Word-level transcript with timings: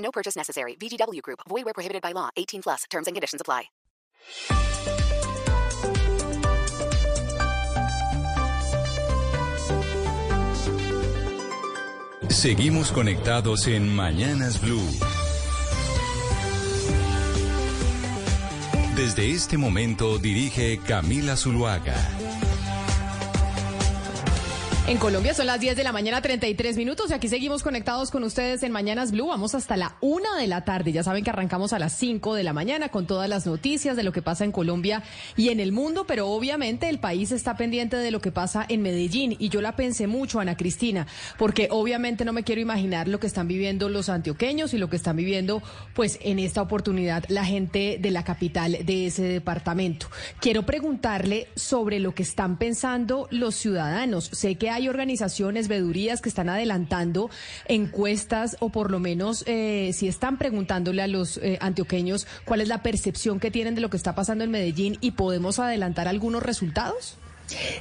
No 0.00 0.10
purchase 0.10 0.36
necessary. 0.36 0.74
VGW 0.76 1.22
Group. 1.22 1.40
Void 1.48 1.64
where 1.64 1.74
prohibited 1.74 2.02
by 2.02 2.12
law. 2.12 2.30
18 2.36 2.62
plus. 2.62 2.84
Terms 2.90 3.06
and 3.06 3.14
conditions 3.14 3.40
apply. 3.40 3.70
Seguimos 12.28 12.92
conectados 12.92 13.66
en 13.66 13.94
Mañanas 13.94 14.60
Blue. 14.60 14.80
Desde 18.96 19.32
este 19.32 19.58
momento 19.58 20.18
dirige 20.18 20.78
Camila 20.78 21.36
Zuluaga. 21.36 21.96
En 24.86 24.96
Colombia 24.96 25.34
son 25.34 25.46
las 25.46 25.60
10 25.60 25.76
de 25.76 25.84
la 25.84 25.92
mañana, 25.92 26.20
33 26.20 26.76
minutos, 26.76 27.10
y 27.10 27.14
aquí 27.14 27.28
seguimos 27.28 27.62
conectados 27.62 28.10
con 28.10 28.24
ustedes 28.24 28.64
en 28.64 28.72
Mañanas 28.72 29.12
Blue. 29.12 29.28
Vamos 29.28 29.54
hasta 29.54 29.76
la 29.76 29.96
una 30.00 30.36
de 30.36 30.48
la 30.48 30.64
tarde. 30.64 30.90
Ya 30.90 31.04
saben 31.04 31.22
que 31.22 31.30
arrancamos 31.30 31.72
a 31.72 31.78
las 31.78 31.92
5 31.92 32.34
de 32.34 32.42
la 32.42 32.52
mañana 32.52 32.88
con 32.88 33.06
todas 33.06 33.28
las 33.28 33.46
noticias 33.46 33.94
de 33.94 34.02
lo 34.02 34.10
que 34.10 34.22
pasa 34.22 34.44
en 34.44 34.50
Colombia 34.50 35.04
y 35.36 35.50
en 35.50 35.60
el 35.60 35.70
mundo, 35.70 36.06
pero 36.08 36.28
obviamente 36.28 36.88
el 36.88 36.98
país 36.98 37.30
está 37.30 37.56
pendiente 37.56 37.98
de 37.98 38.10
lo 38.10 38.20
que 38.20 38.32
pasa 38.32 38.66
en 38.68 38.82
Medellín. 38.82 39.36
Y 39.38 39.48
yo 39.50 39.60
la 39.60 39.76
pensé 39.76 40.08
mucho, 40.08 40.40
Ana 40.40 40.56
Cristina, 40.56 41.06
porque 41.38 41.68
obviamente 41.70 42.24
no 42.24 42.32
me 42.32 42.42
quiero 42.42 42.60
imaginar 42.60 43.06
lo 43.06 43.20
que 43.20 43.28
están 43.28 43.46
viviendo 43.46 43.90
los 43.90 44.08
antioqueños 44.08 44.74
y 44.74 44.78
lo 44.78 44.90
que 44.90 44.96
están 44.96 45.14
viviendo, 45.14 45.62
pues, 45.94 46.18
en 46.22 46.40
esta 46.40 46.62
oportunidad 46.62 47.24
la 47.28 47.44
gente 47.44 47.98
de 48.00 48.10
la 48.10 48.24
capital 48.24 48.78
de 48.84 49.06
ese 49.06 49.22
departamento. 49.22 50.08
Quiero 50.40 50.64
preguntarle 50.64 51.48
sobre 51.54 52.00
lo 52.00 52.12
que 52.12 52.24
están 52.24 52.58
pensando 52.58 53.28
los 53.30 53.54
ciudadanos. 53.54 54.30
Sé 54.32 54.56
que 54.56 54.69
hay 54.70 54.88
organizaciones, 54.88 55.68
vedurías 55.68 56.20
que 56.20 56.28
están 56.28 56.48
adelantando 56.48 57.30
encuestas 57.66 58.56
o 58.60 58.70
por 58.70 58.90
lo 58.90 58.98
menos 58.98 59.44
eh, 59.46 59.90
si 59.92 60.08
están 60.08 60.38
preguntándole 60.38 61.02
a 61.02 61.08
los 61.08 61.38
eh, 61.38 61.58
antioqueños 61.60 62.26
cuál 62.44 62.60
es 62.60 62.68
la 62.68 62.82
percepción 62.82 63.40
que 63.40 63.50
tienen 63.50 63.74
de 63.74 63.80
lo 63.80 63.90
que 63.90 63.96
está 63.96 64.14
pasando 64.14 64.44
en 64.44 64.50
Medellín 64.50 64.98
y 65.00 65.12
podemos 65.12 65.58
adelantar 65.58 66.08
algunos 66.08 66.42
resultados. 66.42 67.19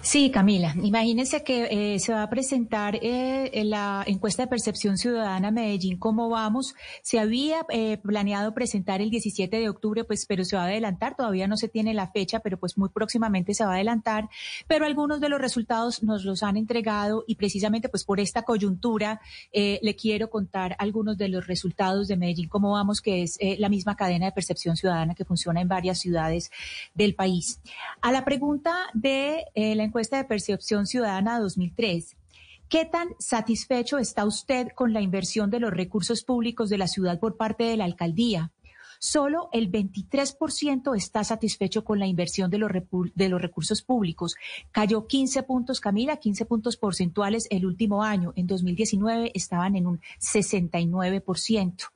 Sí, 0.01 0.31
Camila, 0.31 0.73
imagínese 0.81 1.43
que 1.43 1.93
eh, 1.95 1.99
se 1.99 2.13
va 2.13 2.23
a 2.23 2.29
presentar 2.29 2.97
eh, 3.01 3.63
la 3.65 4.03
encuesta 4.07 4.43
de 4.43 4.47
percepción 4.47 4.97
ciudadana 4.97 5.51
Medellín, 5.51 5.97
¿cómo 5.97 6.29
vamos? 6.29 6.75
Se 7.01 7.19
había 7.19 7.65
eh, 7.69 7.97
planeado 7.97 8.53
presentar 8.53 9.01
el 9.01 9.09
17 9.09 9.59
de 9.59 9.69
octubre, 9.69 10.03
pues, 10.03 10.25
pero 10.25 10.43
se 10.45 10.55
va 10.55 10.63
a 10.63 10.65
adelantar, 10.65 11.15
todavía 11.15 11.47
no 11.47 11.57
se 11.57 11.67
tiene 11.67 11.93
la 11.93 12.07
fecha, 12.11 12.39
pero 12.39 12.57
pues 12.57 12.77
muy 12.77 12.89
próximamente 12.89 13.53
se 13.53 13.63
va 13.63 13.71
a 13.71 13.75
adelantar, 13.75 14.29
pero 14.67 14.85
algunos 14.85 15.19
de 15.19 15.29
los 15.29 15.39
resultados 15.39 16.03
nos 16.03 16.23
los 16.25 16.43
han 16.43 16.57
entregado 16.57 17.23
y 17.27 17.35
precisamente 17.35 17.89
pues 17.89 18.03
por 18.03 18.19
esta 18.19 18.43
coyuntura 18.43 19.21
le 19.53 19.95
quiero 19.95 20.29
contar 20.29 20.75
algunos 20.79 21.17
de 21.17 21.29
los 21.29 21.47
resultados 21.47 22.07
de 22.07 22.17
Medellín, 22.17 22.49
cómo 22.49 22.71
vamos, 22.71 23.01
que 23.01 23.23
es 23.23 23.37
la 23.57 23.69
misma 23.69 23.95
cadena 23.95 24.25
de 24.25 24.31
percepción 24.31 24.75
ciudadana 24.75 25.15
que 25.15 25.25
funciona 25.25 25.61
en 25.61 25.67
varias 25.67 25.99
ciudades 25.99 26.51
del 26.93 27.15
país. 27.15 27.61
A 28.01 28.11
la 28.11 28.25
pregunta 28.25 28.87
de 28.93 29.45
eh, 29.61 29.75
la 29.75 29.83
encuesta 29.83 30.15
de 30.15 30.23
percepción 30.23 30.87
ciudadana 30.87 31.37
2003. 31.37 32.15
¿Qué 32.69 32.85
tan 32.85 33.09
satisfecho 33.19 33.97
está 33.97 34.23
usted 34.23 34.69
con 34.73 34.93
la 34.93 35.01
inversión 35.01 35.49
de 35.49 35.59
los 35.59 35.71
recursos 35.71 36.23
públicos 36.23 36.69
de 36.69 36.77
la 36.77 36.87
ciudad 36.87 37.19
por 37.19 37.35
parte 37.35 37.65
de 37.65 37.75
la 37.75 37.83
alcaldía? 37.83 38.53
Solo 38.99 39.49
el 39.53 39.71
23% 39.71 40.95
está 40.95 41.23
satisfecho 41.23 41.85
con 41.85 41.99
la 41.99 42.05
inversión 42.05 42.51
de 42.51 42.57
los, 42.57 42.69
de 43.15 43.29
los 43.29 43.41
recursos 43.41 43.81
públicos. 43.81 44.35
Cayó 44.71 45.07
15 45.07 45.43
puntos, 45.43 45.79
Camila, 45.79 46.17
15 46.17 46.45
puntos 46.45 46.75
porcentuales 46.75 47.47
el 47.49 47.65
último 47.65 48.03
año. 48.03 48.33
En 48.35 48.45
2019 48.45 49.31
estaban 49.33 49.77
en 49.77 49.87
un 49.87 50.01
69%. 50.19 51.89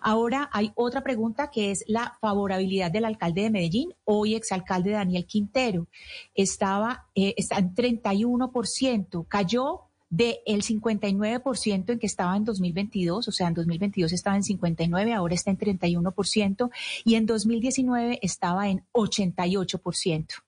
Ahora 0.00 0.50
hay 0.52 0.72
otra 0.74 1.02
pregunta 1.02 1.50
que 1.50 1.70
es 1.70 1.84
la 1.86 2.16
favorabilidad 2.20 2.90
del 2.90 3.04
alcalde 3.04 3.42
de 3.42 3.50
Medellín, 3.50 3.94
hoy 4.04 4.34
exalcalde 4.34 4.90
Daniel 4.90 5.26
Quintero. 5.26 5.86
Estaba, 6.34 7.06
eh, 7.14 7.34
está 7.36 7.58
en 7.58 7.74
31%, 7.74 9.26
cayó 9.28 9.87
del 10.10 10.62
59% 10.62 11.90
en 11.90 11.98
que 11.98 12.06
estaba 12.06 12.36
en 12.36 12.44
2022, 12.44 13.28
o 13.28 13.32
sea, 13.32 13.48
en 13.48 13.54
2022 13.54 14.12
estaba 14.12 14.36
en 14.36 14.42
59, 14.42 15.12
ahora 15.12 15.34
está 15.34 15.50
en 15.50 15.58
31% 15.58 16.70
y 17.04 17.14
en 17.14 17.26
2019 17.26 18.18
estaba 18.22 18.68
en 18.68 18.84
88%. 18.92 20.47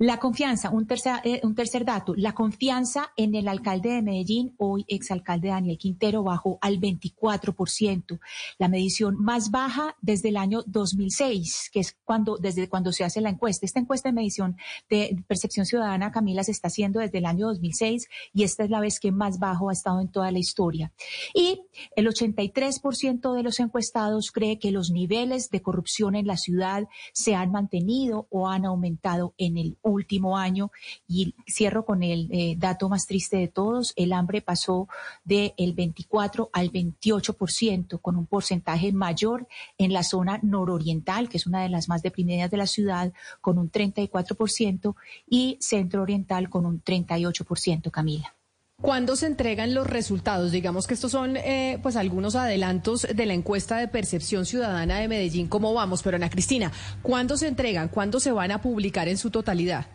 La 0.00 0.18
confianza, 0.18 0.70
un 0.70 0.86
tercer, 0.86 1.14
eh, 1.24 1.40
un 1.42 1.56
tercer 1.56 1.84
dato, 1.84 2.14
la 2.14 2.32
confianza 2.32 3.12
en 3.16 3.34
el 3.34 3.48
alcalde 3.48 3.90
de 3.90 4.02
Medellín, 4.02 4.54
hoy 4.56 4.84
exalcalde 4.86 5.48
Daniel 5.48 5.76
Quintero, 5.76 6.22
bajó 6.22 6.56
al 6.60 6.78
24%, 6.78 8.20
la 8.58 8.68
medición 8.68 9.16
más 9.18 9.50
baja 9.50 9.96
desde 10.00 10.28
el 10.28 10.36
año 10.36 10.62
2006, 10.66 11.70
que 11.72 11.80
es 11.80 11.96
cuando, 12.04 12.36
desde 12.36 12.68
cuando 12.68 12.92
se 12.92 13.02
hace 13.02 13.20
la 13.20 13.30
encuesta. 13.30 13.66
Esta 13.66 13.80
encuesta 13.80 14.08
de 14.08 14.12
medición 14.12 14.56
de 14.88 15.20
percepción 15.26 15.66
ciudadana, 15.66 16.12
Camila, 16.12 16.44
se 16.44 16.52
está 16.52 16.68
haciendo 16.68 17.00
desde 17.00 17.18
el 17.18 17.26
año 17.26 17.48
2006 17.48 18.06
y 18.32 18.44
esta 18.44 18.62
es 18.62 18.70
la 18.70 18.78
vez 18.78 19.00
que 19.00 19.10
más 19.10 19.40
bajo 19.40 19.68
ha 19.68 19.72
estado 19.72 20.00
en 20.00 20.12
toda 20.12 20.30
la 20.30 20.38
historia. 20.38 20.92
Y 21.34 21.62
el 21.96 22.06
83% 22.06 23.34
de 23.34 23.42
los 23.42 23.58
encuestados 23.58 24.30
cree 24.30 24.60
que 24.60 24.70
los 24.70 24.92
niveles 24.92 25.50
de 25.50 25.60
corrupción 25.60 26.14
en 26.14 26.28
la 26.28 26.36
ciudad 26.36 26.84
se 27.12 27.34
han 27.34 27.50
mantenido 27.50 28.28
o 28.30 28.48
han 28.48 28.64
aumentado 28.64 29.34
en 29.38 29.56
el 29.56 29.78
último 29.82 30.36
año. 30.36 30.70
Y 31.06 31.34
cierro 31.46 31.84
con 31.84 32.02
el 32.02 32.28
eh, 32.30 32.56
dato 32.58 32.88
más 32.88 33.06
triste 33.06 33.38
de 33.38 33.48
todos, 33.48 33.92
el 33.96 34.12
hambre 34.12 34.42
pasó 34.42 34.88
del 35.24 35.72
24 35.74 36.50
al 36.52 36.70
28%, 36.70 38.00
con 38.00 38.16
un 38.16 38.26
porcentaje 38.26 38.92
mayor 38.92 39.48
en 39.78 39.92
la 39.92 40.02
zona 40.02 40.40
nororiental, 40.42 41.28
que 41.28 41.38
es 41.38 41.46
una 41.46 41.62
de 41.62 41.68
las 41.68 41.88
más 41.88 42.02
deprimidas 42.02 42.50
de 42.50 42.56
la 42.56 42.66
ciudad, 42.66 43.12
con 43.40 43.58
un 43.58 43.70
34%, 43.70 44.94
y 45.26 45.56
centro 45.60 46.02
oriental 46.02 46.50
con 46.50 46.66
un 46.66 46.82
38%, 46.82 47.90
Camila. 47.90 48.37
¿Cuándo 48.80 49.16
se 49.16 49.26
entregan 49.26 49.74
los 49.74 49.88
resultados? 49.88 50.52
Digamos 50.52 50.86
que 50.86 50.94
estos 50.94 51.10
son 51.10 51.36
eh, 51.36 51.80
pues 51.82 51.96
algunos 51.96 52.36
adelantos 52.36 53.08
de 53.12 53.26
la 53.26 53.34
encuesta 53.34 53.76
de 53.78 53.88
percepción 53.88 54.46
ciudadana 54.46 55.00
de 55.00 55.08
Medellín, 55.08 55.48
¿cómo 55.48 55.74
vamos? 55.74 56.04
Pero 56.04 56.14
Ana 56.14 56.30
Cristina, 56.30 56.70
¿cuándo 57.02 57.36
se 57.36 57.48
entregan? 57.48 57.88
¿Cuándo 57.88 58.20
se 58.20 58.30
van 58.30 58.52
a 58.52 58.62
publicar 58.62 59.08
en 59.08 59.18
su 59.18 59.30
totalidad? 59.30 59.86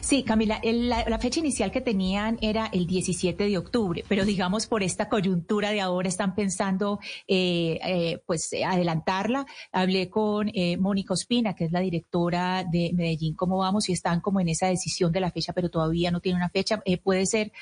Sí, 0.00 0.22
Camila, 0.22 0.60
la, 0.62 1.18
fecha 1.18 1.40
inicial 1.40 1.70
que 1.70 1.80
tenían 1.80 2.38
era 2.40 2.66
el 2.72 2.86
17 2.86 3.44
de 3.44 3.58
octubre, 3.58 4.04
pero 4.08 4.24
digamos 4.24 4.66
por 4.66 4.82
esta 4.82 5.08
coyuntura 5.08 5.70
de 5.70 5.80
ahora 5.80 6.08
están 6.08 6.34
pensando 6.34 6.98
eh, 7.28 7.78
eh, 7.84 8.22
pues 8.26 8.50
adelantarla. 8.66 9.46
Hablé 9.70 10.10
con 10.10 10.50
eh, 10.54 10.76
Mónica 10.76 11.14
Ospina, 11.14 11.54
que 11.54 11.64
es 11.64 11.72
la 11.72 11.80
directora 11.80 12.64
de 12.64 12.92
Medellín, 12.94 13.34
¿cómo 13.34 13.58
vamos? 13.58 13.88
Y 13.88 13.92
están 13.92 14.20
como 14.20 14.40
en 14.40 14.48
esa 14.48 14.66
decisión 14.66 15.12
de 15.12 15.20
la 15.20 15.30
fecha, 15.30 15.52
pero 15.52 15.70
todavía 15.70 16.10
no 16.10 16.20
tiene 16.20 16.36
una 16.36 16.50
fecha. 16.50 16.82
puede 17.02 17.26
ser, 17.26 17.52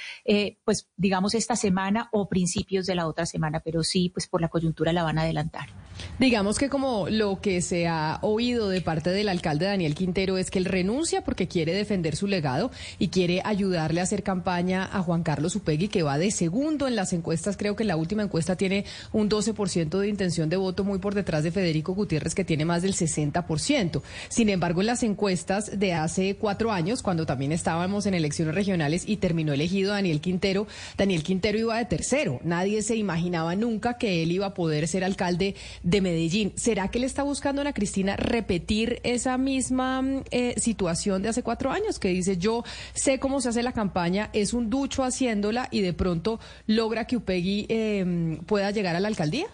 pues 0.65 0.89
digamos, 0.97 1.35
esta 1.35 1.57
semana 1.57 2.09
o 2.13 2.29
principios 2.29 2.87
de 2.87 2.95
la 2.95 3.07
otra 3.07 3.27
semana, 3.27 3.61
pero 3.61 3.83
sí, 3.83 4.11
pues 4.11 4.27
por 4.27 4.41
la 4.41 4.49
coyuntura 4.49 4.93
la 4.93 5.03
van 5.03 5.19
a 5.19 5.23
adelantar. 5.23 5.69
Digamos 6.19 6.59
que 6.59 6.69
como 6.69 7.09
lo 7.09 7.41
que 7.41 7.63
se 7.63 7.89
ha 7.89 8.19
oído 8.23 8.69
de 8.69 8.81
parte 8.81 9.11
del 9.11 9.29
alcalde 9.29 9.67
Daniel 9.67 9.95
Quintero 9.95 10.39
es 10.39 10.51
que 10.51 10.59
él 10.59 10.65
renuncia 10.65 11.23
porque 11.25 11.49
quiere 11.49 11.73
defender 11.73 12.17
su 12.17 12.27
legado 12.27 12.71
y 12.99 13.09
quiere 13.09 13.43
ayudarle 13.45 14.01
a 14.01 14.05
hacer 14.05 14.23
campaña 14.23 14.89
a 14.93 15.03
Juan 15.03 15.23
Carlos 15.23 15.57
Upegui, 15.57 15.89
que 15.89 16.03
va 16.03 16.19
de 16.19 16.31
segundo 16.31 16.87
en 16.89 16.97
las 16.97 17.13
encuestas. 17.13 17.57
Creo 17.57 17.77
que 17.77 17.85
la 17.85 17.97
última 17.97 18.23
encuesta 18.23 18.57
tiene 18.57 18.85
un 19.13 19.29
12% 19.29 19.99
de 19.99 20.09
intención 20.09 20.49
de 20.49 20.57
voto, 20.57 20.85
muy 20.85 20.99
por 20.99 21.15
detrás 21.15 21.43
de 21.43 21.51
Federico 21.51 21.95
Gutiérrez, 21.95 22.35
que 22.35 22.45
tiene 22.45 22.65
más 22.65 22.83
del 22.83 22.95
60%. 22.95 24.03
Sin 24.29 24.49
embargo, 24.49 24.81
en 24.81 24.87
las 24.87 25.03
encuestas 25.03 25.79
de 25.79 25.95
hace 25.95 26.37
cuatro 26.37 26.73
años, 26.73 27.03
cuando 27.03 27.27
también 27.27 27.53
estábamos 27.53 28.07
en 28.07 28.15
elecciones 28.15 28.55
regionales 28.55 29.05
y 29.07 29.17
terminó 29.17 29.53
elegido 29.53 29.93
Daniel 29.93 30.21
Quintero, 30.21 30.67
Daniel 30.97 31.23
Quintero 31.23 31.59
iba 31.59 31.79
de 31.79 31.85
tercero. 31.87 32.41
Nadie 32.45 32.83
se 32.83 32.97
imaginaba 32.97 33.57
nunca 33.57 33.99
que 33.99 34.23
él 34.23 34.33
iba 34.33 34.47
a 34.47 34.55
poder 34.55 34.87
ser 34.89 35.05
alcalde 35.05 35.55
de 35.83 35.90
Medellín. 36.01 36.53
¿Será 36.57 36.89
que 36.89 37.01
le 37.01 37.07
está 37.07 37.23
buscando 37.23 37.61
a 37.61 37.63
Ana 37.63 37.73
Cristina 37.73 38.17
repetir 38.17 39.01
esa 39.03 39.37
misma 39.39 40.03
eh, 40.31 40.55
situación 40.59 41.23
de 41.23 41.31
hace 41.31 41.43
cuatro 41.43 41.71
años? 41.71 41.99
Que 41.99 42.09
dice, 42.09 42.37
yo 42.37 42.65
sé 42.95 43.19
cómo 43.19 43.41
se 43.41 43.49
hace 43.49 43.63
la 43.63 43.73
campaña, 43.73 44.31
es 44.33 44.55
un 44.55 44.71
ducho 44.71 45.03
haciéndola 45.03 45.69
y 45.71 45.81
de 45.81 45.93
pronto 45.93 46.39
logra 46.67 47.07
que 47.07 47.17
Upegui 47.17 47.67
em, 47.69 48.39
pueda 48.45 48.71
llegar 48.71 48.95
a 48.95 49.01
la 49.01 49.09
alcaldía? 49.09 49.47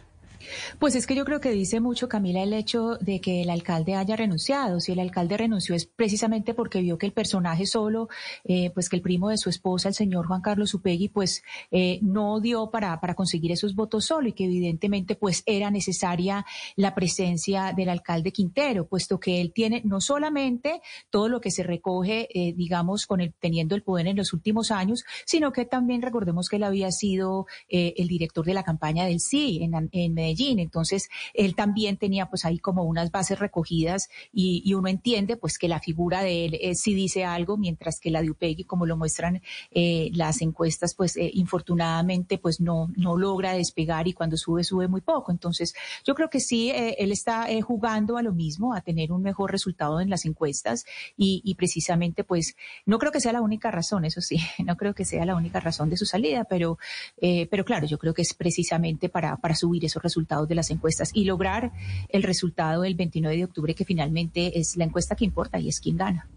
Pues 0.79 0.95
es 0.95 1.07
que 1.07 1.15
yo 1.15 1.25
creo 1.25 1.41
que 1.41 1.51
dice 1.51 1.81
mucho, 1.81 2.09
Camila, 2.09 2.43
el 2.43 2.53
hecho 2.53 2.97
de 3.01 3.21
que 3.21 3.43
el 3.43 3.51
alcalde 3.51 3.95
haya 3.95 4.17
renunciado. 4.17 4.81
Si 4.81 4.93
el 4.93 5.01
alcalde 5.01 5.37
renunció 5.37 5.75
es 5.75 5.87
precisamente 5.87 6.55
porque 6.55 6.81
vio 6.81 6.99
que 6.99 7.07
el 7.07 7.13
personaje 7.13 7.67
solo, 7.67 8.09
eh, 8.45 8.71
pues 8.71 8.89
que 8.89 8.97
el 8.97 9.03
primo 9.03 9.29
de 9.29 9.39
su 9.39 9.51
esposa, 9.51 9.89
el 9.89 9.95
señor 9.95 10.27
Juan 10.27 10.43
Carlos 10.43 10.75
Upegui, 10.75 11.09
pues 11.09 11.43
eh, 11.71 11.99
no 12.03 12.41
dio 12.41 12.71
para, 12.71 13.01
para 13.01 13.15
conseguir 13.15 13.53
esos 13.53 13.75
votos 13.75 14.07
solo 14.07 14.29
y 14.29 14.33
que 14.33 14.45
evidentemente 14.45 15.15
pues 15.17 15.43
era 15.47 15.71
necesaria 15.71 16.45
la 16.77 16.95
presencia 16.95 17.73
del 17.75 17.89
alcalde 17.89 18.33
Quintero, 18.33 18.87
puesto 18.87 19.19
que 19.19 19.41
él 19.41 19.53
tiene 19.53 19.83
no 19.85 20.01
solamente 20.01 20.81
todo 21.11 21.29
lo 21.29 21.41
que 21.41 21.51
se 21.51 21.63
recoge, 21.63 22.29
eh, 22.33 22.53
digamos, 22.55 23.07
con 23.07 23.21
el, 23.21 23.35
teniendo 23.35 23.75
el 23.75 23.83
poder 23.83 24.07
en 24.07 24.17
los 24.17 24.33
últimos 24.33 24.71
años, 24.71 25.05
sino 25.25 25.53
que 25.53 25.65
también 25.65 26.03
recordemos 26.03 26.49
que 26.49 26.57
él 26.57 26.65
había 26.65 26.91
sido 26.93 27.47
el 27.69 28.09
director 28.09 28.45
de 28.45 28.55
la 28.55 28.63
campaña 28.63 29.05
del 29.07 29.21
sí 29.21 29.61
en, 29.63 29.89
en 29.93 30.15
Medellín. 30.15 30.36
Entonces, 30.45 31.09
él 31.35 31.55
también 31.55 31.97
tenía 31.97 32.27
pues 32.27 32.45
ahí 32.45 32.59
como 32.59 32.85
unas 32.85 33.11
bases 33.11 33.39
recogidas 33.39 34.09
y, 34.33 34.75
uno 34.77 34.89
entiende 34.89 35.39
pues 35.39 35.59
que 35.59 35.69
la 35.69 35.81
figura 35.81 36.23
de 36.23 36.45
él 36.45 36.59
eh, 36.61 36.75
sí 36.75 36.93
dice 36.93 37.25
algo, 37.25 37.57
mientras 37.57 37.99
que 37.99 38.11
la 38.11 38.21
de 38.21 38.31
Upegui, 38.31 38.65
como 38.65 38.85
lo 38.85 38.97
muestran 38.97 39.41
eh, 39.71 40.11
las 40.13 40.43
encuestas, 40.43 40.95
pues 40.95 41.17
eh, 41.17 41.31
infortunadamente 41.33 42.37
pues 42.37 42.61
no, 42.61 42.91
no 42.95 43.17
logra 43.17 43.55
despegar 43.55 44.07
y 44.07 44.13
cuando 44.13 44.37
sube, 44.37 44.65
sube 44.65 44.87
muy 44.87 45.01
poco. 45.01 45.33
Entonces, 45.33 45.75
yo 46.05 46.15
creo 46.15 46.29
que 46.29 46.41
sí, 46.41 46.71
él 46.75 47.11
está 47.11 47.47
jugando 47.63 48.19
a 48.19 48.23
lo 48.23 48.35
mismo, 48.35 48.75
a 48.75 48.83
tener 48.83 49.13
un 49.13 49.23
mejor 49.23 49.51
resultado 49.51 50.01
en 50.01 50.11
las 50.11 50.27
encuestas 50.27 50.85
y, 51.17 51.41
y 51.43 51.55
precisamente 51.55 52.23
pues 52.23 52.55
no 52.85 52.99
creo 52.99 53.13
que 53.13 53.21
sea 53.21 53.33
la 53.33 53.41
única 53.41 53.71
razón, 53.71 54.05
eso 54.05 54.21
sí, 54.21 54.39
no 54.65 54.77
creo 54.77 54.95
que 54.95 55.07
sea 55.07 55.25
la 55.25 55.37
única 55.37 55.61
razón 55.61 55.89
de 55.89 55.97
su 55.97 56.05
salida, 56.05 56.45
pero, 56.45 56.79
pero 57.19 57.65
claro, 57.65 57.87
yo 57.87 57.99
creo 57.99 58.13
que 58.13 58.23
es 58.23 58.35
precisamente 58.35 59.09
para, 59.09 59.37
para 59.37 59.55
subir 59.55 59.85
esos 59.85 60.03
resultados 60.03 60.26
de 60.27 60.55
las 60.55 60.71
encuestas 60.71 61.11
y 61.15 61.25
lograr 61.25 61.73
el 62.09 62.23
resultado 62.23 62.83
del 62.83 62.95
29 62.95 63.37
de 63.37 63.45
octubre, 63.45 63.75
que 63.75 63.85
finalmente 63.85 64.59
es 64.59 64.77
la 64.77 64.85
encuesta 64.85 65.15
que 65.15 65.25
importa 65.25 65.59
y 65.59 65.69
es 65.69 65.81
quien 65.81 65.97
gana. 65.97 66.29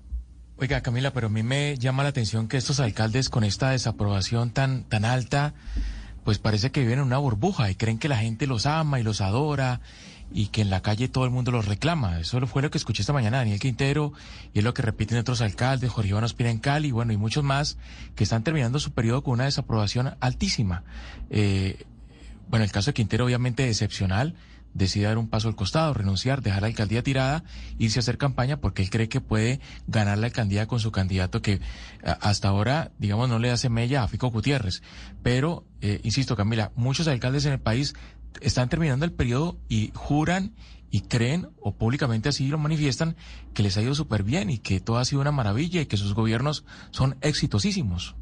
Oiga, 0.58 0.82
Camila, 0.82 1.14
pero 1.14 1.28
a 1.28 1.30
mí 1.30 1.42
me 1.42 1.78
llama 1.78 2.04
la 2.04 2.10
atención 2.10 2.48
que 2.48 2.58
estos 2.58 2.80
alcaldes 2.80 3.30
con 3.30 3.44
esta 3.44 3.72
desaprobación 3.72 4.52
tan, 4.52 4.84
tan 4.84 5.06
alta, 5.06 5.54
pues 6.24 6.38
parece 6.38 6.72
que 6.72 6.82
viven 6.82 7.00
en 7.00 7.06
una 7.06 7.18
burbuja 7.18 7.72
y 7.72 7.76
creen 7.76 7.98
que 7.98 8.10
la 8.10 8.18
gente 8.18 8.46
los 8.46 8.66
ama 8.66 9.00
y 9.00 9.04
los 9.04 9.22
adora 9.22 9.80
y 10.32 10.48
que 10.48 10.62
en 10.62 10.70
la 10.70 10.82
calle 10.82 11.08
todo 11.08 11.26
el 11.26 11.32
mundo 11.32 11.52
los 11.52 11.66
reclama. 11.66 12.20
Eso 12.20 12.46
fue 12.46 12.62
lo 12.62 12.70
que 12.70 12.78
escuché 12.78 13.02
esta 13.02 13.14
mañana 13.14 13.38
Daniel 13.38 13.60
Quintero 13.60 14.14
y 14.54 14.60
es 14.60 14.64
lo 14.64 14.74
que 14.74 14.82
repiten 14.82 15.18
otros 15.18 15.42
alcaldes, 15.42 15.90
Jorge 15.90 16.10
Iván 16.10 16.24
Ospina 16.24 16.50
en 16.50 16.60
Cali, 16.60 16.92
bueno, 16.92 17.14
y 17.14 17.18
muchos 17.18 17.44
más 17.44 17.78
que 18.16 18.24
están 18.24 18.44
terminando 18.44 18.80
su 18.80 18.92
periodo 18.92 19.24
con 19.24 19.36
una 19.36 19.46
desaprobación 19.46 20.16
altísima. 20.20 20.84
Eh, 21.30 21.86
bueno, 22.50 22.66
el 22.66 22.72
caso 22.72 22.90
de 22.90 22.96
Quintero 22.96 23.26
obviamente 23.26 23.68
excepcional, 23.70 24.36
decide 24.74 25.06
dar 25.06 25.18
un 25.18 25.30
paso 25.30 25.48
al 25.48 25.56
costado, 25.56 25.94
renunciar, 25.94 26.42
dejar 26.42 26.62
la 26.62 26.68
alcaldía 26.68 27.04
tirada, 27.04 27.44
irse 27.78 28.00
a 28.00 28.02
hacer 28.02 28.18
campaña 28.18 28.58
porque 28.58 28.82
él 28.82 28.90
cree 28.90 29.10
que 29.10 29.22
puede 29.22 29.60
ganar 29.88 30.18
la 30.18 30.28
alcaldía 30.28 30.68
con 30.68 30.80
su 30.80 30.92
candidato 30.92 31.42
que 31.42 31.60
hasta 32.04 32.50
ahora, 32.50 32.92
digamos, 33.00 33.30
no 33.30 33.40
le 33.40 33.52
hace 33.52 33.70
mella 33.70 34.04
a 34.04 34.08
Fico 34.08 34.30
Gutiérrez. 34.30 34.82
Pero, 35.24 35.66
eh, 35.82 36.00
insisto, 36.04 36.36
Camila, 36.36 36.72
muchos 36.76 37.08
alcaldes 37.08 37.46
en 37.46 37.54
el 37.54 37.60
país 37.60 37.96
están 38.42 38.70
terminando 38.70 39.06
el 39.06 39.12
periodo 39.12 39.58
y 39.70 39.92
juran 39.96 40.54
y 40.92 41.02
creen, 41.02 41.50
o 41.62 41.76
públicamente 41.76 42.30
así 42.30 42.48
lo 42.48 42.58
manifiestan, 42.58 43.16
que 43.54 43.64
les 43.64 43.78
ha 43.78 43.82
ido 43.82 43.94
súper 43.94 44.24
bien 44.24 44.50
y 44.50 44.58
que 44.58 44.80
todo 44.80 44.98
ha 44.98 45.06
sido 45.06 45.22
una 45.22 45.32
maravilla 45.32 45.82
y 45.82 45.86
que 45.86 45.98
sus 45.98 46.14
gobiernos 46.14 46.66
son 46.92 47.18
exitosísimos. 47.22 48.16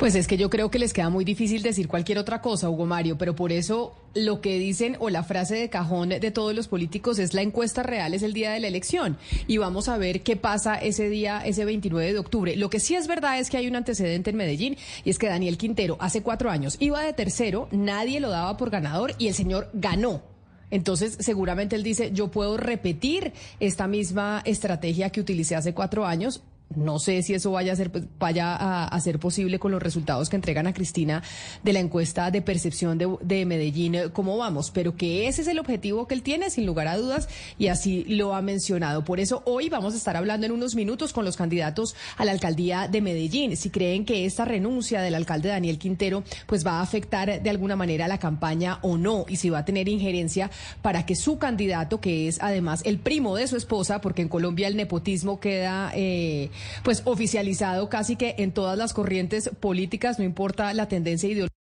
Pues 0.00 0.14
es 0.14 0.26
que 0.26 0.38
yo 0.38 0.48
creo 0.48 0.70
que 0.70 0.78
les 0.78 0.94
queda 0.94 1.10
muy 1.10 1.26
difícil 1.26 1.60
decir 1.60 1.86
cualquier 1.86 2.16
otra 2.16 2.40
cosa, 2.40 2.70
Hugo 2.70 2.86
Mario, 2.86 3.18
pero 3.18 3.36
por 3.36 3.52
eso 3.52 3.94
lo 4.14 4.40
que 4.40 4.58
dicen 4.58 4.96
o 4.98 5.10
la 5.10 5.24
frase 5.24 5.56
de 5.56 5.68
cajón 5.68 6.08
de 6.08 6.30
todos 6.30 6.54
los 6.54 6.68
políticos 6.68 7.18
es 7.18 7.34
la 7.34 7.42
encuesta 7.42 7.82
real 7.82 8.14
es 8.14 8.22
el 8.22 8.32
día 8.32 8.50
de 8.50 8.60
la 8.60 8.68
elección 8.68 9.18
y 9.46 9.58
vamos 9.58 9.90
a 9.90 9.98
ver 9.98 10.22
qué 10.22 10.36
pasa 10.36 10.76
ese 10.76 11.10
día, 11.10 11.42
ese 11.44 11.66
29 11.66 12.14
de 12.14 12.18
octubre. 12.18 12.56
Lo 12.56 12.70
que 12.70 12.80
sí 12.80 12.94
es 12.94 13.08
verdad 13.08 13.38
es 13.38 13.50
que 13.50 13.58
hay 13.58 13.68
un 13.68 13.76
antecedente 13.76 14.30
en 14.30 14.36
Medellín 14.36 14.78
y 15.04 15.10
es 15.10 15.18
que 15.18 15.26
Daniel 15.26 15.58
Quintero 15.58 15.98
hace 16.00 16.22
cuatro 16.22 16.50
años 16.50 16.78
iba 16.80 17.02
de 17.02 17.12
tercero, 17.12 17.68
nadie 17.70 18.20
lo 18.20 18.30
daba 18.30 18.56
por 18.56 18.70
ganador 18.70 19.12
y 19.18 19.28
el 19.28 19.34
señor 19.34 19.68
ganó. 19.74 20.22
Entonces, 20.70 21.18
seguramente 21.20 21.76
él 21.76 21.82
dice, 21.82 22.10
yo 22.12 22.28
puedo 22.28 22.56
repetir 22.56 23.34
esta 23.58 23.86
misma 23.86 24.40
estrategia 24.46 25.10
que 25.10 25.20
utilicé 25.20 25.56
hace 25.56 25.74
cuatro 25.74 26.06
años 26.06 26.42
no 26.76 27.00
sé 27.00 27.22
si 27.22 27.34
eso 27.34 27.50
vaya 27.50 27.72
a 27.72 27.76
ser 27.76 27.90
vaya 28.18 28.54
a, 28.86 29.00
ser 29.00 29.18
posible 29.18 29.58
con 29.58 29.72
los 29.72 29.82
resultados 29.82 30.28
que 30.28 30.36
entregan 30.36 30.66
a 30.66 30.72
Cristina 30.72 31.22
de 31.64 31.72
la 31.72 31.80
encuesta 31.80 32.30
de 32.30 32.42
percepción 32.42 32.96
de, 32.98 33.16
de, 33.22 33.44
Medellín, 33.44 33.94
eh, 33.94 34.10
cómo 34.12 34.36
vamos, 34.36 34.70
pero 34.70 34.94
que 34.94 35.26
ese 35.26 35.42
es 35.42 35.48
el 35.48 35.58
objetivo 35.58 36.06
que 36.06 36.14
él 36.14 36.22
tiene, 36.22 36.50
sin 36.50 36.66
lugar 36.66 36.86
a 36.86 36.96
dudas, 36.96 37.28
y 37.58 37.68
así 37.68 38.04
lo 38.04 38.34
ha 38.34 38.42
mencionado. 38.42 39.04
Por 39.04 39.20
eso 39.20 39.42
hoy 39.46 39.68
vamos 39.68 39.94
a 39.94 39.96
estar 39.96 40.16
hablando 40.16 40.46
en 40.46 40.52
unos 40.52 40.74
minutos 40.74 41.12
con 41.12 41.24
los 41.24 41.36
candidatos 41.36 41.96
a 42.16 42.24
la 42.24 42.32
alcaldía 42.32 42.88
de 42.88 43.00
Medellín, 43.00 43.56
si 43.56 43.70
creen 43.70 44.04
que 44.04 44.24
esta 44.26 44.44
renuncia 44.44 45.00
del 45.00 45.14
alcalde 45.14 45.48
Daniel 45.48 45.78
Quintero 45.78 46.22
pues 46.46 46.64
va 46.64 46.78
a 46.78 46.82
afectar 46.82 47.42
de 47.42 47.50
alguna 47.50 47.74
manera 47.74 48.06
la 48.06 48.18
campaña 48.18 48.78
o 48.82 48.96
no, 48.96 49.24
y 49.28 49.36
si 49.36 49.50
va 49.50 49.60
a 49.60 49.64
tener 49.64 49.88
injerencia 49.88 50.50
para 50.82 51.04
que 51.04 51.16
su 51.16 51.38
candidato, 51.38 52.00
que 52.00 52.28
es 52.28 52.38
además 52.40 52.82
el 52.84 52.98
primo 52.98 53.34
de 53.34 53.48
su 53.48 53.56
esposa, 53.56 54.00
porque 54.00 54.22
en 54.22 54.28
Colombia 54.28 54.68
el 54.68 54.76
nepotismo 54.76 55.40
queda 55.40 55.90
eh, 55.94 56.50
pues 56.82 57.02
oficializado 57.04 57.88
casi 57.88 58.16
que 58.16 58.36
en 58.38 58.52
todas 58.52 58.76
las 58.76 58.92
corrientes 58.92 59.50
políticas, 59.60 60.18
no 60.18 60.24
importa 60.24 60.72
la 60.74 60.88
tendencia 60.88 61.28
ideológica 61.28 61.60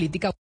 política. 0.00 0.32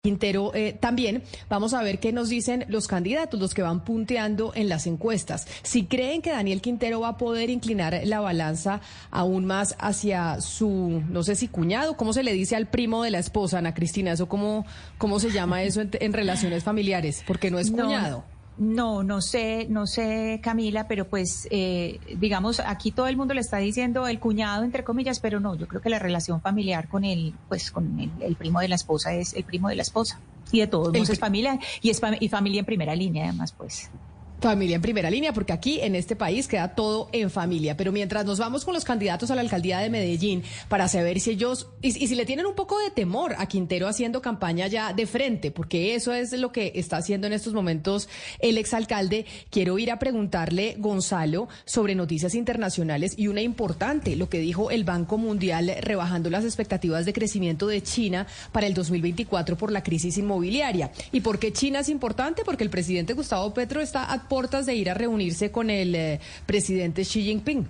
Quintero, 0.00 0.54
eh, 0.54 0.74
también 0.78 1.24
vamos 1.50 1.74
a 1.74 1.82
ver 1.82 1.98
qué 1.98 2.12
nos 2.12 2.28
dicen 2.28 2.64
los 2.68 2.86
candidatos, 2.86 3.38
los 3.40 3.52
que 3.52 3.62
van 3.62 3.84
punteando 3.84 4.52
en 4.54 4.68
las 4.68 4.86
encuestas. 4.86 5.48
Si 5.62 5.86
creen 5.86 6.22
que 6.22 6.30
Daniel 6.30 6.62
Quintero 6.62 7.00
va 7.00 7.08
a 7.08 7.16
poder 7.18 7.50
inclinar 7.50 8.00
la 8.04 8.20
balanza 8.20 8.80
aún 9.10 9.44
más 9.44 9.74
hacia 9.80 10.40
su, 10.40 11.02
no 11.10 11.24
sé 11.24 11.34
si 11.34 11.48
cuñado, 11.48 11.96
¿cómo 11.96 12.12
se 12.12 12.22
le 12.22 12.32
dice 12.32 12.54
al 12.54 12.68
primo 12.68 13.02
de 13.02 13.10
la 13.10 13.18
esposa, 13.18 13.58
Ana 13.58 13.74
Cristina? 13.74 14.12
¿Eso 14.12 14.28
cómo, 14.28 14.64
cómo 14.98 15.18
se 15.18 15.30
llama 15.30 15.64
eso 15.64 15.82
en, 15.82 16.12
relaciones 16.12 16.62
familiares? 16.62 17.24
Porque 17.26 17.50
no 17.50 17.58
es 17.58 17.70
cuñado. 17.70 18.24
No, 18.58 19.04
no 19.04 19.20
sé, 19.20 19.66
no 19.70 19.86
sé, 19.86 20.40
Camila, 20.42 20.88
pero 20.88 21.08
pues, 21.08 21.46
eh, 21.50 22.00
digamos, 22.16 22.58
aquí 22.58 22.90
todo 22.90 23.06
el 23.06 23.16
mundo 23.16 23.32
le 23.32 23.40
está 23.40 23.58
diciendo 23.58 24.08
el 24.08 24.18
cuñado, 24.18 24.64
entre 24.64 24.82
comillas, 24.82 25.20
pero 25.20 25.38
no, 25.38 25.54
yo 25.54 25.68
creo 25.68 25.80
que 25.80 25.90
la 25.90 26.00
relación 26.00 26.40
familiar 26.40 26.88
con 26.88 27.04
el, 27.04 27.34
pues, 27.48 27.70
con 27.70 28.10
el, 28.20 28.34
primo 28.34 28.60
de 28.60 28.66
la 28.66 28.74
esposa 28.74 29.14
es 29.14 29.32
el 29.34 29.44
primo 29.44 29.68
de 29.68 29.76
la 29.76 29.82
esposa. 29.82 30.18
Y 30.50 30.58
de 30.58 30.66
todos 30.66 30.92
modos 30.92 31.08
es 31.10 31.20
familia, 31.20 31.60
y 31.82 31.90
es 31.90 32.00
y 32.18 32.28
familia 32.28 32.58
en 32.58 32.66
primera 32.66 32.96
línea, 32.96 33.28
además, 33.28 33.52
pues. 33.52 33.90
Familia 34.40 34.76
en 34.76 34.82
primera 34.82 35.10
línea, 35.10 35.32
porque 35.32 35.52
aquí 35.52 35.80
en 35.80 35.96
este 35.96 36.14
país 36.14 36.46
queda 36.46 36.74
todo 36.76 37.08
en 37.12 37.28
familia. 37.28 37.76
Pero 37.76 37.90
mientras 37.90 38.24
nos 38.24 38.38
vamos 38.38 38.64
con 38.64 38.72
los 38.72 38.84
candidatos 38.84 39.30
a 39.30 39.34
la 39.34 39.40
alcaldía 39.40 39.80
de 39.80 39.90
Medellín 39.90 40.44
para 40.68 40.86
saber 40.86 41.18
si 41.18 41.30
ellos, 41.30 41.68
y, 41.82 41.92
si 41.92 42.14
le 42.14 42.24
tienen 42.24 42.46
un 42.46 42.54
poco 42.54 42.78
de 42.78 42.90
temor 42.90 43.34
a 43.38 43.46
Quintero 43.46 43.88
haciendo 43.88 44.22
campaña 44.22 44.68
ya 44.68 44.92
de 44.92 45.06
frente, 45.06 45.50
porque 45.50 45.96
eso 45.96 46.12
es 46.12 46.32
lo 46.32 46.52
que 46.52 46.72
está 46.76 46.98
haciendo 46.98 47.26
en 47.26 47.32
estos 47.32 47.52
momentos 47.52 48.08
el 48.38 48.58
exalcalde, 48.58 49.26
quiero 49.50 49.76
ir 49.78 49.90
a 49.90 49.98
preguntarle, 49.98 50.76
Gonzalo, 50.78 51.48
sobre 51.64 51.96
noticias 51.96 52.36
internacionales 52.36 53.14
y 53.16 53.26
una 53.26 53.40
importante, 53.40 54.14
lo 54.14 54.28
que 54.28 54.38
dijo 54.38 54.70
el 54.70 54.84
Banco 54.84 55.18
Mundial 55.18 55.74
rebajando 55.80 56.30
las 56.30 56.44
expectativas 56.44 57.04
de 57.04 57.12
crecimiento 57.12 57.66
de 57.66 57.82
China 57.82 58.26
para 58.52 58.68
el 58.68 58.74
2024 58.74 59.56
por 59.56 59.72
la 59.72 59.82
crisis 59.82 60.16
inmobiliaria. 60.18 60.92
¿Y 61.10 61.20
por 61.20 61.40
qué 61.40 61.52
China 61.52 61.80
es 61.80 61.88
importante? 61.88 62.42
Porque 62.44 62.64
el 62.64 62.70
presidente 62.70 63.14
Gustavo 63.14 63.52
Petro 63.52 63.80
está 63.80 64.12
portas 64.28 64.66
de 64.66 64.74
ir 64.74 64.90
a 64.90 64.94
reunirse 64.94 65.50
con 65.50 65.70
el 65.70 65.94
eh, 65.94 66.20
presidente 66.46 67.02
Xi 67.02 67.22
Jinping. 67.22 67.66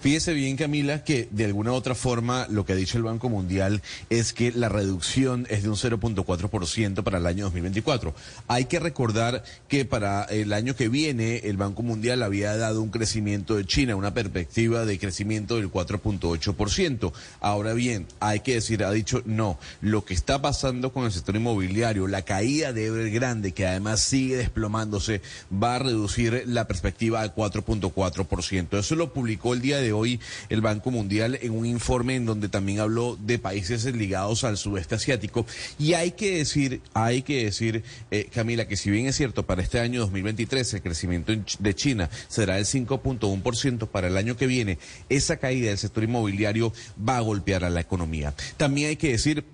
Fíjese 0.00 0.32
bien, 0.32 0.56
Camila, 0.56 1.04
que 1.04 1.28
de 1.30 1.44
alguna 1.44 1.72
u 1.72 1.74
otra 1.74 1.94
forma 1.94 2.46
lo 2.48 2.64
que 2.64 2.72
ha 2.72 2.76
dicho 2.76 2.98
el 2.98 3.04
Banco 3.04 3.28
Mundial 3.28 3.82
es 4.10 4.32
que 4.32 4.52
la 4.52 4.68
reducción 4.68 5.46
es 5.50 5.62
de 5.62 5.68
un 5.68 5.76
0.4% 5.76 7.02
para 7.02 7.18
el 7.18 7.26
año 7.26 7.44
2024. 7.44 8.14
Hay 8.48 8.66
que 8.66 8.80
recordar 8.80 9.44
que 9.68 9.84
para 9.84 10.24
el 10.24 10.52
año 10.52 10.76
que 10.76 10.88
viene 10.88 11.38
el 11.44 11.56
Banco 11.56 11.82
Mundial 11.82 12.22
había 12.22 12.56
dado 12.56 12.82
un 12.82 12.90
crecimiento 12.90 13.56
de 13.56 13.64
China, 13.64 13.96
una 13.96 14.14
perspectiva 14.14 14.84
de 14.84 14.98
crecimiento 14.98 15.56
del 15.56 15.70
4.8%. 15.70 17.12
Ahora 17.40 17.72
bien, 17.72 18.06
hay 18.20 18.40
que 18.40 18.54
decir, 18.54 18.84
ha 18.84 18.90
dicho 18.90 19.22
no, 19.24 19.58
lo 19.80 20.04
que 20.04 20.14
está 20.14 20.42
pasando 20.42 20.92
con 20.92 21.04
el 21.04 21.12
sector 21.12 21.36
inmobiliario, 21.36 22.06
la 22.06 22.22
caída 22.22 22.72
de 22.72 22.86
Evergrande, 22.86 23.52
que 23.52 23.66
además 23.66 24.00
sigue 24.00 24.36
desplomándose, 24.36 25.20
va 25.52 25.76
a 25.76 25.78
reducir 25.78 26.44
la 26.46 26.66
perspectiva 26.66 27.20
al 27.20 27.34
4.4%. 27.34 28.78
Eso 28.78 28.96
lo 28.96 29.12
publicó 29.12 29.54
el 29.54 29.60
día 29.60 29.71
de 29.78 29.92
hoy 29.92 30.20
el 30.48 30.60
Banco 30.60 30.90
Mundial 30.90 31.38
en 31.40 31.52
un 31.52 31.66
informe 31.66 32.16
en 32.16 32.26
donde 32.26 32.48
también 32.48 32.80
habló 32.80 33.16
de 33.20 33.38
países 33.38 33.84
ligados 33.84 34.44
al 34.44 34.56
sudeste 34.56 34.94
asiático. 34.94 35.46
Y 35.78 35.94
hay 35.94 36.12
que 36.12 36.38
decir, 36.38 36.80
hay 36.94 37.22
que 37.22 37.44
decir, 37.44 37.82
eh, 38.10 38.28
Camila, 38.32 38.66
que 38.66 38.76
si 38.76 38.90
bien 38.90 39.06
es 39.06 39.16
cierto, 39.16 39.44
para 39.44 39.62
este 39.62 39.80
año 39.80 40.00
2023 40.00 40.74
el 40.74 40.82
crecimiento 40.82 41.32
de 41.58 41.74
China 41.74 42.10
será 42.28 42.56
del 42.56 42.64
5.1% 42.64 43.88
para 43.88 44.08
el 44.08 44.16
año 44.16 44.36
que 44.36 44.46
viene, 44.46 44.78
esa 45.08 45.36
caída 45.36 45.68
del 45.68 45.78
sector 45.78 46.04
inmobiliario 46.04 46.72
va 47.08 47.18
a 47.18 47.20
golpear 47.20 47.64
a 47.64 47.70
la 47.70 47.80
economía. 47.80 48.34
También 48.56 48.90
hay 48.90 48.96
que 48.96 49.10
decir 49.10 49.44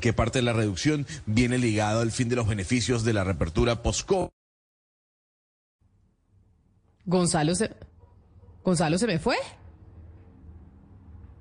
que 0.00 0.12
parte 0.12 0.38
de 0.38 0.44
la 0.44 0.52
reducción 0.52 1.06
viene 1.26 1.58
ligado 1.58 2.00
al 2.00 2.12
fin 2.12 2.28
de 2.28 2.36
los 2.36 2.48
beneficios 2.48 3.04
de 3.04 3.12
la 3.12 3.24
reapertura 3.24 3.82
post-COVID. 3.82 4.28
Gonzalo 7.04 7.52
Gonzalo 8.64 8.98
se 8.98 9.06
me 9.06 9.18
fue. 9.18 9.36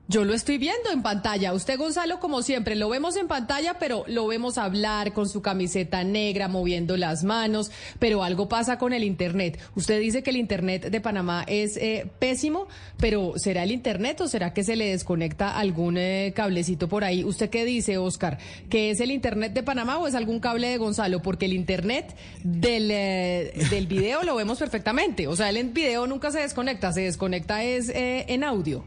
Yo 0.08 0.25
lo 0.25 0.34
estoy 0.34 0.58
viendo 0.58 0.91
en 0.91 1.03
pantalla. 1.03 1.53
Usted, 1.53 1.77
Gonzalo, 1.77 2.20
como 2.20 2.41
siempre, 2.41 2.75
lo 2.75 2.89
vemos 2.89 3.15
en 3.15 3.29
pantalla, 3.29 3.79
pero 3.79 4.03
lo 4.08 4.27
vemos 4.27 4.58
hablar 4.58 5.13
con 5.13 5.29
su 5.29 5.41
camiseta 5.41 6.03
negra, 6.03 6.50
moviendo 6.50 6.98
las 6.98 7.24
manos, 7.24 7.72
pero 7.98 8.22
algo 8.22 8.50
pasa 8.50 8.77
con 8.77 8.91
el 8.91 9.05
Internet. 9.05 9.58
Usted 9.74 10.01
dice 10.01 10.22
que 10.22 10.31
el 10.31 10.36
Internet 10.36 10.89
de 10.89 11.00
Panamá 11.00 11.46
es 11.48 11.77
eh, 11.77 12.10
pésimo, 12.20 12.67
pero 12.98 13.34
¿será 13.38 13.63
el 13.63 13.72
Internet 13.72 14.20
o 14.20 14.27
será 14.27 14.53
que 14.53 14.65
se 14.65 14.75
le 14.75 14.89
desconecta 14.89 15.58
algún 15.58 15.98
eh, 15.98 16.34
cablecito 16.36 16.89
por 16.89 17.05
ahí? 17.05 17.24
¿Usted 17.24 17.50
qué 17.50 17.63
dice, 17.63 17.98
Oscar? 17.98 18.38
¿Que 18.70 18.89
es 18.89 19.00
el 19.00 19.12
Internet 19.12 19.53
de 19.53 19.63
Panamá 19.63 19.98
o 19.98 20.08
es 20.08 20.15
algún 20.15 20.41
cable 20.41 20.67
de 20.67 20.77
Gonzalo? 20.77 21.22
Porque 21.22 21.46
el 21.46 21.53
Internet 21.53 22.17
del, 22.43 22.91
eh, 22.91 23.53
del 23.70 23.88
video 23.88 24.24
lo 24.24 24.36
vemos 24.36 24.60
perfectamente. 24.60 25.29
O 25.29 25.38
sea, 25.38 25.50
el 25.50 25.70
video 25.70 26.05
nunca 26.05 26.31
se 26.31 26.39
desconecta, 26.39 26.91
se 26.91 27.01
desconecta 27.01 27.63
es 27.63 27.89
en 27.93 28.43
audio. 28.43 28.84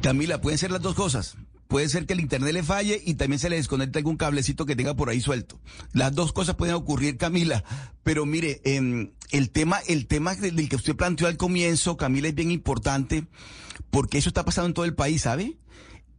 Camila, 0.00 0.40
pueden 0.40 0.58
ser 0.58 0.70
las 0.70 0.80
dos 0.80 0.94
cosas. 0.94 1.36
Puede 1.66 1.88
ser 1.88 2.06
que 2.06 2.14
el 2.14 2.20
internet 2.20 2.54
le 2.54 2.62
falle 2.62 3.02
y 3.04 3.14
también 3.14 3.38
se 3.38 3.50
le 3.50 3.56
desconecte 3.56 3.98
algún 3.98 4.16
cablecito 4.16 4.64
que 4.64 4.76
tenga 4.76 4.94
por 4.94 5.10
ahí 5.10 5.20
suelto. 5.20 5.60
Las 5.92 6.14
dos 6.14 6.32
cosas 6.32 6.54
pueden 6.54 6.74
ocurrir, 6.74 7.18
Camila. 7.18 7.62
Pero 8.04 8.24
mire, 8.24 8.62
em, 8.64 9.10
el 9.30 9.50
tema, 9.50 9.78
el 9.86 10.06
tema 10.06 10.34
del 10.34 10.68
que 10.68 10.76
usted 10.76 10.96
planteó 10.96 11.26
al 11.26 11.36
comienzo, 11.36 11.96
Camila, 11.96 12.28
es 12.28 12.34
bien 12.34 12.50
importante 12.50 13.26
porque 13.90 14.18
eso 14.18 14.30
está 14.30 14.44
pasando 14.44 14.68
en 14.68 14.74
todo 14.74 14.84
el 14.86 14.94
país, 14.94 15.22
¿sabe? 15.22 15.58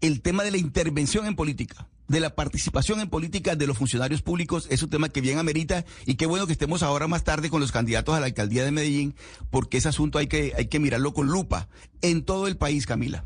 El 0.01 0.21
tema 0.21 0.43
de 0.43 0.51
la 0.51 0.57
intervención 0.57 1.25
en 1.25 1.35
política 1.35 1.87
de 2.09 2.19
la 2.19 2.35
participación 2.35 2.99
en 2.99 3.09
política 3.09 3.55
de 3.55 3.67
los 3.67 3.77
funcionarios 3.77 4.23
públicos 4.23 4.67
es 4.71 4.81
un 4.81 4.89
tema 4.89 5.09
que 5.09 5.21
bien 5.21 5.37
amerita 5.37 5.85
y 6.05 6.15
qué 6.15 6.25
bueno 6.25 6.47
que 6.47 6.53
estemos 6.53 6.81
ahora 6.81 7.07
más 7.07 7.23
tarde 7.23 7.51
con 7.51 7.61
los 7.61 7.71
candidatos 7.71 8.15
a 8.15 8.19
la 8.19 8.25
alcaldía 8.25 8.65
de 8.65 8.71
Medellín, 8.71 9.15
porque 9.51 9.77
ese 9.77 9.89
asunto 9.89 10.17
hay 10.17 10.25
que, 10.25 10.53
hay 10.57 10.67
que 10.67 10.79
mirarlo 10.79 11.13
con 11.13 11.27
lupa 11.27 11.69
en 12.01 12.23
todo 12.23 12.47
el 12.47 12.57
país, 12.57 12.87
Camila. 12.87 13.25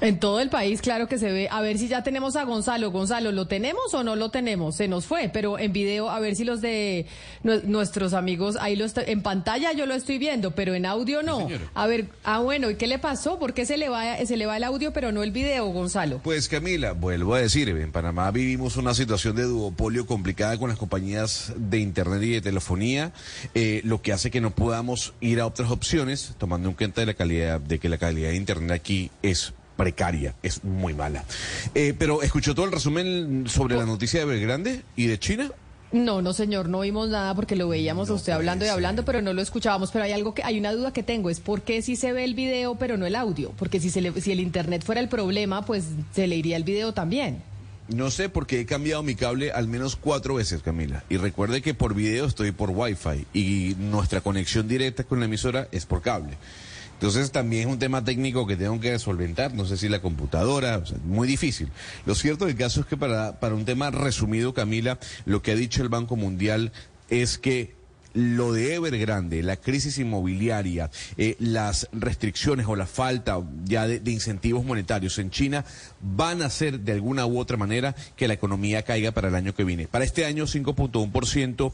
En 0.00 0.20
todo 0.20 0.40
el 0.40 0.48
país, 0.48 0.80
claro 0.80 1.08
que 1.08 1.18
se 1.18 1.32
ve. 1.32 1.48
A 1.50 1.60
ver 1.60 1.76
si 1.78 1.88
ya 1.88 2.02
tenemos 2.02 2.36
a 2.36 2.44
Gonzalo. 2.44 2.90
Gonzalo, 2.90 3.32
¿lo 3.32 3.46
tenemos 3.48 3.92
o 3.94 4.04
no 4.04 4.14
lo 4.14 4.30
tenemos? 4.30 4.76
Se 4.76 4.86
nos 4.86 5.06
fue, 5.06 5.28
pero 5.32 5.58
en 5.58 5.72
video, 5.72 6.08
a 6.08 6.20
ver 6.20 6.36
si 6.36 6.44
los 6.44 6.60
de 6.60 7.06
nuestros 7.42 8.12
amigos, 8.12 8.56
ahí 8.60 8.76
lo 8.76 8.86
en 9.06 9.22
pantalla 9.22 9.72
yo 9.72 9.86
lo 9.86 9.94
estoy 9.94 10.18
viendo, 10.18 10.52
pero 10.52 10.74
en 10.74 10.86
audio 10.86 11.22
no. 11.22 11.48
a 11.74 11.86
ver, 11.86 12.08
ah, 12.24 12.38
bueno, 12.38 12.70
¿y 12.70 12.76
qué 12.76 12.86
le 12.86 12.98
pasó? 12.98 13.38
¿Por 13.38 13.54
qué 13.54 13.66
se 13.66 13.76
le 13.76 13.88
va, 13.88 14.24
se 14.24 14.36
le 14.36 14.46
va 14.46 14.56
el 14.56 14.64
audio, 14.64 14.92
pero 14.92 15.12
no 15.12 15.22
el 15.22 15.30
video, 15.30 15.66
Gonzalo? 15.66 16.20
Pues 16.22 16.48
Camila, 16.48 16.92
vuelvo 16.92 17.34
a 17.34 17.40
decir, 17.40 17.68
en 17.68 17.92
Panamá 17.92 18.30
vivimos 18.30 18.76
una 18.76 18.94
situación 18.94 19.36
de 19.36 19.42
duopolio 19.42 20.06
complicada 20.06 20.58
con 20.58 20.68
las 20.68 20.78
compañías 20.78 21.52
de 21.56 21.78
internet 21.78 22.22
y 22.22 22.30
de 22.30 22.40
telefonía, 22.40 23.12
eh, 23.54 23.80
lo 23.84 24.00
que 24.00 24.12
hace 24.12 24.30
que 24.30 24.40
no 24.40 24.50
podamos 24.54 25.12
ir 25.20 25.40
a 25.40 25.46
otras 25.46 25.70
opciones, 25.70 26.34
tomando 26.38 26.68
en 26.68 26.74
cuenta 26.74 27.00
de 27.00 27.06
la 27.06 27.14
calidad, 27.14 27.60
de 27.60 27.78
que 27.78 27.88
la 27.88 27.98
calidad 27.98 28.30
de 28.30 28.36
internet 28.36 28.70
aquí 28.72 29.10
es 29.22 29.52
precaria, 29.78 30.34
es 30.42 30.64
muy 30.64 30.92
mala. 30.92 31.24
Eh, 31.74 31.94
pero, 31.98 32.20
¿escuchó 32.20 32.54
todo 32.54 32.66
el 32.66 32.72
resumen 32.72 33.44
sobre 33.48 33.76
la 33.76 33.86
noticia 33.86 34.20
de 34.20 34.26
Belgrande 34.26 34.82
y 34.96 35.06
de 35.06 35.18
China? 35.18 35.50
No, 35.92 36.20
no, 36.20 36.34
señor, 36.34 36.68
no 36.68 36.80
vimos 36.80 37.08
nada 37.08 37.34
porque 37.34 37.56
lo 37.56 37.68
veíamos 37.68 38.10
a 38.10 38.14
usted 38.14 38.32
hablando 38.32 38.66
y 38.66 38.68
hablando, 38.68 39.06
pero 39.06 39.22
no 39.22 39.32
lo 39.32 39.40
escuchábamos. 39.40 39.90
Pero 39.90 40.04
hay 40.04 40.12
algo 40.12 40.34
que, 40.34 40.42
hay 40.42 40.58
una 40.58 40.72
duda 40.72 40.92
que 40.92 41.02
tengo, 41.02 41.30
es 41.30 41.40
por 41.40 41.62
qué 41.62 41.80
si 41.80 41.96
se 41.96 42.12
ve 42.12 42.24
el 42.24 42.34
video, 42.34 42.74
pero 42.74 42.98
no 42.98 43.06
el 43.06 43.14
audio. 43.14 43.52
Porque 43.56 43.80
si, 43.80 43.88
se 43.88 44.02
le, 44.02 44.20
si 44.20 44.32
el 44.32 44.40
internet 44.40 44.82
fuera 44.84 45.00
el 45.00 45.08
problema, 45.08 45.64
pues 45.64 45.84
se 46.14 46.26
le 46.26 46.36
iría 46.36 46.58
el 46.58 46.64
video 46.64 46.92
también. 46.92 47.42
No 47.88 48.10
sé 48.10 48.28
porque 48.28 48.60
he 48.60 48.66
cambiado 48.66 49.02
mi 49.02 49.14
cable 49.14 49.50
al 49.50 49.66
menos 49.66 49.96
cuatro 49.96 50.34
veces, 50.34 50.62
Camila. 50.62 51.04
Y 51.08 51.16
recuerde 51.16 51.62
que 51.62 51.72
por 51.72 51.94
video 51.94 52.26
estoy 52.26 52.52
por 52.52 52.68
Wi-Fi 52.68 53.26
y 53.32 53.74
nuestra 53.78 54.20
conexión 54.20 54.68
directa 54.68 55.04
con 55.04 55.20
la 55.20 55.24
emisora 55.24 55.68
es 55.72 55.86
por 55.86 56.02
cable. 56.02 56.36
Entonces 56.98 57.30
también 57.30 57.68
es 57.68 57.72
un 57.72 57.78
tema 57.78 58.02
técnico 58.02 58.44
que 58.44 58.56
tengo 58.56 58.80
que 58.80 58.98
solventar, 58.98 59.54
no 59.54 59.64
sé 59.64 59.76
si 59.76 59.88
la 59.88 60.02
computadora, 60.02 60.82
muy 61.04 61.28
difícil. 61.28 61.68
Lo 62.06 62.16
cierto 62.16 62.46
del 62.46 62.56
caso 62.56 62.80
es 62.80 62.86
que 62.86 62.96
para, 62.96 63.38
para 63.38 63.54
un 63.54 63.64
tema 63.64 63.92
resumido, 63.92 64.52
Camila, 64.52 64.98
lo 65.24 65.40
que 65.40 65.52
ha 65.52 65.54
dicho 65.54 65.80
el 65.80 65.90
Banco 65.90 66.16
Mundial 66.16 66.72
es 67.08 67.38
que 67.38 67.78
lo 68.14 68.52
de 68.52 68.74
Evergrande, 68.74 69.44
la 69.44 69.58
crisis 69.58 69.98
inmobiliaria, 69.98 70.90
eh, 71.16 71.36
las 71.38 71.88
restricciones 71.92 72.66
o 72.66 72.74
la 72.74 72.86
falta 72.86 73.38
ya 73.64 73.86
de, 73.86 74.00
de, 74.00 74.10
incentivos 74.10 74.64
monetarios 74.64 75.20
en 75.20 75.30
China 75.30 75.64
van 76.00 76.42
a 76.42 76.46
hacer 76.46 76.80
de 76.80 76.92
alguna 76.92 77.26
u 77.26 77.38
otra 77.38 77.56
manera 77.56 77.94
que 78.16 78.26
la 78.26 78.34
economía 78.34 78.82
caiga 78.82 79.12
para 79.12 79.28
el 79.28 79.36
año 79.36 79.54
que 79.54 79.62
viene. 79.62 79.86
Para 79.86 80.04
este 80.04 80.24
año 80.24 80.46
5.1% 80.46 81.72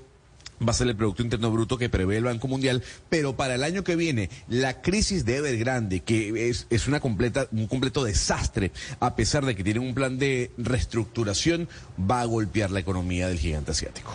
va 0.60 0.70
a 0.70 0.74
ser 0.74 0.88
el 0.88 0.96
Producto 0.96 1.22
Interno 1.22 1.50
Bruto 1.50 1.78
que 1.78 1.88
prevé 1.88 2.16
el 2.16 2.24
Banco 2.24 2.48
Mundial, 2.48 2.82
pero 3.08 3.36
para 3.36 3.54
el 3.54 3.64
año 3.64 3.84
que 3.84 3.96
viene, 3.96 4.30
la 4.48 4.80
crisis 4.82 5.24
de 5.24 5.36
Evergrande, 5.36 6.00
que 6.00 6.48
es, 6.48 6.66
es 6.70 6.86
una 6.88 7.00
completa, 7.00 7.48
un 7.52 7.66
completo 7.66 8.04
desastre, 8.04 8.72
a 9.00 9.16
pesar 9.16 9.44
de 9.44 9.54
que 9.54 9.64
tienen 9.64 9.82
un 9.82 9.94
plan 9.94 10.18
de 10.18 10.50
reestructuración, 10.58 11.68
va 11.98 12.20
a 12.20 12.26
golpear 12.26 12.70
la 12.70 12.80
economía 12.80 13.28
del 13.28 13.38
gigante 13.38 13.72
asiático. 13.72 14.12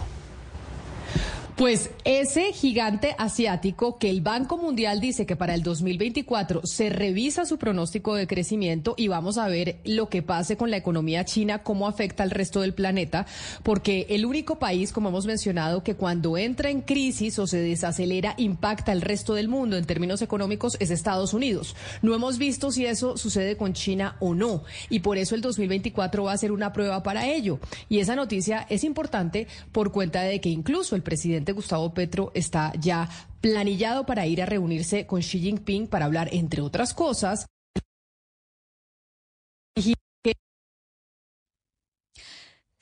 Pues 1.60 1.90
ese 2.06 2.54
gigante 2.54 3.16
asiático 3.18 3.98
que 3.98 4.10
el 4.10 4.22
Banco 4.22 4.58
Mundial 4.58 5.02
dice 5.02 5.26
que 5.26 5.36
para 5.36 5.54
el 5.54 5.62
2024 5.62 6.62
se 6.64 6.90
revisa 6.90 7.46
su 7.46 7.58
pronóstico 7.58 8.16
de 8.16 8.28
crecimiento 8.28 8.94
y 8.96 9.10
vamos 9.10 9.38
a 9.38 9.50
ver 9.50 9.82
lo 9.84 10.08
que 10.08 10.22
pase 10.22 10.56
con 10.56 10.72
la 10.72 10.78
economía 10.78 11.26
china, 11.26 11.62
cómo 11.62 11.90
afecta 11.90 12.24
al 12.24 12.32
resto 12.32 12.62
del 12.62 12.74
planeta, 12.74 13.26
porque 13.62 14.06
el 14.08 14.26
único 14.26 14.58
país, 14.58 14.94
como 14.94 15.10
hemos 15.10 15.26
mencionado, 15.26 15.84
que 15.84 15.96
cuando 15.96 16.38
entra 16.38 16.70
en 16.70 16.80
crisis 16.80 17.38
o 17.40 17.46
se 17.46 17.58
desacelera 17.58 18.36
impacta 18.38 18.94
al 18.94 19.02
resto 19.02 19.34
del 19.34 19.50
mundo 19.50 19.76
en 19.76 19.84
términos 19.84 20.22
económicos 20.22 20.78
es 20.80 20.92
Estados 20.92 21.34
Unidos. 21.34 21.76
No 22.02 22.16
hemos 22.16 22.38
visto 22.38 22.72
si 22.72 22.86
eso 22.86 23.18
sucede 23.18 23.58
con 23.58 23.74
China 23.74 24.16
o 24.22 24.34
no 24.34 24.64
y 24.90 25.00
por 25.00 25.18
eso 25.18 25.36
el 25.36 25.42
2024 25.42 26.24
va 26.24 26.32
a 26.32 26.38
ser 26.38 26.54
una 26.54 26.72
prueba 26.72 27.04
para 27.04 27.28
ello. 27.28 27.60
Y 27.90 28.00
esa 28.00 28.16
noticia 28.16 28.66
es 28.70 28.86
importante 28.86 29.46
por 29.74 29.92
cuenta 29.92 30.22
de 30.22 30.40
que 30.40 30.48
incluso 30.48 30.96
el 30.96 31.02
presidente 31.02 31.49
Gustavo 31.52 31.94
Petro 31.94 32.32
está 32.34 32.74
ya 32.80 33.10
planillado 33.42 34.06
para 34.06 34.26
ir 34.28 34.42
a 34.42 34.46
reunirse 34.46 35.06
con 35.06 35.22
Xi 35.22 35.40
Jinping 35.40 35.88
para 35.88 36.06
hablar, 36.06 36.30
entre 36.32 36.62
otras 36.62 36.94
cosas, 36.94 37.46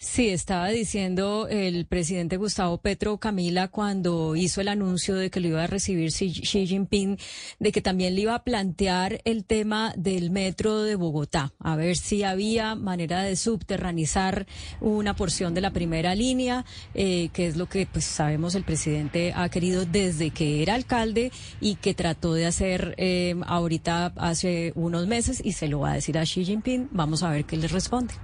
Sí, 0.10 0.30
estaba 0.30 0.70
diciendo 0.70 1.48
el 1.48 1.86
presidente 1.86 2.38
Gustavo 2.38 2.80
Petro 2.80 3.18
Camila 3.18 3.68
cuando 3.68 4.36
hizo 4.36 4.62
el 4.62 4.70
anuncio 4.70 5.14
de 5.16 5.30
que 5.30 5.42
lo 5.42 5.50
iba 5.50 5.66
a 5.66 5.68
recibir 5.68 6.12
Xi 6.12 6.66
Jinping, 6.66 7.20
de 7.60 7.72
que 7.72 7.82
también 7.82 8.16
le 8.16 8.22
iba 8.22 8.34
a 8.34 8.44
plantear 8.44 9.22
el 9.26 9.44
tema 9.44 9.94
del 9.96 10.32
metro 10.32 10.82
de 10.82 10.96
Bogotá, 10.96 11.54
a 11.60 11.76
ver 11.76 11.98
si 11.98 12.24
había 12.24 12.74
manera 12.74 13.22
de 13.22 13.36
subterranizar 13.36 14.48
una 14.80 15.14
porción 15.14 15.54
de 15.54 15.62
la 15.62 15.72
primera 15.72 16.16
línea, 16.16 16.66
eh, 16.96 17.30
que 17.34 17.46
es 17.46 17.58
lo 17.58 17.68
que 17.68 17.86
pues 17.86 18.06
sabemos 18.06 18.56
el 18.56 18.64
presidente 18.64 19.34
ha 19.36 19.50
querido 19.50 19.86
desde 19.86 20.32
que 20.32 20.64
era 20.64 20.74
alcalde 20.74 21.32
y 21.60 21.76
que 21.76 21.94
trató 21.94 22.34
de 22.34 22.48
hacer 22.48 22.96
eh, 22.98 23.36
ahorita 23.46 24.14
hace 24.16 24.72
unos 24.74 25.06
meses 25.06 25.42
y 25.44 25.52
se 25.52 25.68
lo 25.68 25.82
va 25.82 25.92
a 25.92 25.96
decir 25.96 26.18
a 26.18 26.24
Xi 26.24 26.46
Jinping. 26.46 26.88
Vamos 26.92 27.22
a 27.22 27.30
ver 27.30 27.46
qué 27.46 27.58
le 27.58 27.68
responde. 27.68 28.16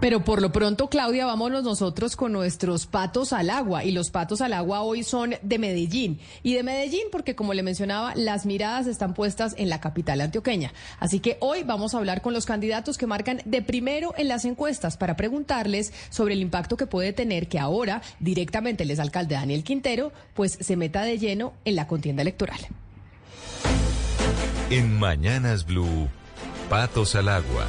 Pero 0.00 0.24
por 0.24 0.42
lo 0.42 0.52
pronto, 0.52 0.88
Claudia, 0.88 1.26
vámonos 1.26 1.64
nosotros 1.64 2.16
con 2.16 2.32
nuestros 2.32 2.86
patos 2.86 3.32
al 3.32 3.50
agua. 3.50 3.84
Y 3.84 3.92
los 3.92 4.10
patos 4.10 4.40
al 4.40 4.52
agua 4.52 4.82
hoy 4.82 5.02
son 5.02 5.34
de 5.42 5.58
Medellín. 5.58 6.20
Y 6.42 6.54
de 6.54 6.62
Medellín 6.62 7.06
porque, 7.10 7.34
como 7.34 7.54
le 7.54 7.62
mencionaba, 7.62 8.14
las 8.14 8.46
miradas 8.46 8.86
están 8.86 9.14
puestas 9.14 9.54
en 9.58 9.68
la 9.68 9.80
capital 9.80 10.20
antioqueña. 10.20 10.72
Así 10.98 11.20
que 11.20 11.36
hoy 11.40 11.62
vamos 11.62 11.94
a 11.94 11.98
hablar 11.98 12.22
con 12.22 12.32
los 12.32 12.46
candidatos 12.46 12.98
que 12.98 13.06
marcan 13.06 13.40
de 13.44 13.62
primero 13.62 14.14
en 14.16 14.28
las 14.28 14.44
encuestas 14.44 14.96
para 14.96 15.16
preguntarles 15.16 15.92
sobre 16.10 16.34
el 16.34 16.40
impacto 16.40 16.76
que 16.76 16.86
puede 16.86 17.12
tener 17.12 17.48
que 17.48 17.58
ahora 17.58 18.02
directamente 18.20 18.84
el 18.84 18.90
exalcalde 18.90 19.34
Daniel 19.34 19.64
Quintero 19.64 20.12
pues 20.34 20.58
se 20.60 20.76
meta 20.76 21.02
de 21.02 21.18
lleno 21.18 21.54
en 21.64 21.76
la 21.76 21.86
contienda 21.86 22.22
electoral. 22.22 22.58
En 24.70 24.98
Mañanas 24.98 25.64
Blue, 25.64 26.08
patos 26.68 27.14
al 27.14 27.28
agua. 27.28 27.66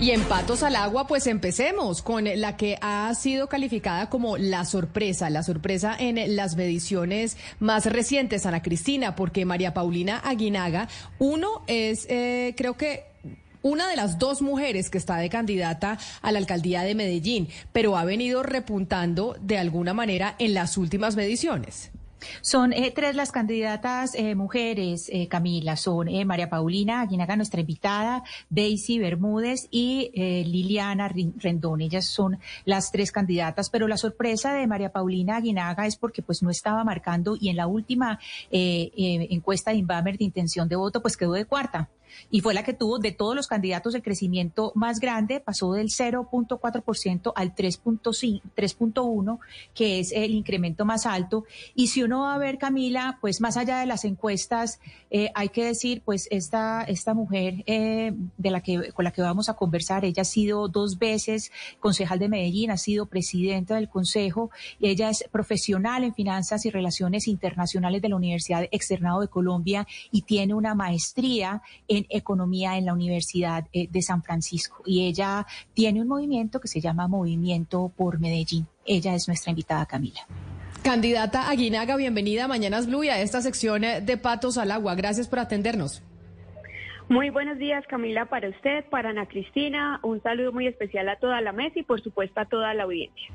Y 0.00 0.12
en 0.12 0.22
Patos 0.22 0.62
al 0.62 0.76
Agua, 0.76 1.08
pues 1.08 1.26
empecemos 1.26 2.02
con 2.02 2.24
la 2.24 2.56
que 2.56 2.78
ha 2.80 3.12
sido 3.16 3.48
calificada 3.48 4.08
como 4.08 4.36
la 4.36 4.64
sorpresa, 4.64 5.28
la 5.28 5.42
sorpresa 5.42 5.96
en 5.98 6.36
las 6.36 6.54
mediciones 6.54 7.36
más 7.58 7.84
recientes, 7.84 8.46
Ana 8.46 8.62
Cristina, 8.62 9.16
porque 9.16 9.44
María 9.44 9.74
Paulina 9.74 10.18
Aguinaga, 10.18 10.88
uno 11.18 11.64
es, 11.66 12.06
eh, 12.08 12.54
creo 12.56 12.76
que 12.76 13.06
una 13.62 13.88
de 13.88 13.96
las 13.96 14.20
dos 14.20 14.40
mujeres 14.40 14.88
que 14.88 14.98
está 14.98 15.16
de 15.16 15.28
candidata 15.28 15.98
a 16.22 16.30
la 16.30 16.38
alcaldía 16.38 16.82
de 16.82 16.94
Medellín, 16.94 17.48
pero 17.72 17.96
ha 17.96 18.04
venido 18.04 18.44
repuntando 18.44 19.36
de 19.40 19.58
alguna 19.58 19.94
manera 19.94 20.36
en 20.38 20.54
las 20.54 20.78
últimas 20.78 21.16
mediciones. 21.16 21.90
Son 22.40 22.72
eh, 22.72 22.92
tres 22.94 23.14
las 23.14 23.32
candidatas 23.32 24.14
eh, 24.14 24.34
mujeres, 24.34 25.08
eh, 25.12 25.28
Camila. 25.28 25.76
Son 25.76 26.08
eh, 26.08 26.24
María 26.24 26.50
Paulina 26.50 27.00
Aguinaga, 27.00 27.36
nuestra 27.36 27.60
invitada, 27.60 28.22
Daisy 28.50 28.98
Bermúdez 28.98 29.68
y 29.70 30.10
eh, 30.14 30.44
Liliana 30.46 31.08
Rendón. 31.08 31.80
Ellas 31.80 32.06
son 32.06 32.38
las 32.64 32.90
tres 32.90 33.12
candidatas, 33.12 33.70
pero 33.70 33.88
la 33.88 33.96
sorpresa 33.96 34.54
de 34.54 34.66
María 34.66 34.90
Paulina 34.90 35.36
Aguinaga 35.36 35.86
es 35.86 35.96
porque 35.96 36.22
pues 36.22 36.42
no 36.42 36.50
estaba 36.50 36.84
marcando 36.84 37.36
y 37.40 37.48
en 37.48 37.56
la 37.56 37.66
última 37.66 38.18
eh, 38.50 38.90
encuesta 39.30 39.70
de 39.70 39.78
Inbamer 39.78 40.18
de 40.18 40.24
intención 40.24 40.68
de 40.68 40.76
voto 40.76 41.02
pues 41.02 41.16
quedó 41.16 41.32
de 41.32 41.44
cuarta. 41.44 41.88
Y 42.30 42.40
fue 42.40 42.54
la 42.54 42.62
que 42.62 42.72
tuvo 42.72 42.98
de 42.98 43.12
todos 43.12 43.34
los 43.34 43.46
candidatos 43.46 43.94
el 43.94 44.02
crecimiento 44.02 44.72
más 44.74 45.00
grande, 45.00 45.40
pasó 45.40 45.72
del 45.72 45.88
0.4% 45.88 47.32
al 47.34 47.54
3.5 47.54 48.42
3.1, 48.56 49.38
que 49.74 50.00
es 50.00 50.12
el 50.12 50.32
incremento 50.32 50.84
más 50.84 51.06
alto. 51.06 51.44
Y 51.74 51.88
si 51.88 52.02
uno 52.02 52.22
va 52.22 52.34
a 52.34 52.38
ver, 52.38 52.58
Camila, 52.58 53.18
pues 53.20 53.40
más 53.40 53.56
allá 53.56 53.78
de 53.78 53.86
las 53.86 54.04
encuestas, 54.04 54.80
eh, 55.10 55.30
hay 55.34 55.48
que 55.48 55.64
decir, 55.64 56.02
pues 56.04 56.28
esta, 56.30 56.82
esta 56.82 57.14
mujer 57.14 57.62
eh, 57.66 58.12
de 58.36 58.50
la 58.50 58.60
que, 58.62 58.92
con 58.92 59.04
la 59.04 59.12
que 59.12 59.22
vamos 59.22 59.48
a 59.48 59.54
conversar, 59.54 60.04
ella 60.04 60.22
ha 60.22 60.24
sido 60.24 60.68
dos 60.68 60.98
veces 60.98 61.50
concejal 61.80 62.18
de 62.18 62.28
Medellín, 62.28 62.70
ha 62.70 62.76
sido 62.76 63.06
presidenta 63.06 63.76
del 63.76 63.88
consejo, 63.88 64.50
ella 64.80 65.10
es 65.10 65.24
profesional 65.30 66.04
en 66.04 66.14
finanzas 66.14 66.66
y 66.66 66.70
relaciones 66.70 67.28
internacionales 67.28 68.02
de 68.02 68.08
la 68.08 68.16
Universidad 68.16 68.66
Externado 68.70 69.20
de 69.20 69.28
Colombia 69.28 69.86
y 70.10 70.22
tiene 70.22 70.54
una 70.54 70.74
maestría 70.74 71.62
en 71.86 71.97
economía 72.08 72.76
en 72.76 72.86
la 72.86 72.92
Universidad 72.92 73.66
eh, 73.72 73.88
de 73.90 74.02
San 74.02 74.22
Francisco. 74.22 74.82
Y 74.86 75.06
ella 75.06 75.46
tiene 75.74 76.02
un 76.02 76.08
movimiento 76.08 76.60
que 76.60 76.68
se 76.68 76.80
llama 76.80 77.08
Movimiento 77.08 77.92
por 77.96 78.18
Medellín. 78.18 78.66
Ella 78.84 79.14
es 79.14 79.28
nuestra 79.28 79.50
invitada, 79.50 79.86
Camila. 79.86 80.20
Candidata 80.82 81.50
Aguinaga, 81.50 81.96
bienvenida 81.96 82.44
a 82.44 82.48
Mañanas 82.48 82.86
Blue 82.86 83.04
y 83.04 83.08
a 83.08 83.20
esta 83.20 83.40
sección 83.40 83.84
eh, 83.84 84.00
de 84.00 84.16
Patos 84.16 84.58
al 84.58 84.70
Agua. 84.70 84.94
Gracias 84.94 85.28
por 85.28 85.38
atendernos. 85.38 86.02
Muy 87.08 87.30
buenos 87.30 87.58
días, 87.58 87.84
Camila, 87.88 88.26
para 88.26 88.50
usted, 88.50 88.84
para 88.90 89.10
Ana 89.10 89.26
Cristina. 89.26 89.98
Un 90.02 90.22
saludo 90.22 90.52
muy 90.52 90.66
especial 90.66 91.08
a 91.08 91.16
toda 91.16 91.40
la 91.40 91.52
mesa 91.52 91.78
y, 91.78 91.82
por 91.82 92.02
supuesto, 92.02 92.38
a 92.40 92.44
toda 92.44 92.74
la 92.74 92.84
audiencia. 92.84 93.32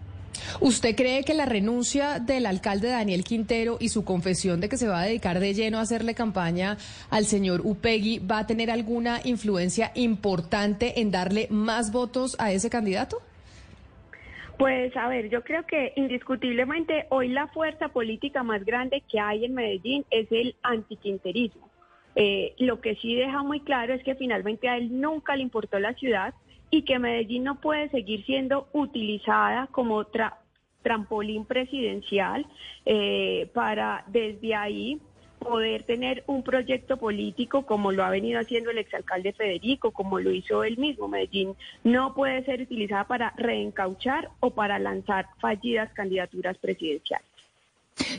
¿Usted 0.59 0.95
cree 0.95 1.23
que 1.23 1.33
la 1.33 1.45
renuncia 1.45 2.19
del 2.19 2.45
alcalde 2.45 2.89
Daniel 2.89 3.23
Quintero 3.23 3.77
y 3.79 3.89
su 3.89 4.03
confesión 4.03 4.61
de 4.61 4.69
que 4.69 4.77
se 4.77 4.87
va 4.87 5.01
a 5.01 5.05
dedicar 5.05 5.39
de 5.39 5.53
lleno 5.53 5.77
a 5.77 5.81
hacerle 5.81 6.15
campaña 6.15 6.77
al 7.09 7.25
señor 7.25 7.61
Upegui 7.63 8.19
va 8.19 8.39
a 8.39 8.47
tener 8.47 8.71
alguna 8.71 9.19
influencia 9.23 9.91
importante 9.95 11.01
en 11.01 11.11
darle 11.11 11.47
más 11.49 11.91
votos 11.91 12.35
a 12.39 12.51
ese 12.51 12.69
candidato? 12.69 13.21
Pues 14.57 14.95
a 14.95 15.07
ver, 15.07 15.29
yo 15.29 15.43
creo 15.43 15.65
que 15.65 15.93
indiscutiblemente 15.95 17.05
hoy 17.09 17.29
la 17.29 17.47
fuerza 17.47 17.89
política 17.89 18.43
más 18.43 18.63
grande 18.63 19.01
que 19.11 19.19
hay 19.19 19.45
en 19.45 19.55
Medellín 19.55 20.05
es 20.11 20.31
el 20.31 20.55
antiquinterismo. 20.61 21.69
Eh, 22.15 22.53
lo 22.59 22.79
que 22.79 22.95
sí 22.97 23.15
deja 23.15 23.41
muy 23.41 23.59
claro 23.61 23.93
es 23.93 24.03
que 24.03 24.13
finalmente 24.15 24.69
a 24.69 24.77
él 24.77 25.01
nunca 25.01 25.35
le 25.35 25.41
importó 25.41 25.79
la 25.79 25.93
ciudad 25.95 26.33
y 26.73 26.81
que 26.81 26.97
Medellín 26.97 27.43
no 27.43 27.61
puede 27.61 27.87
seguir 27.89 28.25
siendo 28.25 28.67
utilizada 28.73 29.67
como 29.67 30.03
tra- 30.05 30.37
trampolín 30.81 31.45
presidencial 31.45 32.47
eh, 32.83 33.47
para 33.53 34.03
desde 34.07 34.55
ahí 34.55 34.99
poder 35.37 35.83
tener 35.83 36.23
un 36.25 36.41
proyecto 36.41 36.97
político 36.97 37.67
como 37.67 37.91
lo 37.91 38.03
ha 38.03 38.09
venido 38.09 38.39
haciendo 38.39 38.71
el 38.71 38.79
exalcalde 38.79 39.33
Federico, 39.33 39.91
como 39.91 40.19
lo 40.19 40.31
hizo 40.31 40.63
él 40.63 40.79
mismo. 40.79 41.07
Medellín 41.07 41.53
no 41.83 42.15
puede 42.15 42.43
ser 42.43 42.61
utilizada 42.61 43.03
para 43.03 43.33
reencauchar 43.37 44.29
o 44.39 44.49
para 44.49 44.79
lanzar 44.79 45.27
fallidas 45.39 45.93
candidaturas 45.93 46.57
presidenciales. 46.57 47.32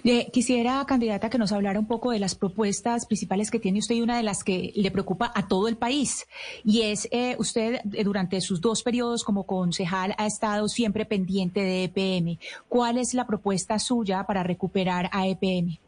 Eh, 0.04 0.30
quisiera, 0.32 0.84
candidata, 0.86 1.30
que 1.30 1.38
nos 1.38 1.52
hablara 1.52 1.78
un 1.78 1.86
poco 1.86 2.10
de 2.10 2.18
las 2.18 2.34
propuestas 2.34 3.06
principales 3.06 3.50
que 3.50 3.58
tiene 3.58 3.80
usted 3.80 3.96
y 3.96 4.02
una 4.02 4.16
de 4.16 4.22
las 4.22 4.44
que 4.44 4.72
le 4.74 4.90
preocupa 4.90 5.32
a 5.34 5.48
todo 5.48 5.68
el 5.68 5.76
país. 5.76 6.26
Y 6.64 6.82
es, 6.82 7.08
eh, 7.10 7.36
usted 7.38 7.80
eh, 7.92 8.04
durante 8.04 8.40
sus 8.40 8.60
dos 8.60 8.82
periodos 8.82 9.24
como 9.24 9.44
concejal 9.44 10.14
ha 10.18 10.26
estado 10.26 10.68
siempre 10.68 11.06
pendiente 11.06 11.60
de 11.60 11.84
EPM. 11.84 12.38
¿Cuál 12.68 12.98
es 12.98 13.14
la 13.14 13.26
propuesta 13.26 13.78
suya 13.78 14.24
para 14.24 14.42
recuperar 14.42 15.08
a 15.12 15.26
EPM? 15.26 15.78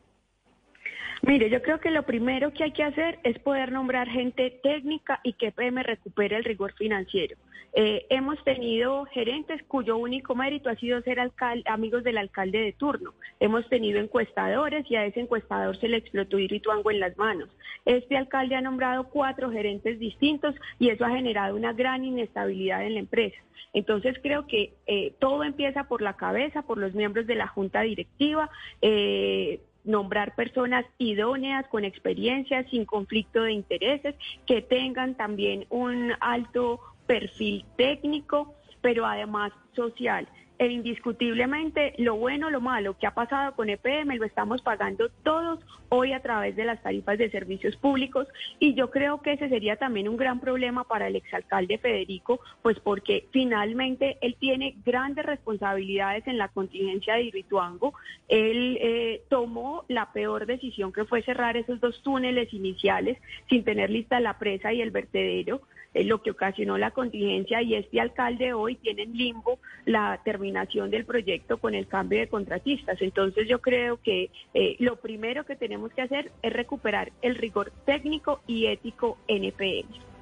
Mire, 1.26 1.50
yo 1.50 1.60
creo 1.60 1.80
que 1.80 1.90
lo 1.90 2.04
primero 2.04 2.52
que 2.52 2.62
hay 2.62 2.70
que 2.70 2.84
hacer 2.84 3.18
es 3.24 3.36
poder 3.40 3.72
nombrar 3.72 4.08
gente 4.08 4.60
técnica 4.62 5.18
y 5.24 5.32
que 5.32 5.50
PM 5.50 5.82
recupere 5.82 6.36
el 6.36 6.44
rigor 6.44 6.72
financiero. 6.74 7.36
Eh, 7.72 8.06
hemos 8.10 8.42
tenido 8.44 9.06
gerentes 9.06 9.60
cuyo 9.64 9.96
único 9.96 10.36
mérito 10.36 10.70
ha 10.70 10.76
sido 10.76 11.02
ser 11.02 11.18
amigos 11.64 12.04
del 12.04 12.18
alcalde 12.18 12.60
de 12.60 12.72
turno. 12.72 13.12
Hemos 13.40 13.68
tenido 13.68 13.98
encuestadores 13.98 14.88
y 14.88 14.94
a 14.94 15.04
ese 15.04 15.18
encuestador 15.18 15.76
se 15.78 15.88
le 15.88 15.96
explotó 15.96 16.38
Irituango 16.38 16.92
en 16.92 17.00
las 17.00 17.18
manos. 17.18 17.48
Este 17.84 18.16
alcalde 18.16 18.54
ha 18.54 18.60
nombrado 18.60 19.08
cuatro 19.08 19.50
gerentes 19.50 19.98
distintos 19.98 20.54
y 20.78 20.90
eso 20.90 21.04
ha 21.04 21.10
generado 21.10 21.56
una 21.56 21.72
gran 21.72 22.04
inestabilidad 22.04 22.86
en 22.86 22.94
la 22.94 23.00
empresa. 23.00 23.36
Entonces 23.72 24.16
creo 24.22 24.46
que 24.46 24.74
eh, 24.86 25.12
todo 25.18 25.42
empieza 25.42 25.88
por 25.88 26.02
la 26.02 26.14
cabeza, 26.14 26.62
por 26.62 26.78
los 26.78 26.94
miembros 26.94 27.26
de 27.26 27.34
la 27.34 27.48
junta 27.48 27.80
directiva. 27.80 28.48
eh, 28.80 29.58
nombrar 29.86 30.34
personas 30.34 30.84
idóneas, 30.98 31.66
con 31.68 31.84
experiencia, 31.84 32.64
sin 32.68 32.84
conflicto 32.84 33.42
de 33.42 33.52
intereses, 33.52 34.14
que 34.46 34.60
tengan 34.60 35.16
también 35.16 35.66
un 35.70 36.12
alto 36.20 36.80
perfil 37.06 37.64
técnico, 37.76 38.54
pero 38.80 39.06
además 39.06 39.52
social. 39.74 40.28
E 40.58 40.68
indiscutiblemente 40.68 41.92
lo 41.98 42.16
bueno, 42.16 42.48
lo 42.48 42.62
malo 42.62 42.96
que 42.98 43.06
ha 43.06 43.14
pasado 43.14 43.54
con 43.54 43.68
EPM 43.68 44.16
lo 44.16 44.24
estamos 44.24 44.62
pagando 44.62 45.10
todos 45.22 45.60
hoy 45.90 46.12
a 46.12 46.20
través 46.20 46.56
de 46.56 46.64
las 46.64 46.82
tarifas 46.82 47.18
de 47.18 47.30
servicios 47.30 47.76
públicos 47.76 48.26
y 48.58 48.74
yo 48.74 48.90
creo 48.90 49.20
que 49.20 49.32
ese 49.32 49.50
sería 49.50 49.76
también 49.76 50.08
un 50.08 50.16
gran 50.16 50.40
problema 50.40 50.84
para 50.84 51.08
el 51.08 51.16
exalcalde 51.16 51.76
Federico, 51.76 52.40
pues 52.62 52.80
porque 52.80 53.26
finalmente 53.32 54.16
él 54.22 54.36
tiene 54.38 54.76
grandes 54.84 55.26
responsabilidades 55.26 56.26
en 56.26 56.38
la 56.38 56.48
contingencia 56.48 57.14
de 57.14 57.24
Irituango. 57.24 57.92
Él 58.28 58.78
eh, 58.80 59.22
tomó 59.28 59.84
la 59.88 60.12
peor 60.12 60.46
decisión 60.46 60.90
que 60.90 61.04
fue 61.04 61.22
cerrar 61.22 61.56
esos 61.56 61.80
dos 61.80 62.02
túneles 62.02 62.52
iniciales 62.54 63.18
sin 63.50 63.62
tener 63.62 63.90
lista 63.90 64.20
la 64.20 64.38
presa 64.38 64.72
y 64.72 64.80
el 64.80 64.90
vertedero 64.90 65.60
lo 66.04 66.22
que 66.22 66.30
ocasionó 66.30 66.78
la 66.78 66.90
contingencia 66.90 67.62
y 67.62 67.74
este 67.74 68.00
alcalde 68.00 68.52
hoy 68.52 68.76
tiene 68.76 69.02
en 69.02 69.16
limbo 69.16 69.58
la 69.84 70.20
terminación 70.24 70.90
del 70.90 71.04
proyecto 71.04 71.58
con 71.58 71.74
el 71.74 71.86
cambio 71.86 72.18
de 72.18 72.28
contratistas. 72.28 73.00
Entonces 73.00 73.48
yo 73.48 73.60
creo 73.60 74.00
que 74.02 74.30
eh, 74.54 74.76
lo 74.78 74.96
primero 74.96 75.44
que 75.44 75.56
tenemos 75.56 75.92
que 75.92 76.02
hacer 76.02 76.32
es 76.42 76.52
recuperar 76.52 77.12
el 77.22 77.36
rigor 77.36 77.72
técnico 77.84 78.40
y 78.46 78.66
ético 78.66 79.18
EPM. 79.28 80.15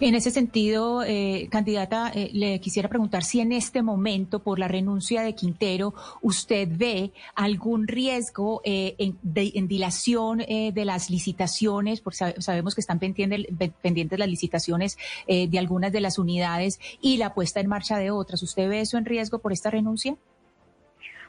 En 0.00 0.14
ese 0.14 0.30
sentido, 0.30 1.02
eh, 1.04 1.48
candidata, 1.50 2.10
eh, 2.14 2.30
le 2.32 2.60
quisiera 2.60 2.88
preguntar 2.88 3.24
si 3.24 3.40
en 3.40 3.52
este 3.52 3.82
momento, 3.82 4.40
por 4.40 4.58
la 4.58 4.66
renuncia 4.68 5.22
de 5.22 5.34
Quintero, 5.34 5.94
usted 6.22 6.68
ve 6.70 7.12
algún 7.34 7.86
riesgo 7.86 8.62
eh, 8.64 8.94
en, 8.98 9.16
de- 9.22 9.52
en 9.54 9.68
dilación 9.68 10.40
eh, 10.42 10.72
de 10.72 10.84
las 10.84 11.10
licitaciones, 11.10 12.00
porque 12.00 12.16
sabe- 12.16 12.40
sabemos 12.40 12.74
que 12.74 12.80
están 12.80 12.98
pendientes, 12.98 13.46
pendientes 13.82 14.18
las 14.18 14.28
licitaciones 14.28 14.98
eh, 15.26 15.46
de 15.48 15.58
algunas 15.58 15.92
de 15.92 16.00
las 16.00 16.18
unidades 16.18 16.80
y 17.00 17.16
la 17.18 17.34
puesta 17.34 17.60
en 17.60 17.68
marcha 17.68 17.98
de 17.98 18.10
otras. 18.10 18.42
¿Usted 18.42 18.68
ve 18.68 18.80
eso 18.80 18.98
en 18.98 19.04
riesgo 19.04 19.38
por 19.40 19.52
esta 19.52 19.70
renuncia? 19.70 20.16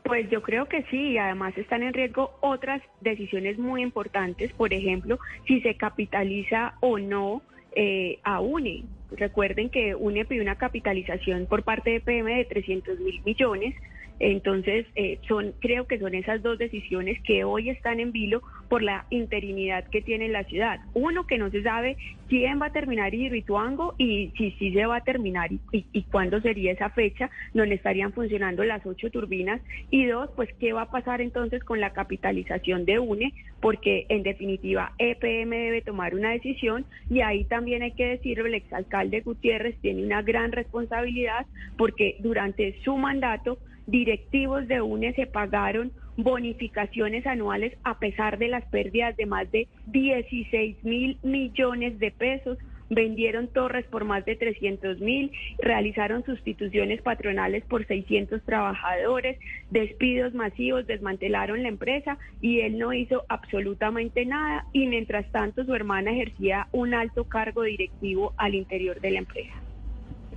Pues 0.03 0.29
yo 0.29 0.41
creo 0.41 0.67
que 0.67 0.83
sí, 0.91 1.11
y 1.11 1.17
además 1.17 1.57
están 1.57 1.81
en 1.81 1.93
riesgo 1.93 2.31
otras 2.41 2.81
decisiones 3.01 3.57
muy 3.57 3.81
importantes, 3.81 4.51
por 4.53 4.73
ejemplo, 4.73 5.17
si 5.47 5.61
se 5.61 5.75
capitaliza 5.75 6.73
o 6.81 6.97
no 6.99 7.41
eh, 7.75 8.19
a 8.23 8.39
UNE. 8.39 8.83
Recuerden 9.11 9.69
que 9.69 9.95
UNE 9.95 10.25
pidió 10.25 10.41
una 10.41 10.55
capitalización 10.55 11.45
por 11.45 11.63
parte 11.63 11.91
de 11.91 11.99
PM 11.99 12.35
de 12.35 12.45
300 12.45 12.99
mil 12.99 13.21
millones. 13.23 13.75
Entonces, 14.19 14.85
eh, 14.95 15.19
son, 15.27 15.53
creo 15.59 15.85
que 15.85 15.99
son 15.99 16.13
esas 16.15 16.41
dos 16.41 16.57
decisiones 16.57 17.19
que 17.23 17.43
hoy 17.43 17.69
están 17.69 17.99
en 17.99 18.11
vilo 18.11 18.41
por 18.69 18.81
la 18.81 19.05
interinidad 19.09 19.85
que 19.91 20.01
tiene 20.01 20.29
la 20.29 20.43
ciudad. 20.45 20.79
Uno, 20.93 21.25
que 21.25 21.37
no 21.37 21.49
se 21.51 21.61
sabe 21.63 21.97
quién 22.29 22.61
va 22.61 22.67
a 22.67 22.71
terminar 22.71 23.13
Irituango 23.13 23.93
y 23.97 24.31
si 24.37 24.51
sí 24.51 24.73
se 24.73 24.85
va 24.85 24.97
a 24.97 25.01
terminar 25.01 25.51
y, 25.51 25.59
y- 25.71 25.85
y 25.91 26.03
cuándo 26.03 26.41
sería 26.41 26.71
esa 26.71 26.89
fecha 26.89 27.29
donde 27.53 27.75
estarían 27.75 28.13
funcionando 28.13 28.63
las 28.63 28.85
ocho 28.85 29.09
turbinas. 29.11 29.61
Y 29.89 30.05
dos, 30.05 30.29
pues 30.35 30.49
qué 30.59 30.73
va 30.73 30.83
a 30.83 30.91
pasar 30.91 31.21
entonces 31.21 31.63
con 31.63 31.79
la 31.79 31.91
capitalización 31.91 32.85
de 32.85 32.99
UNE, 32.99 33.33
porque 33.59 34.05
en 34.09 34.23
definitiva 34.23 34.93
EPM 34.97 35.49
debe 35.55 35.81
tomar 35.81 36.15
una 36.15 36.31
decisión 36.31 36.85
y 37.09 37.21
ahí 37.21 37.43
también 37.45 37.83
hay 37.83 37.91
que 37.91 38.05
decirlo, 38.07 38.45
el 38.45 38.55
exalcalde 38.55 39.21
Gutiérrez 39.21 39.77
tiene 39.81 40.03
una 40.03 40.21
gran 40.21 40.51
responsabilidad 40.51 41.45
porque 41.77 42.15
durante 42.19 42.75
su 42.83 42.97
mandato 42.97 43.59
directivos 43.87 44.67
de 44.67 44.81
UNE 44.81 45.13
se 45.13 45.27
pagaron 45.27 45.91
bonificaciones 46.17 47.25
anuales 47.25 47.73
a 47.83 47.99
pesar 47.99 48.37
de 48.37 48.47
las 48.47 48.63
pérdidas 48.65 49.15
de 49.17 49.25
más 49.25 49.51
de 49.51 49.67
16 49.87 50.83
mil 50.83 51.17
millones 51.23 51.97
de 51.99 52.11
pesos, 52.11 52.57
vendieron 52.89 53.47
torres 53.47 53.85
por 53.87 54.05
más 54.05 54.23
de 54.25 54.35
300 54.35 54.99
mil, 54.99 55.31
realizaron 55.59 56.23
sustituciones 56.23 57.01
patronales 57.01 57.63
por 57.65 57.85
600 57.87 58.43
trabajadores, 58.43 59.39
despidos 59.71 60.33
masivos, 60.33 60.85
desmantelaron 60.85 61.63
la 61.63 61.69
empresa 61.69 62.17
y 62.41 62.59
él 62.59 62.77
no 62.77 62.93
hizo 62.93 63.23
absolutamente 63.29 64.25
nada 64.25 64.65
y 64.73 64.87
mientras 64.87 65.29
tanto 65.31 65.65
su 65.65 65.73
hermana 65.73 66.11
ejercía 66.11 66.67
un 66.71 66.93
alto 66.93 67.23
cargo 67.23 67.63
directivo 67.63 68.33
al 68.37 68.53
interior 68.53 68.99
de 69.01 69.11
la 69.11 69.19
empresa. 69.19 69.62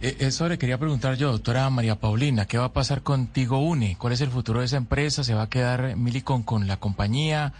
Eh, 0.00 0.16
Eso 0.20 0.48
le 0.48 0.58
quería 0.58 0.78
preguntar 0.78 1.16
yo, 1.16 1.32
doctora 1.32 1.68
María 1.70 1.96
Paulina, 1.98 2.46
¿qué 2.46 2.58
va 2.58 2.66
a 2.66 2.72
pasar 2.72 3.02
contigo 3.02 3.58
Uni? 3.60 3.94
¿Cuál 3.96 4.12
es 4.12 4.20
el 4.20 4.30
futuro 4.30 4.60
de 4.60 4.66
esa 4.66 4.76
empresa? 4.76 5.24
¿Se 5.24 5.34
va 5.34 5.42
a 5.44 5.48
quedar 5.48 5.96
Milicon 5.96 6.42
con 6.42 6.66
la 6.66 6.76
compañía? 6.78 7.52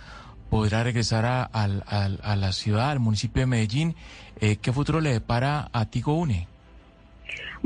¿Podrá 0.51 0.85
regresar 0.85 1.25
a, 1.25 1.43
al- 1.43 1.83
al- 1.87 2.21
a 2.23 2.37
la 2.37 2.53
ciudad, 2.53 2.91
al 2.91 3.01
municipio 3.01 3.41
de 3.43 3.47
Medellín? 3.47 3.97
Eh, 4.37 4.57
¿Qué 4.59 4.73
futuro 4.73 5.01
le 5.01 5.13
depara 5.13 5.69
a 5.73 5.87
Tigo 5.87 6.15
Une? 6.15 6.47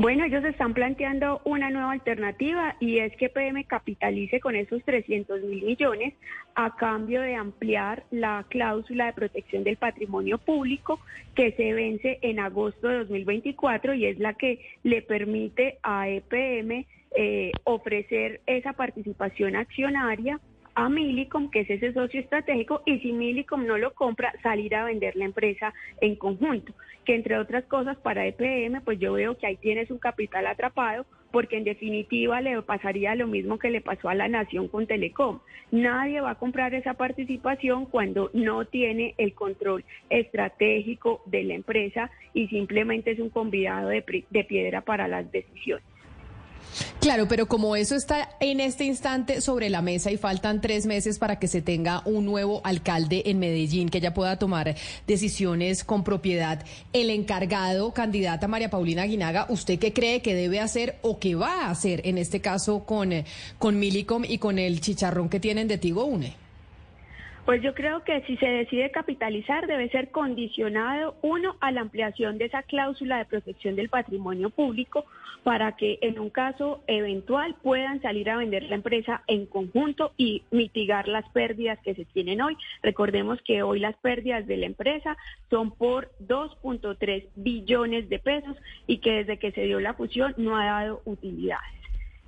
Bueno, 0.01 0.25
ellos 0.25 0.43
están 0.45 0.73
planteando 0.73 1.41
una 1.43 1.69
nueva 1.69 1.91
alternativa 1.91 2.75
y 2.79 2.97
es 2.97 3.15
que 3.17 3.29
PM 3.29 3.63
capitalice 3.65 4.39
con 4.39 4.55
esos 4.55 4.83
300 4.83 5.43
mil 5.43 5.63
millones 5.63 6.15
a 6.55 6.75
cambio 6.75 7.21
de 7.21 7.35
ampliar 7.35 8.03
la 8.09 8.43
cláusula 8.49 9.05
de 9.05 9.13
protección 9.13 9.63
del 9.63 9.77
patrimonio 9.77 10.39
público 10.39 10.99
que 11.35 11.51
se 11.51 11.73
vence 11.73 12.17
en 12.23 12.39
agosto 12.39 12.87
de 12.87 12.97
2024 12.97 13.93
y 13.93 14.07
es 14.07 14.17
la 14.17 14.33
que 14.33 14.65
le 14.81 15.03
permite 15.03 15.77
a 15.83 16.09
EPM 16.09 16.87
eh, 17.15 17.51
ofrecer 17.65 18.41
esa 18.47 18.73
participación 18.73 19.55
accionaria 19.55 20.39
a 20.75 20.89
Milicom, 20.89 21.49
que 21.49 21.61
es 21.61 21.69
ese 21.69 21.93
socio 21.93 22.19
estratégico, 22.19 22.81
y 22.85 22.99
si 22.99 23.11
Milicom 23.11 23.65
no 23.65 23.77
lo 23.77 23.93
compra, 23.93 24.33
salir 24.43 24.75
a 24.75 24.85
vender 24.85 25.15
la 25.15 25.25
empresa 25.25 25.73
en 25.99 26.15
conjunto. 26.15 26.73
Que 27.05 27.15
entre 27.15 27.37
otras 27.37 27.63
cosas, 27.65 27.97
para 27.97 28.27
EPM, 28.27 28.81
pues 28.81 28.99
yo 28.99 29.13
veo 29.13 29.37
que 29.37 29.47
ahí 29.47 29.57
tienes 29.57 29.89
un 29.91 29.97
capital 29.97 30.47
atrapado, 30.47 31.05
porque 31.31 31.57
en 31.57 31.63
definitiva 31.63 32.41
le 32.41 32.61
pasaría 32.61 33.15
lo 33.15 33.27
mismo 33.27 33.57
que 33.57 33.69
le 33.69 33.81
pasó 33.81 34.09
a 34.09 34.15
la 34.15 34.27
Nación 34.27 34.67
con 34.67 34.85
Telecom. 34.85 35.39
Nadie 35.71 36.19
va 36.21 36.31
a 36.31 36.35
comprar 36.35 36.73
esa 36.73 36.93
participación 36.95 37.85
cuando 37.85 38.29
no 38.33 38.65
tiene 38.65 39.15
el 39.17 39.33
control 39.33 39.85
estratégico 40.09 41.21
de 41.25 41.43
la 41.43 41.53
empresa 41.53 42.11
y 42.33 42.47
simplemente 42.47 43.11
es 43.11 43.19
un 43.19 43.29
convidado 43.29 43.89
de, 43.89 44.01
piedra 44.01 44.81
para 44.81 45.07
las 45.07 45.31
decisiones. 45.31 45.85
Claro, 46.99 47.27
pero 47.27 47.47
como 47.47 47.75
eso 47.75 47.95
está 47.95 48.29
en 48.39 48.59
este 48.59 48.85
instante 48.85 49.41
sobre 49.41 49.69
la 49.69 49.81
mesa 49.81 50.11
y 50.11 50.17
faltan 50.17 50.61
tres 50.61 50.85
meses 50.85 51.19
para 51.19 51.39
que 51.39 51.47
se 51.47 51.61
tenga 51.61 52.01
un 52.05 52.25
nuevo 52.25 52.61
alcalde 52.63 53.23
en 53.25 53.39
Medellín 53.39 53.89
que 53.89 54.01
ya 54.01 54.13
pueda 54.13 54.37
tomar 54.37 54.75
decisiones 55.07 55.83
con 55.83 56.03
propiedad, 56.03 56.63
el 56.93 57.09
encargado, 57.09 57.93
candidata 57.93 58.47
María 58.47 58.69
Paulina 58.69 59.03
Aguinaga, 59.03 59.47
¿usted 59.49 59.79
qué 59.79 59.93
cree 59.93 60.21
que 60.21 60.35
debe 60.35 60.59
hacer 60.59 60.97
o 61.01 61.19
que 61.19 61.35
va 61.35 61.65
a 61.65 61.71
hacer 61.71 62.01
en 62.05 62.17
este 62.17 62.39
caso 62.39 62.85
con, 62.85 63.11
eh, 63.11 63.25
con 63.57 63.79
Milicom 63.79 64.23
y 64.25 64.37
con 64.37 64.59
el 64.59 64.81
chicharrón 64.81 65.29
que 65.29 65.39
tienen 65.39 65.67
de 65.67 65.77
Tigo 65.77 66.05
Une? 66.05 66.35
Pues 67.51 67.61
yo 67.63 67.73
creo 67.73 68.05
que 68.05 68.21
si 68.21 68.37
se 68.37 68.47
decide 68.47 68.91
capitalizar 68.91 69.67
debe 69.67 69.89
ser 69.89 70.09
condicionado, 70.09 71.17
uno, 71.21 71.57
a 71.59 71.69
la 71.71 71.81
ampliación 71.81 72.37
de 72.37 72.45
esa 72.45 72.63
cláusula 72.63 73.17
de 73.17 73.25
protección 73.25 73.75
del 73.75 73.89
patrimonio 73.89 74.51
público 74.51 75.03
para 75.43 75.75
que 75.75 75.99
en 76.01 76.17
un 76.17 76.29
caso 76.29 76.81
eventual 76.87 77.57
puedan 77.61 78.01
salir 78.01 78.29
a 78.29 78.37
vender 78.37 78.63
la 78.63 78.75
empresa 78.75 79.23
en 79.27 79.47
conjunto 79.47 80.13
y 80.15 80.43
mitigar 80.51 81.09
las 81.09 81.27
pérdidas 81.31 81.77
que 81.79 81.93
se 81.93 82.05
tienen 82.05 82.41
hoy. 82.41 82.55
Recordemos 82.81 83.41
que 83.41 83.63
hoy 83.63 83.81
las 83.81 83.97
pérdidas 83.97 84.47
de 84.47 84.55
la 84.55 84.67
empresa 84.67 85.17
son 85.49 85.71
por 85.71 86.09
2.3 86.21 87.27
billones 87.35 88.07
de 88.07 88.19
pesos 88.19 88.55
y 88.87 88.99
que 88.99 89.25
desde 89.25 89.39
que 89.39 89.51
se 89.51 89.63
dio 89.63 89.81
la 89.81 89.93
fusión 89.93 90.33
no 90.37 90.55
ha 90.55 90.67
dado 90.67 91.01
utilidades. 91.03 91.81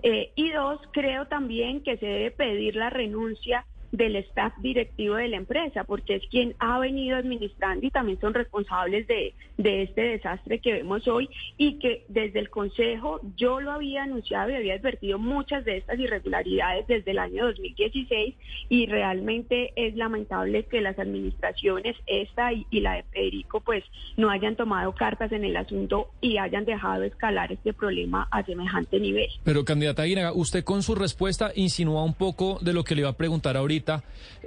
Eh, 0.05 0.33
y 0.35 0.51
dos, 0.51 0.81
creo 0.91 1.27
también 1.27 1.81
que 1.81 1.95
se 1.95 2.07
debe 2.07 2.31
pedir 2.31 2.75
la 2.75 2.89
renuncia 2.89 3.65
del 3.93 4.15
staff 4.17 4.53
directivo 4.57 5.15
de 5.15 5.29
la 5.29 5.37
empresa, 5.37 5.83
porque 5.83 6.15
es 6.15 6.23
quien 6.29 6.55
ha 6.59 6.79
venido 6.79 7.15
administrando 7.15 7.85
y 7.85 7.91
también 7.91 8.19
son 8.19 8.33
responsables 8.33 9.07
de, 9.07 9.35
de 9.57 9.83
este 9.83 10.01
desastre 10.01 10.59
que 10.59 10.73
vemos 10.73 11.07
hoy 11.07 11.29
y 11.57 11.77
que 11.77 12.03
desde 12.09 12.39
el 12.39 12.49
Consejo 12.49 13.21
yo 13.37 13.61
lo 13.61 13.71
había 13.71 14.03
anunciado 14.03 14.49
y 14.49 14.55
había 14.55 14.73
advertido 14.73 15.19
muchas 15.19 15.63
de 15.63 15.77
estas 15.77 15.99
irregularidades 15.99 16.87
desde 16.87 17.11
el 17.11 17.19
año 17.19 17.45
2016 17.45 18.35
y 18.69 18.85
realmente 18.87 19.73
es 19.75 19.95
lamentable 19.95 20.65
que 20.65 20.81
las 20.81 20.97
administraciones, 20.97 21.95
esta 22.07 22.51
y, 22.51 22.65
la 22.79 22.95
de 22.95 23.03
Federico, 23.03 23.61
pues 23.61 23.83
no 24.17 24.31
hayan 24.31 24.55
tomado 24.55 24.93
cartas 24.93 25.31
en 25.31 25.45
el 25.45 25.55
asunto 25.55 26.09
y 26.19 26.37
hayan 26.37 26.65
dejado 26.65 27.03
escalar 27.03 27.51
este 27.51 27.73
problema 27.73 28.27
a 28.31 28.43
semejante 28.43 28.99
nivel. 28.99 29.29
Pero, 29.43 29.63
candidata 29.63 30.01
Aguinaga, 30.01 30.33
usted 30.33 30.63
con 30.63 30.81
su 30.81 30.95
respuesta 30.95 31.51
insinúa 31.55 32.03
un 32.03 32.15
poco 32.15 32.57
de 32.61 32.73
lo 32.73 32.83
que 32.83 32.95
le 32.95 33.01
iba 33.01 33.09
a 33.09 33.17
preguntar 33.17 33.55
ahorita, 33.55 33.82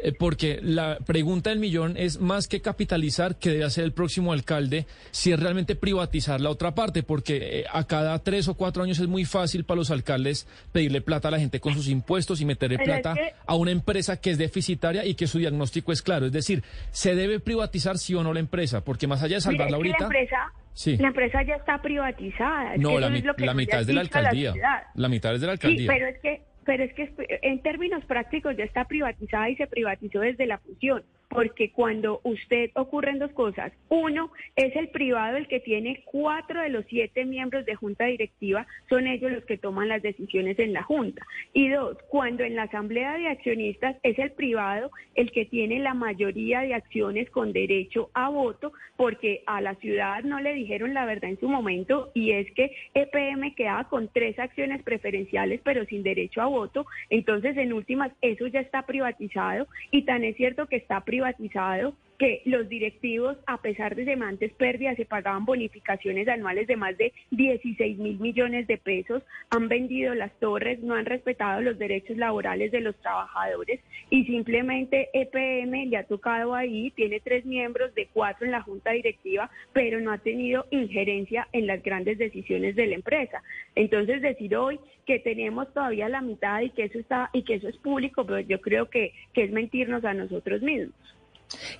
eh, 0.02 0.12
porque 0.18 0.58
la 0.62 0.98
pregunta 1.04 1.50
del 1.50 1.58
millón 1.58 1.96
es 1.96 2.20
más 2.20 2.48
que 2.48 2.60
capitalizar, 2.60 3.36
que 3.36 3.50
debe 3.50 3.64
hacer 3.64 3.84
el 3.84 3.92
próximo 3.92 4.32
alcalde, 4.32 4.86
si 5.10 5.32
es 5.32 5.40
realmente 5.40 5.74
privatizar 5.76 6.40
la 6.40 6.50
otra 6.50 6.74
parte, 6.74 7.02
porque 7.02 7.60
eh, 7.60 7.64
a 7.72 7.86
cada 7.86 8.18
tres 8.20 8.48
o 8.48 8.54
cuatro 8.54 8.82
años 8.82 8.98
es 8.98 9.08
muy 9.08 9.24
fácil 9.24 9.64
para 9.64 9.76
los 9.78 9.90
alcaldes 9.90 10.46
pedirle 10.72 11.00
plata 11.00 11.28
a 11.28 11.30
la 11.32 11.38
gente 11.38 11.60
con 11.60 11.74
sus 11.74 11.88
impuestos 11.88 12.40
y 12.40 12.44
meterle 12.44 12.78
Pero 12.78 12.94
es 12.94 13.00
plata 13.00 13.14
que- 13.14 13.32
a 13.46 13.54
una 13.54 13.70
empresa 13.70 14.20
que 14.20 14.30
es 14.30 14.38
deficitaria 14.38 15.04
y 15.04 15.14
que 15.14 15.26
su 15.26 15.38
diagnóstico 15.38 15.92
es 15.92 16.02
claro. 16.02 16.26
Es 16.26 16.32
decir, 16.32 16.62
¿se 16.90 17.14
debe 17.14 17.40
privatizar 17.40 17.98
sí 17.98 18.14
o 18.14 18.22
no 18.22 18.32
la 18.32 18.40
empresa? 18.40 18.82
Porque 18.84 19.06
más 19.06 19.22
allá 19.22 19.36
de 19.36 19.40
salvarla 19.42 19.66
es 19.66 19.70
que 19.70 19.76
ahorita... 19.76 19.98
La 20.00 20.04
empresa, 20.06 20.36
Sí. 20.72 20.96
la 20.98 21.08
empresa 21.08 21.42
ya 21.42 21.54
está 21.54 21.80
privatizada. 21.80 22.76
No, 22.76 22.98
la, 23.00 23.08
mi- 23.08 23.22
mitad 23.54 23.80
es 23.80 23.86
de 23.86 23.92
la 23.94 24.02
alcaldía. 24.02 24.52
La 24.94 25.08
mitad 25.08 25.34
es 25.34 25.40
de 25.40 25.46
la 25.46 25.54
Sí, 25.54 25.66
alcaldía. 25.66 25.90
pero 25.90 26.06
es 26.08 26.18
que, 26.20 26.42
pero 26.66 26.82
es 26.84 26.92
que 26.94 27.10
en 27.42 27.62
términos 27.62 28.04
prácticos 28.04 28.56
ya 28.56 28.64
está 28.64 28.84
privatizada 28.84 29.48
y 29.48 29.56
se 29.56 29.68
privatizó 29.68 30.20
desde 30.20 30.46
la 30.46 30.58
fusión, 30.58 31.04
porque 31.28 31.70
cuando 31.70 32.20
usted 32.24 32.70
ocurren 32.74 33.18
dos 33.18 33.32
cosas, 33.32 33.72
uno 33.88 34.30
es 34.54 34.74
el 34.76 34.88
privado 34.88 35.36
el 35.36 35.48
que 35.48 35.60
tiene 35.60 36.02
cuatro 36.04 36.60
de 36.60 36.68
los 36.68 36.84
siete 36.86 37.24
miembros 37.24 37.66
de 37.66 37.74
junta 37.74 38.06
directiva, 38.06 38.66
son 38.88 39.06
ellos 39.06 39.32
los 39.32 39.44
que 39.44 39.58
toman 39.58 39.88
las 39.88 40.02
decisiones 40.02 40.58
en 40.58 40.72
la 40.72 40.82
junta, 40.82 41.22
y 41.52 41.68
dos, 41.68 41.98
cuando 42.08 42.44
en 42.44 42.56
la 42.56 42.64
asamblea 42.64 43.14
de 43.14 43.28
accionistas 43.28 43.96
es 44.02 44.18
el 44.18 44.32
privado 44.32 44.90
el 45.14 45.32
que 45.32 45.46
tiene 45.46 45.78
la 45.78 45.94
mayoría 45.94 46.60
de 46.60 46.74
acciones 46.74 47.28
con 47.30 47.52
derecho 47.52 48.10
a 48.14 48.28
voto, 48.28 48.72
porque 48.96 49.42
a 49.46 49.60
la 49.60 49.74
ciudad 49.76 50.22
no 50.22 50.40
le 50.40 50.54
dijeron 50.54 50.94
la 50.94 51.04
verdad 51.04 51.30
en 51.30 51.40
su 51.40 51.48
momento 51.48 52.10
y 52.14 52.32
es 52.32 52.50
que 52.52 52.72
EPM 52.94 53.54
quedaba 53.54 53.88
con 53.88 54.08
tres 54.08 54.38
acciones 54.38 54.82
preferenciales 54.82 55.60
pero 55.64 55.84
sin 55.86 56.02
derecho 56.02 56.40
a 56.40 56.46
voto, 56.46 56.86
entonces 57.10 57.56
en 57.56 57.72
últimas 57.72 58.12
eso 58.22 58.46
ya 58.46 58.60
está 58.60 58.86
privatizado 58.86 59.66
y 59.90 60.02
tan 60.02 60.24
es 60.24 60.36
cierto 60.36 60.66
que 60.66 60.76
está 60.76 61.00
privatizado 61.00 61.15
ribatizado 61.16 61.94
que 62.18 62.42
los 62.44 62.68
directivos, 62.68 63.36
a 63.46 63.58
pesar 63.58 63.94
de 63.94 64.04
semantes 64.04 64.52
pérdidas, 64.54 64.96
se 64.96 65.04
pagaban 65.04 65.44
bonificaciones 65.44 66.28
anuales 66.28 66.66
de 66.66 66.76
más 66.76 66.96
de 66.96 67.12
16 67.30 67.98
mil 67.98 68.18
millones 68.18 68.66
de 68.66 68.78
pesos, 68.78 69.22
han 69.50 69.68
vendido 69.68 70.14
las 70.14 70.32
torres, 70.38 70.80
no 70.80 70.94
han 70.94 71.06
respetado 71.06 71.60
los 71.60 71.78
derechos 71.78 72.16
laborales 72.16 72.72
de 72.72 72.80
los 72.80 72.96
trabajadores 72.96 73.80
y 74.10 74.24
simplemente 74.24 75.08
EPM 75.12 75.86
le 75.90 75.96
ha 75.96 76.04
tocado 76.04 76.54
ahí, 76.54 76.90
tiene 76.92 77.20
tres 77.20 77.44
miembros 77.44 77.94
de 77.94 78.08
cuatro 78.12 78.46
en 78.46 78.52
la 78.52 78.62
junta 78.62 78.92
directiva, 78.92 79.50
pero 79.72 80.00
no 80.00 80.12
ha 80.12 80.18
tenido 80.18 80.66
injerencia 80.70 81.48
en 81.52 81.66
las 81.66 81.82
grandes 81.82 82.18
decisiones 82.18 82.76
de 82.76 82.86
la 82.86 82.94
empresa. 82.94 83.42
Entonces 83.74 84.22
decir 84.22 84.56
hoy 84.56 84.80
que 85.04 85.18
tenemos 85.18 85.72
todavía 85.72 86.08
la 86.08 86.20
mitad 86.20 86.60
y 86.62 86.70
que 86.70 86.84
eso 86.84 86.98
está 86.98 87.30
y 87.32 87.42
que 87.42 87.54
eso 87.54 87.68
es 87.68 87.76
público, 87.76 88.24
pero 88.24 88.40
yo 88.40 88.60
creo 88.60 88.88
que 88.88 89.12
es 89.34 89.50
mentirnos 89.50 90.04
a 90.04 90.14
nosotros 90.14 90.62
mismos. 90.62 91.15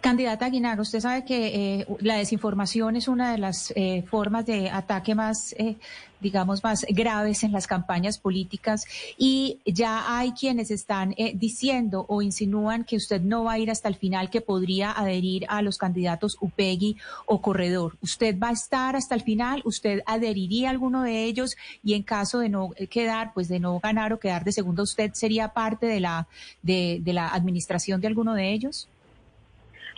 Candidata 0.00 0.46
Aguinaga, 0.46 0.81
usted 0.81 1.00
sabe 1.00 1.24
que 1.24 1.81
eh, 1.81 1.87
la 2.00 2.16
desinformación 2.16 2.96
es 2.96 3.09
una 3.09 3.33
de 3.33 3.38
las 3.38 3.72
eh, 3.74 4.05
formas 4.09 4.46
de 4.46 4.70
ataque 4.70 5.14
más, 5.14 5.55
eh, 5.59 5.76
digamos, 6.20 6.62
más 6.62 6.87
graves 6.88 7.42
en 7.42 7.50
las 7.50 7.66
campañas 7.66 8.18
políticas 8.18 8.85
y 9.18 9.59
ya 9.66 10.16
hay 10.18 10.33
quienes 10.33 10.70
están 10.70 11.14
eh, 11.16 11.33
diciendo 11.35 12.07
o 12.09 12.22
insinúan 12.22 12.85
que 12.85 12.96
usted 12.96 13.20
no 13.20 13.44
va 13.44 13.55
a 13.55 13.59
ir 13.59 13.70
hasta 13.70 13.88
el 13.88 13.96
final, 13.96 14.31
que 14.31 14.40
podría 14.40 14.92
adherir 14.92 15.46
a 15.48 15.62
los 15.62 15.79
candidatos 15.79 16.37
Upegui 16.40 16.96
o 17.26 17.40
Corredor. 17.42 17.96
¿Usted 18.00 18.38
va 18.38 18.50
a 18.50 18.52
estar 18.52 18.94
hasta 18.94 19.16
el 19.16 19.22
final? 19.22 19.62
¿Usted 19.64 20.02
adheriría 20.07 20.68
a 20.68 20.70
alguno 20.70 21.02
de 21.02 21.24
ellos? 21.24 21.57
Y 21.83 21.94
en 21.94 22.05
caso 22.05 22.38
de 22.38 22.48
no 22.48 22.70
quedar, 22.88 23.33
pues 23.35 23.48
de 23.48 23.59
no 23.59 23.81
ganar 23.81 24.12
o 24.12 24.20
quedar 24.20 24.44
de 24.44 24.52
segundo, 24.52 24.85
¿usted 24.85 25.12
sería 25.14 25.48
parte 25.48 25.87
de 25.87 25.98
la, 25.98 26.29
de, 26.62 27.00
de 27.02 27.12
la 27.12 27.29
administración 27.29 28.00
de 28.00 28.07
alguno 28.07 28.35
de 28.35 28.52
ellos? 28.52 28.88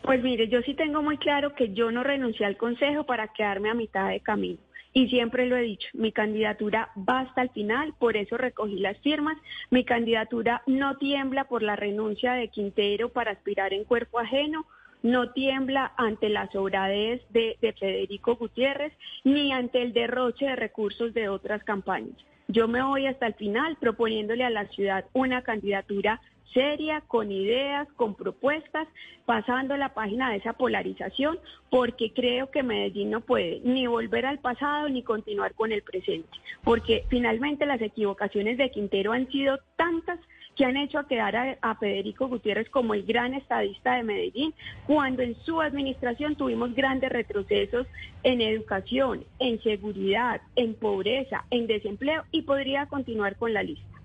Pues 0.03 0.23
mire, 0.23 0.49
yo 0.49 0.63
sí 0.63 0.75
tengo 0.75 1.03
muy 1.03 1.19
claro 1.19 1.55
que 1.55 1.73
yo 1.75 1.91
no 1.91 2.03
renuncié 2.03 2.47
al 2.47 2.57
Consejo 2.57 3.05
para 3.05 3.29
quedarme 3.29 3.71
a 3.71 3.75
mitad 3.75 4.09
de 4.09 4.21
camino. 4.21 4.59
Y 4.95 5.09
siempre 5.09 5.47
lo 5.47 5.57
he 5.57 5.63
dicho, 5.63 5.87
mi 5.93 6.13
candidatura 6.13 6.91
va 6.97 7.21
hasta 7.21 7.43
el 7.43 7.51
final, 7.51 7.93
por 7.99 8.17
eso 8.17 8.37
recogí 8.37 8.79
las 8.79 8.99
firmas. 8.99 9.37
Mi 9.71 9.85
candidatura 9.85 10.63
no 10.67 10.97
tiembla 10.97 11.45
por 11.45 11.63
la 11.63 11.77
renuncia 11.77 12.33
de 12.33 12.49
Quintero 12.49 13.11
para 13.11 13.33
aspirar 13.33 13.73
en 13.73 13.85
cuerpo 13.85 14.19
ajeno. 14.19 14.67
no 15.03 15.31
tiembla 15.31 15.93
ante 15.97 16.29
la 16.29 16.51
sobradez 16.51 17.23
de, 17.31 17.57
de 17.61 17.73
Federico 17.73 18.35
Gutiérrez 18.35 18.93
ni 19.23 19.53
ante 19.53 19.81
el 19.81 19.93
derroche 19.93 20.47
de 20.47 20.57
recursos 20.57 21.15
de 21.15 21.29
otras 21.29 21.63
campañas. 21.63 22.17
Yo 22.49 22.67
me 22.67 22.83
voy 22.83 23.07
hasta 23.07 23.27
el 23.27 23.35
final 23.35 23.77
proponiéndole 23.77 24.43
a 24.43 24.51
la 24.51 24.67
ciudad 24.69 25.05
una 25.13 25.43
candidatura 25.43 26.21
seria, 26.53 27.03
con 27.03 27.31
ideas, 27.31 27.89
con 27.97 28.15
propuestas, 28.15 28.89
pasando 29.27 29.77
la 29.77 29.95
página 29.95 30.31
de 30.31 30.37
esa 30.37 30.55
polarización, 30.55 31.39
porque 31.71 32.13
creo 32.13 32.51
que 32.51 32.63
Medellín 32.63 33.11
no 33.11 33.21
puede 33.21 33.61
ni 33.65 33.87
volver 33.87 34.27
al 34.27 34.39
pasado 34.39 34.89
ni 34.89 35.03
continuar 35.03 35.55
con 35.55 35.73
el 35.73 35.83
presente, 35.83 36.29
porque 36.65 37.05
finalmente 37.09 37.67
las 37.67 37.81
equivocaciones 37.81 38.59
de 38.59 38.71
Quintero 38.71 39.13
han 39.13 39.29
sido 39.31 39.59
tantas 39.77 40.19
que 40.59 40.65
han 40.65 40.77
hecho 40.77 40.99
a 40.99 41.07
quedar 41.07 41.57
a, 41.63 41.75
Federico 41.77 42.27
Gutiérrez 42.27 42.69
como 42.69 42.93
el 42.93 43.05
gran 43.05 43.33
estadista 43.33 43.95
de 43.95 44.03
Medellín, 44.03 44.53
cuando 44.89 45.23
en 45.23 45.37
su 45.45 45.61
administración 45.61 46.35
tuvimos 46.35 46.75
grandes 46.75 47.13
retrocesos 47.13 47.87
en 48.25 48.41
educación, 48.41 49.25
en 49.39 49.63
seguridad, 49.63 50.41
en 50.57 50.75
pobreza, 50.75 51.45
en 51.51 51.69
desempleo 51.69 52.25
y 52.33 52.43
podría 52.43 52.87
continuar 52.87 53.37
con 53.37 53.55
la 53.55 53.63
lista. 53.63 53.98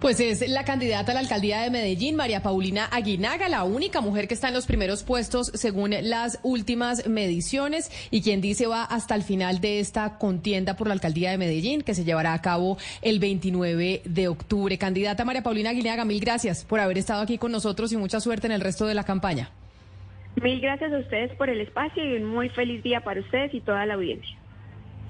Pues 0.00 0.20
es 0.20 0.48
la 0.48 0.64
candidata 0.64 1.12
a 1.12 1.14
la 1.14 1.20
alcaldía 1.20 1.62
de 1.62 1.70
Medellín, 1.70 2.16
María 2.16 2.42
Paulina 2.42 2.86
Aguinaga, 2.92 3.48
la 3.48 3.64
única 3.64 4.00
mujer 4.00 4.28
que 4.28 4.34
está 4.34 4.48
en 4.48 4.54
los 4.54 4.66
primeros 4.66 5.02
puestos 5.02 5.48
según 5.54 5.94
las 6.02 6.38
últimas 6.42 7.08
mediciones 7.08 7.90
y 8.10 8.22
quien 8.22 8.40
dice 8.40 8.66
va 8.66 8.84
hasta 8.84 9.14
el 9.14 9.22
final 9.22 9.60
de 9.60 9.80
esta 9.80 10.18
contienda 10.18 10.76
por 10.76 10.86
la 10.86 10.94
alcaldía 10.94 11.30
de 11.30 11.38
Medellín 11.38 11.82
que 11.82 11.94
se 11.94 12.04
llevará 12.04 12.34
a 12.34 12.42
cabo 12.42 12.78
el 13.02 13.18
29 13.18 14.02
de 14.04 14.28
octubre. 14.28 14.78
Candidata 14.78 15.24
María 15.24 15.42
Paulina 15.42 15.70
Aguinaga, 15.70 16.04
mil 16.04 16.20
gracias 16.20 16.64
por 16.64 16.80
haber 16.80 16.98
estado 16.98 17.22
aquí 17.22 17.38
con 17.38 17.52
nosotros 17.52 17.92
y 17.92 17.96
mucha 17.96 18.20
suerte 18.20 18.46
en 18.46 18.52
el 18.52 18.60
resto 18.60 18.86
de 18.86 18.94
la 18.94 19.04
campaña. 19.04 19.50
Mil 20.42 20.60
gracias 20.60 20.92
a 20.92 20.98
ustedes 20.98 21.34
por 21.36 21.48
el 21.48 21.62
espacio 21.62 22.04
y 22.04 22.16
un 22.16 22.26
muy 22.26 22.50
feliz 22.50 22.82
día 22.82 23.00
para 23.00 23.20
ustedes 23.20 23.54
y 23.54 23.60
toda 23.60 23.86
la 23.86 23.94
audiencia. 23.94 24.36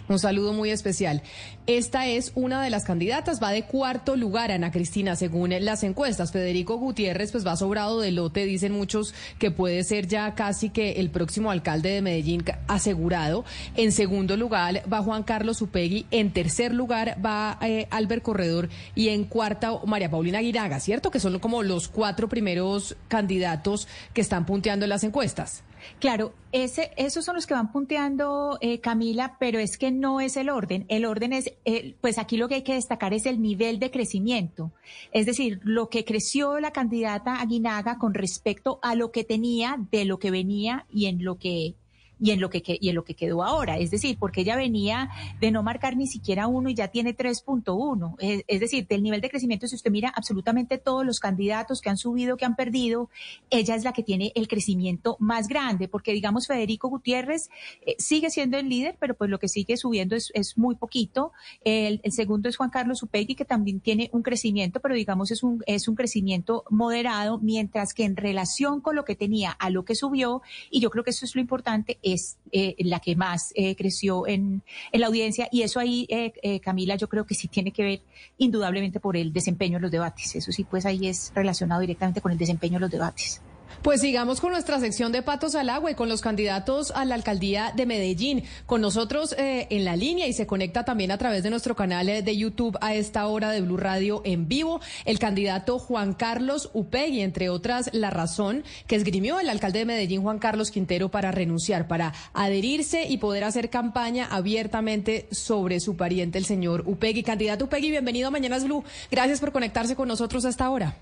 Un 0.09 0.21
saludo 0.21 0.53
muy 0.53 0.71
especial. 0.71 1.23
Esta 1.67 2.07
es 2.07 2.31
una 2.37 2.63
de 2.63 2.71
las 2.71 2.85
candidatas, 2.85 3.43
va 3.43 3.51
de 3.51 3.65
cuarto 3.65 4.15
lugar, 4.15 4.53
Ana 4.53 4.71
Cristina, 4.71 5.17
según 5.17 5.53
las 5.65 5.83
encuestas. 5.83 6.31
Federico 6.31 6.77
Gutiérrez, 6.77 7.33
pues 7.33 7.45
va 7.45 7.57
sobrado 7.57 8.01
de 8.01 8.13
lote, 8.13 8.45
dicen 8.45 8.73
muchos 8.73 9.15
que 9.41 9.51
puede 9.51 9.83
ser 9.83 10.07
ya 10.07 10.37
casi 10.37 10.71
que 10.71 10.93
el 10.93 11.11
próximo 11.11 11.51
alcalde 11.51 11.91
de 11.91 12.03
Medellín 12.03 12.45
asegurado. 12.69 13.45
En 13.75 13.91
segundo 13.91 14.37
lugar 14.37 14.83
va 14.93 15.03
Juan 15.03 15.25
Carlos 15.25 15.61
Upegui, 15.61 16.07
en 16.13 16.33
tercer 16.33 16.73
lugar 16.73 17.19
va 17.25 17.59
eh, 17.63 17.89
Albert 17.91 18.23
Corredor 18.23 18.69
y 18.95 19.09
en 19.09 19.25
cuarta 19.25 19.73
María 19.87 20.09
Paulina 20.09 20.39
Aguinaga, 20.39 20.79
¿cierto? 20.79 21.11
Que 21.11 21.19
son 21.19 21.41
como 21.41 21.65
los 21.65 21.89
cuatro 21.89 22.29
primeros 22.29 22.97
candidatos 23.09 23.89
que 24.13 24.21
están 24.21 24.47
punteando 24.47 24.85
en 24.85 24.91
las 24.91 25.03
encuestas. 25.03 25.65
Claro, 26.01 26.35
ese, 26.53 26.93
esos 26.97 27.25
son 27.25 27.35
los 27.35 27.47
que 27.47 27.55
van 27.55 27.73
punteando, 27.73 28.59
eh, 28.61 28.81
Camila, 28.81 29.37
pero 29.39 29.59
es 29.59 29.77
que 29.77 29.91
no 29.91 30.21
es 30.21 30.37
el 30.37 30.51
orden. 30.51 30.85
El 30.89 31.05
orden 31.05 31.33
es, 31.33 31.53
eh, 31.65 31.95
pues 32.01 32.19
aquí 32.19 32.37
lo 32.37 32.49
que 32.49 32.57
hay 32.57 32.63
que 32.63 32.75
destacar 32.75 33.15
es 33.15 33.27
el 33.27 33.41
nivel 33.41 33.79
de 33.79 33.91
crecimiento. 33.91 34.73
Es 35.13 35.27
decir, 35.27 35.61
lo 35.63 35.89
que 35.89 36.05
creció 36.05 36.61
la 36.61 36.71
candidata 36.71 37.41
Aguinaga 37.41 37.99
con 37.99 38.15
respecto 38.15 38.79
a 38.83 38.95
lo 38.95 39.11
que 39.11 39.25
tenía, 39.25 39.77
de 39.91 40.05
lo 40.05 40.19
que 40.19 40.31
venía 40.31 40.87
y 40.91 41.07
en 41.07 41.25
lo 41.25 41.39
que 41.39 41.75
y 42.21 42.31
en 42.31 42.41
lo 42.41 42.51
que 42.51 42.63
y 42.67 42.89
en 42.89 42.95
lo 42.95 43.05
que 43.05 43.15
quedó 43.15 43.43
ahora, 43.43 43.79
es 43.79 43.91
decir, 43.91 44.17
porque 44.19 44.41
ella 44.41 44.57
venía 44.57 45.11
de 45.41 45.51
no 45.51 45.63
marcar 45.63 45.97
ni 45.97 46.07
siquiera 46.07 46.47
uno 46.47 46.69
y 46.69 46.75
ya 46.75 46.89
tiene 46.89 47.17
3.1, 47.17 48.17
es, 48.19 48.45
es, 48.47 48.61
decir, 48.61 48.87
del 48.87 49.03
nivel 49.03 49.21
de 49.21 49.31
crecimiento 49.31 49.67
si 49.67 49.77
usted 49.77 49.91
mira 49.91 50.13
absolutamente 50.15 50.79
todos 50.79 51.05
los 51.05 51.21
candidatos 51.21 51.81
que 51.81 51.91
han 51.91 51.99
subido, 51.99 52.37
que 52.37 52.45
han 52.45 52.57
perdido, 52.57 53.11
ella 53.51 53.75
es 53.75 53.85
la 53.85 53.93
que 53.93 54.03
tiene 54.03 54.33
el 54.35 54.49
crecimiento 54.49 55.17
más 55.21 55.49
grande, 55.49 55.89
porque 55.89 56.13
digamos 56.13 56.47
Federico 56.47 56.89
Gutiérrez 56.89 57.51
eh, 57.85 57.97
sigue 57.99 58.31
siendo 58.31 58.59
el 58.59 58.69
líder, 58.69 58.97
pero 58.99 59.15
pues 59.15 59.31
lo 59.31 59.39
que 59.39 59.49
sigue 59.49 59.77
subiendo 59.77 60.17
es, 60.17 60.31
es 60.35 60.57
muy 60.57 60.75
poquito. 60.75 61.33
El, 61.65 62.01
el, 62.03 62.13
segundo 62.13 62.49
es 62.49 62.57
Juan 62.57 62.71
Carlos 62.71 63.03
Upegui 63.03 63.35
que 63.35 63.45
también 63.45 63.81
tiene 63.81 64.09
un 64.13 64.23
crecimiento, 64.23 64.81
pero 64.81 64.95
digamos 64.95 65.31
es 65.31 65.43
un 65.43 65.63
es 65.67 65.89
un 65.89 65.95
crecimiento 65.95 66.65
moderado, 66.71 67.39
mientras 67.39 67.93
que 67.93 68.05
en 68.05 68.17
relación 68.17 68.81
con 68.81 68.97
lo 68.97 69.05
que 69.05 69.17
tenía 69.17 69.51
a 69.51 69.71
lo 69.71 69.85
que 69.85 69.95
subió, 69.95 70.43
y 70.71 70.81
yo 70.81 70.91
creo 70.91 71.05
que 71.05 71.11
eso 71.11 71.25
es 71.25 71.35
lo 71.35 71.41
importante 71.41 71.99
es 72.07 72.39
eh, 72.53 72.77
la 72.79 73.01
que 73.01 73.17
más 73.17 73.53
eh, 73.57 73.75
creció 73.75 74.27
en, 74.27 74.63
en, 74.93 75.01
la 75.01 75.09
audiencia 75.09 75.49
y 75.51 75.63
eso 75.63 75.81
ahí, 75.81 76.07
eh, 76.09 76.61
Camila, 76.61 76.95
yo 76.95 77.09
creo 77.09 77.27
que 77.27 77.35
sí 77.35 77.49
tiene 77.49 77.73
que 77.73 77.83
ver 77.83 78.03
indudablemente 78.39 79.01
por 79.01 79.17
el 79.17 79.33
desempeño 79.33 79.77
en 79.77 79.83
los 79.83 79.91
debates. 79.91 80.37
Eso 80.37 80.53
sí, 80.53 80.65
pues 80.65 80.87
ahí 80.87 81.09
es 81.09 81.33
relacionado 81.35 81.81
directamente 81.81 82.21
con 82.21 82.31
el 82.31 82.39
desempeño 82.39 82.77
en 82.77 82.83
los 82.83 82.91
debates. 82.91 83.43
Pues 83.83 84.01
sigamos 84.01 84.41
con 84.41 84.53
nuestra 84.53 84.81
sección 84.81 85.13
de 85.13 85.23
patos 85.23 85.55
al 85.55 85.71
agua 85.71 85.91
y 85.91 85.95
con 85.95 86.09
los 86.09 86.21
candidatos 86.21 86.91
a 86.91 87.05
la 87.05 87.15
alcaldía 87.15 87.73
de 87.75 87.87
Medellín. 87.87 88.45
Con 88.67 88.81
nosotros 88.81 89.35
eh, 89.39 89.67
en 89.71 89.85
la 89.85 89.97
línea 89.97 90.27
y 90.27 90.33
se 90.33 90.47
conecta 90.47 90.85
también 90.85 91.11
a 91.11 91.19
través 91.19 91.43
de 91.43 91.51
nuestro 91.51 91.77
canal 91.77 92.09
eh, 92.09 92.23
de 92.23 92.37
YouTube 92.37 92.77
a 92.81 92.95
esta 92.95 93.27
hora 93.27 93.51
de 93.51 93.61
Blue 93.61 93.77
Radio 93.77 94.23
en 94.25 94.49
vivo, 94.49 94.81
el 95.05 95.19
candidato 95.19 95.79
Juan 95.79 96.15
Carlos 96.15 96.71
Upegui, 96.73 97.21
entre 97.21 97.49
otras 97.49 97.91
la 97.93 98.11
razón 98.11 98.65
que 98.87 98.97
esgrimió 98.97 99.39
el 99.41 99.49
alcalde 99.49 99.81
de 99.81 99.85
Medellín, 99.85 100.23
Juan 100.23 100.39
Carlos 100.39 100.71
Quintero, 100.71 101.11
para 101.11 101.31
renunciar, 101.31 101.87
para 101.87 102.13
adherirse 102.35 103.07
y 103.09 103.19
poder 103.19 103.45
hacer 103.45 103.71
campaña 103.71 104.27
abiertamente 104.31 105.29
sobre 105.31 105.81
su 105.81 105.97
pariente, 105.97 106.39
el 106.39 106.45
señor 106.45 106.83
Upegui. 106.87 107.23
Candidato 107.23 107.67
Upegui, 107.67 107.91
bienvenido 107.91 108.29
a 108.29 108.31
Mañanas 108.31 108.65
Blue. 108.65 108.85
Gracias 109.11 109.41
por 109.41 109.53
conectarse 109.53 109.97
con 109.97 110.09
nosotros 110.09 110.45
a 110.45 110.49
esta 110.49 110.71
hora. 110.71 110.97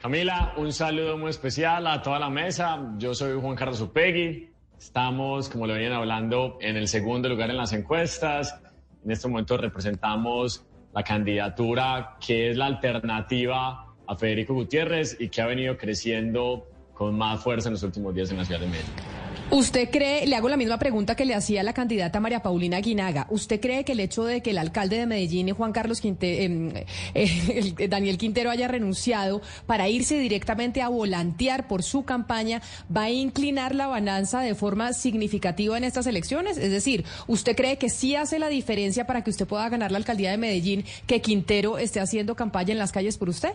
Camila, 0.00 0.52
un 0.56 0.72
saludo 0.72 1.16
muy 1.16 1.30
especial 1.30 1.86
a 1.86 2.02
toda 2.02 2.18
la 2.18 2.28
mesa. 2.28 2.92
Yo 2.98 3.14
soy 3.14 3.40
Juan 3.40 3.56
Carlos 3.56 3.80
Upegui. 3.80 4.50
Estamos, 4.78 5.48
como 5.48 5.66
lo 5.66 5.72
venían 5.72 5.94
hablando, 5.94 6.58
en 6.60 6.76
el 6.76 6.86
segundo 6.86 7.28
lugar 7.28 7.50
en 7.50 7.56
las 7.56 7.72
encuestas. 7.72 8.60
En 9.04 9.10
este 9.10 9.26
momento 9.26 9.56
representamos 9.56 10.64
la 10.92 11.02
candidatura 11.02 12.16
que 12.24 12.50
es 12.50 12.56
la 12.56 12.66
alternativa 12.66 13.94
a 14.06 14.16
Federico 14.16 14.54
Gutiérrez 14.54 15.16
y 15.18 15.28
que 15.28 15.40
ha 15.40 15.46
venido 15.46 15.76
creciendo 15.76 16.68
con 16.92 17.16
más 17.16 17.42
fuerza 17.42 17.68
en 17.68 17.74
los 17.74 17.82
últimos 17.82 18.14
días 18.14 18.30
en 18.30 18.36
la 18.36 18.44
ciudad 18.44 18.60
de 18.60 18.66
Medellín. 18.66 19.15
¿Usted 19.48 19.90
cree, 19.90 20.26
le 20.26 20.34
hago 20.34 20.48
la 20.48 20.56
misma 20.56 20.76
pregunta 20.76 21.14
que 21.14 21.24
le 21.24 21.32
hacía 21.32 21.62
la 21.62 21.72
candidata 21.72 22.18
María 22.18 22.42
Paulina 22.42 22.80
Guinaga, 22.80 23.28
¿usted 23.30 23.60
cree 23.60 23.84
que 23.84 23.92
el 23.92 24.00
hecho 24.00 24.24
de 24.24 24.42
que 24.42 24.50
el 24.50 24.58
alcalde 24.58 24.98
de 24.98 25.06
Medellín, 25.06 25.54
Juan 25.54 25.72
Carlos 25.72 26.00
Quintero, 26.00 26.42
em, 26.42 26.72
eh, 27.14 27.88
Daniel 27.88 28.18
Quintero, 28.18 28.50
haya 28.50 28.66
renunciado 28.66 29.40
para 29.66 29.88
irse 29.88 30.18
directamente 30.18 30.82
a 30.82 30.88
volantear 30.88 31.68
por 31.68 31.84
su 31.84 32.04
campaña, 32.04 32.60
va 32.94 33.02
a 33.02 33.10
inclinar 33.10 33.72
la 33.72 33.86
balanza 33.86 34.40
de 34.40 34.56
forma 34.56 34.92
significativa 34.92 35.78
en 35.78 35.84
estas 35.84 36.08
elecciones? 36.08 36.58
Es 36.58 36.72
decir, 36.72 37.04
¿usted 37.28 37.54
cree 37.54 37.78
que 37.78 37.88
sí 37.88 38.16
hace 38.16 38.40
la 38.40 38.48
diferencia 38.48 39.06
para 39.06 39.22
que 39.22 39.30
usted 39.30 39.46
pueda 39.46 39.68
ganar 39.68 39.92
la 39.92 39.98
alcaldía 39.98 40.32
de 40.32 40.38
Medellín 40.38 40.84
que 41.06 41.22
Quintero 41.22 41.78
esté 41.78 42.00
haciendo 42.00 42.34
campaña 42.34 42.72
en 42.72 42.78
las 42.78 42.90
calles 42.90 43.16
por 43.16 43.28
usted? 43.28 43.52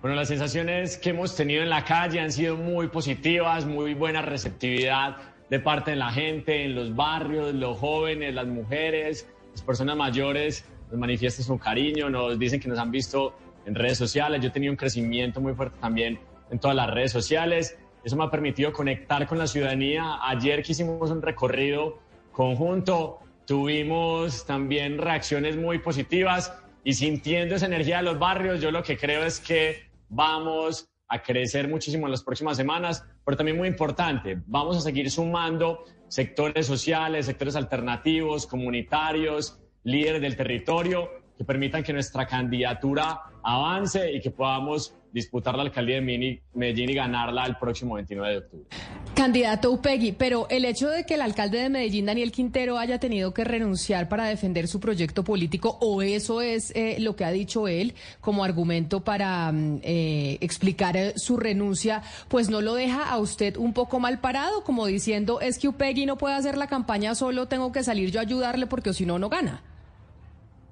Bueno, 0.00 0.14
las 0.14 0.28
sensaciones 0.28 0.96
que 0.96 1.10
hemos 1.10 1.34
tenido 1.34 1.64
en 1.64 1.70
la 1.70 1.84
calle 1.84 2.20
han 2.20 2.30
sido 2.30 2.56
muy 2.56 2.86
positivas, 2.86 3.66
muy 3.66 3.94
buena 3.94 4.22
receptividad 4.22 5.16
de 5.50 5.58
parte 5.58 5.90
de 5.90 5.96
la 5.96 6.12
gente, 6.12 6.64
en 6.64 6.76
los 6.76 6.94
barrios, 6.94 7.52
los 7.52 7.76
jóvenes, 7.78 8.32
las 8.32 8.46
mujeres, 8.46 9.26
las 9.50 9.62
personas 9.62 9.96
mayores 9.96 10.64
nos 10.88 11.00
manifiestan 11.00 11.44
su 11.44 11.58
cariño, 11.58 12.10
nos 12.10 12.38
dicen 12.38 12.60
que 12.60 12.68
nos 12.68 12.78
han 12.78 12.92
visto 12.92 13.36
en 13.66 13.74
redes 13.74 13.98
sociales. 13.98 14.40
Yo 14.40 14.48
he 14.48 14.52
tenido 14.52 14.72
un 14.72 14.76
crecimiento 14.76 15.40
muy 15.40 15.54
fuerte 15.54 15.76
también 15.80 16.20
en 16.48 16.60
todas 16.60 16.76
las 16.76 16.88
redes 16.90 17.10
sociales. 17.10 17.76
Eso 18.04 18.14
me 18.14 18.22
ha 18.22 18.30
permitido 18.30 18.72
conectar 18.72 19.26
con 19.26 19.36
la 19.36 19.48
ciudadanía. 19.48 20.20
Ayer 20.22 20.62
que 20.62 20.72
hicimos 20.72 21.10
un 21.10 21.22
recorrido 21.22 21.98
conjunto, 22.30 23.18
tuvimos 23.46 24.46
también 24.46 24.98
reacciones 24.98 25.56
muy 25.56 25.80
positivas 25.80 26.54
y 26.84 26.94
sintiendo 26.94 27.56
esa 27.56 27.66
energía 27.66 27.96
de 27.96 28.04
los 28.04 28.18
barrios, 28.20 28.60
yo 28.60 28.70
lo 28.70 28.84
que 28.84 28.96
creo 28.96 29.24
es 29.24 29.40
que 29.40 29.87
vamos 30.08 30.88
a 31.08 31.22
crecer 31.22 31.68
muchísimo 31.68 32.06
en 32.06 32.12
las 32.12 32.22
próximas 32.22 32.56
semanas, 32.56 33.04
pero 33.24 33.36
también 33.36 33.56
muy 33.56 33.68
importante, 33.68 34.42
vamos 34.46 34.76
a 34.76 34.80
seguir 34.80 35.10
sumando 35.10 35.84
sectores 36.08 36.66
sociales, 36.66 37.26
sectores 37.26 37.56
alternativos, 37.56 38.46
comunitarios, 38.46 39.58
líderes 39.84 40.20
del 40.20 40.36
territorio, 40.36 41.08
que 41.38 41.44
permitan 41.44 41.84
que 41.84 41.92
nuestra 41.92 42.26
candidatura 42.26 43.22
avance 43.44 44.12
y 44.12 44.20
que 44.20 44.32
podamos 44.32 44.92
disputar 45.12 45.54
la 45.56 45.62
alcaldía 45.62 46.00
de 46.00 46.40
Medellín 46.52 46.90
y 46.90 46.94
ganarla 46.94 47.46
el 47.46 47.56
próximo 47.56 47.94
29 47.94 48.32
de 48.32 48.38
octubre. 48.38 48.66
Candidato 49.14 49.70
Upegui, 49.70 50.12
pero 50.12 50.46
el 50.50 50.64
hecho 50.64 50.88
de 50.88 51.04
que 51.04 51.14
el 51.14 51.22
alcalde 51.22 51.58
de 51.58 51.68
Medellín, 51.70 52.06
Daniel 52.06 52.30
Quintero, 52.30 52.76
haya 52.76 52.98
tenido 52.98 53.32
que 53.32 53.44
renunciar 53.44 54.08
para 54.08 54.26
defender 54.26 54.68
su 54.68 54.80
proyecto 54.80 55.24
político, 55.24 55.78
o 55.80 56.02
eso 56.02 56.40
es 56.40 56.72
eh, 56.74 56.96
lo 57.00 57.16
que 57.16 57.24
ha 57.24 57.30
dicho 57.30 57.68
él 57.68 57.94
como 58.20 58.44
argumento 58.44 59.00
para 59.00 59.50
mm, 59.50 59.80
eh, 59.82 60.38
explicar 60.40 60.96
eh, 60.96 61.14
su 61.16 61.36
renuncia, 61.36 62.02
pues 62.28 62.50
no 62.50 62.60
lo 62.60 62.74
deja 62.74 63.08
a 63.08 63.18
usted 63.18 63.56
un 63.56 63.72
poco 63.72 63.98
mal 64.00 64.20
parado, 64.20 64.62
como 64.62 64.86
diciendo, 64.86 65.40
es 65.40 65.58
que 65.58 65.68
Upegui 65.68 66.04
no 66.04 66.18
puede 66.18 66.34
hacer 66.34 66.58
la 66.58 66.66
campaña 66.66 67.14
solo, 67.14 67.46
tengo 67.46 67.72
que 67.72 67.82
salir 67.82 68.10
yo 68.10 68.20
a 68.20 68.22
ayudarle 68.22 68.66
porque 68.66 68.92
si 68.92 69.06
no, 69.06 69.18
no 69.18 69.28
gana. 69.28 69.62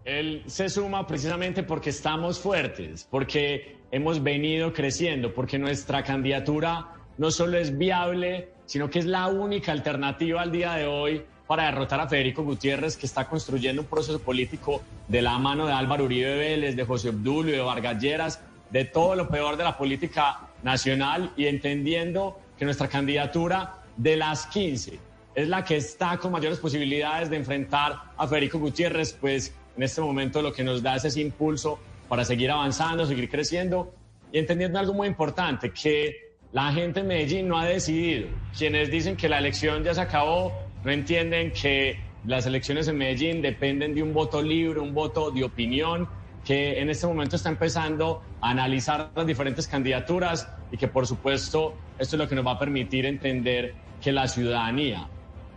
Él 0.07 0.45
se 0.47 0.69
suma 0.69 1.05
precisamente 1.05 1.65
porque 1.65 1.91
estamos 1.91 2.39
fuertes, 2.39 3.09
porque 3.11 3.77
hemos 3.91 4.23
venido 4.23 4.73
creciendo, 4.73 5.35
porque 5.35 5.59
nuestra 5.59 6.05
candidatura 6.05 6.87
no 7.19 7.33
solo 7.33 7.59
es 7.59 7.77
viable, 7.77 8.51
sino 8.67 8.89
que 8.89 9.01
es 9.01 9.05
la 9.05 9.27
única 9.27 9.73
alternativa 9.73 10.43
al 10.43 10.53
día 10.53 10.75
de 10.75 10.87
hoy 10.87 11.23
para 11.49 11.65
derrotar 11.65 11.99
a 11.99 12.09
Federico 12.09 12.45
Gutiérrez, 12.45 12.97
que 12.97 13.05
está 13.05 13.29
construyendo 13.29 13.83
un 13.83 13.89
proceso 13.89 14.21
político 14.21 14.81
de 15.09 15.23
la 15.23 15.39
mano 15.39 15.67
de 15.67 15.73
Álvaro 15.73 16.05
Uribe 16.05 16.37
Vélez, 16.37 16.77
de 16.77 16.85
José 16.85 17.09
Obdulio, 17.09 17.57
de 17.57 17.63
Vargas 17.63 18.01
Lleras, 18.01 18.41
de 18.71 18.85
todo 18.85 19.17
lo 19.17 19.29
peor 19.29 19.57
de 19.57 19.65
la 19.65 19.77
política 19.77 20.39
nacional 20.63 21.33
y 21.37 21.47
entendiendo 21.47 22.39
que 22.57 22.65
nuestra 22.65 22.87
candidatura 22.87 23.83
de 23.97 24.17
las 24.17 24.47
15 24.47 25.01
es 25.35 25.49
la 25.49 25.65
que 25.65 25.77
está 25.77 26.17
con 26.19 26.31
mayores 26.31 26.61
posibilidades 26.61 27.29
de 27.29 27.37
enfrentar 27.39 28.13
a 28.17 28.29
Federico 28.29 28.61
Gutiérrez, 28.61 29.13
pues 29.21 29.53
en 29.77 29.83
este 29.83 30.01
momento 30.01 30.43
lo 30.43 30.53
que 30.53 30.65
nos 30.65 30.83
da 30.83 30.97
es 30.97 31.05
ese 31.05 31.21
impulso 31.21 31.79
para 32.09 32.25
seguir 32.25 32.51
avanzando, 32.51 33.07
seguir 33.07 33.29
creciendo 33.29 33.93
y 34.33 34.39
entendiendo 34.39 34.79
algo 34.79 34.95
muy 34.95 35.09
importante, 35.09 35.71
que 35.71 36.27
la 36.53 36.73
gente 36.73 37.01
en 37.01 37.09
Medellín 37.09 37.49
no 37.49 37.59
ha 37.59 37.67
decidido. 37.67 38.29
Quienes 38.57 38.91
dicen 38.91 39.17
que 39.17 39.29
la 39.29 39.39
elección 39.39 39.85
ya 39.85 39.95
se 39.95 40.01
acabó, 40.01 40.53
no 40.85 40.91
entienden 40.91 41.53
que 41.53 41.99
las 42.25 42.47
elecciones 42.47 42.89
en 42.89 42.97
Medellín 42.97 43.43
dependen 43.43 43.95
de 43.95 44.03
un 44.03 44.13
voto 44.13 44.43
libre, 44.43 44.81
un 44.81 44.95
voto 44.95 45.31
de 45.31 45.45
opinión, 45.45 46.09
que 46.45 46.81
en 46.81 46.91
este 46.91 47.07
momento 47.07 47.37
está 47.37 47.49
empezando 47.49 48.23
a 48.41 48.51
analizar 48.51 49.11
las 49.15 49.27
diferentes 49.27 49.67
candidaturas 49.67 50.49
y 50.71 50.77
que 50.77 50.87
por 50.87 51.07
supuesto 51.07 51.75
esto 51.99 52.17
es 52.17 52.21
lo 52.21 52.29
que 52.29 52.37
nos 52.37 52.47
va 52.47 52.53
a 52.53 52.59
permitir 52.59 53.05
entender 53.05 53.75
que 54.01 54.13
la 54.13 54.29
ciudadanía, 54.29 55.09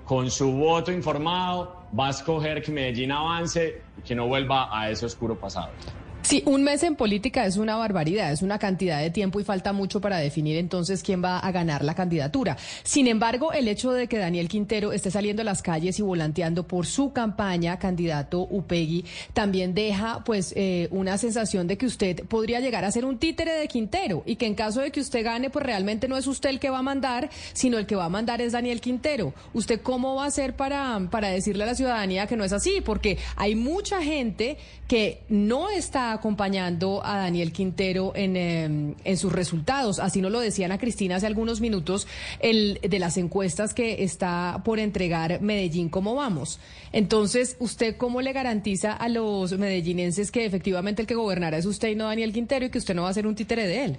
con 0.09 0.31
su 0.31 0.51
voto 0.53 0.91
informado, 0.91 1.85
va 1.93 2.07
a 2.07 2.09
escoger 2.09 2.63
que 2.63 2.71
Medellín 2.71 3.11
avance 3.11 3.83
y 3.95 4.01
que 4.01 4.15
no 4.15 4.25
vuelva 4.25 4.67
a 4.75 4.89
ese 4.89 5.05
oscuro 5.05 5.39
pasado. 5.39 5.75
Sí, 6.29 6.43
un 6.45 6.61
mes 6.61 6.83
en 6.83 6.95
política 6.95 7.47
es 7.47 7.57
una 7.57 7.75
barbaridad, 7.75 8.31
es 8.31 8.43
una 8.43 8.59
cantidad 8.59 9.01
de 9.01 9.09
tiempo 9.09 9.39
y 9.39 9.43
falta 9.43 9.73
mucho 9.73 9.99
para 9.99 10.19
definir 10.19 10.57
entonces 10.57 11.01
quién 11.01 11.23
va 11.23 11.39
a 11.39 11.51
ganar 11.51 11.83
la 11.83 11.95
candidatura. 11.95 12.55
Sin 12.83 13.07
embargo, 13.07 13.51
el 13.51 13.67
hecho 13.67 13.93
de 13.93 14.05
que 14.05 14.19
Daniel 14.19 14.47
Quintero 14.47 14.91
esté 14.91 15.09
saliendo 15.09 15.41
a 15.41 15.45
las 15.45 15.63
calles 15.63 15.97
y 15.97 16.03
volanteando 16.03 16.67
por 16.67 16.85
su 16.85 17.13
campaña, 17.13 17.79
candidato 17.79 18.41
Upegui, 18.41 19.05
también 19.33 19.73
deja 19.73 20.23
pues 20.23 20.53
eh, 20.55 20.87
una 20.91 21.17
sensación 21.17 21.65
de 21.65 21.79
que 21.79 21.87
usted 21.87 22.23
podría 22.25 22.59
llegar 22.59 22.85
a 22.85 22.91
ser 22.91 23.05
un 23.05 23.17
títere 23.17 23.53
de 23.53 23.67
Quintero 23.67 24.21
y 24.27 24.35
que 24.35 24.45
en 24.45 24.53
caso 24.53 24.81
de 24.81 24.91
que 24.91 24.99
usted 24.99 25.25
gane, 25.25 25.49
pues 25.49 25.65
realmente 25.65 26.07
no 26.07 26.15
es 26.15 26.27
usted 26.27 26.51
el 26.51 26.59
que 26.59 26.69
va 26.69 26.77
a 26.77 26.83
mandar, 26.83 27.31
sino 27.53 27.79
el 27.79 27.87
que 27.87 27.95
va 27.95 28.05
a 28.05 28.09
mandar 28.09 28.39
es 28.39 28.51
Daniel 28.51 28.81
Quintero. 28.81 29.33
¿Usted 29.53 29.81
cómo 29.81 30.13
va 30.13 30.25
a 30.25 30.27
hacer 30.27 30.55
para, 30.55 30.99
para 31.09 31.29
decirle 31.29 31.63
a 31.63 31.65
la 31.65 31.73
ciudadanía 31.73 32.27
que 32.27 32.37
no 32.37 32.43
es 32.43 32.53
así? 32.53 32.81
Porque 32.85 33.17
hay 33.35 33.55
mucha 33.55 34.03
gente 34.03 34.59
que 34.89 35.21
no 35.29 35.69
está 35.69 36.13
acompañando 36.13 37.05
a 37.05 37.19
Daniel 37.19 37.53
Quintero 37.53 38.11
en, 38.15 38.35
em, 38.35 38.95
en, 39.03 39.17
sus 39.17 39.31
resultados. 39.31 39.99
Así 39.99 40.19
nos 40.19 40.31
lo 40.31 40.39
decían 40.39 40.71
a 40.71 40.79
Cristina 40.79 41.17
hace 41.17 41.27
algunos 41.27 41.61
minutos 41.61 42.07
el, 42.39 42.79
de 42.81 42.97
las 42.97 43.15
encuestas 43.17 43.75
que 43.75 44.03
está 44.03 44.63
por 44.65 44.79
entregar 44.79 45.41
Medellín, 45.41 45.89
¿cómo 45.89 46.15
vamos? 46.15 46.59
Entonces, 46.91 47.55
¿usted 47.59 47.97
cómo 47.97 48.23
le 48.23 48.33
garantiza 48.33 48.93
a 48.93 49.09
los 49.09 49.55
medellinenses 49.59 50.31
que 50.31 50.43
efectivamente 50.45 51.03
el 51.03 51.07
que 51.07 51.13
gobernará 51.13 51.59
es 51.59 51.67
usted 51.67 51.89
y 51.89 51.95
no 51.95 52.05
Daniel 52.05 52.33
Quintero 52.33 52.65
y 52.65 52.71
que 52.71 52.79
usted 52.79 52.95
no 52.95 53.03
va 53.03 53.09
a 53.09 53.13
ser 53.13 53.27
un 53.27 53.35
títere 53.35 53.67
de 53.67 53.85
él? 53.85 53.97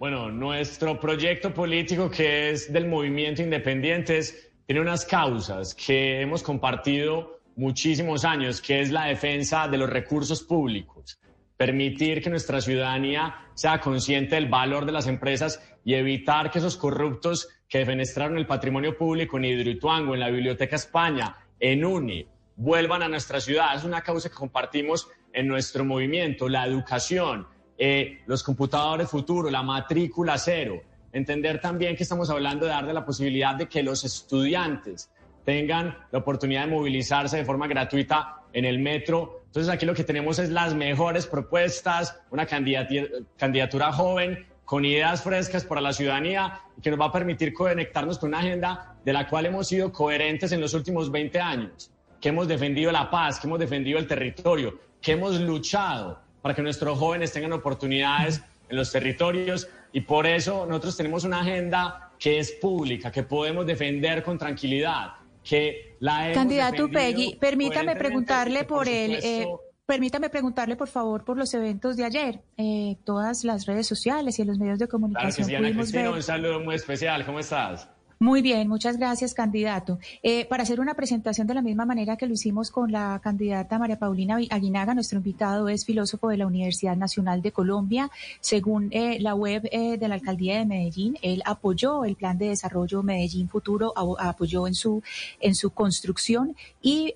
Bueno, 0.00 0.28
nuestro 0.28 0.98
proyecto 0.98 1.54
político 1.54 2.10
que 2.10 2.50
es 2.50 2.72
del 2.72 2.88
movimiento 2.88 3.42
Independientes 3.42 4.50
tiene 4.66 4.80
unas 4.80 5.04
causas 5.04 5.72
que 5.72 6.20
hemos 6.20 6.42
compartido 6.42 7.37
muchísimos 7.58 8.24
años, 8.24 8.62
que 8.62 8.80
es 8.80 8.92
la 8.92 9.06
defensa 9.06 9.66
de 9.66 9.76
los 9.78 9.90
recursos 9.90 10.44
públicos, 10.44 11.18
permitir 11.56 12.22
que 12.22 12.30
nuestra 12.30 12.60
ciudadanía 12.60 13.34
sea 13.54 13.80
consciente 13.80 14.36
del 14.36 14.46
valor 14.46 14.86
de 14.86 14.92
las 14.92 15.08
empresas 15.08 15.60
y 15.84 15.94
evitar 15.94 16.52
que 16.52 16.60
esos 16.60 16.76
corruptos 16.76 17.48
que 17.68 17.78
defenestraron 17.78 18.38
el 18.38 18.46
patrimonio 18.46 18.96
público 18.96 19.36
en 19.36 19.46
Hidroituango, 19.46 20.14
en 20.14 20.20
la 20.20 20.30
Biblioteca 20.30 20.76
España, 20.76 21.36
en 21.58 21.84
UNI, 21.84 22.28
vuelvan 22.54 23.02
a 23.02 23.08
nuestra 23.08 23.40
ciudad. 23.40 23.74
Es 23.74 23.82
una 23.82 24.02
causa 24.02 24.28
que 24.28 24.36
compartimos 24.36 25.08
en 25.32 25.48
nuestro 25.48 25.84
movimiento, 25.84 26.48
la 26.48 26.64
educación, 26.64 27.48
eh, 27.76 28.20
los 28.26 28.44
computadores 28.44 29.10
futuro, 29.10 29.50
la 29.50 29.64
matrícula 29.64 30.38
cero. 30.38 30.80
Entender 31.12 31.60
también 31.60 31.96
que 31.96 32.04
estamos 32.04 32.30
hablando 32.30 32.66
de 32.66 32.70
darle 32.72 32.92
la 32.92 33.04
posibilidad 33.04 33.56
de 33.56 33.66
que 33.68 33.82
los 33.82 34.04
estudiantes 34.04 35.10
tengan 35.48 35.96
la 36.10 36.18
oportunidad 36.18 36.66
de 36.66 36.72
movilizarse 36.72 37.38
de 37.38 37.44
forma 37.46 37.66
gratuita 37.66 38.42
en 38.52 38.66
el 38.66 38.78
metro. 38.78 39.44
Entonces 39.46 39.72
aquí 39.72 39.86
lo 39.86 39.94
que 39.94 40.04
tenemos 40.04 40.38
es 40.38 40.50
las 40.50 40.74
mejores 40.74 41.26
propuestas, 41.26 42.20
una 42.30 42.44
candidatura, 42.44 43.90
joven 43.90 44.44
con 44.66 44.84
ideas 44.84 45.22
frescas 45.22 45.64
para 45.64 45.80
la 45.80 45.94
ciudadanía 45.94 46.60
que 46.82 46.90
nos 46.90 47.00
va 47.00 47.06
a 47.06 47.12
permitir 47.12 47.54
conectarnos 47.54 48.18
con 48.18 48.28
una 48.28 48.40
agenda 48.40 48.96
de 49.02 49.12
la 49.14 49.26
cual 49.26 49.46
hemos 49.46 49.68
sido 49.68 49.90
coherentes 49.90 50.52
en 50.52 50.60
los 50.60 50.74
últimos 50.74 51.10
20 51.10 51.40
años, 51.40 51.90
que 52.20 52.28
hemos 52.28 52.46
defendido 52.46 52.92
la 52.92 53.10
paz, 53.10 53.40
que 53.40 53.46
hemos 53.46 53.58
defendido 53.58 53.98
el 53.98 54.06
territorio, 54.06 54.78
que 55.00 55.12
hemos 55.12 55.40
luchado 55.40 56.20
para 56.42 56.54
que 56.54 56.60
nuestros 56.60 56.98
jóvenes 56.98 57.32
tengan 57.32 57.54
oportunidades 57.54 58.42
en 58.68 58.76
los 58.76 58.92
territorios 58.92 59.66
y 59.94 60.02
por 60.02 60.26
eso 60.26 60.66
nosotros 60.66 60.94
tenemos 60.98 61.24
una 61.24 61.40
agenda 61.40 62.10
que 62.18 62.38
es 62.38 62.52
pública, 62.52 63.10
que 63.10 63.22
podemos 63.22 63.64
defender 63.64 64.22
con 64.22 64.36
tranquilidad, 64.36 65.12
que 65.48 65.96
la 66.00 66.32
Candidato 66.32 66.88
Peggy, 66.90 67.36
permítame 67.40 67.96
preguntarle 67.96 68.64
por, 68.64 68.88
el... 68.88 69.12
Eh, 69.22 69.46
permítame 69.86 70.28
preguntarle, 70.28 70.76
por 70.76 70.88
favor, 70.88 71.24
por 71.24 71.38
los 71.38 71.52
eventos 71.54 71.96
de 71.96 72.04
ayer. 72.04 72.42
Eh, 72.58 72.96
todas 73.04 73.44
las 73.44 73.64
redes 73.64 73.86
sociales 73.86 74.38
y 74.38 74.42
en 74.42 74.48
los 74.48 74.58
medios 74.58 74.78
de 74.78 74.88
comunicación 74.88 75.48
claro 75.48 75.64
que 75.64 75.86
sí, 75.86 75.96
Un 75.96 76.22
saludo 76.22 76.60
muy 76.60 76.74
especial. 76.74 77.24
¿Cómo 77.24 77.40
estás? 77.40 77.88
Muy 78.20 78.42
bien, 78.42 78.66
muchas 78.66 78.96
gracias, 78.96 79.32
candidato. 79.32 80.00
Eh, 80.24 80.44
para 80.46 80.64
hacer 80.64 80.80
una 80.80 80.94
presentación 80.94 81.46
de 81.46 81.54
la 81.54 81.62
misma 81.62 81.86
manera 81.86 82.16
que 82.16 82.26
lo 82.26 82.32
hicimos 82.32 82.72
con 82.72 82.90
la 82.90 83.20
candidata 83.22 83.78
María 83.78 83.96
Paulina 83.96 84.40
Aguinaga, 84.50 84.92
nuestro 84.92 85.18
invitado 85.18 85.68
es 85.68 85.84
filósofo 85.84 86.28
de 86.28 86.36
la 86.36 86.48
Universidad 86.48 86.96
Nacional 86.96 87.42
de 87.42 87.52
Colombia. 87.52 88.10
Según 88.40 88.88
eh, 88.90 89.20
la 89.20 89.36
web 89.36 89.68
eh, 89.70 89.98
de 89.98 90.08
la 90.08 90.16
Alcaldía 90.16 90.58
de 90.58 90.66
Medellín, 90.66 91.16
él 91.22 91.44
apoyó 91.46 92.04
el 92.04 92.16
Plan 92.16 92.36
de 92.38 92.48
Desarrollo 92.48 93.04
Medellín 93.04 93.48
Futuro, 93.48 93.92
apoyó 94.18 94.66
en 94.66 94.74
su, 94.74 95.00
en 95.38 95.54
su 95.54 95.70
construcción 95.70 96.56
y 96.82 97.14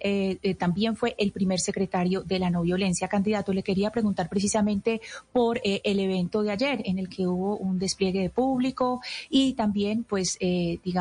también 0.56 0.94
fue 0.94 1.16
el 1.18 1.32
primer 1.32 1.58
secretario 1.58 2.22
de 2.22 2.38
la 2.38 2.48
no 2.50 2.62
violencia. 2.62 3.08
Candidato, 3.08 3.52
le 3.52 3.64
quería 3.64 3.90
preguntar 3.90 4.28
precisamente 4.28 5.00
por 5.32 5.60
el 5.64 5.98
evento 5.98 6.42
de 6.42 6.52
ayer 6.52 6.82
en 6.84 7.00
el 7.00 7.08
que 7.08 7.26
hubo 7.26 7.56
un 7.56 7.80
despliegue 7.80 8.20
de 8.20 8.30
público 8.30 9.00
y 9.28 9.54
también, 9.54 10.04
pues, 10.04 10.38
digamos, 10.38 10.91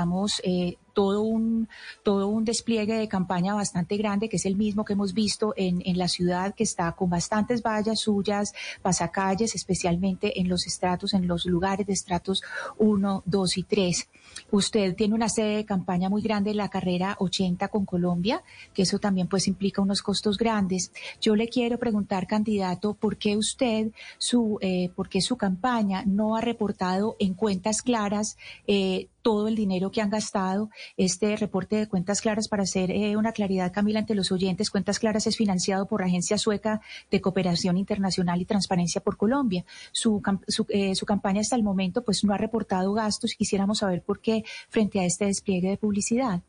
eh, 0.44 0.78
todo 0.94 1.22
un, 1.22 1.70
todo 2.04 2.28
un 2.28 2.44
despliegue 2.44 2.96
de 2.96 3.08
campaña 3.08 3.54
bastante 3.54 3.98
grande, 3.98 4.30
que 4.30 4.38
es 4.38 4.46
el 4.46 4.56
mismo 4.56 4.84
que 4.86 4.94
hemos 4.94 5.14
visto 5.14 5.54
en, 5.56 5.82
en 5.86 5.98
la 5.98 6.08
ciudad, 6.08 6.54
que 6.54 6.64
está 6.64 6.92
con 6.94 7.10
bastantes 7.10 7.62
vallas 7.62 8.02
suyas, 8.02 8.54
pasacalles, 8.82 9.56
especialmente 9.56 10.40
en 10.40 10.50
los 10.50 10.68
estratos, 10.68 11.14
en 11.14 11.28
los 11.28 11.46
lugares 11.46 11.88
de 11.88 11.94
estratos 11.94 12.42
1, 12.78 13.24
2 13.26 13.58
y 13.58 13.64
3. 13.64 14.10
Usted 14.52 14.96
tiene 14.96 15.16
una 15.16 15.30
sede 15.30 15.58
de 15.58 15.66
campaña 15.66 16.10
muy 16.10 16.22
grande 16.22 16.52
en 16.52 16.58
la 16.58 16.70
carrera 16.70 17.16
80 17.20 17.68
con 17.70 17.86
Colombia, 17.86 18.44
que 18.74 18.84
eso 18.84 19.00
también 19.00 19.28
pues 19.28 19.48
implica 19.48 19.82
unos 19.82 20.02
costos 20.02 20.38
grandes. 20.38 20.92
Yo 21.20 21.36
le 21.36 21.48
quiero 21.48 21.78
preguntar, 21.78 22.28
candidato, 22.28 22.94
¿por 22.94 23.18
qué 23.18 23.38
usted, 23.38 23.92
su, 24.18 24.58
eh, 24.62 24.90
por 24.96 25.10
qué 25.10 25.22
su 25.22 25.38
campaña 25.38 26.04
no 26.06 26.36
ha 26.36 26.42
reportado 26.42 27.16
en 27.20 27.34
cuentas 27.34 27.82
claras 27.82 28.38
eh, 28.68 29.08
todo 29.22 29.48
el 29.48 29.56
dinero 29.56 29.92
que 29.92 30.02
han 30.02 30.10
gastado. 30.10 30.70
Este 30.98 31.36
reporte 31.36 31.76
de 31.76 31.88
cuentas 31.88 32.22
claras, 32.22 32.48
para 32.48 32.64
hacer 32.64 32.92
eh, 32.92 33.16
una 33.16 33.32
claridad, 33.32 33.72
Camila, 33.72 34.00
ante 34.00 34.16
los 34.16 34.32
oyentes, 34.32 34.70
cuentas 34.70 35.00
claras 35.00 35.28
es 35.28 35.38
financiado 35.38 35.86
por 35.86 36.02
la 36.02 36.08
Agencia 36.08 36.38
Sueca 36.38 36.82
de 37.10 37.22
Cooperación 37.22 37.78
Internacional 37.78 38.42
y 38.42 38.46
Transparencia 38.46 39.02
por 39.02 39.18
Colombia. 39.18 39.64
Su, 39.92 40.22
su, 40.48 41.06
campaña 41.06 41.42
hasta 41.42 41.56
el 41.56 41.64
momento 41.64 42.04
pues 42.04 42.24
no 42.24 42.34
ha 42.34 42.38
reportado 42.38 42.94
gastos 42.94 43.36
quisiéramos 43.38 43.80
saber 43.80 44.02
por 44.02 44.21
frente 44.70 45.00
a 45.00 45.06
este 45.06 45.26
despliegue 45.26 45.70
de 45.70 45.78
publicidad. 45.78 46.42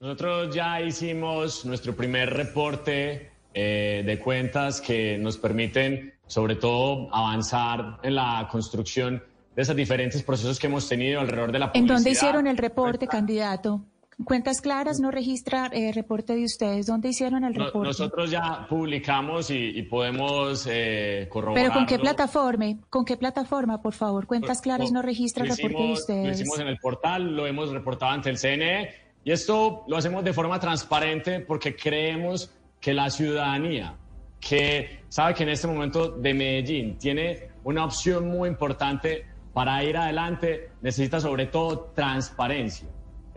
Nosotros 0.00 0.54
ya 0.54 0.80
hicimos 0.80 1.64
nuestro 1.64 1.94
primer 1.96 2.30
reporte 2.30 3.32
eh, 3.52 4.02
de 4.06 4.18
cuentas 4.20 4.80
que 4.80 5.18
nos 5.18 5.36
permiten 5.38 6.14
sobre 6.26 6.54
todo 6.54 7.12
avanzar 7.12 7.98
en 8.02 8.14
la 8.14 8.46
construcción 8.50 9.22
de 9.56 9.62
esos 9.62 9.74
diferentes 9.74 10.22
procesos 10.22 10.58
que 10.58 10.68
hemos 10.68 10.88
tenido 10.88 11.20
alrededor 11.20 11.50
de 11.50 11.58
la 11.58 11.72
publicidad. 11.72 11.90
¿En 11.90 11.96
dónde 11.96 12.10
hicieron 12.10 12.46
el 12.46 12.56
reporte, 12.56 13.08
candidato? 13.08 13.82
Cuentas 14.24 14.60
claras 14.60 14.98
no 14.98 15.12
registra 15.12 15.66
el 15.66 15.84
eh, 15.84 15.92
reporte 15.92 16.34
de 16.34 16.44
ustedes. 16.44 16.86
¿Dónde 16.86 17.10
hicieron 17.10 17.44
el 17.44 17.54
reporte? 17.54 17.86
nosotros 17.86 18.30
ya 18.30 18.66
publicamos 18.68 19.48
y, 19.50 19.80
podemos 19.82 20.66
eh, 20.68 21.28
corroborar. 21.30 21.64
¿Pero 21.64 21.74
con 21.74 21.86
qué 21.86 22.00
plataforma? 22.00 22.66
¿Con 22.90 23.04
qué 23.04 23.16
plataforma, 23.16 23.80
por 23.80 23.94
favor? 23.94 24.26
Cuentas 24.26 24.60
claras 24.60 24.90
no 24.90 25.02
registra 25.02 25.44
el 25.44 25.50
reporte 25.50 25.82
de 25.82 25.92
ustedes. 25.92 26.26
Lo 26.26 26.32
hicimos 26.32 26.58
en 26.58 26.66
el 26.66 26.78
portal, 26.78 27.36
lo 27.36 27.46
hemos 27.46 27.70
reportado 27.70 28.10
ante 28.10 28.30
el 28.30 28.38
CNE 28.38 28.90
y 29.22 29.30
esto 29.30 29.84
lo 29.86 29.96
hacemos 29.96 30.24
de 30.24 30.32
forma 30.32 30.58
transparente 30.58 31.38
porque 31.38 31.76
creemos 31.76 32.50
que 32.80 32.94
la 32.94 33.10
ciudadanía, 33.10 33.94
que 34.40 35.04
sabe 35.08 35.34
que 35.34 35.44
en 35.44 35.50
este 35.50 35.68
momento 35.68 36.10
de 36.10 36.34
Medellín 36.34 36.98
tiene 36.98 37.50
una 37.62 37.84
opción 37.84 38.28
muy 38.28 38.48
importante 38.48 39.26
para 39.52 39.82
ir 39.84 39.96
adelante, 39.96 40.70
necesita 40.82 41.20
sobre 41.20 41.46
todo 41.46 41.92
transparencia. 41.94 42.88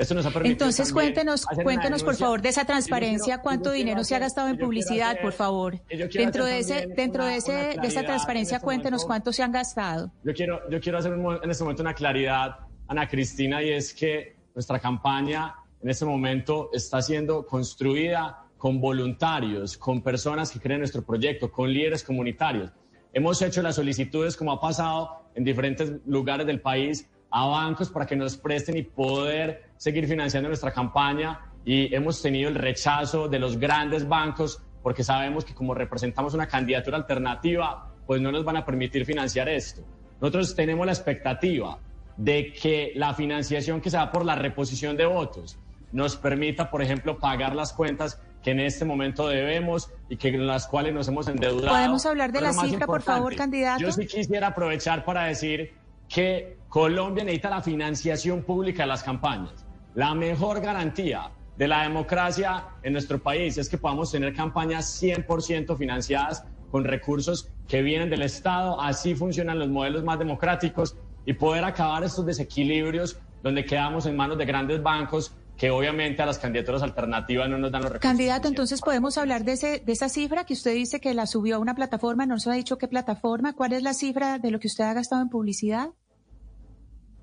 Esto 0.02 0.16
nos 0.16 0.26
ha 0.26 0.32
permitido 0.32 0.54
Entonces 0.54 0.92
cuéntenos, 0.92 1.46
cuéntenos 1.46 2.04
por 2.04 2.16
favor 2.16 2.42
de 2.42 2.50
esa 2.50 2.62
quiero- 2.62 2.74
transparencia, 2.74 3.38
cuánto 3.38 3.72
dinero 3.72 4.04
se 4.04 4.16
ha 4.16 4.20
gastado 4.20 4.48
en 4.50 4.58
publicidad, 4.58 5.12
hacer- 5.12 5.22
por 5.22 5.32
favor. 5.34 5.80
Dentro 6.12 6.46
de 6.46 6.58
ese, 6.60 6.88
dentro 6.88 7.22
una- 7.24 7.32
de 7.34 7.38
ese, 7.38 7.52
de 7.52 7.60
esa 7.70 7.76
claridad 7.80 8.06
transparencia, 8.06 8.56
en 8.56 8.58
este 8.58 8.66
cuéntenos 8.66 9.02
momento. 9.02 9.08
cuánto 9.08 9.34
se 9.34 9.44
han 9.44 9.52
gastado. 9.52 10.12
Yo 10.24 10.34
quiero, 10.34 10.70
yo 10.72 10.82
quiero 10.82 10.98
hacer 10.98 11.14
un 11.14 11.38
en 11.44 11.52
este 11.52 11.64
momento 11.64 11.84
una 11.84 11.94
claridad, 11.94 12.56
Ana 12.88 13.08
Cristina, 13.08 13.62
y 13.62 13.70
es 13.70 13.94
que 13.94 14.38
nuestra 14.56 14.80
campaña 14.80 15.54
en 15.84 15.90
este 15.92 16.04
momento 16.06 16.70
está 16.74 17.00
siendo 17.04 17.46
construida 17.46 18.40
con 18.58 18.82
voluntarios, 18.82 19.78
con 19.78 20.02
personas 20.02 20.50
que 20.52 20.60
creen 20.60 20.78
en 20.78 20.80
nuestro 20.82 21.04
proyecto, 21.04 21.52
con 21.52 21.72
líderes 21.72 22.04
comunitarios. 22.04 22.72
Hemos 23.14 23.40
hecho 23.44 23.62
las 23.62 23.76
solicitudes, 23.76 24.36
como 24.36 24.52
ha 24.52 24.60
pasado 24.60 25.26
en 25.36 25.44
diferentes 25.44 25.94
lugares 26.08 26.48
del 26.48 26.60
país, 26.60 27.08
a 27.32 27.46
bancos 27.46 27.90
para 27.90 28.06
que 28.06 28.16
nos 28.16 28.38
presten 28.38 28.78
y 28.78 28.84
poder 28.84 29.64
seguir 29.78 30.08
financiando 30.08 30.50
nuestra 30.50 30.72
campaña. 30.72 31.40
Y 31.64 31.94
hemos 31.96 32.22
tenido 32.22 32.50
el 32.50 32.56
rechazo 32.56 33.28
de 33.28 33.40
los 33.40 33.58
grandes 33.58 34.08
bancos 34.08 34.62
porque 34.84 35.04
sabemos 35.04 35.46
que 35.46 35.54
como 35.54 35.74
representamos 35.74 36.34
una 36.34 36.48
candidatura 36.48 36.98
alternativa, 36.98 37.92
pues 38.06 38.22
no 38.22 38.32
nos 38.32 38.44
van 38.44 38.58
a 38.58 38.66
permitir 38.66 39.06
financiar 39.06 39.48
esto. 39.48 39.82
Nosotros 40.20 40.56
tenemos 40.56 40.86
la 40.86 40.92
expectativa 40.92 41.80
de 42.18 42.52
que 42.52 42.92
la 42.96 43.14
financiación 43.14 43.80
que 43.80 43.90
se 43.90 43.98
da 43.98 44.12
por 44.12 44.26
la 44.26 44.36
reposición 44.36 44.98
de 44.98 45.06
votos 45.06 45.58
nos 45.92 46.16
permita, 46.16 46.70
por 46.70 46.82
ejemplo, 46.82 47.20
pagar 47.20 47.56
las 47.56 47.74
cuentas 47.74 48.22
que 48.44 48.52
en 48.52 48.60
este 48.60 48.86
momento 48.86 49.28
debemos 49.28 49.92
y 50.10 50.18
que 50.18 50.30
en 50.30 50.48
las 50.48 50.68
cuales 50.68 50.94
nos 50.94 51.08
hemos 51.08 51.28
endeudado. 51.28 51.76
¿Podemos 51.76 52.06
hablar 52.06 52.32
de 52.32 52.40
Pero 52.40 52.52
la 52.52 52.62
cifra, 52.62 52.88
por 52.88 53.02
favor, 53.02 53.36
candidato? 53.36 53.82
Yo 53.82 53.92
sí 53.92 54.08
quisiera 54.08 54.48
aprovechar 54.48 55.06
para 55.06 55.26
decir 55.26 55.74
que 56.10 56.58
Colombia 56.72 57.26
necesita 57.26 57.50
la 57.50 57.62
financiación 57.62 58.44
pública 58.44 58.84
de 58.84 58.88
las 58.88 59.04
campañas. 59.04 59.66
La 59.94 60.16
mejor 60.16 60.62
garantía 60.62 61.30
de 61.58 61.68
la 61.68 61.84
democracia 61.84 62.64
en 62.82 62.94
nuestro 62.94 63.22
país 63.22 63.58
es 63.58 63.68
que 63.68 63.78
podamos 63.78 64.10
tener 64.10 64.34
campañas 64.34 65.04
100% 65.04 65.78
financiadas 65.78 66.46
con 66.72 66.86
recursos 66.86 67.52
que 67.68 67.82
vienen 67.82 68.10
del 68.10 68.22
Estado. 68.22 68.80
Así 68.80 69.16
funcionan 69.16 69.60
los 69.60 69.68
modelos 69.68 70.06
más 70.06 70.18
democráticos 70.18 70.96
y 71.26 71.34
poder 71.34 71.66
acabar 71.66 72.06
estos 72.06 72.26
desequilibrios 72.26 73.20
donde 73.44 73.66
quedamos 73.66 74.06
en 74.06 74.16
manos 74.16 74.38
de 74.38 74.46
grandes 74.46 74.82
bancos 74.82 75.36
que 75.58 75.72
obviamente 75.72 76.22
a 76.22 76.26
las 76.26 76.40
candidaturas 76.40 76.84
alternativas 76.84 77.50
no 77.50 77.58
nos 77.58 77.70
dan 77.74 77.82
los 77.82 77.92
recursos. 77.92 78.10
Candidato, 78.10 78.48
entonces 78.48 78.80
podemos 78.80 79.18
hablar 79.18 79.44
de, 79.44 79.52
ese, 79.52 79.84
de 79.86 79.92
esa 79.92 80.08
cifra 80.08 80.46
que 80.46 80.54
usted 80.54 80.74
dice 80.74 81.02
que 81.02 81.14
la 81.14 81.28
subió 81.28 81.58
a 81.58 81.60
una 81.60 81.76
plataforma, 81.76 82.26
no 82.26 82.36
nos 82.36 82.48
ha 82.48 82.54
dicho 82.54 82.78
qué 82.78 82.88
plataforma, 82.88 83.52
cuál 83.52 83.74
es 83.74 83.84
la 83.84 83.94
cifra 83.94 84.40
de 84.40 84.52
lo 84.52 84.60
que 84.62 84.68
usted 84.68 84.86
ha 84.86 84.94
gastado 84.94 85.22
en 85.22 85.28
publicidad. 85.28 85.90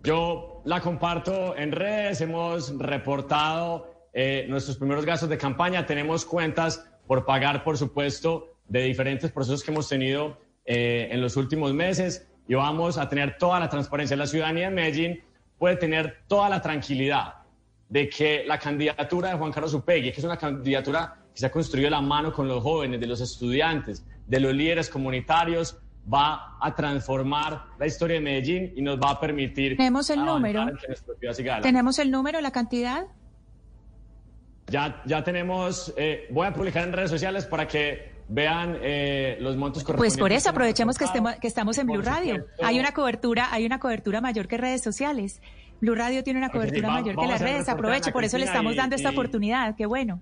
Yo 0.05 0.63
la 0.65 0.81
comparto 0.81 1.57
en 1.57 1.73
redes, 1.73 2.21
hemos 2.21 2.77
reportado 2.79 3.91
eh, 4.13 4.47
nuestros 4.49 4.77
primeros 4.77 5.05
gastos 5.05 5.29
de 5.29 5.37
campaña, 5.37 5.87
tenemos 5.87 6.25
cuentas 6.25 6.85
por 7.07 7.25
pagar, 7.25 7.65
por 7.65 7.77
supuesto, 7.77 8.55
de 8.69 8.83
diferentes 8.83 9.33
procesos 9.33 9.65
que 9.65 9.71
hemos 9.71 9.89
tenido 9.89 10.39
eh, 10.65 11.09
en 11.11 11.21
los 11.21 11.37
últimos 11.37 11.73
meses 11.75 12.29
y 12.47 12.55
vamos 12.55 12.97
a 12.97 13.09
tener 13.09 13.39
toda 13.39 13.59
la 13.59 13.69
transparencia. 13.69 14.17
La 14.17 14.27
ciudadanía 14.27 14.69
de 14.69 14.75
Medellín 14.75 15.23
puede 15.59 15.77
tener 15.77 16.23
toda 16.29 16.49
la 16.49 16.63
tranquilidad 16.63 17.35
de 17.89 18.09
que 18.09 18.45
la 18.47 18.59
candidatura 18.59 19.31
de 19.31 19.39
Juan 19.39 19.51
Carlos 19.51 19.75
Upegui, 19.75 20.13
que 20.13 20.21
es 20.21 20.25
una 20.25 20.37
candidatura 20.37 21.17
que 21.33 21.41
se 21.41 21.47
ha 21.47 21.51
construido 21.51 21.91
la 21.91 22.01
mano 22.01 22.33
con 22.33 22.47
los 22.47 22.63
jóvenes, 22.63 23.01
de 23.01 23.07
los 23.07 23.21
estudiantes, 23.21 24.05
de 24.27 24.41
los 24.41 24.55
líderes 24.55 24.89
comunitarios, 24.89 25.79
va 26.13 26.57
a 26.61 26.75
transformar 26.75 27.65
la 27.79 27.87
historia 27.87 28.15
de 28.15 28.21
Medellín 28.21 28.73
y 28.77 28.83
nos 28.83 28.99
va 28.99 29.11
a 29.11 29.21
permitir 29.21 29.77
Tenemos 29.77 30.09
el 30.11 30.25
número. 30.25 30.67
¿Tenemos 31.63 31.99
el 31.99 32.11
número, 32.11 32.41
la 32.41 32.51
cantidad? 32.51 33.05
Ya, 34.69 35.03
ya 35.07 35.25
tenemos, 35.25 35.95
eh, 35.97 36.27
voy 36.31 36.47
a 36.47 36.53
publicar 36.53 36.85
en 36.87 36.93
redes 36.93 37.11
sociales 37.11 37.47
para 37.47 37.67
que 37.67 38.13
vean 38.29 38.77
eh, 38.83 39.39
los 39.41 39.57
montos 39.57 39.83
correspondientes. 39.83 40.19
Pues 40.19 40.23
por 40.23 40.33
eso 40.33 40.51
aprovechemos 40.51 40.99
que, 40.99 41.05
estemos, 41.05 41.35
que 41.37 41.47
estamos 41.47 41.79
en 41.79 41.87
Blue 41.87 42.03
Radio. 42.03 42.37
supuesto. 42.37 42.67
Hay 42.67 42.79
una 42.79 42.93
cobertura, 42.93 43.49
hay 43.51 43.65
una 43.65 43.79
cobertura 43.81 44.21
mayor 44.21 44.47
que 44.47 44.59
redes 44.59 44.83
sociales. 44.83 45.41
Blue 45.81 45.95
Radio 45.95 46.23
tiene 46.23 46.39
una 46.39 46.49
sí, 46.49 46.53
cobertura 46.53 46.89
va- 46.89 46.95
mayor 46.95 47.17
que 47.17 47.27
las 47.27 47.41
redes. 47.41 47.69
Ana 47.69 48.13
por 48.13 48.25
eso 48.25 48.37
le 48.37 48.45
estamos 48.45 48.75
y- 48.75 48.77
dando 48.77 48.97
esta 48.97 49.11
y- 49.11 49.13
oportunidad. 49.13 49.75
Qué 49.77 49.87
bueno. 49.87 50.21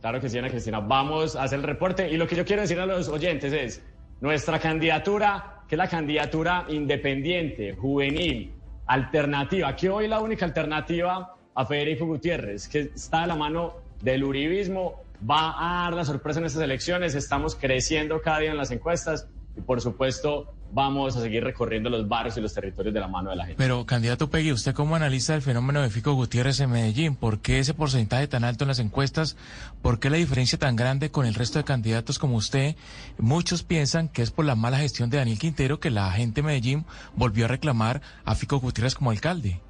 Claro 0.00 0.20
que 0.20 0.28
sí, 0.28 0.38
Ana 0.38 0.50
Cristina. 0.50 0.80
Vamos 0.80 1.36
a 1.36 1.44
hacer 1.44 1.58
el 1.60 1.64
reporte. 1.64 2.10
Y 2.10 2.16
lo 2.16 2.26
que 2.26 2.34
yo 2.36 2.44
quiero 2.44 2.62
decir 2.62 2.78
a 2.80 2.86
los 2.86 3.08
oyentes 3.08 3.52
es, 3.52 3.82
nuestra 4.20 4.58
candidatura, 4.58 5.62
que 5.68 5.74
es 5.74 5.78
la 5.78 5.88
candidatura 5.88 6.64
independiente, 6.68 7.74
juvenil, 7.74 8.52
alternativa, 8.86 9.74
que 9.74 9.88
hoy 9.88 10.08
la 10.08 10.20
única 10.20 10.44
alternativa 10.44 11.34
a 11.54 11.66
Federico 11.66 12.06
Gutiérrez, 12.06 12.68
que 12.68 12.80
está 12.94 13.22
de 13.22 13.26
la 13.28 13.36
mano 13.36 13.74
del 14.00 14.24
uribismo, 14.24 15.02
va 15.28 15.54
a 15.58 15.84
dar 15.84 15.94
la 15.94 16.04
sorpresa 16.04 16.40
en 16.40 16.46
estas 16.46 16.62
elecciones. 16.62 17.14
Estamos 17.14 17.54
creciendo 17.56 18.20
cada 18.20 18.40
día 18.40 18.50
en 18.50 18.56
las 18.56 18.70
encuestas 18.70 19.28
y, 19.56 19.60
por 19.62 19.80
supuesto, 19.80 20.54
vamos 20.72 21.16
a 21.16 21.20
seguir 21.20 21.42
recorriendo 21.44 21.88
los 21.88 22.08
barrios 22.08 22.36
y 22.36 22.40
los 22.40 22.52
territorios 22.52 22.92
de 22.92 23.00
la 23.00 23.08
mano 23.08 23.30
de 23.30 23.36
la 23.36 23.46
gente. 23.46 23.58
Pero, 23.58 23.86
candidato 23.86 24.30
Pegui, 24.30 24.52
usted 24.52 24.74
como 24.74 24.96
analiza 24.96 25.34
el 25.34 25.42
fenómeno 25.42 25.82
de 25.82 25.90
Fico 25.90 26.12
Gutiérrez 26.14 26.60
en 26.60 26.70
Medellín, 26.70 27.16
¿por 27.16 27.40
qué 27.40 27.58
ese 27.58 27.74
porcentaje 27.74 28.28
tan 28.28 28.44
alto 28.44 28.64
en 28.64 28.68
las 28.68 28.78
encuestas? 28.78 29.36
¿Por 29.82 29.98
qué 29.98 30.10
la 30.10 30.16
diferencia 30.16 30.58
tan 30.58 30.76
grande 30.76 31.10
con 31.10 31.26
el 31.26 31.34
resto 31.34 31.58
de 31.58 31.64
candidatos 31.64 32.18
como 32.18 32.36
usted? 32.36 32.76
Muchos 33.18 33.62
piensan 33.62 34.08
que 34.08 34.22
es 34.22 34.30
por 34.30 34.44
la 34.44 34.54
mala 34.54 34.78
gestión 34.78 35.10
de 35.10 35.18
Daniel 35.18 35.38
Quintero 35.38 35.80
que 35.80 35.90
la 35.90 36.10
gente 36.12 36.42
de 36.42 36.46
Medellín 36.46 36.84
volvió 37.14 37.46
a 37.46 37.48
reclamar 37.48 38.02
a 38.24 38.34
Fico 38.34 38.58
Gutiérrez 38.58 38.94
como 38.94 39.10
alcalde. 39.10 39.60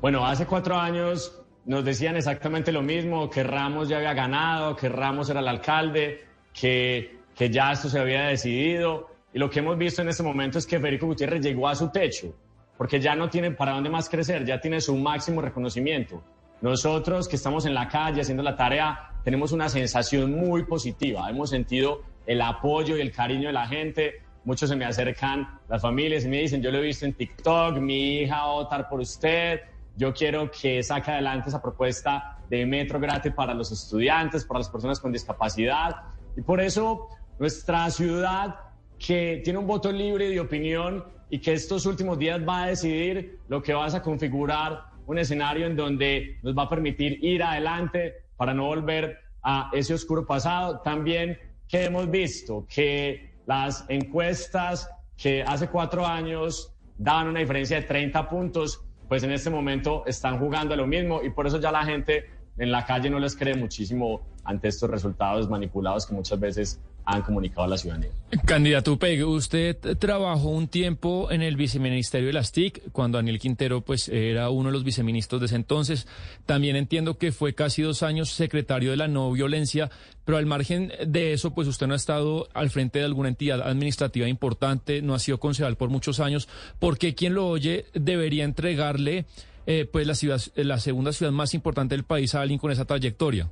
Bueno, 0.00 0.26
hace 0.26 0.44
cuatro 0.44 0.78
años 0.78 1.32
nos 1.64 1.84
decían 1.84 2.16
exactamente 2.16 2.72
lo 2.72 2.82
mismo, 2.82 3.30
que 3.30 3.42
Ramos 3.42 3.88
ya 3.88 3.96
había 3.96 4.12
ganado, 4.12 4.76
que 4.76 4.88
Ramos 4.88 5.30
era 5.30 5.40
el 5.40 5.48
alcalde, 5.48 6.24
que, 6.52 7.20
que 7.34 7.48
ya 7.48 7.72
esto 7.72 7.88
se 7.88 7.98
había 7.98 8.24
decidido. 8.24 9.13
Y 9.34 9.38
lo 9.40 9.50
que 9.50 9.58
hemos 9.58 9.76
visto 9.76 10.00
en 10.00 10.08
este 10.08 10.22
momento 10.22 10.58
es 10.58 10.66
que 10.66 10.78
Federico 10.78 11.06
Gutiérrez 11.06 11.42
llegó 11.42 11.66
a 11.66 11.74
su 11.74 11.90
techo, 11.90 12.32
porque 12.78 13.00
ya 13.00 13.16
no 13.16 13.28
tiene 13.28 13.50
para 13.50 13.72
dónde 13.72 13.90
más 13.90 14.08
crecer, 14.08 14.44
ya 14.46 14.60
tiene 14.60 14.80
su 14.80 14.96
máximo 14.96 15.40
reconocimiento. 15.40 16.22
Nosotros 16.60 17.26
que 17.26 17.34
estamos 17.34 17.66
en 17.66 17.74
la 17.74 17.88
calle 17.88 18.20
haciendo 18.20 18.44
la 18.44 18.54
tarea, 18.54 19.10
tenemos 19.24 19.50
una 19.50 19.68
sensación 19.68 20.30
muy 20.30 20.64
positiva. 20.66 21.28
Hemos 21.28 21.50
sentido 21.50 22.02
el 22.26 22.40
apoyo 22.40 22.96
y 22.96 23.00
el 23.00 23.10
cariño 23.10 23.48
de 23.48 23.54
la 23.54 23.66
gente. 23.66 24.22
Muchos 24.44 24.70
se 24.70 24.76
me 24.76 24.84
acercan, 24.84 25.58
las 25.68 25.82
familias, 25.82 26.24
y 26.24 26.28
me 26.28 26.38
dicen, 26.38 26.62
yo 26.62 26.70
lo 26.70 26.78
he 26.78 26.82
visto 26.82 27.04
en 27.04 27.14
TikTok, 27.14 27.78
mi 27.78 28.20
hija 28.20 28.36
va 28.36 28.44
a 28.44 28.52
votar 28.52 28.88
por 28.88 29.00
usted, 29.00 29.62
yo 29.96 30.14
quiero 30.14 30.48
que 30.48 30.80
saque 30.84 31.10
adelante 31.10 31.48
esa 31.48 31.60
propuesta 31.60 32.38
de 32.48 32.64
metro 32.66 33.00
gratis 33.00 33.32
para 33.32 33.52
los 33.52 33.72
estudiantes, 33.72 34.44
para 34.44 34.60
las 34.60 34.68
personas 34.68 35.00
con 35.00 35.10
discapacidad. 35.10 36.02
Y 36.36 36.42
por 36.42 36.60
eso 36.60 37.08
nuestra 37.38 37.90
ciudad, 37.90 38.54
que 38.98 39.40
tiene 39.44 39.58
un 39.58 39.66
voto 39.66 39.90
libre 39.92 40.28
de 40.28 40.40
opinión 40.40 41.04
y 41.30 41.38
que 41.38 41.52
estos 41.52 41.86
últimos 41.86 42.18
días 42.18 42.40
va 42.46 42.64
a 42.64 42.66
decidir 42.68 43.40
lo 43.48 43.62
que 43.62 43.74
vas 43.74 43.94
a 43.94 44.02
configurar 44.02 44.84
un 45.06 45.18
escenario 45.18 45.66
en 45.66 45.76
donde 45.76 46.38
nos 46.42 46.56
va 46.56 46.64
a 46.64 46.68
permitir 46.68 47.22
ir 47.22 47.42
adelante 47.42 48.14
para 48.36 48.54
no 48.54 48.66
volver 48.66 49.18
a 49.42 49.70
ese 49.72 49.94
oscuro 49.94 50.26
pasado. 50.26 50.80
También 50.80 51.38
que 51.68 51.84
hemos 51.84 52.10
visto 52.10 52.66
que 52.68 53.34
las 53.46 53.84
encuestas 53.88 54.88
que 55.16 55.42
hace 55.42 55.68
cuatro 55.68 56.06
años 56.06 56.72
daban 56.96 57.28
una 57.28 57.40
diferencia 57.40 57.80
de 57.80 57.86
30 57.86 58.28
puntos, 58.28 58.82
pues 59.08 59.22
en 59.22 59.32
este 59.32 59.50
momento 59.50 60.04
están 60.06 60.38
jugando 60.38 60.74
a 60.74 60.76
lo 60.76 60.86
mismo 60.86 61.22
y 61.22 61.30
por 61.30 61.46
eso 61.46 61.60
ya 61.60 61.70
la 61.70 61.84
gente 61.84 62.30
en 62.56 62.70
la 62.70 62.84
calle 62.86 63.10
no 63.10 63.18
les 63.18 63.36
cree 63.36 63.54
muchísimo 63.54 64.22
ante 64.44 64.68
estos 64.68 64.88
resultados 64.90 65.48
manipulados 65.48 66.06
que 66.06 66.14
muchas 66.14 66.38
veces 66.38 66.80
han 67.04 67.22
comunicado 67.22 67.64
a 67.64 67.68
la 67.68 67.78
ciudadanía. 67.78 68.10
Candidato 68.44 68.98
Peg, 68.98 69.26
usted 69.26 69.76
trabajó 69.98 70.48
un 70.48 70.68
tiempo 70.68 71.30
en 71.30 71.42
el 71.42 71.56
viceministerio 71.56 72.28
de 72.28 72.32
las 72.32 72.52
TIC, 72.52 72.90
cuando 72.92 73.18
Daniel 73.18 73.38
Quintero 73.38 73.82
pues 73.82 74.08
era 74.08 74.50
uno 74.50 74.70
de 74.70 74.72
los 74.72 74.84
viceministros 74.84 75.40
de 75.40 75.46
ese 75.46 75.56
entonces. 75.56 76.06
También 76.46 76.76
entiendo 76.76 77.18
que 77.18 77.32
fue 77.32 77.54
casi 77.54 77.82
dos 77.82 78.02
años 78.02 78.30
secretario 78.30 78.90
de 78.90 78.96
la 78.96 79.08
no 79.08 79.30
violencia, 79.30 79.90
pero 80.24 80.38
al 80.38 80.46
margen 80.46 80.92
de 81.06 81.32
eso, 81.32 81.54
pues 81.54 81.68
usted 81.68 81.86
no 81.86 81.92
ha 81.92 81.96
estado 81.96 82.48
al 82.54 82.70
frente 82.70 82.98
de 82.98 83.04
alguna 83.04 83.28
entidad 83.28 83.62
administrativa 83.62 84.28
importante, 84.28 85.02
no 85.02 85.14
ha 85.14 85.18
sido 85.18 85.38
concejal 85.38 85.76
por 85.76 85.90
muchos 85.90 86.20
años. 86.20 86.48
¿Por 86.78 86.98
qué 86.98 87.14
quien 87.14 87.34
lo 87.34 87.46
oye 87.46 87.86
debería 87.94 88.44
entregarle 88.44 89.26
eh, 89.66 89.88
pues 89.90 90.06
la, 90.06 90.14
ciudad, 90.14 90.40
la 90.56 90.80
segunda 90.80 91.12
ciudad 91.12 91.32
más 91.32 91.54
importante 91.54 91.94
del 91.94 92.04
país 92.04 92.34
a 92.34 92.40
alguien 92.40 92.58
con 92.58 92.72
esa 92.72 92.84
trayectoria? 92.84 93.48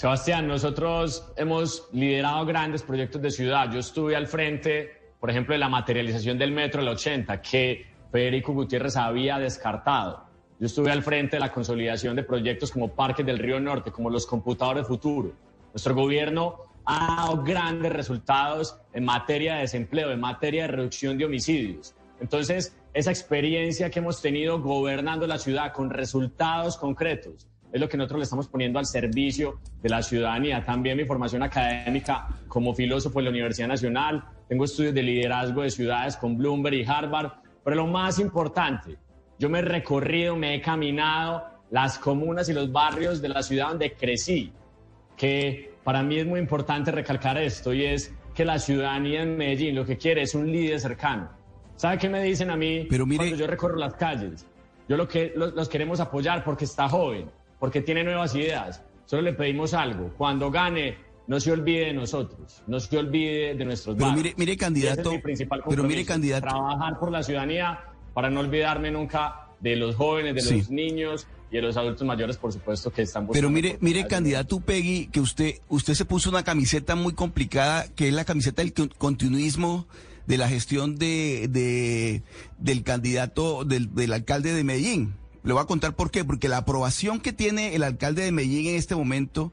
Sebastián, 0.00 0.48
nosotros 0.48 1.30
hemos 1.36 1.86
liderado 1.92 2.46
grandes 2.46 2.82
proyectos 2.82 3.20
de 3.20 3.30
ciudad. 3.30 3.70
Yo 3.70 3.80
estuve 3.80 4.16
al 4.16 4.28
frente, 4.28 5.12
por 5.20 5.28
ejemplo, 5.28 5.52
de 5.52 5.58
la 5.58 5.68
materialización 5.68 6.38
del 6.38 6.52
metro 6.52 6.80
del 6.80 6.88
80, 6.88 7.42
que 7.42 7.84
Federico 8.10 8.54
Gutiérrez 8.54 8.96
había 8.96 9.38
descartado. 9.38 10.24
Yo 10.58 10.64
estuve 10.64 10.90
al 10.90 11.02
frente 11.02 11.36
de 11.36 11.40
la 11.40 11.52
consolidación 11.52 12.16
de 12.16 12.22
proyectos 12.22 12.70
como 12.70 12.94
Parques 12.94 13.26
del 13.26 13.38
Río 13.38 13.60
Norte, 13.60 13.92
como 13.92 14.08
los 14.08 14.26
computadores 14.26 14.86
futuro. 14.86 15.34
Nuestro 15.74 15.94
gobierno 15.94 16.60
ha 16.86 17.16
dado 17.16 17.42
grandes 17.42 17.92
resultados 17.92 18.78
en 18.94 19.04
materia 19.04 19.56
de 19.56 19.60
desempleo, 19.60 20.12
en 20.12 20.20
materia 20.20 20.62
de 20.62 20.68
reducción 20.68 21.18
de 21.18 21.26
homicidios. 21.26 21.94
Entonces, 22.22 22.74
esa 22.94 23.10
experiencia 23.10 23.90
que 23.90 23.98
hemos 23.98 24.22
tenido 24.22 24.62
gobernando 24.62 25.26
la 25.26 25.36
ciudad 25.36 25.74
con 25.74 25.90
resultados 25.90 26.78
concretos 26.78 27.49
es 27.72 27.80
lo 27.80 27.88
que 27.88 27.96
nosotros 27.96 28.18
le 28.18 28.24
estamos 28.24 28.48
poniendo 28.48 28.78
al 28.78 28.86
servicio 28.86 29.60
de 29.82 29.88
la 29.88 30.02
ciudadanía. 30.02 30.64
También 30.64 30.96
mi 30.96 31.04
formación 31.04 31.42
académica 31.42 32.28
como 32.48 32.74
filósofo 32.74 33.20
en 33.20 33.26
la 33.26 33.30
Universidad 33.30 33.68
Nacional, 33.68 34.24
tengo 34.48 34.64
estudios 34.64 34.94
de 34.94 35.02
liderazgo 35.02 35.62
de 35.62 35.70
ciudades 35.70 36.16
con 36.16 36.36
Bloomberg 36.36 36.74
y 36.74 36.84
Harvard, 36.84 37.32
pero 37.62 37.76
lo 37.76 37.86
más 37.86 38.18
importante, 38.18 38.96
yo 39.38 39.48
me 39.48 39.60
he 39.60 39.62
recorrido, 39.62 40.36
me 40.36 40.54
he 40.54 40.60
caminado 40.60 41.44
las 41.70 41.98
comunas 41.98 42.48
y 42.48 42.52
los 42.52 42.72
barrios 42.72 43.22
de 43.22 43.28
la 43.28 43.42
ciudad 43.42 43.68
donde 43.68 43.92
crecí, 43.92 44.52
que 45.16 45.74
para 45.84 46.02
mí 46.02 46.18
es 46.18 46.26
muy 46.26 46.40
importante 46.40 46.90
recalcar 46.90 47.38
esto 47.38 47.72
y 47.72 47.84
es 47.84 48.12
que 48.34 48.44
la 48.44 48.58
ciudadanía 48.58 49.22
en 49.22 49.36
Medellín 49.36 49.74
lo 49.74 49.84
que 49.84 49.96
quiere 49.96 50.22
es 50.22 50.34
un 50.34 50.50
líder 50.50 50.80
cercano. 50.80 51.30
¿Sabe 51.76 51.98
qué 51.98 52.08
me 52.08 52.22
dicen 52.22 52.50
a 52.50 52.56
mí 52.56 52.86
Pero 52.90 53.06
mire, 53.06 53.18
cuando 53.18 53.36
yo 53.36 53.46
recorro 53.46 53.76
las 53.76 53.94
calles? 53.94 54.46
Yo 54.88 54.96
lo 54.96 55.08
que 55.08 55.32
los, 55.34 55.54
los 55.54 55.68
queremos 55.68 56.00
apoyar 56.00 56.44
porque 56.44 56.64
está 56.64 56.88
joven, 56.88 57.30
porque 57.60 57.80
tiene 57.82 58.02
nuevas 58.02 58.34
ideas. 58.34 58.82
Solo 59.06 59.22
le 59.22 59.32
pedimos 59.34 59.72
algo. 59.74 60.12
Cuando 60.18 60.50
gane, 60.50 60.96
no 61.28 61.38
se 61.38 61.52
olvide 61.52 61.86
de 61.86 61.92
nosotros, 61.92 62.62
no 62.66 62.80
se 62.80 62.98
olvide 62.98 63.54
de 63.54 63.64
nuestros 63.64 63.94
Pero 63.94 64.06
barrios. 64.08 64.24
mire- 64.24 64.34
mire, 64.36 64.56
candidato, 64.56 65.10
es 65.10 65.16
mi 65.16 65.22
principal 65.22 65.62
pero 65.68 65.84
mire, 65.84 66.04
candidato. 66.04 66.48
Trabajar 66.48 66.98
por 66.98 67.12
la 67.12 67.22
ciudadanía 67.22 67.80
para 68.14 68.30
no 68.30 68.40
olvidarme 68.40 68.90
nunca 68.90 69.46
de 69.60 69.76
los 69.76 69.94
jóvenes, 69.94 70.34
de 70.34 70.40
Sí. 70.40 70.56
los 70.58 70.70
niños 70.70 71.26
y 71.52 71.56
de 71.56 71.62
los 71.62 71.76
adultos 71.76 72.06
mayores, 72.06 72.36
por 72.36 72.52
supuesto, 72.52 72.90
que 72.92 73.02
están 73.02 73.26
buscando. 73.26 73.46
Pero 73.48 73.50
mire, 73.52 73.76
mire, 73.80 74.06
candidato 74.06 74.56
Upegui, 74.56 75.06
que 75.12 75.20
usted, 75.20 75.56
usted 75.68 75.94
se 75.94 76.04
puso 76.04 76.30
una 76.30 76.42
camiseta 76.44 76.94
muy 76.96 77.12
complicada, 77.12 77.86
que 77.94 78.08
es 78.08 78.14
la 78.14 78.24
camiseta 78.24 78.62
del 78.62 78.72
con- 78.72 78.88
continuismo 78.96 79.86
de 80.26 80.38
la 80.38 80.48
gestión 80.48 80.96
de, 80.96 81.48
de- 81.50 82.22
del 82.58 82.82
candidato, 82.84 83.64
del, 83.64 83.94
del 83.94 84.12
alcalde 84.12 84.52
de 84.54 84.64
Medellín. 84.64 85.14
Le 85.42 85.52
voy 85.52 85.62
a 85.62 85.66
contar 85.66 85.94
por 85.94 86.10
qué, 86.10 86.24
porque 86.24 86.48
la 86.48 86.58
aprobación 86.58 87.20
que 87.20 87.32
tiene 87.32 87.74
el 87.74 87.82
alcalde 87.82 88.22
de 88.22 88.32
Medellín 88.32 88.66
en 88.66 88.76
este 88.76 88.94
momento 88.94 89.52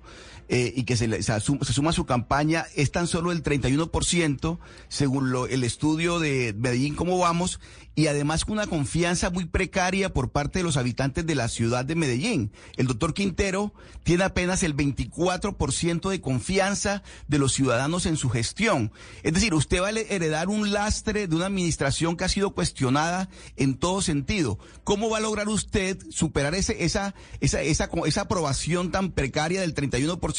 eh, 0.49 0.73
y 0.75 0.83
que 0.83 0.95
se, 0.97 1.21
se, 1.23 1.39
se 1.39 1.73
suma 1.73 1.89
a 1.89 1.93
su 1.93 2.05
campaña 2.05 2.65
es 2.75 2.91
tan 2.91 3.07
solo 3.07 3.31
el 3.31 3.43
31%, 3.43 4.59
según 4.89 5.31
lo- 5.31 5.47
el 5.47 5.63
estudio 5.63 6.19
de 6.19 6.53
Medellín, 6.57 6.95
cómo 6.95 7.17
vamos, 7.17 7.59
y 7.95 8.07
además 8.07 8.45
con 8.45 8.53
una 8.53 8.67
confianza 8.67 9.29
muy 9.31 9.45
precaria 9.45 10.13
por 10.13 10.29
parte 10.29 10.59
de 10.59 10.63
los 10.63 10.77
habitantes 10.77 11.25
de 11.25 11.33
la 11.35 11.47
ciudad 11.49 11.83
de 11.83 11.95
Medellín. 11.95 12.51
El 12.75 12.85
doctor 12.87 13.13
Quintero 13.15 13.73
tiene 14.03 14.23
apenas 14.23 14.61
el 14.61 14.75
24% 14.75 16.09
de 16.09 16.21
confianza 16.21 17.01
de 17.27 17.39
los 17.39 17.53
ciudadanos 17.53 18.05
en 18.05 18.15
su 18.17 18.29
gestión. 18.29 18.91
Es 19.23 19.33
decir, 19.33 19.53
usted 19.55 19.81
va 19.81 19.87
a 19.87 19.91
heredar 19.91 20.47
un 20.49 20.71
lastre 20.71 21.27
de 21.27 21.35
una 21.35 21.47
administración 21.47 22.15
que 22.17 22.23
ha 22.25 22.29
sido 22.29 22.51
cuestionada 22.51 23.29
en 23.55 23.75
todo 23.75 24.01
sentido. 24.03 24.59
¿Cómo 24.83 25.09
va 25.09 25.17
a 25.17 25.21
lograr 25.21 25.47
usted 25.49 25.97
superar 26.11 26.53
ese, 26.53 26.83
esa, 26.83 27.15
esa, 27.41 27.61
esa, 27.61 27.89
esa 28.05 28.21
aprobación 28.21 28.91
tan 28.91 29.11
precaria 29.11 29.61
del 29.61 29.73
31% 29.73 30.36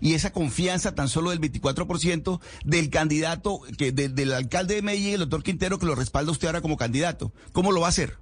y 0.00 0.14
esa 0.14 0.32
confianza 0.32 0.94
tan 0.94 1.08
solo 1.08 1.30
del 1.30 1.40
24% 1.40 2.40
del 2.64 2.90
candidato, 2.90 3.60
que, 3.76 3.92
de- 3.92 4.08
del 4.08 4.32
alcalde 4.32 4.74
de 4.74 4.82
Medellín, 4.82 5.14
el 5.14 5.20
doctor 5.20 5.42
Quintero, 5.42 5.78
que 5.78 5.86
lo 5.86 5.94
respalda 5.94 6.32
usted 6.32 6.48
ahora 6.48 6.60
como 6.60 6.76
candidato? 6.76 7.32
¿Cómo 7.52 7.72
lo 7.72 7.80
va 7.80 7.86
a 7.86 7.90
hacer? 7.90 8.14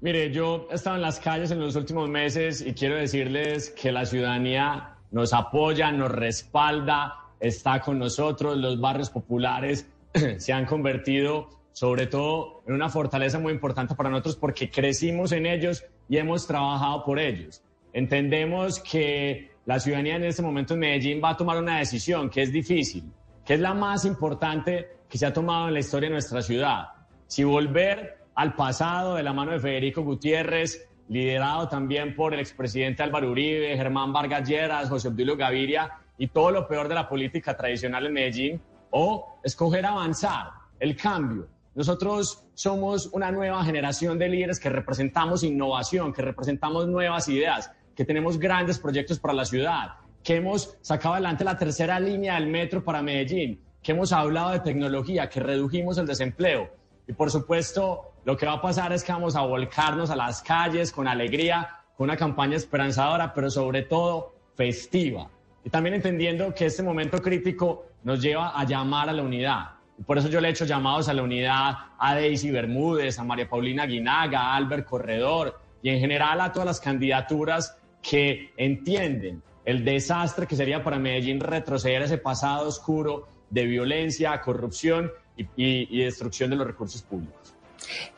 Mire, 0.00 0.32
yo 0.32 0.68
he 0.70 0.74
estado 0.74 0.96
en 0.96 1.02
las 1.02 1.18
calles 1.18 1.50
en 1.50 1.58
los 1.60 1.74
últimos 1.76 2.08
meses 2.08 2.60
y 2.64 2.72
quiero 2.72 2.96
decirles 2.96 3.70
que 3.70 3.90
la 3.90 4.06
ciudadanía 4.06 4.94
nos 5.10 5.32
apoya, 5.32 5.90
nos 5.90 6.10
respalda, 6.12 7.14
está 7.40 7.80
con 7.80 7.98
nosotros. 7.98 8.56
Los 8.56 8.80
barrios 8.80 9.10
populares 9.10 9.86
se 10.38 10.52
han 10.52 10.66
convertido 10.66 11.50
sobre 11.72 12.06
todo 12.08 12.62
en 12.66 12.74
una 12.74 12.88
fortaleza 12.88 13.38
muy 13.38 13.52
importante 13.52 13.94
para 13.94 14.10
nosotros 14.10 14.34
porque 14.36 14.68
crecimos 14.70 15.30
en 15.32 15.46
ellos 15.46 15.84
y 16.08 16.16
hemos 16.16 16.46
trabajado 16.46 17.04
por 17.04 17.18
ellos. 17.20 17.62
Entendemos 17.92 18.80
que 18.80 19.50
la 19.68 19.78
ciudadanía 19.78 20.16
en 20.16 20.24
este 20.24 20.40
momento 20.40 20.72
en 20.72 20.80
Medellín 20.80 21.20
va 21.22 21.28
a 21.28 21.36
tomar 21.36 21.58
una 21.58 21.76
decisión 21.76 22.30
que 22.30 22.40
es 22.40 22.50
difícil, 22.50 23.12
que 23.44 23.52
es 23.52 23.60
la 23.60 23.74
más 23.74 24.06
importante 24.06 24.96
que 25.06 25.18
se 25.18 25.26
ha 25.26 25.32
tomado 25.34 25.68
en 25.68 25.74
la 25.74 25.80
historia 25.80 26.08
de 26.08 26.14
nuestra 26.14 26.40
ciudad. 26.40 26.86
Si 27.26 27.44
volver 27.44 28.16
al 28.34 28.54
pasado 28.54 29.16
de 29.16 29.22
la 29.22 29.34
mano 29.34 29.52
de 29.52 29.60
Federico 29.60 30.00
Gutiérrez, 30.00 30.88
liderado 31.10 31.68
también 31.68 32.16
por 32.16 32.32
el 32.32 32.40
expresidente 32.40 33.02
Álvaro 33.02 33.30
Uribe, 33.30 33.76
Germán 33.76 34.10
Vargas 34.10 34.48
Lleras, 34.48 34.88
José 34.88 35.08
Obdulio 35.08 35.36
Gaviria 35.36 35.98
y 36.16 36.28
todo 36.28 36.50
lo 36.50 36.66
peor 36.66 36.88
de 36.88 36.94
la 36.94 37.06
política 37.06 37.54
tradicional 37.54 38.06
en 38.06 38.12
Medellín, 38.14 38.62
o 38.88 39.38
escoger 39.44 39.84
avanzar, 39.84 40.46
el 40.80 40.96
cambio. 40.96 41.46
Nosotros 41.74 42.42
somos 42.54 43.10
una 43.12 43.30
nueva 43.30 43.62
generación 43.64 44.18
de 44.18 44.30
líderes 44.30 44.58
que 44.58 44.70
representamos 44.70 45.44
innovación, 45.44 46.14
que 46.14 46.22
representamos 46.22 46.88
nuevas 46.88 47.28
ideas, 47.28 47.70
que 47.98 48.04
tenemos 48.04 48.38
grandes 48.38 48.78
proyectos 48.78 49.18
para 49.18 49.34
la 49.34 49.44
ciudad, 49.44 49.96
que 50.22 50.36
hemos 50.36 50.78
sacado 50.82 51.14
adelante 51.14 51.42
la 51.42 51.58
tercera 51.58 51.98
línea 51.98 52.34
del 52.34 52.46
metro 52.46 52.84
para 52.84 53.02
Medellín, 53.02 53.60
que 53.82 53.90
hemos 53.90 54.12
hablado 54.12 54.50
de 54.50 54.60
tecnología, 54.60 55.28
que 55.28 55.40
redujimos 55.40 55.98
el 55.98 56.06
desempleo. 56.06 56.70
Y 57.08 57.12
por 57.12 57.28
supuesto, 57.28 58.12
lo 58.24 58.36
que 58.36 58.46
va 58.46 58.52
a 58.52 58.62
pasar 58.62 58.92
es 58.92 59.02
que 59.02 59.10
vamos 59.10 59.34
a 59.34 59.40
volcarnos 59.40 60.10
a 60.10 60.14
las 60.14 60.42
calles 60.42 60.92
con 60.92 61.08
alegría, 61.08 61.70
con 61.96 62.04
una 62.04 62.16
campaña 62.16 62.54
esperanzadora, 62.54 63.34
pero 63.34 63.50
sobre 63.50 63.82
todo 63.82 64.32
festiva. 64.54 65.28
Y 65.64 65.68
también 65.68 65.96
entendiendo 65.96 66.54
que 66.54 66.66
este 66.66 66.84
momento 66.84 67.20
crítico 67.20 67.86
nos 68.04 68.22
lleva 68.22 68.56
a 68.56 68.64
llamar 68.64 69.08
a 69.08 69.12
la 69.12 69.24
unidad. 69.24 69.70
Y 69.98 70.04
por 70.04 70.18
eso 70.18 70.28
yo 70.28 70.40
le 70.40 70.46
he 70.46 70.50
hecho 70.52 70.66
llamados 70.66 71.08
a 71.08 71.14
la 71.14 71.24
unidad 71.24 71.74
a 71.98 72.14
Daisy 72.14 72.52
Bermúdez, 72.52 73.18
a 73.18 73.24
María 73.24 73.48
Paulina 73.48 73.86
Guinaga, 73.86 74.40
a 74.40 74.54
Albert 74.54 74.86
Corredor 74.86 75.60
y 75.82 75.90
en 75.90 75.98
general 75.98 76.40
a 76.40 76.52
todas 76.52 76.66
las 76.66 76.80
candidaturas 76.80 77.77
que 78.02 78.52
entienden 78.56 79.42
el 79.64 79.84
desastre 79.84 80.46
que 80.46 80.56
sería 80.56 80.82
para 80.82 80.98
Medellín 80.98 81.40
retroceder 81.40 82.02
a 82.02 82.04
ese 82.06 82.18
pasado 82.18 82.68
oscuro 82.68 83.28
de 83.50 83.64
violencia, 83.66 84.40
corrupción 84.40 85.10
y, 85.36 85.42
y- 85.56 85.88
y 85.90 86.02
destrucción 86.04 86.50
de 86.50 86.56
los 86.56 86.66
recursos 86.66 87.02
públicos. 87.02 87.54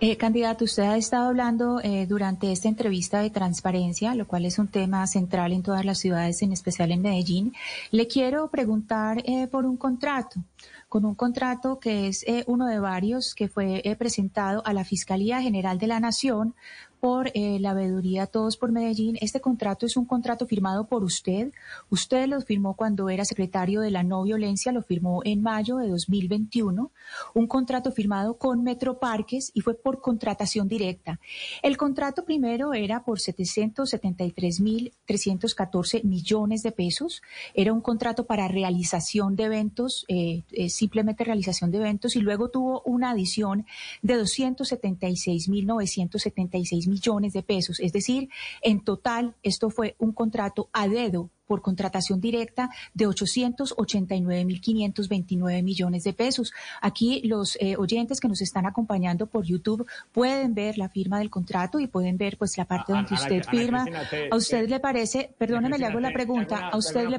Eh, 0.01 0.17
candidato, 0.17 0.65
usted 0.65 0.83
ha 0.85 0.97
estado 0.97 1.29
hablando 1.29 1.81
eh, 1.83 2.07
durante 2.07 2.51
esta 2.51 2.69
entrevista 2.69 3.21
de 3.21 3.31
transparencia, 3.31 4.15
lo 4.15 4.27
cual 4.27 4.45
es 4.45 4.59
un 4.59 4.69
tema 4.69 5.07
central 5.07 5.53
en 5.53 5.63
todas 5.63 5.85
las 5.85 5.99
ciudades, 5.99 6.43
en 6.43 6.53
especial 6.53 6.91
en 6.93 7.03
Medellín. 7.03 7.53
Le 7.93 8.09
quiero 8.09 8.49
preguntar 8.49 9.23
eh, 9.27 9.47
por 9.49 9.67
un 9.67 9.77
contrato, 9.77 10.41
con 10.89 11.05
un 11.05 11.15
contrato 11.15 11.79
que 11.79 12.09
es 12.09 12.25
eh, 12.27 12.43
uno 12.49 12.67
de 12.67 12.81
varios 12.81 13.35
que 13.35 13.49
fue 13.49 13.83
eh, 13.85 13.95
presentado 13.97 14.63
a 14.67 14.73
la 14.73 14.85
Fiscalía 14.85 15.41
General 15.41 15.79
de 15.79 15.87
la 15.87 16.01
Nación 16.01 16.55
por 17.01 17.33
eh, 17.35 17.59
la 17.59 17.75
veeduría 17.75 18.27
Todos 18.27 18.59
por 18.59 18.73
Medellín. 18.73 19.17
Este 19.21 19.41
contrato 19.41 19.87
es 19.87 19.97
un 19.97 20.05
contrato 20.05 20.47
firmado 20.47 20.87
por 20.87 21.03
usted. 21.03 21.51
Usted 21.89 22.29
lo 22.29 22.41
firmó 22.43 22.75
cuando 22.75 23.09
era 23.09 23.25
secretario 23.25 23.81
de 23.81 23.91
la 23.91 24.03
no 24.03 24.23
violencia, 24.23 24.71
lo 24.71 24.83
firmó 24.83 25.23
en 25.25 25.41
mayo 25.43 25.79
de 25.79 25.89
2021. 25.89 26.91
Un 27.35 27.47
contrato 27.47 27.91
firmado 27.91 28.37
con 28.37 28.63
Metroparques 28.63 29.51
y 29.55 29.63
fue 29.63 29.73
por 29.75 30.03
contratación 30.03 30.69
directa. 30.69 31.19
El 31.63 31.79
contrato 31.79 32.25
primero 32.25 32.75
era 32.75 33.03
por 33.03 33.19
773.314 33.19 36.05
millones 36.05 36.63
de 36.63 36.73
pesos. 36.73 37.23
Era 37.55 37.73
un 37.73 37.81
contrato 37.81 38.27
para 38.27 38.49
realización 38.49 39.37
de 39.37 39.45
eventos, 39.45 40.05
eh, 40.09 40.43
eh, 40.53 40.69
simplemente 40.69 41.25
realización 41.25 41.71
de 41.71 41.79
eventos, 41.79 42.17
y 42.17 42.21
luego 42.21 42.51
tuvo 42.51 42.83
una 42.85 43.13
adición 43.13 43.65
de 44.03 44.21
276.976 44.21 46.89
millones 46.89 46.90
de 47.33 47.43
pesos. 47.43 47.81
Es 47.81 47.93
decir, 47.93 48.29
en 48.63 48.81
total, 48.85 49.35
esto 49.43 49.71
fue 49.71 49.95
un 49.99 50.13
contrato 50.13 50.69
a 50.73 50.87
dedo 50.89 51.31
por 51.47 51.63
contratación 51.63 52.21
directa 52.21 52.69
de 52.95 53.09
889.529 53.09 55.63
millones 55.63 56.05
de 56.05 56.13
pesos. 56.13 56.53
Aquí 56.81 57.23
los 57.25 57.57
eh, 57.61 57.77
oyentes 57.77 58.21
que 58.21 58.29
nos 58.29 58.41
están 58.41 58.67
acompañando 58.67 59.27
por 59.27 59.45
YouTube 59.45 59.85
pueden 60.13 60.55
ver 60.55 60.79
la 60.79 60.89
firma 60.89 61.19
del 61.19 61.29
contrato 61.31 61.81
y 61.81 61.89
pueden 61.89 62.17
ver 62.19 62.37
pues 62.39 62.57
la 62.57 62.67
parte 62.67 62.93
donde 62.93 63.09
Ana- 63.11 63.21
usted 63.21 63.43
firma. 63.51 63.83
Cristina, 63.85 64.09
te- 64.09 64.29
¿A 64.31 64.37
usted 64.37 64.63
te- 64.63 64.69
le 64.69 64.79
parece, 64.81 65.35
perdóneme, 65.39 65.77
le 65.79 65.87
hago 65.87 65.99
la 66.01 66.13
pregunta, 66.13 66.57
una- 66.57 66.69
a 66.69 66.71
te 66.71 66.77
usted 66.79 67.09
le... 67.09 67.19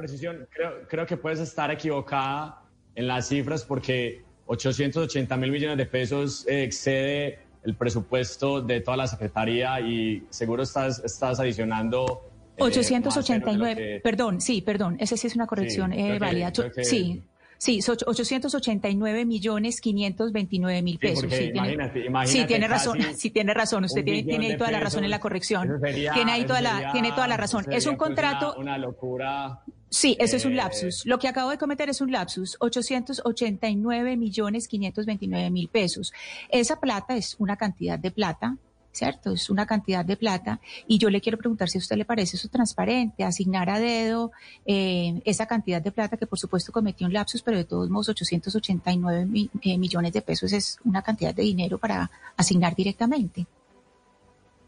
Creo, 0.50 0.88
creo 0.88 1.06
que 1.06 1.18
puedes 1.18 1.40
estar 1.40 1.70
equivocada 1.72 2.64
en 2.96 3.08
las 3.08 3.28
cifras 3.28 3.64
porque 3.66 4.24
880 4.46 5.36
mil 5.38 5.52
millones 5.52 5.78
de 5.78 5.86
pesos 5.86 6.46
eh, 6.48 6.64
excede 6.64 7.40
el 7.64 7.76
presupuesto 7.76 8.62
de 8.62 8.82
toda 8.82 8.98
la 8.98 9.08
Secretaría 9.08 9.80
y 9.82 10.24
seguro 10.30 10.64
estás, 10.64 11.00
estás 11.04 11.40
adicionando... 11.40 12.28
eh, 12.58 12.64
más 12.64 12.74
cero 12.74 12.84
de 12.86 13.58
lo 13.58 13.66
889, 13.66 13.76
que- 13.76 14.00
perdón, 14.04 14.42
sí, 14.42 14.62
perdón, 14.62 14.98
esa 15.00 15.16
sí 15.18 15.28
es 15.28 15.36
una 15.36 15.48
corrección 15.48 15.92
Sí, 15.92 16.00
eh, 16.00 16.14
que- 16.14 16.20
válida. 16.20 16.52
creo 16.52 16.72
que- 16.72 16.84
sí, 16.84 17.22
Sí, 17.58 17.80
889 17.88 19.24
millones 19.24 19.82
529 19.82 20.82
mil 20.82 20.98
pesos. 20.98 21.26
Sí, 21.32 21.52
tiene, 21.52 21.92
sí, 22.26 22.46
tiene 22.48 22.68
razón. 22.68 22.98
Sí, 23.16 23.30
tiene 23.30 23.54
razón. 23.54 23.84
Usted 23.86 24.04
tiene, 24.04 24.24
tiene 24.24 24.48
ahí 24.48 24.58
toda 24.58 24.72
la 24.72 24.80
razón 24.80 25.04
en 25.04 25.12
la 25.12 25.20
corrección. 25.20 25.80
tiene 25.80 26.32
ahí 26.32 26.46
toda 26.46 26.62
la, 26.62 26.92
tiene 26.92 27.12
toda 27.12 27.28
la 27.28 27.38
razón. 27.38 27.66
Es 27.72 27.86
un 27.86 27.98
contrato. 27.98 28.56
Una, 28.58 28.80
locura. 28.80 29.60
Sí, 29.92 30.16
eso 30.20 30.38
es 30.38 30.46
un 30.46 30.54
eh, 30.54 30.56
lapsus. 30.56 31.06
Lo 31.06 31.20
que 31.20 31.28
acabo 31.28 31.50
de 31.50 31.58
cometer 31.58 31.90
es 31.90 32.00
un 32.00 32.14
lapsus. 32.14 32.56
889 32.60 34.16
millones 34.16 34.70
529 34.70 35.52
mil 35.52 35.68
pesos. 35.68 36.14
Esa 36.50 36.80
plata 36.80 37.18
es 37.18 37.36
una 37.40 37.58
cantidad 37.58 38.00
de 38.00 38.10
plata 38.10 38.58
¿cierto? 38.94 39.32
Es 39.32 39.50
una 39.50 39.66
cantidad 39.66 40.04
de 40.04 40.18
plata 40.18 40.60
y 40.88 40.98
yo 40.98 41.10
le 41.10 41.22
quiero 41.22 41.38
preguntar 41.38 41.70
si 41.70 41.78
a 41.78 41.80
usted 41.80 41.96
le 41.96 42.06
parece 42.06 42.36
eso 42.36 42.50
transparente, 42.50 43.24
asignar 43.24 43.70
a 43.70 43.80
dedo 43.80 44.32
eh, 44.66 45.22
esa 45.26 45.46
cantidad 45.46 45.82
de 45.82 45.92
plata 45.92 46.18
que 46.18 46.28
por 46.28 46.40
supuesto 46.40 46.72
cometió 46.72 47.08
un 47.08 47.14
lapsus, 47.14 47.42
pero 47.42 47.58
de 47.58 47.64
todos 47.64 47.90
modos 47.90 48.10
889 48.10 49.28
eh, 49.62 49.78
millones 49.78 50.14
de 50.14 50.22
pesos 50.22 50.52
es 50.52 50.78
una 50.84 51.02
cantidad 51.02 51.34
de 51.34 51.44
dinero 51.44 51.78
para 51.78 52.12
asignar 52.36 52.76
directamente. 52.76 53.46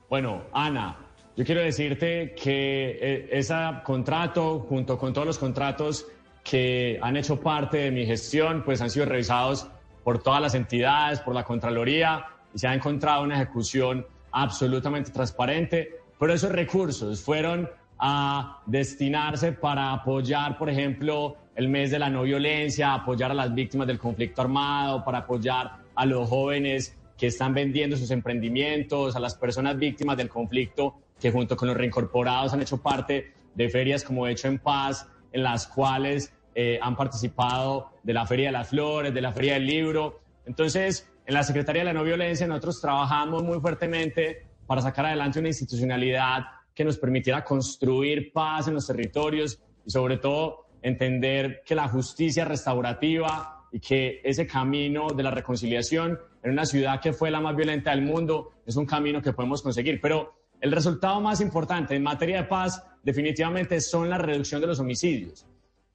Bueno, 0.09 0.43
Ana, 0.53 1.02
yo 1.35 1.43
quiero 1.45 1.61
decirte 1.61 2.35
que 2.35 2.97
eh, 3.01 3.29
ese 3.31 3.55
contrato, 3.83 4.59
junto 4.59 4.97
con 4.97 5.13
todos 5.13 5.25
los 5.25 5.37
contratos 5.39 6.05
que 6.43 6.99
han 7.01 7.17
hecho 7.17 7.39
parte 7.39 7.77
de 7.77 7.91
mi 7.91 8.05
gestión, 8.05 8.63
pues 8.63 8.81
han 8.81 8.89
sido 8.89 9.05
revisados 9.05 9.67
por 10.03 10.21
todas 10.21 10.41
las 10.41 10.53
entidades, 10.53 11.21
por 11.21 11.33
la 11.33 11.43
Contraloría, 11.43 12.25
y 12.53 12.59
se 12.59 12.67
ha 12.67 12.73
encontrado 12.73 13.23
una 13.23 13.35
ejecución 13.35 14.05
absolutamente 14.31 15.11
transparente, 15.11 15.95
pero 16.19 16.33
esos 16.33 16.51
recursos 16.51 17.21
fueron 17.21 17.69
a 17.97 18.61
destinarse 18.65 19.53
para 19.53 19.93
apoyar, 19.93 20.57
por 20.57 20.69
ejemplo, 20.69 21.37
el 21.55 21.69
mes 21.69 21.89
de 21.89 21.99
la 21.99 22.09
no 22.09 22.23
violencia, 22.23 22.93
apoyar 22.93 23.31
a 23.31 23.33
las 23.33 23.53
víctimas 23.53 23.87
del 23.87 23.97
conflicto 23.97 24.41
armado, 24.41 25.03
para 25.03 25.19
apoyar 25.19 25.77
a 25.95 26.05
los 26.05 26.29
jóvenes 26.29 26.97
que 27.17 27.27
están 27.27 27.53
vendiendo 27.53 27.95
sus 27.95 28.11
emprendimientos, 28.11 29.15
a 29.15 29.19
las 29.19 29.35
personas 29.35 29.77
víctimas 29.77 30.17
del 30.17 30.29
conflicto 30.29 30.95
que 31.23 31.31
junto 31.31 31.55
con 31.55 31.69
los 31.69 31.77
reincorporados 31.77 32.51
han 32.51 32.61
hecho 32.61 32.81
parte 32.81 33.31
de 33.55 33.69
ferias 33.69 34.03
como 34.03 34.27
Hecho 34.27 34.49
en 34.49 34.59
Paz, 34.59 35.07
en 35.31 35.43
las 35.43 35.67
cuales 35.67 36.33
eh, 36.53 36.77
han 36.81 36.97
participado 36.97 37.91
de 38.03 38.11
la 38.11 38.27
Feria 38.27 38.47
de 38.47 38.51
las 38.51 38.67
Flores, 38.67 39.13
de 39.13 39.21
la 39.21 39.31
Feria 39.31 39.53
del 39.53 39.65
Libro. 39.65 40.19
Entonces, 40.45 41.09
en 41.25 41.33
la 41.33 41.43
Secretaría 41.43 41.83
de 41.83 41.85
la 41.85 41.93
No 41.93 42.03
Violencia 42.03 42.45
nosotros 42.45 42.81
trabajamos 42.81 43.41
muy 43.41 43.61
fuertemente 43.61 44.45
para 44.67 44.81
sacar 44.81 45.05
adelante 45.05 45.39
una 45.39 45.47
institucionalidad 45.47 46.43
que 46.75 46.83
nos 46.83 46.97
permitiera 46.97 47.45
construir 47.45 48.33
paz 48.33 48.67
en 48.67 48.73
los 48.73 48.85
territorios 48.85 49.61
y 49.85 49.91
sobre 49.91 50.17
todo 50.17 50.65
entender 50.81 51.61
que 51.65 51.73
la 51.73 51.87
justicia 51.87 52.43
restaurativa 52.43 53.69
y 53.71 53.79
que 53.79 54.19
ese 54.25 54.45
camino 54.45 55.07
de 55.15 55.23
la 55.23 55.31
reconciliación 55.31 56.19
en 56.43 56.51
una 56.51 56.65
ciudad 56.65 56.99
que 56.99 57.13
fue 57.13 57.31
la 57.31 57.39
más 57.39 57.55
violenta 57.55 57.91
del 57.91 58.01
mundo 58.01 58.51
es 58.65 58.75
un 58.75 58.85
camino 58.85 59.21
que 59.21 59.31
podemos 59.31 59.61
conseguir. 59.61 60.01
Pero 60.01 60.42
el 60.63 60.71
resultado 60.71 61.19
más 61.19 61.41
importante 61.41 61.93
en 61.93 62.01
materia 62.01 62.37
de 62.37 62.47
paz 62.47 62.81
definitivamente 63.03 63.81
son 63.81 64.09
la 64.09 64.17
reducción 64.17 64.61
de 64.61 64.67
los 64.67 64.79
homicidios. 64.79 65.45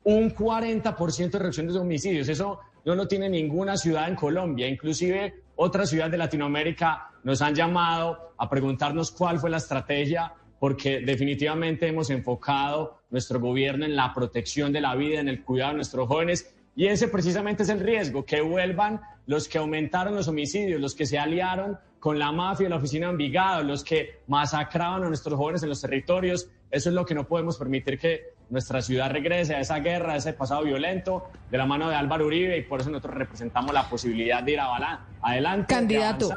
Un 0.04 0.34
40% 0.34 1.30
de 1.30 1.38
reducción 1.38 1.66
de 1.66 1.72
los 1.72 1.80
homicidios. 1.80 2.28
Eso 2.28 2.60
no 2.84 2.94
lo 2.94 3.08
tiene 3.08 3.30
ninguna 3.30 3.78
ciudad 3.78 4.10
en 4.10 4.14
Colombia. 4.14 4.68
Inclusive 4.68 5.42
otras 5.56 5.88
ciudades 5.88 6.12
de 6.12 6.18
Latinoamérica 6.18 7.12
nos 7.24 7.40
han 7.40 7.54
llamado 7.54 8.34
a 8.36 8.50
preguntarnos 8.50 9.10
cuál 9.10 9.38
fue 9.38 9.48
la 9.48 9.56
estrategia, 9.56 10.34
porque 10.60 11.00
definitivamente 11.00 11.88
hemos 11.88 12.10
enfocado 12.10 12.98
nuestro 13.08 13.40
gobierno 13.40 13.86
en 13.86 13.96
la 13.96 14.12
protección 14.12 14.70
de 14.70 14.82
la 14.82 14.94
vida, 14.96 15.18
en 15.18 15.28
el 15.28 15.44
cuidado 15.44 15.70
de 15.70 15.76
nuestros 15.76 16.06
jóvenes. 16.08 16.54
Y 16.76 16.88
ese 16.88 17.08
precisamente 17.08 17.62
es 17.62 17.70
el 17.70 17.80
riesgo, 17.80 18.22
que 18.26 18.42
vuelvan 18.42 19.00
los 19.24 19.48
que 19.48 19.56
aumentaron 19.56 20.14
los 20.14 20.28
homicidios, 20.28 20.78
los 20.78 20.94
que 20.94 21.06
se 21.06 21.18
aliaron 21.18 21.78
con 21.98 22.18
la 22.18 22.32
mafia 22.32 22.64
de 22.64 22.70
la 22.70 22.76
oficina 22.76 23.06
de 23.06 23.12
Envigado, 23.12 23.62
los 23.62 23.82
que 23.82 24.20
masacraban 24.26 25.04
a 25.04 25.08
nuestros 25.08 25.36
jóvenes 25.36 25.62
en 25.62 25.68
los 25.68 25.80
territorios. 25.80 26.48
Eso 26.70 26.88
es 26.90 26.94
lo 26.94 27.04
que 27.04 27.14
no 27.14 27.24
podemos 27.24 27.56
permitir 27.56 27.98
que 27.98 28.34
nuestra 28.50 28.80
ciudad 28.82 29.10
regrese 29.10 29.54
a 29.54 29.60
esa 29.60 29.78
guerra, 29.80 30.14
a 30.14 30.16
ese 30.16 30.32
pasado 30.32 30.64
violento, 30.64 31.30
de 31.50 31.58
la 31.58 31.66
mano 31.66 31.88
de 31.88 31.96
Álvaro 31.96 32.26
Uribe, 32.26 32.56
y 32.56 32.62
por 32.62 32.80
eso 32.80 32.90
nosotros 32.90 33.14
representamos 33.14 33.72
la 33.72 33.88
posibilidad 33.88 34.42
de 34.42 34.52
ir 34.52 34.60
a 34.60 35.00
adelante. 35.22 35.74
Candidato. 35.74 36.30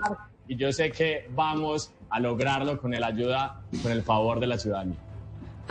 y 0.48 0.56
yo 0.56 0.72
sé 0.72 0.92
que 0.92 1.30
vamos 1.34 1.94
a 2.10 2.20
lograrlo 2.20 2.80
con 2.80 2.92
la 2.92 3.08
ayuda, 3.08 3.62
con 3.82 3.92
el 3.92 4.04
favor 4.04 4.40
de 4.40 4.48
la 4.48 4.58
ciudadanía. 4.58 4.98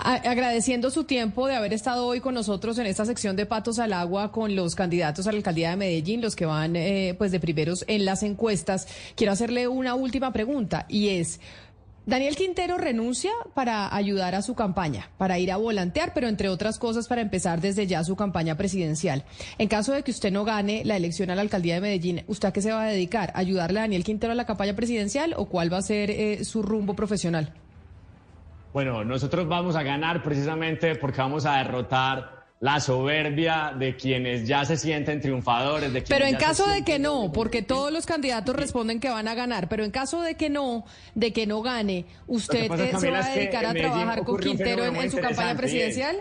Agradeciendo 0.02 0.90
su 0.90 1.04
tiempo 1.04 1.46
de 1.46 1.54
haber 1.54 1.74
estado 1.74 2.06
hoy 2.06 2.20
con 2.20 2.32
nosotros 2.34 2.78
en 2.78 2.86
esta 2.86 3.04
sección 3.04 3.36
de 3.36 3.44
Patos 3.44 3.78
al 3.78 3.92
Agua 3.92 4.32
con 4.32 4.56
los 4.56 4.74
candidatos 4.74 5.26
a 5.26 5.32
la 5.32 5.38
alcaldía 5.38 5.70
de 5.70 5.76
Medellín, 5.76 6.22
los 6.22 6.36
que 6.36 6.46
van 6.46 6.74
eh, 6.74 7.14
pues 7.18 7.32
de 7.32 7.40
primeros 7.40 7.84
en 7.86 8.06
las 8.06 8.22
encuestas. 8.22 8.88
Quiero 9.14 9.32
hacerle 9.32 9.68
una 9.68 9.94
última 9.94 10.32
pregunta 10.32 10.86
y 10.88 11.10
es, 11.10 11.40
Daniel 12.06 12.34
Quintero 12.34 12.78
renuncia 12.78 13.30
para 13.52 13.94
ayudar 13.94 14.34
a 14.34 14.40
su 14.40 14.54
campaña, 14.54 15.10
para 15.18 15.38
ir 15.38 15.52
a 15.52 15.58
volantear, 15.58 16.14
pero 16.14 16.28
entre 16.28 16.48
otras 16.48 16.78
cosas 16.78 17.06
para 17.06 17.20
empezar 17.20 17.60
desde 17.60 17.86
ya 17.86 18.02
su 18.02 18.16
campaña 18.16 18.56
presidencial. 18.56 19.24
En 19.58 19.68
caso 19.68 19.92
de 19.92 20.02
que 20.02 20.12
usted 20.12 20.32
no 20.32 20.44
gane 20.44 20.82
la 20.84 20.96
elección 20.96 21.28
a 21.28 21.34
la 21.34 21.42
alcaldía 21.42 21.74
de 21.74 21.82
Medellín, 21.82 22.24
¿usted 22.26 22.48
a 22.48 22.52
qué 22.52 22.62
se 22.62 22.72
va 22.72 22.84
a 22.84 22.90
dedicar? 22.90 23.32
¿Ayudarle 23.34 23.80
a 23.80 23.82
Daniel 23.82 24.04
Quintero 24.04 24.32
a 24.32 24.36
la 24.36 24.46
campaña 24.46 24.74
presidencial 24.74 25.34
o 25.36 25.44
cuál 25.44 25.70
va 25.70 25.76
a 25.76 25.82
ser 25.82 26.10
eh, 26.10 26.42
su 26.44 26.62
rumbo 26.62 26.94
profesional? 26.94 27.52
Bueno, 28.72 29.04
nosotros 29.04 29.48
vamos 29.48 29.74
a 29.74 29.82
ganar 29.82 30.22
precisamente 30.22 30.94
porque 30.94 31.20
vamos 31.20 31.44
a 31.44 31.56
derrotar 31.56 32.40
la 32.60 32.78
soberbia 32.78 33.74
de 33.76 33.96
quienes 33.96 34.46
ya 34.46 34.64
se 34.64 34.76
sienten 34.76 35.20
triunfadores. 35.20 35.92
De 35.92 36.02
pero 36.02 36.26
en 36.26 36.36
caso 36.36 36.68
de 36.68 36.84
que 36.84 36.98
no, 36.98 37.32
porque 37.32 37.62
todos 37.62 37.90
los 37.90 38.06
candidatos 38.06 38.54
responden 38.54 39.00
que 39.00 39.08
van 39.08 39.26
a 39.26 39.34
ganar, 39.34 39.68
pero 39.68 39.82
en 39.82 39.90
caso 39.90 40.20
de 40.22 40.36
que 40.36 40.50
no, 40.50 40.84
de 41.14 41.32
que 41.32 41.46
no 41.46 41.62
gane, 41.62 42.04
¿usted 42.26 42.70
eh, 42.70 42.92
se 42.98 43.10
va 43.10 43.24
a 43.24 43.34
dedicar 43.34 43.64
a 43.64 43.72
trabajar 43.72 44.24
con 44.24 44.38
Quintero 44.38 44.84
en, 44.84 45.10
su 45.10 45.18
campaña 45.18 45.56
presidencial? 45.56 46.16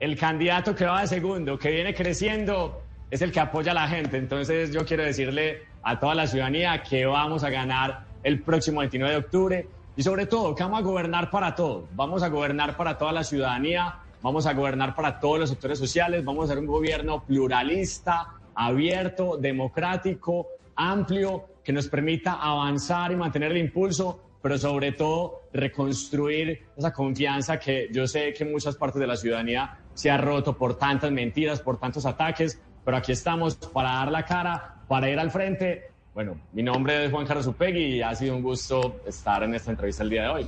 El 0.00 0.18
candidato 0.18 0.74
que 0.74 0.84
va 0.84 1.02
de 1.02 1.06
segundo, 1.06 1.56
que 1.58 1.70
viene 1.70 1.94
creciendo, 1.94 2.82
es 3.08 3.22
el 3.22 3.30
que 3.30 3.38
apoya 3.38 3.70
a 3.70 3.74
la 3.74 3.88
gente. 3.88 4.18
Entonces 4.18 4.72
yo 4.72 4.84
quiero 4.84 5.04
decirle 5.04 5.62
a 5.84 5.98
toda 5.98 6.16
la 6.16 6.26
ciudadanía 6.26 6.82
que 6.82 7.06
vamos 7.06 7.44
a 7.44 7.50
ganar 7.50 8.04
el 8.24 8.42
próximo 8.42 8.80
29 8.80 9.14
de 9.14 9.18
octubre 9.20 9.66
y 9.96 10.02
sobre 10.02 10.26
todo 10.26 10.54
que 10.54 10.62
vamos 10.62 10.80
a 10.80 10.82
gobernar 10.82 11.30
para 11.30 11.54
todos. 11.54 11.84
Vamos 11.94 12.22
a 12.22 12.28
gobernar 12.28 12.76
para 12.76 12.96
toda 12.98 13.12
la 13.12 13.24
ciudadanía 13.24 14.02
vamos 14.22 14.46
a 14.46 14.54
gobernar 14.54 14.94
para 14.94 15.18
todos 15.18 15.40
los 15.40 15.50
sectores 15.50 15.78
sociales, 15.78 16.24
vamos 16.24 16.44
a 16.44 16.48
ser 16.54 16.58
un 16.58 16.66
gobierno 16.66 17.24
pluralista, 17.24 18.34
abierto, 18.54 19.36
democrático, 19.36 20.46
amplio, 20.76 21.44
que 21.64 21.72
nos 21.72 21.88
permita 21.88 22.34
avanzar 22.34 23.12
y 23.12 23.16
mantener 23.16 23.52
el 23.52 23.58
impulso, 23.58 24.20
pero 24.40 24.58
sobre 24.58 24.92
todo 24.92 25.42
reconstruir 25.52 26.66
esa 26.76 26.92
confianza 26.92 27.58
que 27.58 27.88
yo 27.92 28.06
sé 28.06 28.32
que 28.32 28.44
muchas 28.44 28.76
partes 28.76 29.00
de 29.00 29.06
la 29.06 29.16
ciudadanía 29.16 29.78
se 29.94 30.10
ha 30.10 30.16
roto 30.16 30.56
por 30.56 30.78
tantas 30.78 31.10
mentiras, 31.12 31.60
por 31.60 31.78
tantos 31.78 32.06
ataques, 32.06 32.60
pero 32.84 32.96
aquí 32.96 33.12
estamos 33.12 33.56
para 33.56 33.92
dar 33.92 34.10
la 34.10 34.24
cara, 34.24 34.82
para 34.88 35.08
ir 35.08 35.18
al 35.18 35.30
frente. 35.30 35.91
Bueno, 36.14 36.36
mi 36.52 36.62
nombre 36.62 37.06
es 37.06 37.10
Juan 37.10 37.26
Carlos 37.26 37.46
Upegui 37.46 37.96
y 37.96 38.02
ha 38.02 38.14
sido 38.14 38.36
un 38.36 38.42
gusto 38.42 39.00
estar 39.06 39.42
en 39.42 39.54
esta 39.54 39.70
entrevista 39.70 40.02
el 40.02 40.10
día 40.10 40.22
de 40.24 40.28
hoy. 40.28 40.46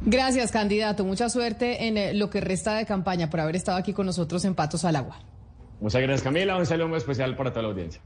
Gracias, 0.00 0.50
candidato. 0.50 1.04
Mucha 1.04 1.28
suerte 1.28 1.86
en 1.86 1.96
eh, 1.98 2.14
lo 2.14 2.30
que 2.30 2.40
resta 2.40 2.74
de 2.74 2.86
campaña 2.86 3.28
por 3.30 3.40
haber 3.40 3.56
estado 3.56 3.78
aquí 3.78 3.92
con 3.92 4.06
nosotros 4.06 4.44
en 4.44 4.54
Patos 4.54 4.84
al 4.84 4.96
Agua. 4.96 5.18
Muchas 5.80 6.00
gracias, 6.00 6.22
Camila. 6.22 6.56
Un 6.56 6.66
saludo 6.66 6.88
muy 6.88 6.98
especial 6.98 7.36
para 7.36 7.50
toda 7.50 7.62
la 7.62 7.68
audiencia. 7.68 8.00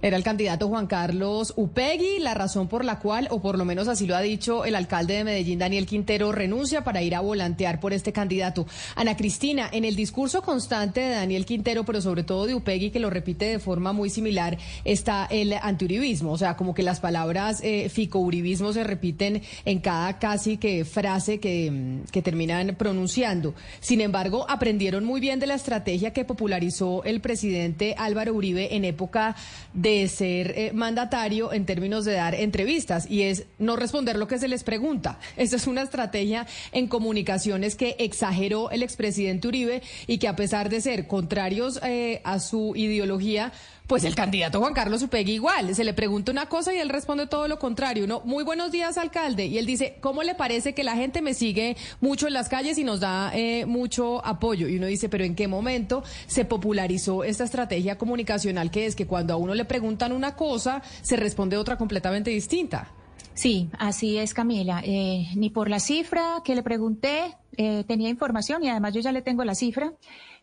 Era 0.00 0.16
el 0.16 0.22
candidato 0.22 0.68
Juan 0.68 0.86
Carlos 0.86 1.52
Upegui, 1.56 2.20
la 2.20 2.32
razón 2.32 2.68
por 2.68 2.84
la 2.84 3.00
cual, 3.00 3.26
o 3.32 3.42
por 3.42 3.58
lo 3.58 3.64
menos 3.64 3.88
así 3.88 4.06
lo 4.06 4.14
ha 4.14 4.20
dicho 4.20 4.64
el 4.64 4.76
alcalde 4.76 5.14
de 5.14 5.24
Medellín, 5.24 5.58
Daniel 5.58 5.86
Quintero, 5.86 6.30
renuncia 6.30 6.84
para 6.84 7.02
ir 7.02 7.16
a 7.16 7.20
volantear 7.20 7.80
por 7.80 7.92
este 7.92 8.12
candidato. 8.12 8.64
Ana 8.94 9.16
Cristina, 9.16 9.68
en 9.72 9.84
el 9.84 9.96
discurso 9.96 10.40
constante 10.42 11.00
de 11.00 11.16
Daniel 11.16 11.44
Quintero, 11.44 11.84
pero 11.84 12.00
sobre 12.00 12.22
todo 12.22 12.46
de 12.46 12.54
Upegui, 12.54 12.90
que 12.90 13.00
lo 13.00 13.10
repite 13.10 13.46
de 13.46 13.58
forma 13.58 13.92
muy 13.92 14.08
similar, 14.08 14.56
está 14.84 15.26
el 15.30 15.52
antiuribismo. 15.52 16.30
O 16.30 16.38
sea, 16.38 16.56
como 16.56 16.74
que 16.74 16.84
las 16.84 17.00
palabras 17.00 17.60
eh, 17.64 17.88
ficouribismo 17.88 18.72
se 18.72 18.84
repiten 18.84 19.42
en 19.64 19.80
cada 19.80 20.20
casi 20.20 20.58
que 20.58 20.84
frase 20.84 21.40
que, 21.40 22.02
que 22.12 22.22
terminan 22.22 22.76
pronunciando. 22.76 23.52
Sin 23.80 24.00
embargo, 24.00 24.46
aprendieron 24.48 25.04
muy 25.04 25.20
bien 25.20 25.40
de 25.40 25.48
la 25.48 25.54
estrategia 25.54 26.12
que 26.12 26.24
popularizó 26.24 27.02
el 27.02 27.20
presidente 27.20 27.96
Álvaro 27.98 28.32
Uribe 28.32 28.76
en 28.76 28.84
época 28.84 29.34
de 29.74 29.87
de 29.88 30.06
ser 30.08 30.52
eh, 30.54 30.72
mandatario 30.74 31.50
en 31.50 31.64
términos 31.64 32.04
de 32.04 32.12
dar 32.12 32.34
entrevistas 32.34 33.10
y 33.10 33.22
es 33.22 33.46
no 33.58 33.74
responder 33.74 34.18
lo 34.18 34.28
que 34.28 34.38
se 34.38 34.46
les 34.46 34.62
pregunta. 34.62 35.18
Esa 35.38 35.56
es 35.56 35.66
una 35.66 35.80
estrategia 35.80 36.46
en 36.72 36.88
comunicaciones 36.88 37.74
que 37.74 37.96
exageró 37.98 38.70
el 38.70 38.82
expresidente 38.82 39.48
Uribe 39.48 39.82
y 40.06 40.18
que 40.18 40.28
a 40.28 40.36
pesar 40.36 40.68
de 40.68 40.82
ser 40.82 41.06
contrarios 41.06 41.80
eh, 41.82 42.20
a 42.24 42.38
su 42.38 42.74
ideología, 42.76 43.52
Pues 43.88 44.04
el 44.04 44.14
candidato 44.14 44.60
Juan 44.60 44.74
Carlos 44.74 45.02
Upegui 45.02 45.32
igual, 45.32 45.74
se 45.74 45.82
le 45.82 45.94
pregunta 45.94 46.30
una 46.30 46.44
cosa 46.44 46.74
y 46.74 46.78
él 46.78 46.90
responde 46.90 47.26
todo 47.26 47.48
lo 47.48 47.58
contrario. 47.58 48.04
Uno, 48.04 48.20
muy 48.22 48.44
buenos 48.44 48.70
días, 48.70 48.98
alcalde. 48.98 49.46
Y 49.46 49.56
él 49.56 49.64
dice, 49.64 49.96
¿cómo 50.02 50.22
le 50.22 50.34
parece 50.34 50.74
que 50.74 50.84
la 50.84 50.94
gente 50.94 51.22
me 51.22 51.32
sigue 51.32 51.74
mucho 52.02 52.26
en 52.26 52.34
las 52.34 52.50
calles 52.50 52.76
y 52.76 52.84
nos 52.84 53.00
da 53.00 53.32
eh, 53.34 53.64
mucho 53.64 54.22
apoyo? 54.26 54.68
Y 54.68 54.76
uno 54.76 54.86
dice, 54.86 55.08
pero 55.08 55.24
¿en 55.24 55.34
qué 55.34 55.48
momento 55.48 56.04
se 56.26 56.44
popularizó 56.44 57.24
esta 57.24 57.44
estrategia 57.44 57.96
comunicacional 57.96 58.70
que 58.70 58.84
es 58.84 58.94
que 58.94 59.06
cuando 59.06 59.32
a 59.32 59.38
uno 59.38 59.54
le 59.54 59.64
preguntan 59.64 60.12
una 60.12 60.36
cosa, 60.36 60.82
se 61.00 61.16
responde 61.16 61.56
otra 61.56 61.78
completamente 61.78 62.30
distinta? 62.30 62.92
Sí, 63.32 63.70
así 63.78 64.18
es, 64.18 64.34
Camila. 64.34 64.82
Eh, 64.84 65.28
ni 65.34 65.48
por 65.48 65.70
la 65.70 65.80
cifra 65.80 66.42
que 66.44 66.54
le 66.54 66.62
pregunté, 66.62 67.36
eh, 67.56 67.84
tenía 67.88 68.10
información 68.10 68.62
y 68.64 68.68
además 68.68 68.92
yo 68.92 69.00
ya 69.00 69.12
le 69.12 69.22
tengo 69.22 69.44
la 69.44 69.54
cifra. 69.54 69.94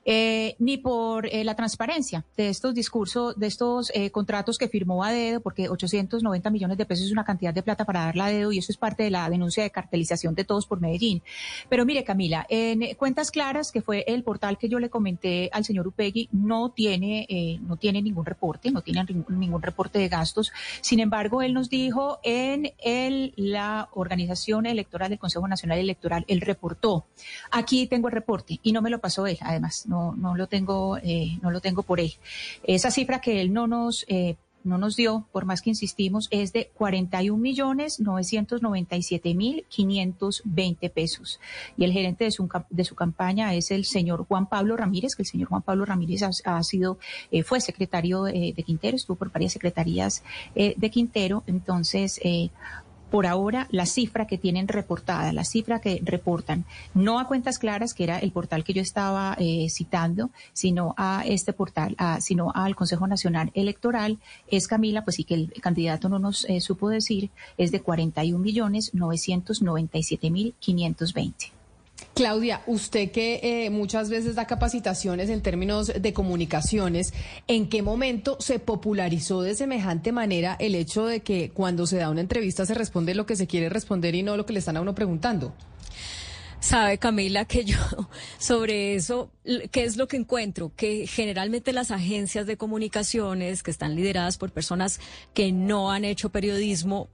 Eh, 0.07 0.55
ni 0.59 0.77
por 0.77 1.25
eh, 1.25 1.43
la 1.43 1.55
transparencia 1.55 2.23
de 2.37 2.49
estos 2.49 2.75
discursos, 2.75 3.39
de 3.39 3.47
estos 3.47 3.91
eh, 3.95 4.11
contratos 4.11 4.59
que 4.59 4.67
firmó 4.67 5.03
a 5.03 5.11
dedo, 5.11 5.39
porque 5.39 5.67
890 5.67 6.51
millones 6.51 6.77
de 6.77 6.85
pesos 6.85 7.07
es 7.07 7.11
una 7.11 7.25
cantidad 7.25 7.55
de 7.55 7.63
plata 7.63 7.85
para 7.85 8.01
darle 8.01 8.21
a 8.21 8.27
dedo 8.27 8.51
y 8.51 8.59
eso 8.59 8.71
es 8.71 8.77
parte 8.77 9.01
de 9.01 9.09
la 9.09 9.27
denuncia 9.31 9.63
de 9.63 9.71
cartelización 9.71 10.35
de 10.35 10.43
todos 10.43 10.67
por 10.67 10.79
Medellín. 10.79 11.23
Pero 11.69 11.85
mire, 11.85 12.03
Camila, 12.03 12.45
en 12.49 12.93
Cuentas 12.97 13.31
Claras, 13.31 13.71
que 13.71 13.81
fue 13.81 14.03
el 14.05 14.21
portal 14.21 14.59
que 14.59 14.69
yo 14.69 14.77
le 14.77 14.91
comenté 14.91 15.49
al 15.51 15.65
señor 15.65 15.87
Upegui, 15.87 16.29
no 16.31 16.69
tiene, 16.69 17.59
no 17.63 17.77
tiene 17.77 18.03
ningún 18.03 18.25
reporte, 18.25 18.69
no 18.69 18.83
tiene 18.83 19.05
ningún 19.29 19.63
reporte 19.63 19.97
de 19.97 20.07
gastos. 20.07 20.51
Sin 20.81 20.99
embargo, 20.99 21.41
él 21.41 21.55
nos 21.55 21.67
dijo 21.67 22.19
en 22.21 22.73
el, 22.83 23.33
la 23.37 23.89
organización 23.93 24.67
electoral 24.67 25.09
del 25.09 25.17
Consejo 25.17 25.47
Nacional 25.47 25.79
Electoral, 25.79 26.25
él 26.27 26.41
reportó. 26.41 27.07
Aquí 27.49 27.87
tengo 27.87 28.09
el 28.09 28.13
reporte 28.13 28.59
y 28.61 28.71
no 28.71 28.83
me 28.83 28.91
lo 28.91 28.99
pasó 28.99 29.25
él, 29.25 29.39
además 29.41 29.87
lo 30.35 30.47
tengo, 30.47 30.97
eh, 30.97 31.37
no 31.41 31.51
lo 31.51 31.61
tengo 31.61 31.83
por 31.83 31.99
él. 31.99 32.13
Esa 32.63 32.91
cifra 32.91 33.21
que 33.21 33.41
él 33.41 33.53
no 33.53 33.67
nos 33.67 34.05
eh, 34.07 34.35
no 34.63 34.79
nos 34.79 34.95
dio, 34.95 35.27
por 35.31 35.45
más 35.45 35.61
que 35.61 35.69
insistimos, 35.69 36.27
es 36.31 36.51
de 36.51 36.71
41 36.73 37.39
millones 37.39 37.99
997 37.99 39.35
mil 39.35 39.63
520 39.69 40.89
pesos. 40.89 41.39
Y 41.77 41.83
el 41.83 41.91
gerente 41.91 42.23
de 42.23 42.31
su, 42.31 42.49
de 42.71 42.83
su 42.83 42.95
campaña 42.95 43.53
es 43.53 43.69
el 43.69 43.85
señor 43.85 44.25
Juan 44.25 44.47
Pablo 44.47 44.75
Ramírez, 44.75 45.15
que 45.15 45.21
el 45.21 45.27
señor 45.27 45.49
Juan 45.49 45.61
Pablo 45.61 45.85
Ramírez 45.85 46.23
ha, 46.23 46.63
sido, 46.63 46.97
eh, 47.29 47.43
fue 47.43 47.61
secretario 47.61 48.23
de 48.23 48.63
Quintero, 48.65 48.95
estuvo 48.95 49.17
por 49.17 49.31
varias 49.31 49.53
secretarías 49.53 50.23
de 50.55 50.89
Quintero. 50.89 51.43
Entonces, 51.45 52.19
por 53.15 53.27
ahora 53.27 53.69
la 53.71 53.85
cifra 53.85 54.27
que 54.27 54.37
tienen 54.37 54.67
reportada, 54.67 55.31
la 55.31 55.45
cifra 55.45 55.79
que 55.79 56.01
reportan, 56.03 56.65
no 56.93 57.17
a 57.17 57.29
cuentas 57.29 57.59
claras, 57.59 57.93
que 57.93 58.03
era 58.03 58.19
el 58.19 58.33
portal 58.33 58.65
que 58.65 58.73
yo 58.73 58.81
estaba 58.81 59.37
eh, 59.39 59.67
citando, 59.69 60.31
sino 60.51 60.93
a 60.97 61.23
este 61.25 61.53
portal, 61.53 61.95
sino 62.19 62.51
al 62.53 62.75
Consejo 62.75 63.07
Nacional 63.07 63.51
Electoral, 63.53 64.17
es 64.49 64.67
Camila, 64.67 65.05
pues 65.05 65.15
sí 65.15 65.23
que 65.23 65.35
el 65.35 65.53
candidato 65.61 66.09
no 66.09 66.19
nos 66.19 66.43
eh, 66.49 66.59
supo 66.59 66.89
decir, 66.89 67.29
es 67.57 67.71
de 67.71 67.79
41 67.79 68.37
millones 68.37 68.93
997 68.93 70.29
mil 70.29 70.53
520. 70.59 71.54
Claudia, 72.15 72.61
usted 72.65 73.11
que 73.11 73.41
eh, 73.43 73.69
muchas 73.69 74.09
veces 74.09 74.35
da 74.35 74.47
capacitaciones 74.47 75.29
en 75.29 75.41
términos 75.41 75.91
de 75.99 76.13
comunicaciones, 76.13 77.13
¿en 77.45 77.67
qué 77.67 77.81
momento 77.81 78.37
se 78.39 78.57
popularizó 78.57 79.41
de 79.41 79.53
semejante 79.53 80.13
manera 80.13 80.55
el 80.57 80.75
hecho 80.75 81.05
de 81.05 81.19
que 81.19 81.49
cuando 81.49 81.85
se 81.85 81.97
da 81.97 82.09
una 82.09 82.21
entrevista 82.21 82.65
se 82.65 82.73
responde 82.73 83.15
lo 83.15 83.25
que 83.25 83.35
se 83.35 83.47
quiere 83.47 83.67
responder 83.67 84.15
y 84.15 84.23
no 84.23 84.37
lo 84.37 84.45
que 84.45 84.53
le 84.53 84.59
están 84.59 84.77
a 84.77 84.81
uno 84.81 84.95
preguntando? 84.95 85.53
Sabe, 86.61 86.97
Camila, 86.97 87.43
que 87.43 87.65
yo 87.65 87.77
sobre 88.39 88.95
eso, 88.95 89.29
¿qué 89.71 89.83
es 89.83 89.97
lo 89.97 90.07
que 90.07 90.15
encuentro? 90.15 90.71
Que 90.73 91.07
generalmente 91.07 91.73
las 91.73 91.91
agencias 91.91 92.47
de 92.47 92.55
comunicaciones 92.55 93.61
que 93.61 93.71
están 93.71 93.93
lideradas 93.93 94.37
por 94.37 94.53
personas 94.53 95.01
que 95.33 95.51
no 95.51 95.91
han 95.91 96.05
hecho 96.05 96.29
periodismo, 96.29 97.09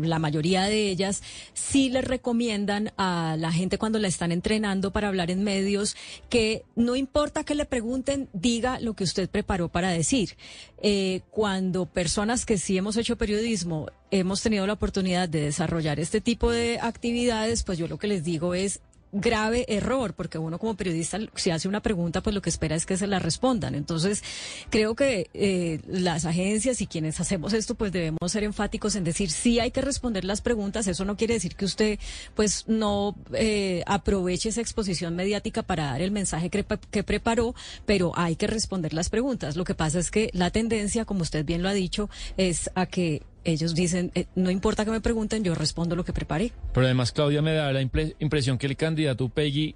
la 0.00 0.18
mayoría 0.18 0.64
de 0.64 0.90
ellas 0.90 1.22
sí 1.54 1.88
les 1.88 2.04
recomiendan 2.04 2.92
a 2.96 3.36
la 3.38 3.52
gente 3.52 3.78
cuando 3.78 3.98
la 3.98 4.08
están 4.08 4.32
entrenando 4.32 4.92
para 4.92 5.08
hablar 5.08 5.30
en 5.30 5.44
medios 5.44 5.96
que 6.28 6.64
no 6.76 6.96
importa 6.96 7.44
que 7.44 7.54
le 7.54 7.64
pregunten, 7.64 8.28
diga 8.32 8.80
lo 8.80 8.94
que 8.94 9.04
usted 9.04 9.28
preparó 9.28 9.68
para 9.68 9.90
decir. 9.90 10.36
Eh, 10.84 11.20
cuando 11.30 11.86
personas 11.86 12.44
que 12.44 12.58
sí 12.58 12.76
hemos 12.76 12.96
hecho 12.96 13.16
periodismo 13.16 13.86
hemos 14.10 14.42
tenido 14.42 14.66
la 14.66 14.72
oportunidad 14.74 15.28
de 15.28 15.42
desarrollar 15.42 16.00
este 16.00 16.20
tipo 16.20 16.50
de 16.50 16.78
actividades, 16.80 17.62
pues 17.62 17.78
yo 17.78 17.88
lo 17.88 17.98
que 17.98 18.08
les 18.08 18.24
digo 18.24 18.54
es 18.54 18.80
grave 19.12 19.66
error, 19.68 20.14
porque 20.14 20.38
uno 20.38 20.58
como 20.58 20.74
periodista, 20.74 21.18
si 21.34 21.50
hace 21.50 21.68
una 21.68 21.80
pregunta, 21.80 22.22
pues 22.22 22.34
lo 22.34 22.42
que 22.42 22.50
espera 22.50 22.74
es 22.74 22.86
que 22.86 22.96
se 22.96 23.06
la 23.06 23.18
respondan. 23.18 23.74
Entonces, 23.74 24.24
creo 24.70 24.94
que 24.94 25.28
eh, 25.34 25.80
las 25.86 26.24
agencias 26.24 26.80
y 26.80 26.86
quienes 26.86 27.20
hacemos 27.20 27.52
esto, 27.52 27.74
pues 27.74 27.92
debemos 27.92 28.32
ser 28.32 28.44
enfáticos 28.44 28.96
en 28.96 29.04
decir, 29.04 29.30
sí 29.30 29.60
hay 29.60 29.70
que 29.70 29.82
responder 29.82 30.24
las 30.24 30.40
preguntas. 30.40 30.86
Eso 30.86 31.04
no 31.04 31.16
quiere 31.16 31.34
decir 31.34 31.54
que 31.54 31.66
usted, 31.66 31.98
pues, 32.34 32.64
no 32.68 33.14
eh, 33.34 33.82
aproveche 33.86 34.48
esa 34.48 34.62
exposición 34.62 35.14
mediática 35.14 35.62
para 35.62 35.84
dar 35.84 36.00
el 36.00 36.10
mensaje 36.10 36.48
que, 36.48 36.64
que 36.90 37.04
preparó, 37.04 37.54
pero 37.84 38.12
hay 38.16 38.36
que 38.36 38.46
responder 38.46 38.94
las 38.94 39.10
preguntas. 39.10 39.56
Lo 39.56 39.64
que 39.64 39.74
pasa 39.74 39.98
es 39.98 40.10
que 40.10 40.30
la 40.32 40.50
tendencia, 40.50 41.04
como 41.04 41.22
usted 41.22 41.44
bien 41.44 41.62
lo 41.62 41.68
ha 41.68 41.74
dicho, 41.74 42.08
es 42.36 42.70
a 42.74 42.86
que 42.86 43.22
ellos 43.44 43.74
dicen, 43.74 44.10
eh, 44.14 44.26
no 44.34 44.50
importa 44.50 44.84
que 44.84 44.90
me 44.90 45.00
pregunten, 45.00 45.44
yo 45.44 45.54
respondo 45.54 45.96
lo 45.96 46.04
que 46.04 46.12
preparé. 46.12 46.52
Pero 46.72 46.86
además, 46.86 47.12
Claudia, 47.12 47.42
me 47.42 47.52
da 47.52 47.72
la 47.72 47.82
impresión 47.82 48.58
que 48.58 48.66
el 48.66 48.76
candidato 48.76 49.28
Peggy 49.28 49.74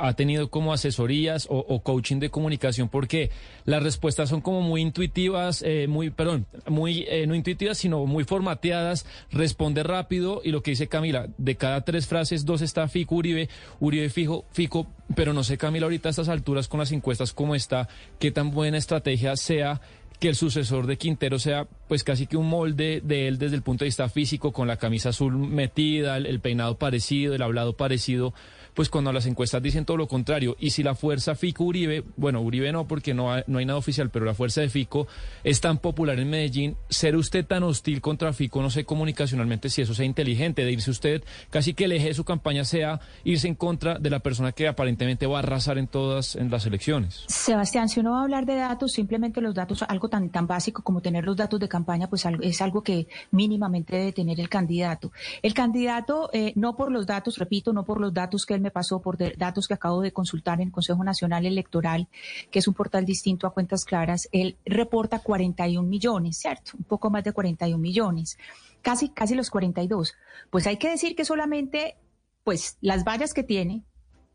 ha 0.00 0.12
tenido 0.14 0.48
como 0.48 0.72
asesorías 0.72 1.46
o, 1.50 1.80
coaching 1.82 2.18
de 2.18 2.30
comunicación 2.30 2.88
porque 2.88 3.30
las 3.64 3.82
respuestas 3.82 4.28
son 4.28 4.40
como 4.40 4.62
muy 4.62 4.80
intuitivas, 4.80 5.62
eh, 5.66 5.86
muy, 5.88 6.10
perdón, 6.10 6.46
muy, 6.66 7.04
eh, 7.08 7.26
no 7.26 7.34
intuitivas, 7.34 7.78
sino 7.78 8.06
muy 8.06 8.24
formateadas, 8.24 9.06
responde 9.30 9.82
rápido 9.82 10.40
y 10.44 10.50
lo 10.50 10.62
que 10.62 10.70
dice 10.72 10.88
Camila, 10.88 11.28
de 11.36 11.56
cada 11.56 11.82
tres 11.82 12.06
frases, 12.06 12.44
dos 12.44 12.62
está 12.62 12.88
Fico, 12.88 13.16
Uribe, 13.16 13.48
Uribe 13.80 14.08
Fijo, 14.08 14.44
Fico, 14.52 14.86
pero 15.14 15.32
no 15.32 15.42
sé 15.44 15.58
Camila 15.58 15.86
ahorita 15.86 16.08
a 16.08 16.10
estas 16.10 16.28
alturas 16.28 16.68
con 16.68 16.80
las 16.80 16.92
encuestas 16.92 17.32
cómo 17.32 17.54
está, 17.54 17.88
qué 18.18 18.30
tan 18.30 18.50
buena 18.50 18.78
estrategia 18.78 19.36
sea 19.36 19.80
que 20.18 20.28
el 20.28 20.34
sucesor 20.34 20.86
de 20.86 20.96
Quintero 20.96 21.38
sea 21.38 21.66
pues 21.86 22.02
casi 22.02 22.26
que 22.26 22.36
un 22.36 22.48
molde 22.48 23.00
de 23.04 23.28
él 23.28 23.38
desde 23.38 23.56
el 23.56 23.62
punto 23.62 23.84
de 23.84 23.88
vista 23.88 24.08
físico, 24.08 24.52
con 24.52 24.68
la 24.68 24.76
camisa 24.76 25.10
azul 25.10 25.36
metida, 25.36 26.16
el, 26.16 26.40
peinado 26.40 26.76
parecido, 26.76 27.34
el 27.34 27.42
hablado 27.42 27.74
parecido, 27.74 28.34
pues 28.78 28.90
cuando 28.90 29.12
las 29.12 29.26
encuestas 29.26 29.60
dicen 29.60 29.84
todo 29.84 29.96
lo 29.96 30.06
contrario. 30.06 30.56
Y 30.60 30.70
si 30.70 30.84
la 30.84 30.94
fuerza 30.94 31.34
Fico 31.34 31.64
Uribe, 31.64 32.04
bueno, 32.16 32.40
Uribe 32.40 32.70
no 32.70 32.86
porque 32.86 33.12
no, 33.12 33.28
no 33.48 33.58
hay 33.58 33.66
nada 33.66 33.76
oficial, 33.76 34.08
pero 34.10 34.24
la 34.24 34.34
fuerza 34.34 34.60
de 34.60 34.68
Fico 34.68 35.08
es 35.42 35.60
tan 35.60 35.78
popular 35.78 36.20
en 36.20 36.30
Medellín, 36.30 36.76
ser 36.88 37.16
usted 37.16 37.44
tan 37.44 37.64
hostil 37.64 38.00
contra 38.00 38.32
Fico, 38.32 38.62
no 38.62 38.70
sé 38.70 38.84
comunicacionalmente 38.84 39.68
si 39.68 39.82
eso 39.82 39.94
sea 39.94 40.04
inteligente, 40.04 40.64
de 40.64 40.70
irse 40.70 40.92
usted, 40.92 41.24
casi 41.50 41.74
que 41.74 41.86
el 41.86 41.92
eje 41.92 42.06
de 42.06 42.14
su 42.14 42.22
campaña 42.22 42.64
sea 42.64 43.00
irse 43.24 43.48
en 43.48 43.56
contra 43.56 43.98
de 43.98 44.10
la 44.10 44.20
persona 44.20 44.52
que 44.52 44.68
aparentemente 44.68 45.26
va 45.26 45.38
a 45.38 45.40
arrasar 45.40 45.76
en 45.76 45.88
todas 45.88 46.36
en 46.36 46.48
las 46.48 46.64
elecciones. 46.64 47.24
Sebastián, 47.26 47.88
si 47.88 47.98
uno 47.98 48.12
va 48.12 48.20
a 48.20 48.22
hablar 48.22 48.46
de 48.46 48.54
datos, 48.54 48.92
simplemente 48.92 49.40
los 49.40 49.56
datos, 49.56 49.82
algo 49.88 50.08
tan, 50.08 50.30
tan 50.30 50.46
básico 50.46 50.84
como 50.84 51.00
tener 51.00 51.24
los 51.24 51.36
datos 51.36 51.58
de 51.58 51.68
campaña, 51.68 52.08
pues 52.08 52.24
es 52.42 52.62
algo 52.62 52.84
que 52.84 53.08
mínimamente 53.32 53.96
debe 53.96 54.12
tener 54.12 54.38
el 54.38 54.48
candidato. 54.48 55.10
El 55.42 55.52
candidato, 55.52 56.30
eh, 56.32 56.52
no 56.54 56.76
por 56.76 56.92
los 56.92 57.08
datos, 57.08 57.38
repito, 57.38 57.72
no 57.72 57.84
por 57.84 58.00
los 58.00 58.14
datos 58.14 58.46
que 58.46 58.54
él 58.54 58.60
me 58.60 58.67
pasó 58.70 59.00
por 59.00 59.18
datos 59.36 59.68
que 59.68 59.74
acabo 59.74 60.00
de 60.00 60.12
consultar 60.12 60.60
en 60.60 60.68
el 60.68 60.72
Consejo 60.72 61.04
Nacional 61.04 61.46
Electoral, 61.46 62.08
que 62.50 62.58
es 62.58 62.68
un 62.68 62.74
portal 62.74 63.04
distinto 63.04 63.46
a 63.46 63.52
Cuentas 63.52 63.84
Claras, 63.84 64.28
él 64.32 64.56
reporta 64.64 65.20
41 65.20 65.88
millones, 65.88 66.38
¿cierto? 66.38 66.72
Un 66.76 66.84
poco 66.84 67.10
más 67.10 67.24
de 67.24 67.32
41 67.32 67.78
millones, 67.78 68.38
casi, 68.82 69.08
casi 69.08 69.34
los 69.34 69.50
42. 69.50 70.14
Pues 70.50 70.66
hay 70.66 70.76
que 70.76 70.90
decir 70.90 71.16
que 71.16 71.24
solamente, 71.24 71.96
pues, 72.44 72.76
las 72.80 73.04
vallas 73.04 73.34
que 73.34 73.42
tiene, 73.42 73.84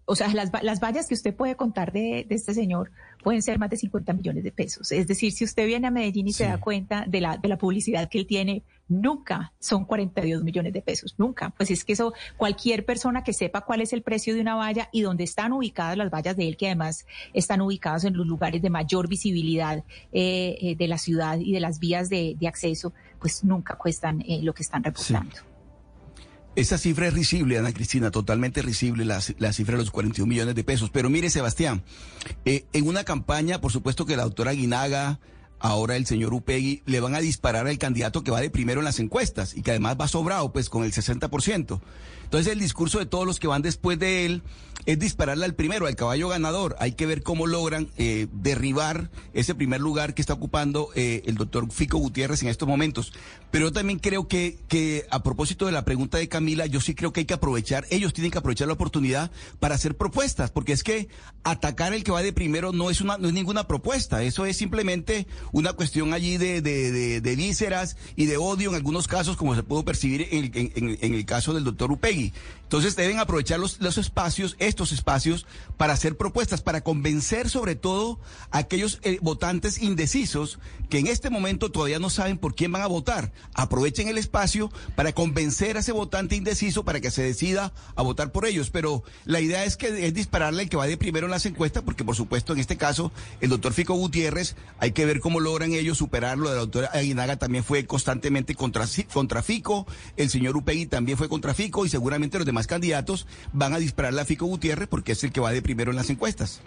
o 0.05 0.15
sea, 0.15 0.27
las, 0.33 0.51
las 0.63 0.79
vallas 0.79 1.07
que 1.07 1.13
usted 1.13 1.33
puede 1.33 1.55
contar 1.55 1.91
de, 1.91 2.25
este 2.29 2.53
señor 2.53 2.91
pueden 3.23 3.41
ser 3.41 3.57
más 3.57 3.69
de 3.69 3.77
50 3.77 4.13
millones 4.13 4.43
de 4.43 4.51
pesos. 4.51 4.91
Es 4.91 5.07
decir, 5.07 5.31
si 5.31 5.45
usted 5.45 5.65
viene 5.65 5.87
a 5.87 5.91
Medellín 5.91 6.27
y 6.27 6.33
se 6.33 6.43
da 6.43 6.59
cuenta 6.59 7.05
de 7.07 7.21
la, 7.21 7.37
de 7.37 7.47
la 7.47 7.57
publicidad 7.57 8.09
que 8.09 8.19
él 8.19 8.27
tiene, 8.27 8.63
nunca 8.89 9.53
son 9.59 9.85
42 9.85 10.43
millones 10.43 10.73
de 10.73 10.81
pesos, 10.81 11.15
nunca. 11.17 11.51
Pues 11.51 11.71
es 11.71 11.85
que 11.85 11.93
eso, 11.93 12.13
cualquier 12.35 12.85
persona 12.85 13.23
que 13.23 13.31
sepa 13.31 13.61
cuál 13.61 13.81
es 13.81 13.93
el 13.93 14.01
precio 14.01 14.35
de 14.35 14.41
una 14.41 14.55
valla 14.55 14.89
y 14.91 15.01
dónde 15.01 15.23
están 15.23 15.53
ubicadas 15.53 15.97
las 15.97 16.11
vallas 16.11 16.35
de 16.35 16.49
él, 16.49 16.57
que 16.57 16.67
además 16.67 17.05
están 17.33 17.61
ubicadas 17.61 18.03
en 18.03 18.17
los 18.17 18.27
lugares 18.27 18.61
de 18.61 18.69
mayor 18.69 19.07
visibilidad 19.07 19.83
eh, 20.11 20.57
eh, 20.61 20.75
de 20.75 20.87
la 20.87 20.97
ciudad 20.97 21.39
y 21.39 21.53
de 21.53 21.61
las 21.61 21.79
vías 21.79 22.09
de, 22.09 22.37
acceso, 22.45 22.91
pues 23.19 23.45
nunca 23.45 23.77
cuestan 23.77 24.21
eh, 24.27 24.41
lo 24.43 24.53
que 24.53 24.63
están 24.63 24.83
reportando. 24.83 25.52
Esa 26.55 26.77
cifra 26.77 27.07
es 27.07 27.13
risible, 27.13 27.57
Ana 27.57 27.73
Cristina, 27.73 28.11
totalmente 28.11 28.61
risible, 28.61 29.05
la, 29.05 29.21
cifra 29.21 29.75
de 29.75 29.81
los 29.81 29.89
41 29.89 30.29
millones 30.29 30.53
de 30.53 30.63
pesos. 30.63 30.91
Pero 30.91 31.09
mire, 31.09 31.31
Sebastián, 31.31 31.83
eh, 32.45 32.65
en 32.73 32.87
una 32.87 33.03
campaña, 33.03 33.59
por 33.59 33.71
supuesto 33.71 34.05
que 34.05 34.15
la 34.15 34.23
doctora 34.23 34.51
Guinaga 34.51 35.19
ahora 35.63 35.95
el 35.95 36.05
señor 36.05 36.33
Upegui, 36.33 36.83
le 36.85 36.99
van 36.99 37.15
a 37.15 37.19
disparar 37.19 37.67
al 37.67 37.77
candidato 37.77 38.21
que 38.21 38.31
va 38.31 38.41
de 38.41 38.49
primero 38.49 38.81
en 38.81 38.85
las 38.85 38.99
encuestas 38.99 39.55
y 39.55 39.61
que 39.61 39.71
además 39.71 39.95
va 39.99 40.09
sobrado, 40.09 40.51
pues 40.51 40.69
con 40.69 40.83
el 40.83 40.91
60%. 40.91 41.79
Entonces 42.23 42.51
el 42.51 42.59
discurso 42.59 42.99
de 42.99 43.05
todos 43.05 43.25
los 43.25 43.39
que 43.39 43.47
van 43.47 43.61
después 43.61 43.99
de 43.99 44.25
él 44.25 44.43
es 44.85 44.99
dispararle 44.99 45.45
al 45.45 45.55
primero, 45.55 45.87
al 45.87 45.95
caballo 45.95 46.29
ganador. 46.29 46.75
Hay 46.79 46.93
que 46.93 47.05
ver 47.05 47.23
cómo 47.23 47.47
logran 47.47 47.89
eh, 47.97 48.27
derribar 48.33 49.09
ese 49.33 49.55
primer 49.55 49.79
lugar 49.79 50.13
que 50.13 50.21
está 50.21 50.33
ocupando 50.33 50.89
eh, 50.95 51.23
el 51.25 51.35
doctor 51.35 51.71
Fico 51.71 51.97
Gutiérrez 51.97 52.43
en 52.43 52.49
estos 52.49 52.67
momentos. 52.67 53.13
Pero 53.51 53.67
yo 53.67 53.71
también 53.71 53.99
creo 53.99 54.27
que, 54.27 54.57
que 54.67 55.05
a 55.09 55.23
propósito 55.23 55.65
de 55.65 55.71
la 55.71 55.85
pregunta 55.85 56.17
de 56.17 56.27
Camila, 56.27 56.65
yo 56.65 56.81
sí 56.81 56.95
creo 56.95 57.13
que 57.13 57.21
hay 57.21 57.25
que 57.25 57.33
aprovechar, 57.33 57.85
ellos 57.91 58.13
tienen 58.13 58.31
que 58.31 58.39
aprovechar 58.39 58.67
la 58.67 58.73
oportunidad 58.73 59.31
para 59.59 59.75
hacer 59.75 59.95
propuestas, 59.95 60.51
porque 60.51 60.73
es 60.73 60.83
que 60.83 61.07
atacar 61.43 61.93
el 61.93 62.03
que 62.03 62.11
va 62.11 62.21
de 62.21 62.33
primero 62.33 62.71
no 62.73 62.89
es 62.89 62.99
una, 62.99 63.17
no 63.17 63.27
es 63.27 63.33
ninguna 63.33 63.67
propuesta, 63.67 64.23
eso 64.23 64.45
es 64.45 64.57
simplemente 64.57 65.27
una 65.51 65.73
cuestión 65.73 66.13
allí 66.13 66.37
de, 66.37 66.61
de, 66.61 67.35
vísceras 67.35 67.95
y 68.15 68.25
de 68.25 68.37
odio 68.37 68.69
en 68.69 68.75
algunos 68.75 69.07
casos, 69.07 69.37
como 69.37 69.55
se 69.55 69.63
pudo 69.63 69.85
percibir 69.85 70.27
en, 70.31 70.51
en, 70.55 70.97
en 71.01 71.13
el 71.13 71.25
caso 71.25 71.53
del 71.53 71.63
doctor 71.63 71.91
Entonces 72.73 72.95
deben 72.95 73.19
aprovechar 73.19 73.59
los, 73.59 73.77
espacios, 73.99 74.55
estos 74.57 74.93
espacios, 74.93 75.45
para 75.77 75.93
hacer 75.93 76.17
propuestas, 76.17 76.61
para 76.63 76.81
convencer 76.81 77.47
sobre 77.47 77.75
todo 77.75 78.19
a 78.49 78.57
aquellos 78.57 78.99
eh, 79.03 79.19
votantes 79.21 79.79
indecisos 79.79 80.57
que 80.89 80.97
en 80.97 81.05
este 81.05 81.29
momento 81.29 81.69
todavía 81.69 81.99
no 81.99 82.09
saben 82.09 82.39
por 82.39 82.55
quién 82.55 82.71
van 82.71 82.81
a 82.81 82.87
votar. 82.87 83.31
Aprovechen 83.53 84.07
el 84.07 84.17
espacio 84.17 84.71
para 84.95 85.11
convencer 85.11 85.77
a 85.77 85.81
ese 85.81 85.91
votante 85.91 86.35
indeciso 86.35 86.83
para 86.83 86.99
que 86.99 87.11
se 87.11 87.21
decida 87.21 87.73
a 87.95 88.01
votar 88.01 88.31
por 88.31 88.45
ellos. 88.47 88.71
Pero 88.71 89.03
la 89.25 89.39
idea 89.39 89.65
es 89.65 89.77
que 89.77 90.07
es 90.07 90.13
dispararle 90.15 90.63
al 90.63 90.69
que 90.69 90.77
va 90.77 90.87
de 90.87 90.97
primero 90.97 91.27
en 91.27 91.31
las 91.31 91.45
encuestas, 91.45 91.83
porque 91.83 92.03
por 92.03 92.15
supuesto 92.15 92.53
en 92.53 92.59
este 92.59 92.77
caso 92.77 93.11
el 93.39 93.51
doctor 93.51 93.73
Fico 93.73 93.93
Gutiérrez, 93.93 94.55
hay 94.79 94.93
que 94.93 95.05
ver 95.05 95.19
cómo 95.19 95.39
logran 95.39 95.73
ellos 95.73 95.99
superarlo. 95.99 96.45
La 96.45 96.55
doctora 96.55 96.89
Aguinaga 96.91 97.37
también 97.37 97.63
fue 97.63 97.85
constantemente 97.85 98.55
contra, 98.55 98.87
contra 99.13 99.43
Fico, 99.43 99.85
el 100.17 100.31
señor 100.31 100.57
Upegui 100.57 100.87
también 100.87 101.19
fue 101.19 101.29
contra 101.29 101.53
Fico 101.53 101.85
y 101.85 101.89
seguramente 102.03 102.37
los 102.37 102.45
demás 102.45 102.67
candidatos 102.67 103.25
van 103.53 103.73
a 103.73 103.77
dispararle 103.77 104.19
a 104.19 104.25
Fico 104.25 104.45
Gutiérrez 104.45 104.89
porque 104.89 105.13
es 105.13 105.23
el 105.23 105.31
que 105.31 105.39
va 105.39 105.53
de 105.53 105.61
primero 105.61 105.91
en 105.91 105.95
las 105.95 106.09
encuestas. 106.09 106.59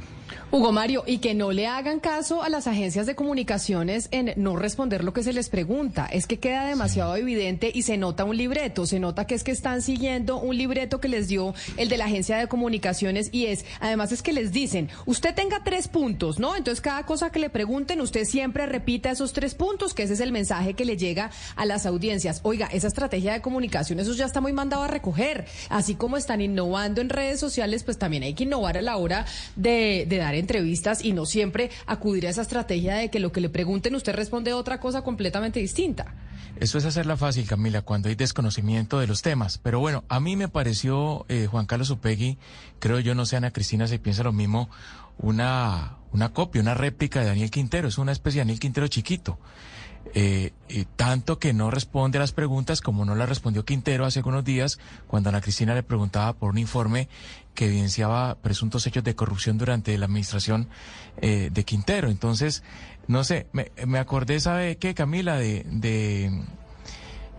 Hugo 0.51 0.73
Mario, 0.73 1.05
y 1.07 1.19
que 1.19 1.35
no 1.35 1.53
le 1.53 1.67
hagan 1.67 2.01
caso 2.01 2.43
a 2.43 2.49
las 2.49 2.67
agencias 2.67 3.05
de 3.05 3.15
comunicaciones 3.15 4.09
en 4.13 4.33
no 4.37 4.57
responder 4.57 5.05
lo 5.05 5.13
que 5.13 5.23
se 5.23 5.35
les 5.35 5.51
pregunta. 5.51 6.07
Es 6.07 6.27
que 6.27 6.39
queda 6.39 6.67
demasiado 6.67 7.17
evidente 7.17 7.71
y 7.75 7.83
se 7.83 7.99
nota 7.99 8.25
un 8.25 8.37
libreto, 8.37 8.87
se 8.87 8.99
nota 8.99 9.27
que 9.27 9.35
es 9.35 9.45
que 9.45 9.51
están 9.51 9.83
siguiendo 9.83 10.39
un 10.39 10.57
libreto 10.57 11.01
que 11.01 11.09
les 11.09 11.29
dio 11.29 11.55
el 11.77 11.91
de 11.91 11.99
la 11.99 12.07
agencia 12.07 12.39
de 12.39 12.49
comunicaciones 12.49 13.29
y 13.31 13.47
es, 13.47 13.67
además 13.81 14.13
es 14.13 14.23
que 14.23 14.33
les 14.33 14.53
dicen, 14.53 14.89
usted 15.05 15.35
tenga 15.35 15.63
tres 15.65 15.89
puntos, 15.89 16.39
¿no? 16.39 16.57
Entonces 16.57 16.81
cada 16.81 17.05
cosa 17.05 17.31
que 17.31 17.41
le 17.41 17.51
pregunten, 17.51 18.01
usted 18.01 18.25
siempre 18.25 18.65
repita 18.65 19.11
esos 19.11 19.35
tres 19.35 19.55
puntos, 19.55 19.93
que 19.93 20.05
ese 20.05 20.15
es 20.15 20.21
el 20.21 20.33
mensaje 20.33 20.73
que 20.73 20.87
le 20.87 20.97
llega 20.97 21.31
a 21.57 21.67
las 21.67 21.85
audiencias. 21.85 22.41
Oiga, 22.43 22.69
esa 22.73 22.87
estrategia 22.87 23.35
de 23.35 23.43
comunicación, 23.43 24.01
eso 24.01 24.15
ya 24.15 24.25
está 24.25 24.41
muy 24.41 24.55
mandado 24.55 24.85
a 24.85 24.89
recoger. 24.89 25.26
Así 25.69 25.95
como 25.95 26.17
están 26.17 26.41
innovando 26.41 27.01
en 27.01 27.09
redes 27.09 27.41
sociales, 27.41 27.85
pues 27.85 27.99
también 27.99 28.23
hay 28.23 28.35
que 28.35 28.45
innovar 28.45 28.79
a 28.79 28.83
la 28.83 28.97
hora 28.97 29.27
de, 29.57 30.07
dar 30.09 30.35
entrevistas 30.35 31.05
y 31.05 31.13
no 31.13 31.27
siempre 31.27 31.71
acudir 31.87 32.27
a 32.27 32.31
esa 32.31 32.43
estrategia 32.43 32.97
de 32.97 33.11
que 33.11 33.21
lo 33.21 33.33
que 33.33 33.41
le 33.41 33.49
pregunten 33.49 33.95
usted 33.95 34.15
responde 34.15 34.53
otra 34.53 34.81
cosa 34.81 35.03
completamente 35.03 35.61
distinta. 35.61 36.15
Eso 36.59 36.79
es 36.79 36.87
hacerla 36.87 37.19
fácil, 37.19 37.47
Camila, 37.47 37.83
cuando 37.83 38.09
hay 38.09 38.15
desconocimiento 38.15 38.99
de 38.99 39.07
los 39.07 39.21
temas. 39.21 39.59
Pero 39.59 39.79
bueno, 39.79 40.05
a 40.09 40.21
mí 40.21 40.37
me 40.37 40.49
pareció, 40.49 41.27
eh, 41.29 41.47
Juan 41.51 41.67
Carlos 41.67 41.91
Upegui, 41.91 42.39
creo 42.79 42.99
yo, 42.99 43.15
no 43.15 43.27
sé, 43.27 43.37
Ana 43.37 43.51
Cristina, 43.51 43.87
si 43.87 43.99
piensa 43.99 44.23
lo 44.23 44.33
mismo, 44.33 44.71
una, 45.19 45.97
una 46.13 46.33
copia, 46.33 46.63
una 46.63 46.73
réplica 46.73 47.21
de 47.21 47.27
Daniel 47.27 47.51
Quintero. 47.51 47.89
Es 47.89 47.99
una 47.99 48.13
especie 48.13 48.39
de 48.39 48.43
Daniel 48.43 48.61
Quintero 48.61 48.89
chiquito. 48.89 49.39
Eh, 50.15 50.53
tanto 50.97 51.39
que 51.39 51.53
no 51.53 51.71
responde 51.71 52.19
a 52.19 52.21
las 52.21 52.33
preguntas 52.33 52.81
como 52.81 53.05
no 53.05 53.15
la 53.15 53.27
respondió 53.27 53.65
Quintero 53.65 54.07
hace 54.07 54.21
algunos 54.21 54.45
días 54.45 54.79
cuando 55.07 55.29
Ana 55.29 55.41
Cristina 55.41 55.75
le 55.75 55.83
preguntaba 55.83 56.33
por 56.33 56.51
un 56.51 56.59
informe 56.59 57.09
que 57.55 57.67
evidenciaba 57.67 58.37
presuntos 58.37 58.87
hechos 58.87 59.05
de 59.05 59.15
corrupción 59.15 59.59
durante 59.59 59.97
la 59.99 60.07
administración 60.07 60.69
eh, 61.21 61.51
de 61.53 61.65
Quintero. 61.65 62.09
Entonces, 62.09 62.63
no 63.09 63.25
sé, 63.25 63.47
me, 63.53 63.73
me 63.87 63.99
acordé, 63.99 64.41
¿sabe 64.41 64.77
qué, 64.77 64.95
Camila? 64.95 65.37
De, 65.37 65.65
de, 65.67 66.43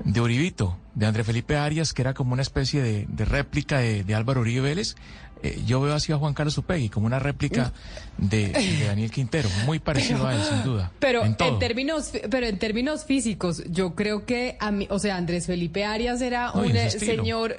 de 0.03 0.21
Uribito, 0.21 0.77
de 0.95 1.05
André 1.05 1.23
Felipe 1.23 1.57
Arias, 1.57 1.93
que 1.93 2.01
era 2.01 2.13
como 2.13 2.33
una 2.33 2.41
especie 2.41 2.81
de, 2.81 3.05
de 3.07 3.25
réplica 3.25 3.79
de, 3.79 4.03
de 4.03 4.15
Álvaro 4.15 4.41
Uribe 4.41 4.61
Vélez. 4.61 4.95
Eh, 5.43 5.61
yo 5.65 5.81
veo 5.81 5.93
así 5.93 6.11
a 6.11 6.17
Juan 6.17 6.33
Carlos 6.33 6.57
Upegui 6.57 6.89
como 6.89 7.05
una 7.05 7.19
réplica 7.19 7.71
de, 8.17 8.49
de 8.49 8.85
Daniel 8.85 9.11
Quintero, 9.11 9.49
muy 9.65 9.79
parecido 9.79 10.25
a 10.25 10.35
él, 10.35 10.41
sin 10.43 10.63
duda. 10.63 10.91
Pero 10.99 11.23
en, 11.23 11.35
términos, 11.59 12.11
pero 12.29 12.47
en 12.47 12.57
términos 12.57 13.05
físicos, 13.05 13.63
yo 13.69 13.95
creo 13.95 14.25
que 14.25 14.57
a 14.59 14.71
mí, 14.71 14.87
o 14.89 14.99
sea, 14.99 15.17
Andrés 15.17 15.45
Felipe 15.45 15.85
Arias 15.85 16.21
era 16.21 16.51
No, 16.53 16.61
un 16.61 16.75
eh, 16.75 16.89
señor. 16.89 17.55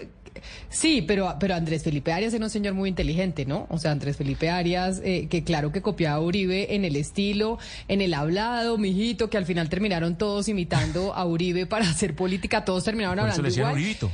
Sí, 0.68 1.02
pero, 1.02 1.34
pero 1.40 1.54
Andrés 1.54 1.82
Felipe 1.82 2.12
Arias 2.12 2.32
era 2.32 2.44
un 2.44 2.50
señor 2.50 2.74
muy 2.74 2.88
inteligente, 2.88 3.44
¿no? 3.44 3.66
O 3.70 3.78
sea, 3.78 3.90
Andrés 3.90 4.16
Felipe 4.16 4.50
Arias, 4.50 5.00
eh, 5.04 5.26
que 5.28 5.42
claro 5.42 5.72
que 5.72 5.82
copiaba 5.82 6.16
a 6.16 6.20
Uribe 6.20 6.74
en 6.76 6.84
el 6.84 6.94
estilo, 6.94 7.58
en 7.88 8.00
el 8.00 8.14
hablado, 8.14 8.78
mijito, 8.78 9.30
que 9.30 9.36
al 9.36 9.46
final 9.46 9.68
terminaron 9.68 10.16
todos 10.16 10.48
imitando 10.48 11.14
a 11.14 11.24
Uribe 11.26 11.66
para 11.66 11.88
hacer 11.88 12.14
política, 12.14 12.64
todos 12.64 12.84
terminaron 12.84 13.18
Por 13.18 13.28
eso 13.28 13.40
hablando 13.40 13.48
le 13.48 13.60
igual. 13.60 13.74
Uribito. 13.74 14.10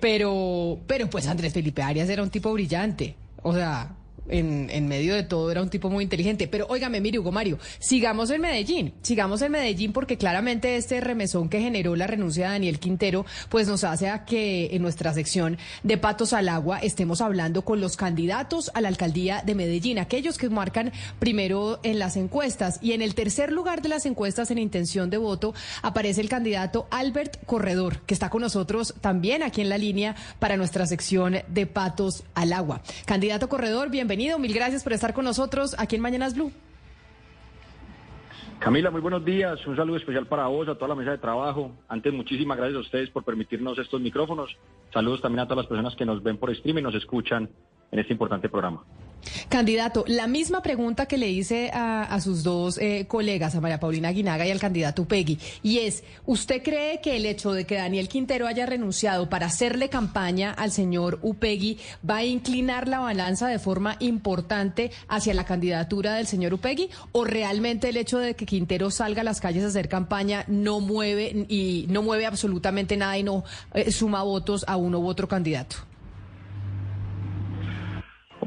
Pero, 0.00 0.78
pero 0.86 1.08
pues 1.08 1.26
Andrés 1.26 1.52
Felipe 1.52 1.82
Arias 1.82 2.08
era 2.08 2.22
un 2.22 2.30
tipo 2.30 2.52
brillante. 2.52 3.16
O 3.42 3.54
sea, 3.54 3.96
en, 4.30 4.88
medio 4.88 5.14
de 5.14 5.22
todo 5.22 5.50
era 5.50 5.62
un 5.62 5.70
tipo 5.70 5.90
muy 5.90 6.04
inteligente. 6.04 6.48
Pero 6.48 6.66
óigame, 6.68 7.00
mire, 7.00 7.18
Hugo 7.18 7.32
Mario, 7.32 7.58
sigamos 7.78 8.30
en 8.30 8.40
Medellín, 8.40 8.94
sigamos 9.02 9.42
en 9.42 9.52
Medellín 9.52 9.92
porque 9.92 10.16
claramente 10.16 10.76
este 10.76 11.00
remesón 11.00 11.48
que 11.48 11.60
generó 11.60 11.96
la 11.96 12.06
renuncia 12.06 12.46
de 12.46 12.52
Daniel 12.52 12.78
Quintero, 12.78 13.26
pues 13.48 13.68
nos 13.68 13.84
hace 13.84 14.08
a 14.08 14.24
que 14.24 14.70
en 14.72 14.82
nuestra 14.82 15.12
sección 15.12 15.58
de 15.82 15.98
Patos 15.98 16.32
al 16.32 16.48
Agua 16.48 16.78
estemos 16.78 17.20
hablando 17.20 17.62
con 17.62 17.80
los 17.80 17.96
candidatos 17.96 18.70
a 18.74 18.80
la 18.80 18.88
alcaldía 18.88 19.42
de 19.44 19.54
Medellín, 19.54 19.98
aquellos 19.98 20.38
que 20.38 20.48
marcan 20.48 20.92
primero 21.18 21.80
en 21.82 21.98
las 21.98 22.16
encuestas. 22.16 22.78
Y 22.82 22.92
en 22.92 23.02
el 23.02 23.14
tercer 23.14 23.52
lugar 23.52 23.82
de 23.82 23.88
las 23.88 24.06
encuestas 24.06 24.50
en 24.50 24.58
intención 24.58 25.10
de 25.10 25.18
voto 25.18 25.54
aparece 25.82 26.20
el 26.20 26.28
candidato 26.28 26.86
Albert 26.90 27.44
Corredor, 27.46 28.00
que 28.02 28.14
está 28.14 28.30
con 28.30 28.42
nosotros 28.42 28.94
también 29.00 29.42
aquí 29.42 29.60
en 29.60 29.68
la 29.68 29.78
línea 29.78 30.16
para 30.38 30.56
nuestra 30.56 30.86
sección 30.86 31.38
de 31.48 31.66
Patos 31.66 32.24
al 32.34 32.52
Agua. 32.52 32.82
Candidato 33.04 33.48
Corredor, 33.48 33.90
bienvenido. 33.90 34.19
Mil 34.20 34.52
gracias 34.52 34.84
por 34.84 34.92
estar 34.92 35.14
con 35.14 35.24
nosotros 35.24 35.74
aquí 35.78 35.96
en 35.96 36.02
Mañanas 36.02 36.34
Blue. 36.34 36.52
Camila, 38.58 38.90
muy 38.90 39.00
buenos 39.00 39.24
días. 39.24 39.66
Un 39.66 39.76
saludo 39.76 39.96
especial 39.96 40.26
para 40.26 40.46
vos, 40.46 40.68
a 40.68 40.74
toda 40.74 40.88
la 40.88 40.94
mesa 40.94 41.12
de 41.12 41.16
trabajo. 41.16 41.72
Antes, 41.88 42.12
muchísimas 42.12 42.58
gracias 42.58 42.76
a 42.76 42.80
ustedes 42.80 43.08
por 43.08 43.24
permitirnos 43.24 43.78
estos 43.78 43.98
micrófonos. 43.98 44.54
Saludos 44.92 45.22
también 45.22 45.40
a 45.40 45.44
todas 45.44 45.64
las 45.64 45.66
personas 45.68 45.96
que 45.96 46.04
nos 46.04 46.22
ven 46.22 46.36
por 46.36 46.54
stream 46.54 46.76
y 46.76 46.82
nos 46.82 46.94
escuchan 46.94 47.48
en 47.90 47.98
este 47.98 48.12
importante 48.12 48.50
programa. 48.50 48.84
Candidato, 49.48 50.04
la 50.06 50.26
misma 50.26 50.62
pregunta 50.62 51.06
que 51.06 51.18
le 51.18 51.30
hice 51.30 51.70
a, 51.72 52.18
sus 52.20 52.42
dos 52.42 52.78
eh, 52.78 53.06
colegas, 53.08 53.54
a 53.54 53.60
María 53.60 53.80
Paulina 53.80 54.08
Aguinaga 54.08 54.46
y 54.46 54.50
al 54.50 54.60
candidato 54.60 55.02
Upegui, 55.02 55.38
y 55.62 55.78
es, 55.78 56.02
¿usted 56.26 56.62
cree 56.62 57.00
que 57.00 57.16
el 57.16 57.26
hecho 57.26 57.52
de 57.52 57.64
que 57.64 57.76
Daniel 57.76 58.08
Quintero 58.08 58.46
haya 58.46 58.66
renunciado 58.66 59.28
para 59.28 59.46
hacerle 59.46 59.88
campaña 59.88 60.52
al 60.52 60.70
señor 60.70 61.18
Upegui 61.22 61.78
va 62.08 62.16
a 62.16 62.24
inclinar 62.24 62.88
la 62.88 63.00
balanza 63.00 63.48
de 63.48 63.58
forma 63.58 63.96
importante 64.00 64.90
hacia 65.08 65.34
la 65.34 65.44
candidatura 65.44 66.14
del 66.14 66.26
señor 66.26 66.54
Upegui? 66.54 66.90
¿O 67.12 67.24
realmente 67.24 67.88
el 67.88 67.96
hecho 67.96 68.18
de 68.18 68.34
que 68.34 68.46
Quintero 68.46 68.90
salga 68.90 69.22
a 69.22 69.24
las 69.24 69.40
calles 69.40 69.64
a 69.64 69.68
hacer 69.68 69.88
campaña 69.88 70.44
no 70.48 70.80
mueve 70.80 71.46
y 71.48 71.86
no 71.88 72.02
mueve 72.02 72.26
absolutamente 72.26 72.96
nada 72.96 73.18
y 73.18 73.22
no 73.22 73.44
eh, 73.74 73.90
suma 73.90 74.22
votos 74.22 74.64
a 74.66 74.76
uno 74.76 74.98
u 74.98 75.06
otro 75.06 75.28
candidato? 75.28 75.89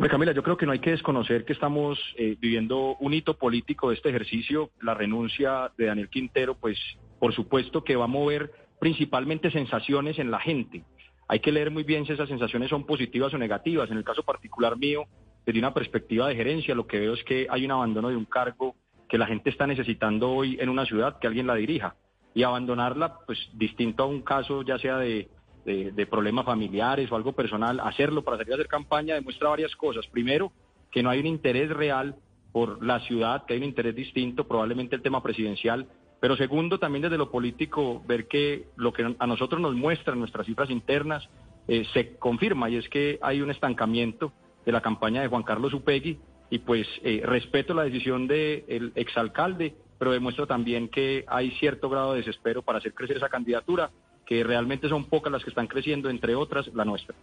Hombre, 0.04 0.12
Camila, 0.12 0.32
yo 0.34 0.44
creo 0.44 0.58
que 0.58 0.66
no 0.66 0.74
hay 0.74 0.80
que 0.80 0.92
desconocer 0.92 1.46
que 1.46 1.54
estamos 1.54 1.98
eh, 2.18 2.36
viviendo 2.38 2.98
un 3.00 3.14
hito 3.14 3.38
político 3.38 3.88
de 3.88 3.96
este 3.96 4.10
ejercicio. 4.10 4.70
La 4.82 4.94
renuncia 4.94 5.72
de 5.78 5.86
Daniel 5.86 6.10
Quintero, 6.10 6.56
pues 6.56 6.78
por 7.20 7.34
supuesto 7.34 7.86
que 7.86 7.96
va 7.96 8.04
a 8.04 8.08
mover 8.10 8.52
principalmente 8.82 9.50
sensaciones 9.50 10.20
en 10.20 10.30
la 10.30 10.42
gente. 10.42 10.84
Hay 11.30 11.40
que 11.40 11.54
leer 11.54 11.72
muy 11.72 11.84
bien 11.84 12.06
si 12.06 12.12
esas 12.12 12.28
sensaciones 12.28 12.70
son 12.70 12.86
positivas 12.86 13.34
o 13.34 13.38
negativas. 13.38 13.90
En 13.92 13.98
el 13.98 14.04
caso 14.04 14.24
particular 14.24 14.78
mío, 14.78 15.06
desde 15.46 15.60
una 15.60 15.74
perspectiva 15.74 16.28
de 16.28 16.36
gerencia, 16.36 16.76
lo 16.76 16.86
que 16.86 17.00
veo 17.00 17.14
es 17.14 17.24
que 17.24 17.48
hay 17.50 17.64
un 17.64 17.72
abandono 17.72 18.10
de 18.10 18.18
un 18.18 18.26
cargo 18.26 18.76
que 19.08 19.18
la 19.18 19.28
gente 19.28 19.52
está 19.52 19.68
necesitando 19.68 20.32
hoy 20.32 20.58
en 20.60 20.68
una 20.68 20.86
ciudad, 20.86 21.18
que 21.18 21.28
alguien 21.28 21.48
la 21.48 21.56
dirija. 21.56 21.96
Y 22.34 22.44
abandonarla, 22.44 23.20
pues 23.26 23.40
distinto 23.54 24.04
a 24.04 24.08
un 24.08 24.22
caso 24.22 24.64
ya 24.64 24.78
sea 24.80 24.98
de 24.98 25.30
de, 25.66 25.92
de, 25.92 26.06
problemas 26.06 26.46
familiares 26.46 27.12
o 27.12 27.16
algo 27.16 27.34
personal, 27.34 27.80
hacerlo 27.80 28.24
para 28.24 28.38
salir 28.38 28.54
a 28.54 28.56
hacer 28.56 28.68
campaña 28.68 29.16
demuestra 29.16 29.50
varias 29.50 29.76
cosas. 29.76 30.06
Primero, 30.08 30.52
que 30.92 31.04
no 31.04 31.10
hay 31.10 31.20
un 31.20 31.28
interés 31.28 31.70
real 31.70 32.16
por 32.52 32.86
la 32.86 33.00
ciudad, 33.02 33.46
que 33.46 33.54
hay 33.54 33.60
un 33.60 33.66
interés 33.66 33.96
distinto, 33.96 34.48
probablemente 34.48 34.96
el 34.96 35.02
tema 35.02 35.22
presidencial. 35.22 35.88
Pero 36.22 36.38
segundo, 36.38 36.80
también 36.80 37.02
desde 37.02 37.18
lo 37.18 37.32
político, 37.32 38.02
ver 38.08 38.28
que 38.28 38.68
lo 38.78 38.94
que 38.94 39.16
a 39.18 39.28
nosotros 39.28 39.60
nos 39.60 39.74
muestran 39.74 40.20
nuestras 40.20 40.46
cifras 40.46 40.70
internas 40.70 41.28
eh, 41.68 41.86
se 41.94 42.16
confirma 42.18 42.70
y 42.70 42.78
es 42.78 42.88
que 42.90 43.20
hay 43.22 43.42
un 43.42 43.52
estancamiento 43.52 44.32
de 44.66 44.72
la 44.72 44.82
campaña 44.82 45.22
de 45.22 45.28
Juan 45.28 45.44
Carlos 45.44 45.74
Upegui 45.74 46.20
y 46.50 46.60
pues 46.60 46.88
eh, 47.04 47.22
respeto 47.26 47.74
la 47.74 47.84
decisión 47.84 48.28
del 48.28 48.92
exalcalde, 48.96 49.74
pero 49.98 50.12
demuestra 50.12 50.46
también 50.46 50.90
que 50.90 51.26
hay 51.28 51.52
cierto 51.52 51.90
grado 51.90 52.14
de 52.14 52.20
desespero 52.20 52.62
para 52.62 52.78
hacer 52.78 52.94
crecer 52.94 53.18
esa 53.18 53.30
candidatura, 53.30 53.90
que 54.26 54.44
realmente 54.44 54.90
son 54.90 55.06
pocas 55.06 55.32
las 55.32 55.44
que 55.44 55.50
están 55.50 55.68
creciendo, 55.68 56.10
entre 56.10 56.36
otras 56.36 56.68
la 56.74 56.86
nuestra. 56.86 57.16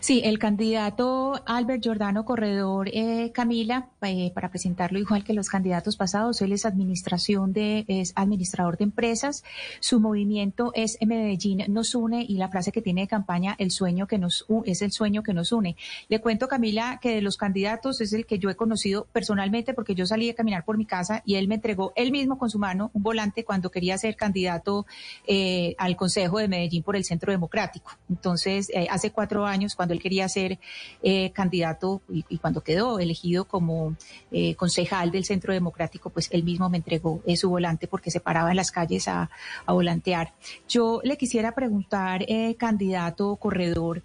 Sí, 0.00 0.22
el 0.24 0.38
candidato 0.38 1.42
Albert 1.46 1.82
Giordano 1.82 2.24
Corredor, 2.24 2.88
eh, 2.92 3.30
Camila, 3.32 3.88
eh, 4.02 4.30
para 4.34 4.50
presentarlo 4.50 4.98
igual 4.98 5.24
que 5.24 5.32
los 5.32 5.48
candidatos 5.48 5.96
pasados, 5.96 6.40
él 6.42 6.52
es 6.52 6.64
administración 6.64 7.52
de, 7.52 7.84
es 7.88 8.12
administrador 8.16 8.76
de 8.76 8.84
empresas. 8.84 9.44
Su 9.80 10.00
movimiento 10.00 10.72
es 10.74 10.98
Medellín 11.04 11.64
nos 11.68 11.94
une 11.94 12.24
y 12.26 12.36
la 12.36 12.48
frase 12.48 12.72
que 12.72 12.82
tiene 12.82 13.02
de 13.02 13.08
campaña, 13.08 13.54
el 13.58 13.70
sueño 13.70 14.06
que 14.06 14.18
nos 14.18 14.46
es 14.64 14.82
el 14.82 14.92
sueño 14.92 15.22
que 15.22 15.34
nos 15.34 15.52
une. 15.52 15.76
Le 16.08 16.20
cuento, 16.20 16.48
Camila, 16.48 16.98
que 17.00 17.16
de 17.16 17.22
los 17.22 17.36
candidatos 17.36 18.00
es 18.00 18.12
el 18.12 18.26
que 18.26 18.38
yo 18.38 18.50
he 18.50 18.56
conocido 18.56 19.06
personalmente 19.12 19.74
porque 19.74 19.94
yo 19.94 20.06
salí 20.06 20.30
a 20.30 20.34
caminar 20.34 20.64
por 20.64 20.78
mi 20.78 20.86
casa 20.86 21.22
y 21.24 21.36
él 21.36 21.48
me 21.48 21.56
entregó 21.56 21.92
él 21.96 22.12
mismo 22.12 22.38
con 22.38 22.50
su 22.50 22.58
mano 22.58 22.90
un 22.94 23.02
volante 23.02 23.44
cuando 23.44 23.70
quería 23.70 23.98
ser 23.98 24.16
candidato 24.16 24.86
eh, 25.26 25.74
al 25.78 25.96
Consejo 25.96 26.38
de 26.38 26.48
Medellín 26.48 26.82
por 26.82 26.96
el 26.96 27.04
Centro 27.04 27.32
Democrático. 27.32 27.92
Entonces, 28.08 28.70
hace 28.90 29.10
cuatro 29.10 29.46
años 29.46 29.63
cuando 29.74 29.94
él 29.94 30.00
quería 30.00 30.28
ser 30.28 30.58
eh, 31.02 31.30
candidato 31.30 32.02
y, 32.08 32.38
cuando 32.38 32.62
quedó 32.62 32.98
elegido 32.98 33.46
como 33.46 33.96
eh, 34.30 34.54
concejal 34.56 35.10
del 35.10 35.24
Centro 35.24 35.52
Democrático, 35.52 36.10
pues 36.10 36.28
él 36.32 36.42
mismo 36.42 36.68
me 36.68 36.78
entregó 36.78 37.22
eh, 37.26 37.36
su 37.36 37.48
volante 37.48 37.88
porque 37.88 38.10
se 38.10 38.20
paraba 38.20 38.50
en 38.50 38.56
las 38.56 38.70
calles 38.70 39.08
a, 39.08 39.30
a 39.64 39.72
volantear. 39.72 40.34
Yo 40.68 41.00
le 41.04 41.16
quisiera 41.16 41.54
preguntar, 41.54 42.26
candidato 42.58 43.36
corredor, 43.36 44.02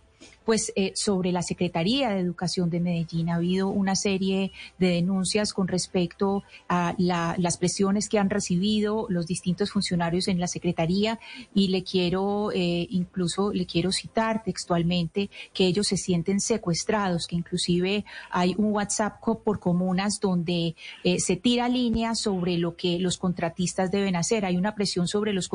pues 0.49 0.73
eh, 0.75 0.93
sobre 0.95 1.31
la 1.31 1.43
Secretaría 1.43 2.09
de 2.09 2.21
Educación 2.21 2.71
de 2.71 2.79
Medellín 2.79 3.29
ha 3.29 3.35
habido 3.35 3.67
una 3.67 3.95
serie 3.95 4.51
de 4.79 4.87
denuncias 4.87 5.53
con 5.53 5.67
respecto 5.67 6.41
a 6.67 6.95
las 6.97 7.57
presiones 7.57 8.09
que 8.09 8.17
han 8.17 8.31
recibido 8.31 9.05
los 9.09 9.27
distintos 9.27 9.69
funcionarios 9.69 10.27
en 10.27 10.39
la 10.39 10.47
Secretaría 10.47 11.19
y 11.53 11.67
le 11.67 11.83
quiero 11.83 12.49
eh, 12.51 12.87
incluso 12.89 13.53
le 13.53 13.67
quiero 13.67 13.91
citar 13.91 14.41
textualmente 14.41 15.29
que 15.53 15.67
ellos 15.67 15.85
se 15.85 15.97
sienten 15.97 16.39
secuestrados, 16.39 17.27
que 17.27 17.35
inclusive 17.35 18.03
hay 18.31 18.55
un 18.57 18.71
WhatsApp 18.71 19.21
por 19.21 19.59
comunas 19.59 20.19
donde 20.19 20.75
eh, 21.03 21.19
se 21.19 21.35
tira 21.35 21.69
línea 21.69 22.15
sobre 22.15 22.57
lo 22.57 22.75
que 22.75 22.97
los 22.97 23.19
contratistas 23.19 23.91
deben 23.91 24.15
hacer. 24.15 24.45
Hay 24.45 24.57
una 24.57 24.73
presión 24.73 25.07
sobre 25.07 25.31
los, 25.31 25.47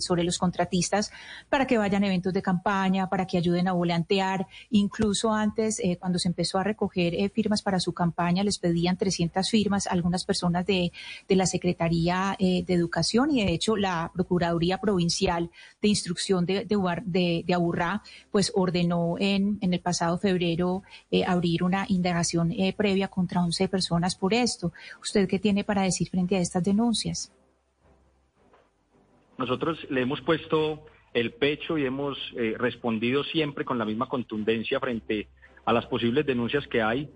sobre 0.00 0.24
los 0.24 0.38
contratistas 0.38 1.12
para 1.48 1.68
que 1.68 1.78
vayan 1.78 2.02
a 2.02 2.08
eventos 2.08 2.32
de 2.32 2.42
campaña, 2.42 3.08
para 3.08 3.28
que 3.28 3.38
ayuden 3.38 3.68
a 3.68 3.72
volar 3.72 3.91
plantear, 3.92 4.46
incluso 4.70 5.34
antes, 5.34 5.78
eh, 5.80 5.98
cuando 6.00 6.18
se 6.18 6.28
empezó 6.28 6.58
a 6.58 6.64
recoger 6.64 7.14
eh, 7.14 7.28
firmas 7.28 7.60
para 7.60 7.78
su 7.78 7.92
campaña, 7.92 8.42
les 8.42 8.58
pedían 8.58 8.96
300 8.96 9.50
firmas 9.50 9.86
algunas 9.86 10.24
personas 10.24 10.64
de, 10.64 10.92
de 11.28 11.36
la 11.36 11.44
Secretaría 11.44 12.34
eh, 12.38 12.64
de 12.66 12.72
Educación 12.72 13.30
y 13.32 13.44
de 13.44 13.52
hecho 13.52 13.76
la 13.76 14.10
Procuraduría 14.14 14.78
Provincial 14.78 15.50
de 15.82 15.88
Instrucción 15.88 16.46
de, 16.46 16.64
de, 16.64 17.44
de, 17.46 17.54
Aburrá, 17.54 18.02
pues 18.30 18.50
ordenó 18.54 19.16
en, 19.18 19.58
en 19.60 19.74
el 19.74 19.80
pasado 19.80 20.16
febrero 20.16 20.82
abrir 21.26 21.62
una 21.62 21.84
indagación 21.88 22.50
previa 22.76 23.08
contra 23.08 23.42
11 23.42 23.68
personas 23.68 24.14
por 24.16 24.32
esto. 24.32 24.72
¿Usted 25.02 25.28
qué 25.28 25.38
tiene 25.38 25.64
para 25.64 25.82
decir 25.82 26.08
frente 26.08 26.36
a 26.36 26.40
estas 26.40 26.64
denuncias? 26.64 27.30
Nosotros 29.36 29.86
le 29.90 30.00
hemos 30.00 30.20
puesto 30.22 30.82
el 31.14 31.32
pecho 31.32 31.76
y 31.78 31.84
hemos 31.84 32.18
eh, 32.36 32.54
respondido 32.58 33.24
siempre 33.24 33.64
con 33.64 33.78
la 33.78 33.84
misma 33.84 34.08
contundencia 34.08 34.80
frente 34.80 35.28
a 35.64 35.72
las 35.72 35.86
posibles 35.86 36.26
denuncias 36.26 36.66
que 36.66 36.82
hay. 36.82 37.08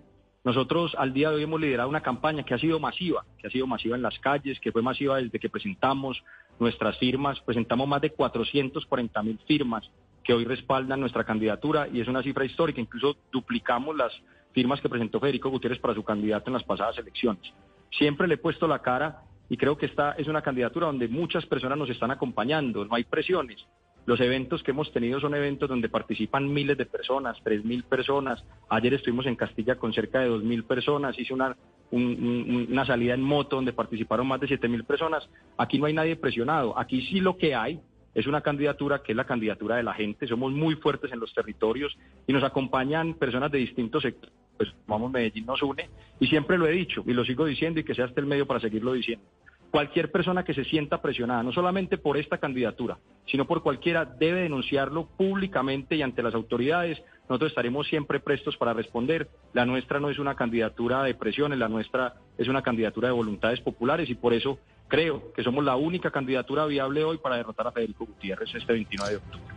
Nosotros 0.43 0.95
al 0.97 1.13
día 1.13 1.29
de 1.29 1.37
hoy 1.37 1.43
hemos 1.43 1.59
liderado 1.59 1.89
una 1.89 2.01
campaña 2.01 2.43
que 2.43 2.53
ha 2.53 2.59
sido 2.59 2.79
masiva, 2.79 3.25
que 3.37 3.47
ha 3.47 3.49
sido 3.49 3.67
masiva 3.67 3.95
en 3.95 4.01
las 4.01 4.17
calles, 4.19 4.59
que 4.59 4.71
fue 4.71 4.81
masiva 4.81 5.17
desde 5.17 5.39
que 5.39 5.49
presentamos 5.49 6.23
nuestras 6.59 6.97
firmas. 6.99 7.39
Presentamos 7.41 7.87
más 7.87 8.01
de 8.01 8.11
440 8.11 9.23
mil 9.23 9.39
firmas 9.47 9.89
que 10.23 10.33
hoy 10.33 10.45
respaldan 10.45 10.99
nuestra 10.99 11.23
candidatura 11.23 11.87
y 11.91 12.01
es 12.01 12.07
una 12.07 12.23
cifra 12.23 12.45
histórica. 12.45 12.79
Incluso 12.79 13.17
duplicamos 13.31 13.95
las 13.95 14.13
firmas 14.53 14.79
que 14.79 14.89
presentó 14.89 15.19
Federico 15.19 15.49
Gutiérrez 15.49 15.79
para 15.79 15.93
su 15.93 16.03
candidato 16.03 16.49
en 16.49 16.53
las 16.53 16.63
pasadas 16.63 16.97
elecciones. 16.97 17.53
Siempre 17.97 18.27
le 18.27 18.35
he 18.35 18.37
puesto 18.37 18.67
la 18.67 18.79
cara 18.79 19.23
y 19.49 19.57
creo 19.57 19.77
que 19.77 19.85
esta 19.85 20.11
es 20.13 20.27
una 20.27 20.41
candidatura 20.41 20.87
donde 20.87 21.07
muchas 21.07 21.45
personas 21.45 21.77
nos 21.77 21.89
están 21.89 22.11
acompañando, 22.11 22.85
no 22.85 22.95
hay 22.95 23.03
presiones. 23.03 23.65
Los 24.07 24.21
eventos 24.21 24.63
que 24.63 24.71
hemos 24.71 24.89
tenido 24.93 25.19
son 25.19 25.35
eventos 25.35 25.67
donde 25.67 25.89
participan 25.89 26.51
miles 26.51 26.77
de 26.77 26.85
personas, 26.85 27.37
tres 27.43 27.65
mil 27.65 27.83
personas. 27.83 28.41
Ayer 28.69 28.93
estuvimos 28.93 29.25
en 29.25 29.35
Castilla 29.35 29.75
con 29.75 29.91
cerca 29.91 30.21
de 30.21 30.29
dos 30.29 30.43
mil 30.43 30.63
personas. 30.63 31.19
Hice 31.19 31.33
una, 31.33 31.57
una 31.91 32.85
salida 32.85 33.15
en 33.15 33.21
moto 33.21 33.57
donde 33.57 33.73
participaron 33.73 34.25
más 34.25 34.39
de 34.39 34.47
siete 34.47 34.69
mil 34.69 34.85
personas. 34.85 35.27
Aquí 35.57 35.77
no 35.77 35.87
hay 35.87 35.93
nadie 35.93 36.15
presionado. 36.15 36.79
Aquí 36.79 37.01
sí 37.07 37.19
lo 37.19 37.35
que 37.35 37.53
hay 37.53 37.81
es 38.15 38.25
una 38.27 38.39
candidatura 38.39 39.03
que 39.03 39.11
es 39.11 39.15
la 39.17 39.25
candidatura 39.25 39.75
de 39.75 39.83
la 39.83 39.93
gente. 39.93 40.25
Somos 40.25 40.53
muy 40.53 40.75
fuertes 40.75 41.11
en 41.11 41.19
los 41.19 41.33
territorios 41.33 41.97
y 42.25 42.31
nos 42.31 42.45
acompañan 42.45 43.15
personas 43.15 43.51
de 43.51 43.57
distintos 43.57 44.03
sectores. 44.03 44.33
Pues 44.55 44.73
vamos, 44.87 45.11
Medellín 45.11 45.45
nos 45.45 45.61
une 45.61 45.89
y 46.21 46.27
siempre 46.27 46.57
lo 46.57 46.65
he 46.65 46.71
dicho 46.71 47.03
y 47.05 47.11
lo 47.11 47.25
sigo 47.25 47.45
diciendo 47.45 47.81
y 47.81 47.83
que 47.83 47.93
sea 47.93 48.05
este 48.05 48.21
el 48.21 48.25
medio 48.25 48.47
para 48.47 48.61
seguirlo 48.61 48.93
diciendo. 48.93 49.25
Cualquier 49.71 50.11
persona 50.11 50.43
que 50.43 50.53
se 50.53 50.63
sienta 50.63 51.01
presionada, 51.01 51.43
no 51.43 51.51
solamente 51.51 51.97
por 51.97 52.17
esta 52.17 52.37
candidatura, 52.37 52.97
sino 53.25 53.45
por 53.45 53.61
cualquiera, 53.61 54.05
debe 54.05 54.41
denunciarlo 54.41 55.07
públicamente 55.17 55.95
y 55.95 56.01
ante 56.01 56.23
las 56.23 56.33
autoridades. 56.33 57.01
Nosotros 57.27 57.51
estaremos 57.51 57.87
siempre 57.87 58.19
prestos 58.19 58.55
para 58.55 58.73
responder. 58.73 59.29
La 59.53 59.65
nuestra 59.65 59.99
no 59.99 60.09
es 60.09 60.19
una 60.19 60.35
candidatura 60.35 61.03
de 61.03 61.15
presiones, 61.15 61.59
la 61.59 61.67
nuestra 61.67 62.15
es 62.37 62.47
una 62.47 62.61
candidatura 62.61 63.09
de 63.09 63.13
voluntades 63.13 63.59
populares 63.59 64.09
y 64.09 64.15
por 64.15 64.33
eso 64.33 64.57
creo 64.87 65.33
que 65.33 65.43
somos 65.43 65.65
la 65.65 65.75
única 65.75 66.11
candidatura 66.11 66.65
viable 66.65 67.03
hoy 67.03 67.17
para 67.17 67.35
derrotar 67.35 67.67
a 67.67 67.71
Federico 67.71 68.05
Gutiérrez 68.05 68.55
este 68.55 68.73
29 68.73 69.11
de 69.11 69.17
octubre. 69.17 69.56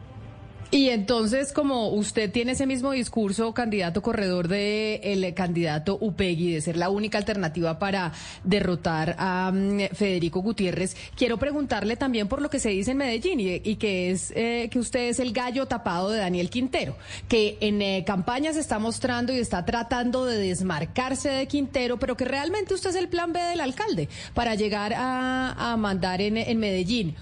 Y 0.72 0.90
entonces, 0.90 1.52
como 1.52 1.88
usted 1.88 2.30
tiene 2.30 2.52
ese 2.52 2.64
mismo 2.64 2.92
discurso, 2.92 3.52
candidato 3.52 4.02
corredor 4.02 4.46
de 4.46 5.00
el 5.02 5.34
candidato 5.34 5.98
Upegui, 6.00 6.52
de 6.52 6.60
ser 6.60 6.76
la 6.76 6.90
única 6.90 7.18
alternativa 7.18 7.80
para 7.80 8.12
derrotar 8.44 9.16
a 9.18 9.50
mm, 9.52 9.88
Federico 9.94 10.42
Gutiérrez, 10.42 10.96
quiero 11.16 11.38
preguntarle 11.38 11.96
también 11.96 12.28
por 12.28 12.40
lo 12.40 12.50
que 12.50 12.60
se 12.60 12.68
dice 12.68 12.92
en 12.92 12.98
Medellín 12.98 13.40
y, 13.40 13.76
que 13.76 14.12
es 14.12 14.32
eh, 14.36 14.68
que 14.70 14.78
usted 14.78 15.08
es 15.08 15.18
el 15.18 15.32
gallo 15.32 15.66
tapado 15.66 16.10
de 16.10 16.20
Daniel 16.20 16.50
Quintero, 16.50 16.94
que 17.26 17.58
en 17.60 17.82
eh, 17.82 18.04
campaña 18.06 18.52
se 18.52 18.60
está 18.60 18.78
mostrando 18.78 19.32
y 19.32 19.40
está 19.40 19.64
tratando 19.64 20.24
de 20.24 20.38
desmarcarse 20.38 21.30
de 21.30 21.48
Quintero, 21.48 21.98
pero 21.98 22.16
que 22.16 22.24
realmente 22.24 22.74
usted 22.74 22.90
es 22.90 22.96
el 22.96 23.08
plan 23.08 23.32
B 23.32 23.40
del 23.40 23.60
alcalde 23.60 24.08
para 24.34 24.54
llegar 24.54 24.94
a, 24.96 25.76
mandar 25.76 26.20
en, 26.20 26.36
en 26.36 26.58
Medellín. 26.58 27.16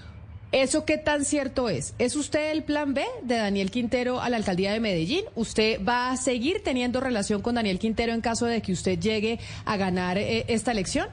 ¿Eso 0.51 0.83
qué 0.83 0.97
tan 0.97 1.25
cierto 1.25 1.69
es? 1.69 1.95
¿Es 1.99 2.15
usted 2.15 2.51
el 2.51 2.63
plan 2.63 2.95
B 2.95 3.05
de 3.21 3.37
Daniel 3.37 3.69
Quintero 3.69 4.19
a 4.19 4.29
la 4.29 4.37
alcaldía 4.37 4.73
de 4.73 4.79
Medellín? 4.79 5.25
¿Usted 5.35 5.79
va 5.87 6.09
a 6.09 6.17
seguir 6.17 6.63
teniendo 6.63 6.99
relación 6.99 7.43
con 7.43 7.53
Daniel 7.53 7.77
Quintero 7.77 8.13
en 8.13 8.21
caso 8.21 8.47
de 8.47 8.59
que 8.63 8.71
usted 8.71 8.99
llegue 8.99 9.37
a 9.65 9.77
ganar 9.77 10.17
eh, 10.17 10.45
esta 10.47 10.71
elección? 10.71 11.07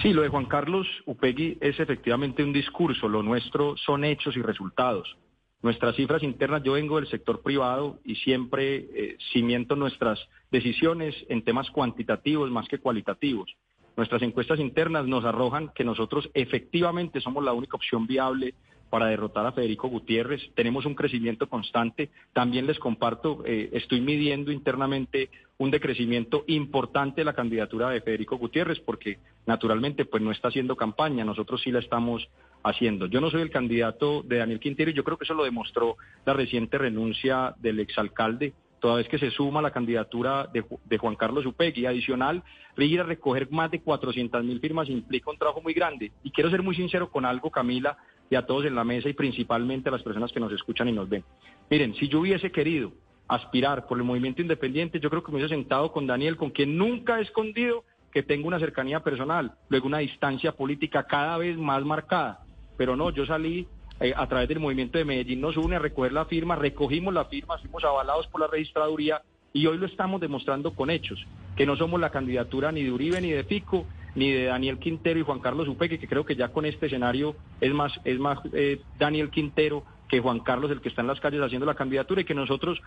Sí, 0.00 0.12
lo 0.12 0.22
de 0.22 0.28
Juan 0.28 0.46
Carlos 0.46 0.86
Upegui 1.06 1.58
es 1.60 1.80
efectivamente 1.80 2.44
un 2.44 2.52
discurso, 2.52 3.08
lo 3.08 3.20
nuestro 3.24 3.76
son 3.78 4.04
hechos 4.04 4.36
y 4.36 4.42
resultados. 4.42 5.16
Nuestras 5.62 5.96
cifras 5.96 6.22
internas, 6.22 6.62
yo 6.62 6.74
vengo 6.74 6.96
del 6.96 7.08
sector 7.08 7.42
privado 7.42 7.98
y 8.04 8.14
siempre 8.14 8.76
eh, 8.76 9.16
cimiento 9.32 9.74
nuestras 9.74 10.20
decisiones 10.52 11.16
en 11.28 11.42
temas 11.42 11.68
cuantitativos 11.70 12.48
más 12.52 12.68
que 12.68 12.78
cualitativos. 12.78 13.56
Nuestras 13.96 14.22
encuestas 14.22 14.60
internas 14.60 15.06
nos 15.06 15.24
arrojan 15.24 15.70
que 15.74 15.84
nosotros 15.84 16.28
efectivamente 16.34 17.20
somos 17.20 17.42
la 17.42 17.54
única 17.54 17.76
opción 17.76 18.06
viable 18.06 18.54
para 18.90 19.06
derrotar 19.06 19.46
a 19.46 19.52
Federico 19.52 19.88
Gutiérrez. 19.88 20.42
Tenemos 20.54 20.84
un 20.86 20.94
crecimiento 20.94 21.48
constante. 21.48 22.10
También 22.32 22.66
les 22.66 22.78
comparto, 22.78 23.42
eh, 23.44 23.70
estoy 23.72 24.00
midiendo 24.00 24.52
internamente 24.52 25.30
un 25.58 25.70
decrecimiento 25.70 26.44
importante 26.46 27.22
de 27.22 27.24
la 27.24 27.32
candidatura 27.32 27.90
de 27.90 28.02
Federico 28.02 28.36
Gutiérrez 28.36 28.78
porque 28.80 29.18
naturalmente 29.46 30.04
pues 30.04 30.22
no 30.22 30.30
está 30.30 30.48
haciendo 30.48 30.76
campaña, 30.76 31.24
nosotros 31.24 31.62
sí 31.62 31.70
la 31.70 31.78
estamos 31.78 32.28
haciendo. 32.62 33.06
Yo 33.06 33.20
no 33.20 33.30
soy 33.30 33.42
el 33.42 33.50
candidato 33.50 34.22
de 34.22 34.38
Daniel 34.38 34.60
Quintero 34.60 34.90
y 34.90 34.94
yo 34.94 35.04
creo 35.04 35.16
que 35.16 35.24
eso 35.24 35.34
lo 35.34 35.44
demostró 35.44 35.96
la 36.24 36.34
reciente 36.34 36.78
renuncia 36.78 37.54
del 37.58 37.80
exalcalde 37.80 38.52
toda 38.80 38.96
vez 38.96 39.08
que 39.08 39.18
se 39.18 39.30
suma 39.30 39.62
la 39.62 39.70
candidatura 39.70 40.48
de, 40.52 40.98
Juan 40.98 41.16
Carlos 41.16 41.46
Upegui. 41.46 41.86
Adicional, 41.86 42.42
ir 42.76 43.00
a 43.00 43.04
recoger 43.04 43.50
más 43.50 43.70
de 43.70 43.80
400 43.80 44.44
mil 44.44 44.60
firmas 44.60 44.88
implica 44.88 45.30
un 45.30 45.38
trabajo 45.38 45.60
muy 45.60 45.74
grande. 45.74 46.12
Y 46.22 46.30
quiero 46.30 46.50
ser 46.50 46.62
muy 46.62 46.76
sincero 46.76 47.10
con 47.10 47.24
algo, 47.24 47.50
Camila, 47.50 47.96
y 48.30 48.34
a 48.34 48.46
todos 48.46 48.64
en 48.64 48.74
la 48.74 48.84
mesa 48.84 49.08
y 49.08 49.14
principalmente 49.14 49.88
a 49.88 49.92
las 49.92 50.02
personas 50.02 50.32
que 50.32 50.40
nos 50.40 50.52
escuchan 50.52 50.88
y 50.88 50.92
nos 50.92 51.08
ven. 51.08 51.24
Miren, 51.70 51.94
si 51.94 52.08
yo 52.08 52.20
hubiese 52.20 52.50
querido 52.50 52.92
aspirar 53.28 53.86
por 53.86 53.98
el 53.98 54.04
movimiento 54.04 54.42
independiente, 54.42 55.00
yo 55.00 55.10
creo 55.10 55.22
que 55.22 55.32
me 55.32 55.38
hubiese 55.38 55.54
sentado 55.54 55.92
con 55.92 56.06
Daniel, 56.06 56.36
con 56.36 56.50
quien 56.50 56.76
nunca 56.76 57.18
he 57.18 57.22
escondido 57.22 57.84
que 58.12 58.22
tengo 58.22 58.48
una 58.48 58.58
cercanía 58.58 59.00
personal, 59.00 59.52
luego 59.68 59.86
una 59.86 59.98
distancia 59.98 60.52
política 60.52 61.06
cada 61.06 61.36
vez 61.38 61.56
más 61.58 61.84
marcada. 61.84 62.40
Pero 62.76 62.96
no, 62.96 63.10
yo 63.10 63.26
salí 63.26 63.66
eh, 64.00 64.12
a 64.16 64.26
través 64.26 64.48
del 64.48 64.60
movimiento 64.60 64.98
de 64.98 65.04
Medellín 65.04 65.40
nos 65.40 65.56
une 65.56 65.76
a 65.76 65.78
recoger 65.78 66.12
la 66.12 66.26
firma, 66.26 66.56
recogimos 66.56 67.12
la 67.14 67.24
firma, 67.26 67.58
fuimos 67.58 67.84
avalados 67.84 68.26
por 68.28 68.40
la 68.40 68.46
registraduría 68.46 69.22
y 69.52 69.66
hoy 69.66 69.78
lo 69.78 69.86
estamos 69.86 70.20
demostrando 70.20 70.74
con 70.74 70.90
hechos. 70.90 71.26
que 71.56 71.64
no 71.64 71.76
somos 71.76 71.98
la 71.98 72.10
candidatura 72.10 72.70
ni 72.70 72.82
de 72.82 72.92
Uribe 72.92 73.20
ni 73.20 73.30
de 73.30 73.42
Pico, 73.42 73.86
ni 74.14 74.30
de 74.30 74.44
Daniel 74.44 74.78
Quintero 74.78 75.18
y 75.18 75.22
Juan 75.22 75.40
Carlos 75.40 75.68
Upeque, 75.68 75.98
que 75.98 76.06
creo 76.06 76.24
que 76.24 76.36
ya 76.36 76.48
con 76.48 76.66
este 76.66 76.86
escenario 76.86 77.34
es 77.60 77.72
más, 77.72 77.98
es 78.04 78.18
más 78.18 78.38
eh, 78.52 78.82
Daniel 78.98 79.30
Quintero 79.30 79.82
que 80.08 80.20
Juan 80.20 80.40
Carlos 80.40 80.70
el 80.70 80.80
que 80.80 80.88
está 80.88 81.00
en 81.00 81.08
las 81.08 81.20
calles 81.20 81.40
haciendo 81.40 81.66
la 81.66 81.74
candidatura 81.74 82.20
y 82.20 82.24
que 82.24 82.34
nosotros 82.34 82.80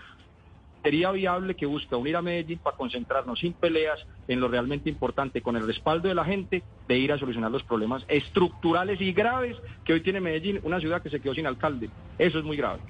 sería 0.84 1.11
viable 1.11 1.55
que 1.55 1.65
busca 1.65 1.97
unir 1.97 2.15
a 2.15 2.21
Medellín 2.21 2.59
para 2.59 2.75
concentrarnos 2.75 3.39
sin 3.39 3.53
peleas 3.53 3.99
en 4.27 4.39
lo 4.39 4.47
realmente 4.47 4.89
importante, 4.89 5.41
con 5.41 5.55
el 5.55 5.65
respaldo 5.65 6.07
de 6.07 6.15
la 6.15 6.25
gente, 6.25 6.63
de 6.88 6.97
ir 6.97 7.11
a 7.11 7.17
solucionar 7.17 7.51
los 7.51 7.63
problemas 7.63 8.03
estructurales 8.07 8.99
y 9.01 9.13
graves 9.13 9.57
que 9.84 9.93
hoy 9.93 10.01
tiene 10.01 10.21
Medellín, 10.21 10.59
una 10.63 10.80
ciudad 10.80 11.01
que 11.01 11.09
se 11.09 11.19
quedó 11.19 11.34
sin 11.34 11.47
alcalde. 11.47 11.89
Eso 12.17 12.39
es 12.39 12.45
muy 12.45 12.57
grave. 12.57 12.82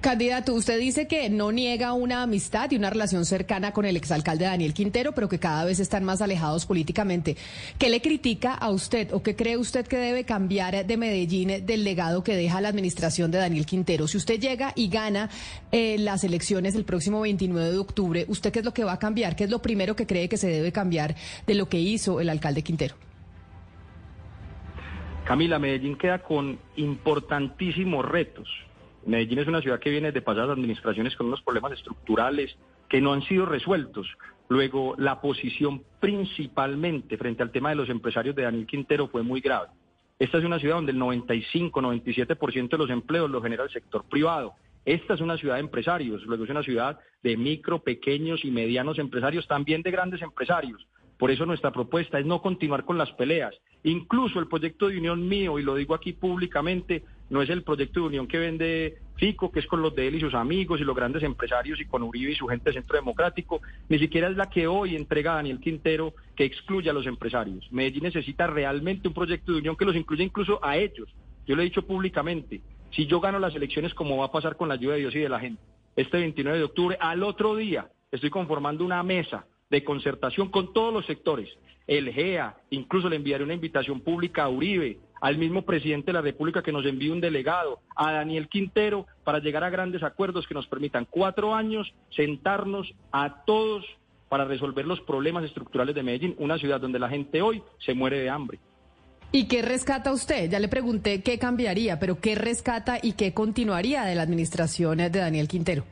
Candidato, 0.00 0.54
usted 0.54 0.80
dice 0.80 1.06
que 1.06 1.28
no 1.28 1.52
niega 1.52 1.92
una 1.92 2.22
amistad 2.22 2.70
y 2.70 2.76
una 2.76 2.88
relación 2.88 3.26
cercana 3.26 3.72
con 3.72 3.84
el 3.84 3.98
exalcalde 3.98 4.46
Daniel 4.46 4.72
Quintero, 4.72 5.12
pero 5.12 5.28
que 5.28 5.38
cada 5.38 5.66
vez 5.66 5.78
están 5.78 6.04
más 6.04 6.22
alejados 6.22 6.64
políticamente. 6.64 7.36
¿Qué 7.78 7.90
le 7.90 8.00
critica 8.00 8.54
a 8.54 8.70
usted 8.70 9.12
o 9.12 9.22
qué 9.22 9.36
cree 9.36 9.58
usted 9.58 9.86
que 9.86 9.98
debe 9.98 10.24
cambiar 10.24 10.86
de 10.86 10.96
Medellín 10.96 11.66
del 11.66 11.84
legado 11.84 12.24
que 12.24 12.34
deja 12.34 12.62
la 12.62 12.70
administración 12.70 13.30
de 13.30 13.38
Daniel 13.38 13.66
Quintero? 13.66 14.08
Si 14.08 14.16
usted 14.16 14.40
llega 14.40 14.72
y 14.74 14.88
gana 14.88 15.28
eh, 15.70 15.98
las 15.98 16.24
elecciones 16.24 16.74
el 16.76 16.86
próximo 16.86 17.20
29 17.20 17.70
de 17.70 17.78
octubre, 17.78 18.24
¿usted 18.26 18.52
qué 18.52 18.60
es 18.60 18.64
lo 18.64 18.72
que 18.72 18.84
va 18.84 18.94
a 18.94 18.98
cambiar? 18.98 19.36
¿Qué 19.36 19.44
es 19.44 19.50
lo 19.50 19.60
primero 19.60 19.96
que 19.96 20.06
cree 20.06 20.30
que 20.30 20.38
se 20.38 20.48
debe 20.48 20.72
cambiar 20.72 21.14
de 21.46 21.54
lo 21.54 21.68
que 21.68 21.78
hizo 21.78 22.22
el 22.22 22.30
alcalde 22.30 22.62
Quintero? 22.62 22.94
Camila, 25.26 25.58
Medellín 25.58 25.98
queda 25.98 26.20
con 26.22 26.58
importantísimos 26.76 28.02
retos 28.06 28.48
Medellín 29.06 29.38
es 29.38 29.48
una 29.48 29.62
ciudad 29.62 29.80
que 29.80 29.90
viene 29.90 30.12
de 30.12 30.22
pasadas 30.22 30.50
administraciones 30.50 31.16
con 31.16 31.28
unos 31.28 31.42
problemas 31.42 31.72
estructurales 31.72 32.56
que 32.88 33.00
no 33.00 33.12
han 33.12 33.22
sido 33.22 33.46
resueltos. 33.46 34.06
Luego, 34.48 34.94
la 34.98 35.20
posición 35.20 35.82
principalmente 36.00 37.16
frente 37.16 37.42
al 37.42 37.52
tema 37.52 37.70
de 37.70 37.76
los 37.76 37.88
empresarios 37.88 38.34
de 38.34 38.42
Daniel 38.42 38.66
Quintero 38.66 39.08
fue 39.08 39.22
muy 39.22 39.40
grave. 39.40 39.68
Esta 40.18 40.38
es 40.38 40.44
una 40.44 40.58
ciudad 40.58 40.76
donde 40.76 40.92
el 40.92 40.98
95-97% 40.98 42.68
de 42.68 42.78
los 42.78 42.90
empleos 42.90 43.30
los 43.30 43.42
genera 43.42 43.64
el 43.64 43.70
sector 43.70 44.04
privado. 44.04 44.52
Esta 44.84 45.14
es 45.14 45.20
una 45.20 45.38
ciudad 45.38 45.54
de 45.54 45.60
empresarios, 45.60 46.22
luego 46.24 46.44
es 46.44 46.50
una 46.50 46.62
ciudad 46.62 46.98
de 47.22 47.36
micro, 47.36 47.82
pequeños 47.82 48.44
y 48.44 48.50
medianos 48.50 48.98
empresarios, 48.98 49.46
también 49.46 49.82
de 49.82 49.90
grandes 49.90 50.20
empresarios. 50.20 50.86
Por 51.18 51.30
eso 51.30 51.46
nuestra 51.46 51.70
propuesta 51.70 52.18
es 52.18 52.26
no 52.26 52.40
continuar 52.40 52.84
con 52.84 52.98
las 52.98 53.12
peleas. 53.12 53.54
Incluso 53.82 54.40
el 54.40 54.48
proyecto 54.48 54.88
de 54.88 54.98
unión 54.98 55.28
mío, 55.28 55.58
y 55.58 55.62
lo 55.62 55.74
digo 55.74 55.94
aquí 55.94 56.12
públicamente, 56.12 57.04
no 57.30 57.42
es 57.42 57.48
el 57.48 57.62
proyecto 57.62 58.00
de 58.00 58.06
unión 58.06 58.26
que 58.26 58.38
vende 58.38 58.98
Fico, 59.16 59.50
que 59.50 59.60
es 59.60 59.66
con 59.66 59.82
los 59.82 59.94
de 59.94 60.08
él 60.08 60.16
y 60.16 60.20
sus 60.20 60.34
amigos 60.34 60.80
y 60.80 60.84
los 60.84 60.96
grandes 60.96 61.22
empresarios 61.22 61.80
y 61.80 61.84
con 61.84 62.02
Uribe 62.02 62.32
y 62.32 62.34
su 62.36 62.46
gente 62.46 62.70
de 62.70 62.74
Centro 62.74 62.96
Democrático, 62.96 63.62
ni 63.88 63.98
siquiera 63.98 64.28
es 64.28 64.36
la 64.36 64.50
que 64.50 64.66
hoy 64.66 64.96
entrega 64.96 65.34
Daniel 65.34 65.60
Quintero 65.60 66.14
que 66.34 66.44
excluye 66.44 66.90
a 66.90 66.92
los 66.92 67.06
empresarios. 67.06 67.70
Medellín 67.70 68.02
necesita 68.02 68.46
realmente 68.46 69.08
un 69.08 69.14
proyecto 69.14 69.52
de 69.52 69.58
unión 69.58 69.76
que 69.76 69.84
los 69.84 69.94
incluya 69.94 70.24
incluso 70.24 70.58
a 70.62 70.76
ellos. 70.76 71.08
Yo 71.46 71.54
lo 71.54 71.62
he 71.62 71.66
dicho 71.66 71.86
públicamente, 71.86 72.60
si 72.90 73.06
yo 73.06 73.20
gano 73.20 73.38
las 73.38 73.54
elecciones 73.54 73.94
como 73.94 74.16
va 74.16 74.26
a 74.26 74.32
pasar 74.32 74.56
con 74.56 74.68
la 74.68 74.74
ayuda 74.74 74.94
de 74.94 75.00
Dios 75.00 75.14
y 75.14 75.20
de 75.20 75.28
la 75.28 75.40
gente, 75.40 75.62
este 75.96 76.18
29 76.18 76.58
de 76.58 76.64
octubre, 76.64 76.96
al 77.00 77.22
otro 77.22 77.54
día 77.54 77.88
estoy 78.10 78.30
conformando 78.30 78.84
una 78.84 79.02
mesa 79.02 79.46
de 79.70 79.84
concertación 79.84 80.50
con 80.50 80.72
todos 80.72 80.92
los 80.92 81.06
sectores, 81.06 81.48
el 81.90 82.12
GEA, 82.12 82.54
incluso 82.70 83.08
le 83.08 83.16
enviaré 83.16 83.42
una 83.42 83.54
invitación 83.54 84.00
pública 84.00 84.44
a 84.44 84.48
Uribe, 84.48 84.98
al 85.20 85.36
mismo 85.36 85.62
presidente 85.62 86.06
de 86.06 86.12
la 86.12 86.20
República 86.20 86.62
que 86.62 86.70
nos 86.70 86.86
envíe 86.86 87.10
un 87.10 87.20
delegado, 87.20 87.80
a 87.96 88.12
Daniel 88.12 88.48
Quintero, 88.48 89.06
para 89.24 89.40
llegar 89.40 89.64
a 89.64 89.70
grandes 89.70 90.04
acuerdos 90.04 90.46
que 90.46 90.54
nos 90.54 90.68
permitan 90.68 91.04
cuatro 91.10 91.52
años 91.52 91.92
sentarnos 92.14 92.94
a 93.10 93.42
todos 93.44 93.84
para 94.28 94.44
resolver 94.44 94.86
los 94.86 95.00
problemas 95.00 95.42
estructurales 95.42 95.96
de 95.96 96.04
Medellín, 96.04 96.36
una 96.38 96.58
ciudad 96.58 96.80
donde 96.80 97.00
la 97.00 97.08
gente 97.08 97.42
hoy 97.42 97.60
se 97.84 97.92
muere 97.92 98.20
de 98.20 98.30
hambre. 98.30 98.60
¿Y 99.32 99.48
qué 99.48 99.60
rescata 99.60 100.12
usted? 100.12 100.48
Ya 100.48 100.60
le 100.60 100.68
pregunté 100.68 101.22
qué 101.22 101.40
cambiaría, 101.40 101.98
pero 101.98 102.20
¿qué 102.20 102.36
rescata 102.36 103.00
y 103.02 103.14
qué 103.14 103.34
continuaría 103.34 104.04
de 104.04 104.14
la 104.14 104.22
administración 104.22 104.98
de 104.98 105.10
Daniel 105.10 105.48
Quintero? 105.48 105.84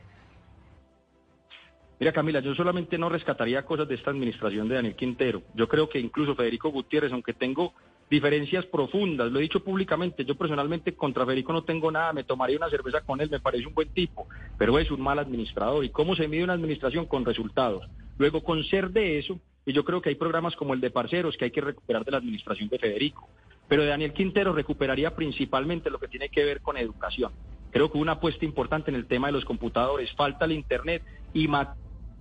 Mira, 1.99 2.13
Camila, 2.13 2.39
yo 2.39 2.55
solamente 2.55 2.97
no 2.97 3.09
rescataría 3.09 3.65
cosas 3.65 3.85
de 3.89 3.95
esta 3.95 4.11
administración 4.11 4.69
de 4.69 4.75
Daniel 4.75 4.95
Quintero. 4.95 5.41
Yo 5.53 5.67
creo 5.67 5.89
que 5.89 5.99
incluso 5.99 6.33
Federico 6.33 6.69
Gutiérrez, 6.69 7.11
aunque 7.11 7.33
tengo 7.33 7.73
diferencias 8.09 8.65
profundas, 8.67 9.29
lo 9.29 9.39
he 9.39 9.41
dicho 9.41 9.61
públicamente, 9.63 10.23
yo 10.23 10.35
personalmente 10.35 10.95
contra 10.95 11.25
Federico 11.25 11.51
no 11.51 11.65
tengo 11.65 11.91
nada, 11.91 12.13
me 12.13 12.23
tomaría 12.23 12.55
una 12.55 12.69
cerveza 12.69 13.01
con 13.01 13.19
él, 13.19 13.29
me 13.29 13.41
parece 13.41 13.67
un 13.67 13.73
buen 13.73 13.89
tipo, 13.89 14.27
pero 14.57 14.79
es 14.79 14.89
un 14.91 15.01
mal 15.01 15.19
administrador. 15.19 15.83
¿Y 15.83 15.89
cómo 15.89 16.15
se 16.15 16.29
mide 16.29 16.45
una 16.45 16.53
administración? 16.53 17.05
Con 17.05 17.25
resultados. 17.25 17.85
Luego, 18.17 18.43
con 18.43 18.63
ser 18.63 18.91
de 18.91 19.19
eso, 19.19 19.37
y 19.65 19.73
yo 19.73 19.83
creo 19.83 20.01
que 20.01 20.07
hay 20.07 20.15
programas 20.15 20.55
como 20.55 20.73
el 20.73 20.79
de 20.79 20.91
Parceros 20.91 21.35
que 21.35 21.45
hay 21.45 21.51
que 21.51 21.61
recuperar 21.61 22.05
de 22.05 22.11
la 22.11 22.17
administración 22.17 22.69
de 22.69 22.79
Federico. 22.79 23.27
Pero 23.67 23.85
Daniel 23.85 24.13
Quintero 24.13 24.53
recuperaría 24.53 25.15
principalmente 25.15 25.89
lo 25.89 25.99
que 25.99 26.07
tiene 26.07 26.29
que 26.29 26.45
ver 26.45 26.61
con 26.61 26.77
educación. 26.77 27.33
Creo 27.71 27.91
que 27.91 27.97
una 27.97 28.13
apuesta 28.13 28.45
importante 28.45 28.89
en 28.89 28.95
el 28.95 29.05
tema 29.05 29.27
de 29.27 29.33
los 29.33 29.45
computadores, 29.45 30.11
falta 30.13 30.45
el 30.45 30.53
Internet 30.53 31.03
y 31.33 31.47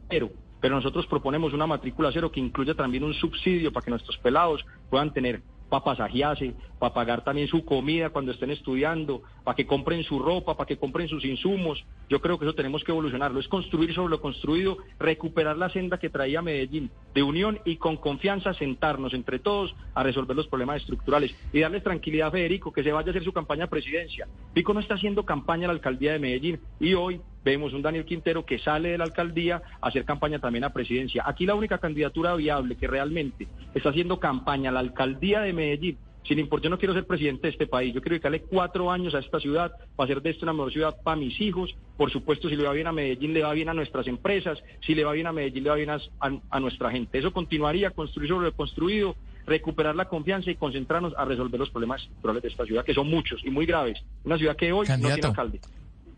pero 0.08 0.76
nosotros 0.76 1.06
proponemos 1.06 1.52
una 1.52 1.66
matrícula 1.66 2.10
cero 2.12 2.32
que 2.32 2.40
incluya 2.40 2.74
también 2.74 3.04
un 3.04 3.14
subsidio 3.14 3.72
para 3.72 3.84
que 3.84 3.90
nuestros 3.90 4.18
pelados 4.18 4.64
puedan 4.90 5.12
tener 5.12 5.42
para 5.68 5.84
pasajearse, 5.84 6.54
para 6.78 6.94
pagar 6.94 7.24
también 7.24 7.48
su 7.48 7.64
comida 7.64 8.10
cuando 8.10 8.32
estén 8.32 8.50
estudiando, 8.50 9.22
para 9.44 9.54
que 9.54 9.66
compren 9.66 10.02
su 10.02 10.18
ropa, 10.18 10.56
para 10.56 10.66
que 10.66 10.78
compren 10.78 11.08
sus 11.08 11.24
insumos. 11.24 11.84
Yo 12.08 12.20
creo 12.20 12.38
que 12.38 12.46
eso 12.46 12.54
tenemos 12.54 12.82
que 12.84 12.92
evolucionarlo, 12.92 13.38
es 13.38 13.48
construir 13.48 13.94
sobre 13.94 14.10
lo 14.10 14.20
construido, 14.20 14.78
recuperar 14.98 15.56
la 15.56 15.68
senda 15.68 15.98
que 15.98 16.10
traía 16.10 16.42
Medellín 16.42 16.90
de 17.14 17.22
unión 17.22 17.60
y 17.64 17.76
con 17.76 17.96
confianza 17.96 18.54
sentarnos 18.54 19.12
entre 19.14 19.38
todos 19.38 19.74
a 19.94 20.02
resolver 20.02 20.36
los 20.36 20.46
problemas 20.46 20.80
estructurales 20.80 21.34
y 21.52 21.60
darles 21.60 21.82
tranquilidad 21.82 22.28
a 22.28 22.32
Federico 22.32 22.72
que 22.72 22.82
se 22.82 22.92
vaya 22.92 23.08
a 23.08 23.10
hacer 23.10 23.24
su 23.24 23.32
campaña 23.32 23.64
a 23.64 23.68
presidencia. 23.68 24.26
Pico 24.54 24.72
no 24.72 24.80
está 24.80 24.94
haciendo 24.94 25.24
campaña 25.24 25.64
a 25.64 25.68
la 25.68 25.74
alcaldía 25.74 26.12
de 26.12 26.18
Medellín 26.18 26.60
y 26.80 26.94
hoy 26.94 27.20
vemos 27.44 27.72
un 27.72 27.82
Daniel 27.82 28.04
Quintero 28.04 28.44
que 28.44 28.58
sale 28.58 28.90
de 28.90 28.98
la 28.98 29.04
alcaldía 29.04 29.62
a 29.80 29.88
hacer 29.88 30.04
campaña 30.04 30.38
también 30.38 30.64
a 30.64 30.72
presidencia. 30.72 31.22
Aquí 31.26 31.46
la 31.46 31.54
única 31.54 31.78
candidatura 31.78 32.34
viable 32.34 32.76
que 32.76 32.86
realmente 32.86 33.48
está 33.74 33.90
haciendo 33.90 34.20
campaña 34.20 34.70
la 34.70 34.80
alcaldía 34.80 35.40
de 35.40 35.52
Medellín 35.52 35.98
sin 36.28 36.38
importar, 36.38 36.64
yo 36.64 36.70
no 36.70 36.78
quiero 36.78 36.92
ser 36.92 37.06
presidente 37.06 37.46
de 37.46 37.52
este 37.52 37.66
país, 37.66 37.94
yo 37.94 38.02
quiero 38.02 38.12
dedicarle 38.12 38.42
cuatro 38.42 38.90
años 38.90 39.14
a 39.14 39.18
esta 39.18 39.40
ciudad 39.40 39.72
para 39.96 40.04
hacer 40.04 40.20
de 40.20 40.30
esto 40.30 40.44
una 40.44 40.52
mejor 40.52 40.72
ciudad 40.72 40.96
para 41.02 41.16
mis 41.16 41.40
hijos. 41.40 41.74
Por 41.96 42.10
supuesto, 42.10 42.50
si 42.50 42.56
le 42.56 42.64
va 42.64 42.72
bien 42.74 42.86
a 42.86 42.92
Medellín, 42.92 43.32
le 43.32 43.42
va 43.42 43.52
bien 43.54 43.70
a 43.70 43.74
nuestras 43.74 44.06
empresas, 44.06 44.62
si 44.84 44.94
le 44.94 45.04
va 45.04 45.12
bien 45.12 45.26
a 45.26 45.32
Medellín, 45.32 45.64
le 45.64 45.70
va 45.70 45.76
bien 45.76 45.90
a, 45.90 46.60
nuestra 46.60 46.90
gente. 46.90 47.18
Eso 47.18 47.32
continuaría, 47.32 47.90
construir 47.90 48.28
sobre 48.28 48.46
lo 48.46 48.52
construido, 48.52 49.16
recuperar 49.46 49.96
la 49.96 50.04
confianza 50.04 50.50
y 50.50 50.56
concentrarnos 50.56 51.14
a 51.16 51.24
resolver 51.24 51.58
los 51.58 51.70
problemas 51.70 52.02
estructurales 52.02 52.42
de 52.42 52.48
esta 52.50 52.66
ciudad, 52.66 52.84
que 52.84 52.92
son 52.92 53.08
muchos 53.08 53.42
y 53.42 53.50
muy 53.50 53.64
graves. 53.64 53.98
Una 54.24 54.36
ciudad 54.36 54.54
que 54.54 54.70
hoy 54.70 54.86
no 54.86 54.98
tiene 54.98 55.26
alcalde. 55.26 55.60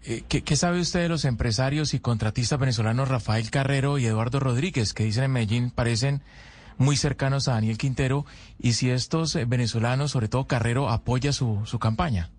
Eh, 0.04 0.22
¿qué, 0.28 0.42
¿Qué 0.42 0.56
sabe 0.56 0.80
usted 0.80 1.00
de 1.00 1.08
los 1.08 1.24
empresarios 1.24 1.92
y 1.92 2.00
contratistas 2.00 2.58
venezolanos 2.58 3.08
Rafael 3.08 3.50
Carrero 3.50 3.98
y 3.98 4.06
Eduardo 4.06 4.40
Rodríguez, 4.40 4.94
que 4.94 5.04
dicen 5.04 5.24
en 5.24 5.32
Medellín 5.32 5.70
parecen 5.70 6.22
muy 6.78 6.96
cercanos 6.96 7.46
a 7.46 7.52
Daniel 7.52 7.76
Quintero 7.76 8.24
y 8.58 8.72
si 8.72 8.90
estos 8.90 9.36
eh, 9.36 9.44
venezolanos, 9.46 10.12
sobre 10.12 10.28
todo 10.28 10.46
Carrero, 10.46 10.88
apoya 10.88 11.32
su, 11.32 11.60
su 11.66 11.78
campaña. 11.78 12.30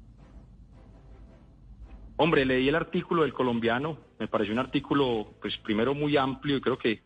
Hombre, 2.18 2.46
leí 2.46 2.68
el 2.68 2.76
artículo 2.76 3.22
del 3.22 3.34
colombiano, 3.34 3.98
me 4.20 4.28
pareció 4.28 4.54
un 4.54 4.60
artículo, 4.60 5.34
pues 5.42 5.58
primero 5.58 5.94
muy 5.94 6.18
amplio 6.18 6.58
y 6.58 6.62
creo 6.62 6.78
que 6.78 7.04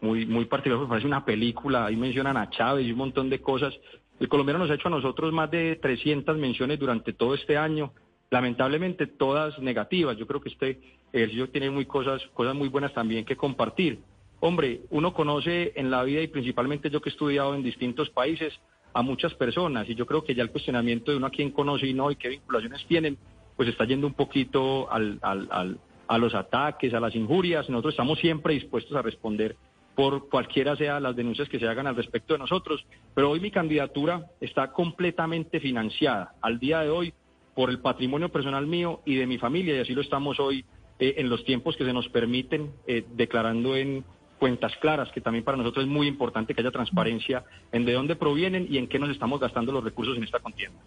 muy, 0.00 0.26
muy 0.26 0.46
particular, 0.46 0.82
me 0.82 0.88
parece 0.88 1.06
una 1.06 1.24
película, 1.24 1.86
ahí 1.86 1.96
mencionan 1.96 2.36
a 2.36 2.48
Chávez 2.50 2.86
y 2.86 2.92
un 2.92 2.98
montón 2.98 3.28
de 3.28 3.40
cosas. 3.40 3.74
El 4.20 4.28
colombiano 4.28 4.58
nos 4.60 4.70
ha 4.70 4.74
hecho 4.74 4.88
a 4.88 4.92
nosotros 4.92 5.32
más 5.32 5.50
de 5.50 5.76
300 5.76 6.36
menciones 6.38 6.78
durante 6.78 7.12
todo 7.12 7.34
este 7.34 7.56
año, 7.56 7.92
lamentablemente 8.30 9.06
todas 9.06 9.58
negativas. 9.58 10.16
Yo 10.16 10.26
creo 10.26 10.40
que 10.40 10.50
este 10.50 10.80
ejercicio 11.12 11.48
tiene 11.50 11.70
muy 11.70 11.86
cosas, 11.86 12.22
cosas 12.34 12.54
muy 12.54 12.68
buenas 12.68 12.92
también 12.92 13.24
que 13.24 13.36
compartir. 13.36 14.00
Hombre, 14.40 14.82
uno 14.90 15.14
conoce 15.14 15.72
en 15.74 15.90
la 15.90 16.04
vida 16.04 16.20
y 16.20 16.28
principalmente 16.28 16.90
yo 16.90 17.00
que 17.00 17.08
he 17.08 17.12
estudiado 17.12 17.54
en 17.54 17.62
distintos 17.62 18.10
países 18.10 18.58
a 18.92 19.02
muchas 19.02 19.34
personas 19.34 19.88
y 19.88 19.94
yo 19.94 20.06
creo 20.06 20.22
que 20.22 20.34
ya 20.34 20.42
el 20.42 20.50
cuestionamiento 20.50 21.10
de 21.10 21.16
uno 21.16 21.26
a 21.26 21.30
quién 21.30 21.50
conoce 21.50 21.86
y 21.86 21.94
no 21.94 22.10
y 22.10 22.16
qué 22.16 22.28
vinculaciones 22.28 22.84
tienen, 22.86 23.18
pues 23.56 23.68
está 23.68 23.84
yendo 23.84 24.06
un 24.06 24.14
poquito 24.14 24.90
al, 24.92 25.18
al, 25.22 25.78
a 26.06 26.18
los 26.18 26.34
ataques, 26.34 26.94
a 26.94 27.00
las 27.00 27.14
injurias. 27.14 27.68
Nosotros 27.68 27.94
estamos 27.94 28.18
siempre 28.20 28.54
dispuestos 28.54 28.96
a 28.96 29.02
responder 29.02 29.56
por 29.96 30.28
cualquiera 30.28 30.76
sea 30.76 31.00
las 31.00 31.16
denuncias 31.16 31.48
que 31.48 31.58
se 31.58 31.66
hagan 31.66 31.88
al 31.88 31.96
respecto 31.96 32.34
de 32.34 32.38
nosotros, 32.38 32.86
pero 33.14 33.30
hoy 33.30 33.40
mi 33.40 33.50
candidatura 33.50 34.26
está 34.40 34.70
completamente 34.72 35.58
financiada 35.58 36.34
al 36.40 36.60
día 36.60 36.82
de 36.82 36.90
hoy 36.90 37.12
por 37.58 37.70
el 37.70 37.80
patrimonio 37.80 38.28
personal 38.28 38.68
mío 38.68 39.00
y 39.04 39.16
de 39.16 39.26
mi 39.26 39.36
familia 39.36 39.74
y 39.74 39.80
así 39.80 39.92
lo 39.92 40.00
estamos 40.00 40.38
hoy 40.38 40.64
eh, 41.00 41.14
en 41.16 41.28
los 41.28 41.44
tiempos 41.44 41.76
que 41.76 41.84
se 41.84 41.92
nos 41.92 42.08
permiten, 42.08 42.70
eh, 42.86 43.04
declarando 43.16 43.74
en 43.74 44.04
cuentas 44.38 44.76
claras, 44.76 45.10
que 45.10 45.20
también 45.20 45.44
para 45.44 45.56
nosotros 45.56 45.84
es 45.84 45.90
muy 45.90 46.06
importante 46.06 46.54
que 46.54 46.60
haya 46.60 46.70
transparencia 46.70 47.42
en 47.72 47.84
de 47.84 47.94
dónde 47.94 48.14
provienen 48.14 48.68
y 48.70 48.78
en 48.78 48.86
qué 48.86 49.00
nos 49.00 49.10
estamos 49.10 49.40
gastando 49.40 49.72
los 49.72 49.82
recursos 49.82 50.16
en 50.16 50.22
esta 50.22 50.38
contienda. 50.38 50.78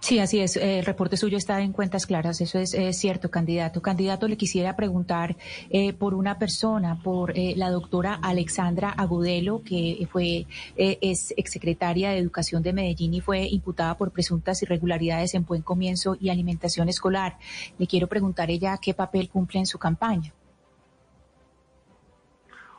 Sí, 0.00 0.18
así 0.18 0.40
es. 0.40 0.56
El 0.56 0.84
reporte 0.84 1.16
suyo 1.16 1.36
está 1.36 1.60
en 1.60 1.72
cuentas 1.72 2.06
claras. 2.06 2.40
Eso 2.40 2.58
es, 2.58 2.76
cierto, 2.98 3.30
candidato. 3.30 3.82
Candidato, 3.82 4.28
le 4.28 4.36
quisiera 4.36 4.76
preguntar 4.76 5.36
eh, 5.70 5.92
por 5.92 6.14
una 6.14 6.38
persona, 6.38 7.00
por 7.02 7.36
eh, 7.36 7.54
la 7.56 7.70
doctora 7.70 8.14
Alexandra 8.22 8.90
Agudelo, 8.90 9.62
que 9.64 10.06
fue 10.10 10.46
eh, 10.76 10.98
es 11.00 11.34
exsecretaria 11.36 12.10
de 12.10 12.18
Educación 12.18 12.62
de 12.62 12.72
Medellín 12.72 13.14
y 13.14 13.20
fue 13.20 13.48
imputada 13.48 13.96
por 13.96 14.12
presuntas 14.12 14.62
irregularidades 14.62 15.34
en 15.34 15.44
buen 15.44 15.62
comienzo 15.62 16.16
y 16.20 16.28
alimentación 16.28 16.88
escolar. 16.88 17.38
Le 17.78 17.86
quiero 17.86 18.06
preguntar 18.06 18.50
ella 18.50 18.78
qué 18.80 18.94
papel 18.94 19.28
cumple 19.28 19.60
en 19.60 19.66
su 19.66 19.78
campaña. 19.78 20.32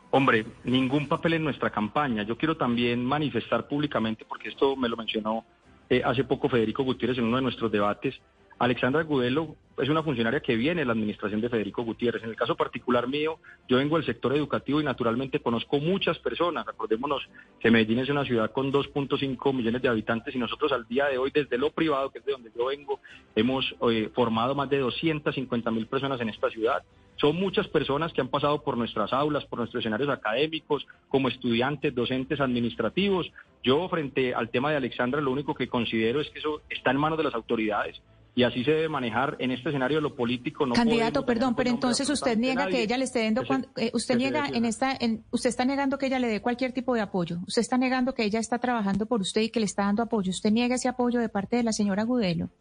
Hombre, 0.10 0.45
ningún 0.64 1.07
papel 1.07 1.34
en 1.34 1.44
nuestra 1.44 1.69
campaña. 1.69 2.23
Yo 2.23 2.38
quiero 2.38 2.56
también 2.56 3.03
manifestar 3.03 3.68
públicamente, 3.68 4.23
porque 4.23 4.49
esto 4.49 4.76
me 4.77 4.88
lo 4.88 4.95
mencionó 4.95 5.44
eh, 5.89 6.01
hace 6.03 6.23
poco 6.23 6.49
Federico 6.49 6.84
Gutiérrez 6.84 7.18
en 7.18 7.26
uno 7.26 7.38
de 7.38 7.43
nuestros 7.43 7.72
debates. 7.72 8.15
Alexandra 8.59 9.03
Gudelo 9.03 9.55
es 9.77 9.88
una 9.88 10.01
funcionaria 10.01 10.39
que 10.39 10.55
viene 10.55 10.81
de 10.81 10.85
la 10.85 10.93
administración 10.93 11.39
de 11.39 11.49
Federico 11.49 11.84
Gutiérrez. 11.84 12.23
En 12.23 12.31
el 12.31 12.35
caso 12.35 12.55
particular 12.55 13.07
mío, 13.07 13.38
yo 13.67 13.77
vengo 13.77 13.97
del 13.97 14.05
sector 14.07 14.35
educativo 14.35 14.81
y 14.81 14.84
naturalmente 14.84 15.39
conozco 15.39 15.79
muchas 15.79 16.17
personas. 16.17 16.65
Recordémonos 16.65 17.21
que 17.59 17.69
Medellín 17.69 17.99
es 17.99 18.09
una 18.09 18.25
ciudad 18.25 18.51
con 18.51 18.73
2.5 18.73 19.53
millones 19.53 19.84
de 19.84 19.88
habitantes 19.88 20.34
y 20.34 20.39
nosotros 20.39 20.71
al 20.71 20.88
día 20.88 21.05
de 21.05 21.19
hoy, 21.19 21.29
desde 21.31 21.59
lo 21.59 21.69
privado, 21.69 22.09
que 22.09 22.17
es 22.17 22.25
de 22.25 22.31
donde 22.31 22.51
yo 22.57 22.65
vengo, 22.65 22.99
hemos 23.35 23.75
eh, 23.91 24.09
formado 24.15 24.55
más 24.55 24.67
de 24.71 24.79
250 24.79 25.69
mil 25.69 25.85
personas 25.85 26.19
en 26.21 26.29
esta 26.29 26.49
ciudad. 26.49 26.81
Son 27.17 27.35
muchas 27.35 27.67
personas 27.67 28.11
que 28.13 28.21
han 28.21 28.29
pasado 28.29 28.63
por 28.63 28.77
nuestras 28.77 29.13
aulas, 29.13 29.45
por 29.45 29.59
nuestros 29.59 29.81
escenarios 29.81 30.09
académicos, 30.09 30.88
como 31.07 31.27
estudiantes, 31.27 31.93
docentes, 31.93 32.39
administrativos. 32.39 33.31
Yo, 33.61 33.88
frente 33.89 34.34
al 34.34 34.49
tema 34.49 34.71
de 34.71 34.77
Alexandra, 34.77 35.21
lo 35.21 35.31
único 35.31 35.53
que 35.53 35.67
considero 35.67 36.19
es 36.19 36.29
que 36.31 36.39
eso 36.39 36.61
está 36.69 36.89
en 36.89 36.97
manos 36.97 37.19
de 37.19 37.23
las 37.23 37.35
autoridades 37.35 38.01
y 38.38 38.43
así 38.43 38.64
se 38.64 38.69
debe 38.69 38.88
manejar 38.88 39.35
en 39.39 39.49
este 39.49 39.69
escenario 39.69 39.99
lo 39.99 40.15
político. 40.15 40.68
No 40.68 40.76
Candidato, 40.76 41.26
perdón, 41.26 41.55
pero 41.55 41.72
entonces 41.72 42.07
usted 42.07 42.38
niega 42.38 42.68
que 42.68 42.84
ella 42.84 42.95
le 42.95 43.05
esté 43.05 43.23
dando, 43.23 43.41
eh, 43.76 43.89
usted 43.95 44.15
niega 44.15 44.47
en 44.47 44.64
esta, 44.64 44.95
en, 44.95 45.23
usted 45.31 45.49
está 45.49 45.65
negando 45.65 45.97
que 45.97 46.05
ella 46.05 46.19
le 46.19 46.27
dé 46.27 46.39
cualquier 46.39 46.72
tipo 46.72 46.93
de 46.93 47.01
apoyo. 47.01 47.39
Usted 47.47 47.61
está 47.61 47.80
negando 47.80 48.14
que 48.14 48.23
ella 48.23 48.39
está 48.39 48.59
trabajando 48.59 49.07
por 49.07 49.22
usted 49.22 49.41
y 49.41 49.49
que 49.49 49.59
le 49.59 49.65
está 49.65 49.85
dando 49.85 50.03
apoyo. 50.03 50.30
Usted 50.30 50.51
niega 50.51 50.76
ese 50.76 50.88
apoyo 50.88 51.19
de 51.19 51.30
parte 51.30 51.55
de 51.55 51.64
la 51.64 51.73
señora 51.73 52.03
Gudelo 52.03 52.51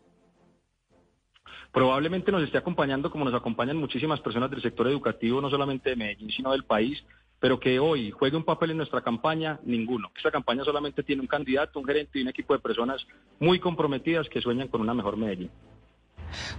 probablemente 1.73 2.33
nos 2.33 2.43
esté 2.43 2.57
acompañando 2.57 3.11
como 3.11 3.27
nos 3.27 3.35
acompañan 3.35 3.77
muchísimas 3.77 4.19
personas 4.21 4.51
del 4.51 4.63
sector 4.63 4.89
educativo, 4.89 5.43
no 5.43 5.51
solamente 5.51 5.91
de 5.91 5.97
Medellín, 5.97 6.31
sino 6.31 6.53
del 6.53 6.65
país, 6.65 7.05
pero 7.41 7.61
que 7.61 7.79
hoy 7.79 8.11
juegue 8.11 8.37
un 8.37 8.45
papel 8.45 8.71
en 8.71 8.79
nuestra 8.79 9.03
campaña, 9.03 9.61
ninguno. 9.65 10.11
Esta 10.17 10.31
campaña 10.31 10.65
solamente 10.65 11.03
tiene 11.03 11.23
un 11.23 11.29
candidato, 11.29 11.79
un 11.79 11.87
gerente 11.87 12.19
y 12.19 12.23
un 12.23 12.29
equipo 12.29 12.55
de 12.55 12.61
personas 12.61 13.07
muy 13.39 13.61
comprometidas 13.61 14.29
que 14.29 14.41
sueñan 14.41 14.69
con 14.69 14.81
una 14.81 14.95
mejor 14.95 15.17
Medellín. 15.17 15.51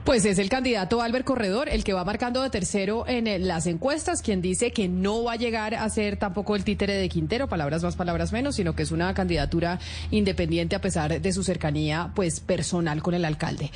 Pues 0.04 0.26
es 0.26 0.40
el 0.40 0.50
candidato 0.50 1.02
Albert 1.02 1.26
Corredor 1.26 1.68
el 1.70 1.84
que 1.84 1.94
va 1.94 2.06
marcando 2.06 2.42
de 2.42 2.50
tercero 2.50 3.06
en 3.08 3.48
las 3.48 3.68
encuestas, 3.68 4.22
quien 4.22 4.42
dice 4.42 4.72
que 4.72 4.88
no 4.88 5.24
va 5.24 5.34
a 5.34 5.36
llegar 5.36 5.76
a 5.76 5.90
ser 5.90 6.18
tampoco 6.18 6.56
el 6.56 6.64
títere 6.64 6.94
de 6.94 7.10
Quintero, 7.10 7.48
palabras 7.48 7.84
más, 7.84 7.96
palabras 7.96 8.32
menos, 8.32 8.56
sino 8.56 8.76
que 8.76 8.84
es 8.84 8.92
una 8.92 9.14
candidatura 9.14 9.80
independiente 10.12 10.76
a 10.76 10.82
pesar 10.82 11.22
de 11.22 11.34
su 11.34 11.44
cercanía 11.44 12.12
pues 12.16 12.40
personal 12.40 13.02
con 13.02 13.14
el 13.14 13.26
alcalde. 13.26 13.72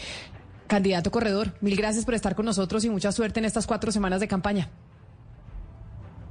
Candidato 0.68 1.12
Corredor, 1.12 1.54
mil 1.60 1.76
gracias 1.76 2.06
por 2.06 2.14
estar 2.14 2.36
con 2.36 2.46
nosotros 2.46 2.86
y 2.86 2.90
mucha 2.90 3.12
suerte 3.12 3.40
en 3.40 3.46
estas 3.46 3.68
cuatro 3.68 3.92
semanas 3.92 4.22
de 4.22 4.30
campaña. 4.30 4.70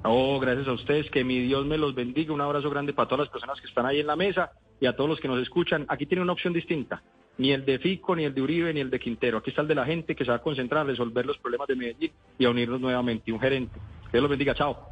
Oh, 0.03 0.41
gracias 0.41 0.67
a 0.67 0.73
ustedes, 0.73 1.11
que 1.11 1.25
mi 1.25 1.41
Dios 1.41 1.67
me 1.67 1.77
los 1.77 1.95
bendiga. 1.95 2.33
Un 2.33 2.41
abrazo 2.41 2.71
grande 2.71 2.95
para 2.95 3.09
todas 3.09 3.27
las 3.27 3.33
personas 3.33 3.61
que 3.61 3.67
están 3.67 3.85
ahí 3.85 4.01
en 4.01 4.07
la 4.07 4.17
mesa 4.17 4.53
y 4.81 4.87
a 4.87 4.97
todos 4.97 5.11
los 5.11 5.21
que 5.21 5.29
nos 5.29 5.41
escuchan. 5.41 5.85
Aquí 5.89 6.07
tiene 6.07 6.23
una 6.23 6.33
opción 6.33 6.55
distinta, 6.55 7.03
ni 7.37 7.53
el 7.53 7.67
de 7.67 7.79
Fico, 7.79 8.17
ni 8.17 8.25
el 8.25 8.35
de 8.35 8.41
Uribe, 8.41 8.73
ni 8.73 8.81
el 8.81 8.89
de 8.89 8.99
Quintero. 8.99 9.39
Aquí 9.39 9.51
está 9.51 9.61
el 9.61 9.69
de 9.69 9.75
la 9.75 9.85
gente 9.85 10.17
que 10.17 10.25
se 10.25 10.31
va 10.31 10.39
a 10.39 10.43
concentrar 10.43 10.83
a 10.83 10.85
resolver 10.85 11.27
los 11.27 11.37
problemas 11.37 11.69
de 11.69 11.77
Medellín 11.77 12.13
y 12.39 12.47
a 12.47 12.51
unirnos 12.51 12.81
nuevamente. 12.81 13.31
Un 13.31 13.41
gerente. 13.41 13.79
Dios 14.11 14.23
los 14.23 14.31
bendiga, 14.31 14.55
chao. 14.55 14.91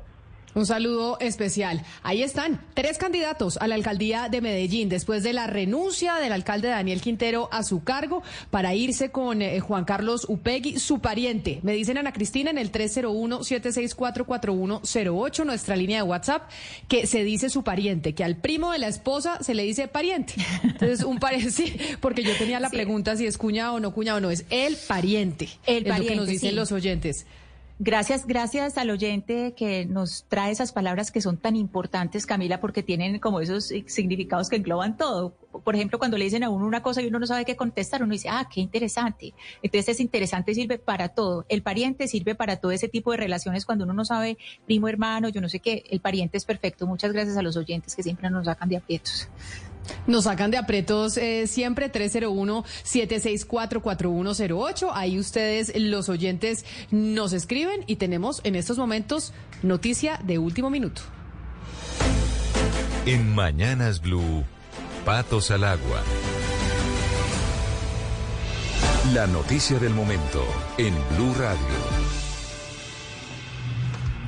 Un 0.58 0.66
saludo 0.66 1.16
especial. 1.20 1.82
Ahí 2.02 2.24
están, 2.24 2.60
tres 2.74 2.98
candidatos 2.98 3.58
a 3.58 3.68
la 3.68 3.76
alcaldía 3.76 4.28
de 4.28 4.40
Medellín 4.40 4.88
después 4.88 5.22
de 5.22 5.32
la 5.32 5.46
renuncia 5.46 6.16
del 6.16 6.32
alcalde 6.32 6.66
Daniel 6.66 7.00
Quintero 7.00 7.48
a 7.52 7.62
su 7.62 7.84
cargo 7.84 8.24
para 8.50 8.74
irse 8.74 9.12
con 9.12 9.40
eh, 9.40 9.60
Juan 9.60 9.84
Carlos 9.84 10.26
Upegui, 10.28 10.80
su 10.80 10.98
pariente. 10.98 11.60
Me 11.62 11.74
dicen 11.74 11.96
Ana 11.96 12.12
Cristina 12.12 12.50
en 12.50 12.58
el 12.58 12.72
301-764-4108, 12.72 15.44
nuestra 15.44 15.76
línea 15.76 15.98
de 15.98 16.02
WhatsApp, 16.02 16.50
que 16.88 17.06
se 17.06 17.22
dice 17.22 17.50
su 17.50 17.62
pariente, 17.62 18.16
que 18.16 18.24
al 18.24 18.36
primo 18.36 18.72
de 18.72 18.80
la 18.80 18.88
esposa 18.88 19.40
se 19.40 19.54
le 19.54 19.62
dice 19.62 19.86
pariente. 19.86 20.34
Entonces, 20.64 21.04
un 21.04 21.20
pariente, 21.20 21.50
sí, 21.52 21.76
porque 22.00 22.24
yo 22.24 22.36
tenía 22.36 22.58
la 22.58 22.70
pregunta 22.70 23.14
si 23.14 23.26
es 23.26 23.38
cuñado 23.38 23.74
o 23.74 23.80
no 23.80 23.94
cuñado, 23.94 24.20
no, 24.20 24.28
es 24.28 24.44
el 24.50 24.76
pariente. 24.88 25.50
El 25.66 25.84
pariente, 25.84 25.92
es 25.92 25.98
lo 26.00 26.06
que 26.08 26.16
nos 26.16 26.26
dicen 26.26 26.56
los 26.56 26.72
oyentes. 26.72 27.26
Gracias, 27.80 28.26
gracias 28.26 28.76
al 28.76 28.90
oyente 28.90 29.54
que 29.56 29.86
nos 29.86 30.24
trae 30.28 30.50
esas 30.50 30.72
palabras 30.72 31.12
que 31.12 31.20
son 31.20 31.36
tan 31.36 31.54
importantes, 31.54 32.26
Camila, 32.26 32.60
porque 32.60 32.82
tienen 32.82 33.20
como 33.20 33.38
esos 33.38 33.72
significados 33.86 34.48
que 34.48 34.56
engloban 34.56 34.96
todo. 34.96 35.32
Por 35.62 35.76
ejemplo, 35.76 36.00
cuando 36.00 36.18
le 36.18 36.24
dicen 36.24 36.42
a 36.42 36.50
uno 36.50 36.66
una 36.66 36.82
cosa 36.82 37.02
y 37.02 37.06
uno 37.06 37.20
no 37.20 37.26
sabe 37.28 37.44
qué 37.44 37.54
contestar, 37.54 38.02
uno 38.02 38.10
dice, 38.10 38.30
ah, 38.30 38.48
qué 38.52 38.60
interesante. 38.60 39.32
Entonces, 39.62 39.90
es 39.90 40.00
interesante 40.00 40.54
sirve 40.54 40.78
para 40.78 41.10
todo. 41.10 41.46
El 41.48 41.62
pariente 41.62 42.08
sirve 42.08 42.34
para 42.34 42.56
todo 42.56 42.72
ese 42.72 42.88
tipo 42.88 43.12
de 43.12 43.18
relaciones 43.18 43.64
cuando 43.64 43.84
uno 43.84 43.92
no 43.92 44.04
sabe 44.04 44.38
primo, 44.66 44.88
hermano, 44.88 45.28
yo 45.28 45.40
no 45.40 45.48
sé 45.48 45.60
qué. 45.60 45.84
El 45.88 46.00
pariente 46.00 46.36
es 46.36 46.44
perfecto. 46.44 46.84
Muchas 46.84 47.12
gracias 47.12 47.36
a 47.36 47.42
los 47.42 47.56
oyentes 47.56 47.94
que 47.94 48.02
siempre 48.02 48.28
nos 48.28 48.46
sacan 48.46 48.68
de 48.68 48.78
aprietos. 48.78 49.28
Nos 50.06 50.24
sacan 50.24 50.50
de 50.50 50.58
apretos 50.58 51.16
eh, 51.16 51.46
siempre 51.46 51.90
301-764-4108. 51.92 54.90
Ahí 54.92 55.18
ustedes, 55.18 55.72
los 55.76 56.08
oyentes, 56.08 56.64
nos 56.90 57.32
escriben 57.32 57.84
y 57.86 57.96
tenemos 57.96 58.40
en 58.44 58.54
estos 58.56 58.78
momentos 58.78 59.32
noticia 59.62 60.18
de 60.24 60.38
último 60.38 60.70
minuto. 60.70 61.02
En 63.06 63.34
Mañanas 63.34 64.00
Blue, 64.00 64.44
Patos 65.04 65.50
al 65.50 65.64
Agua. 65.64 66.02
La 69.14 69.26
noticia 69.26 69.78
del 69.78 69.94
momento 69.94 70.44
en 70.76 70.94
Blue 71.16 71.32
Radio. 71.38 71.97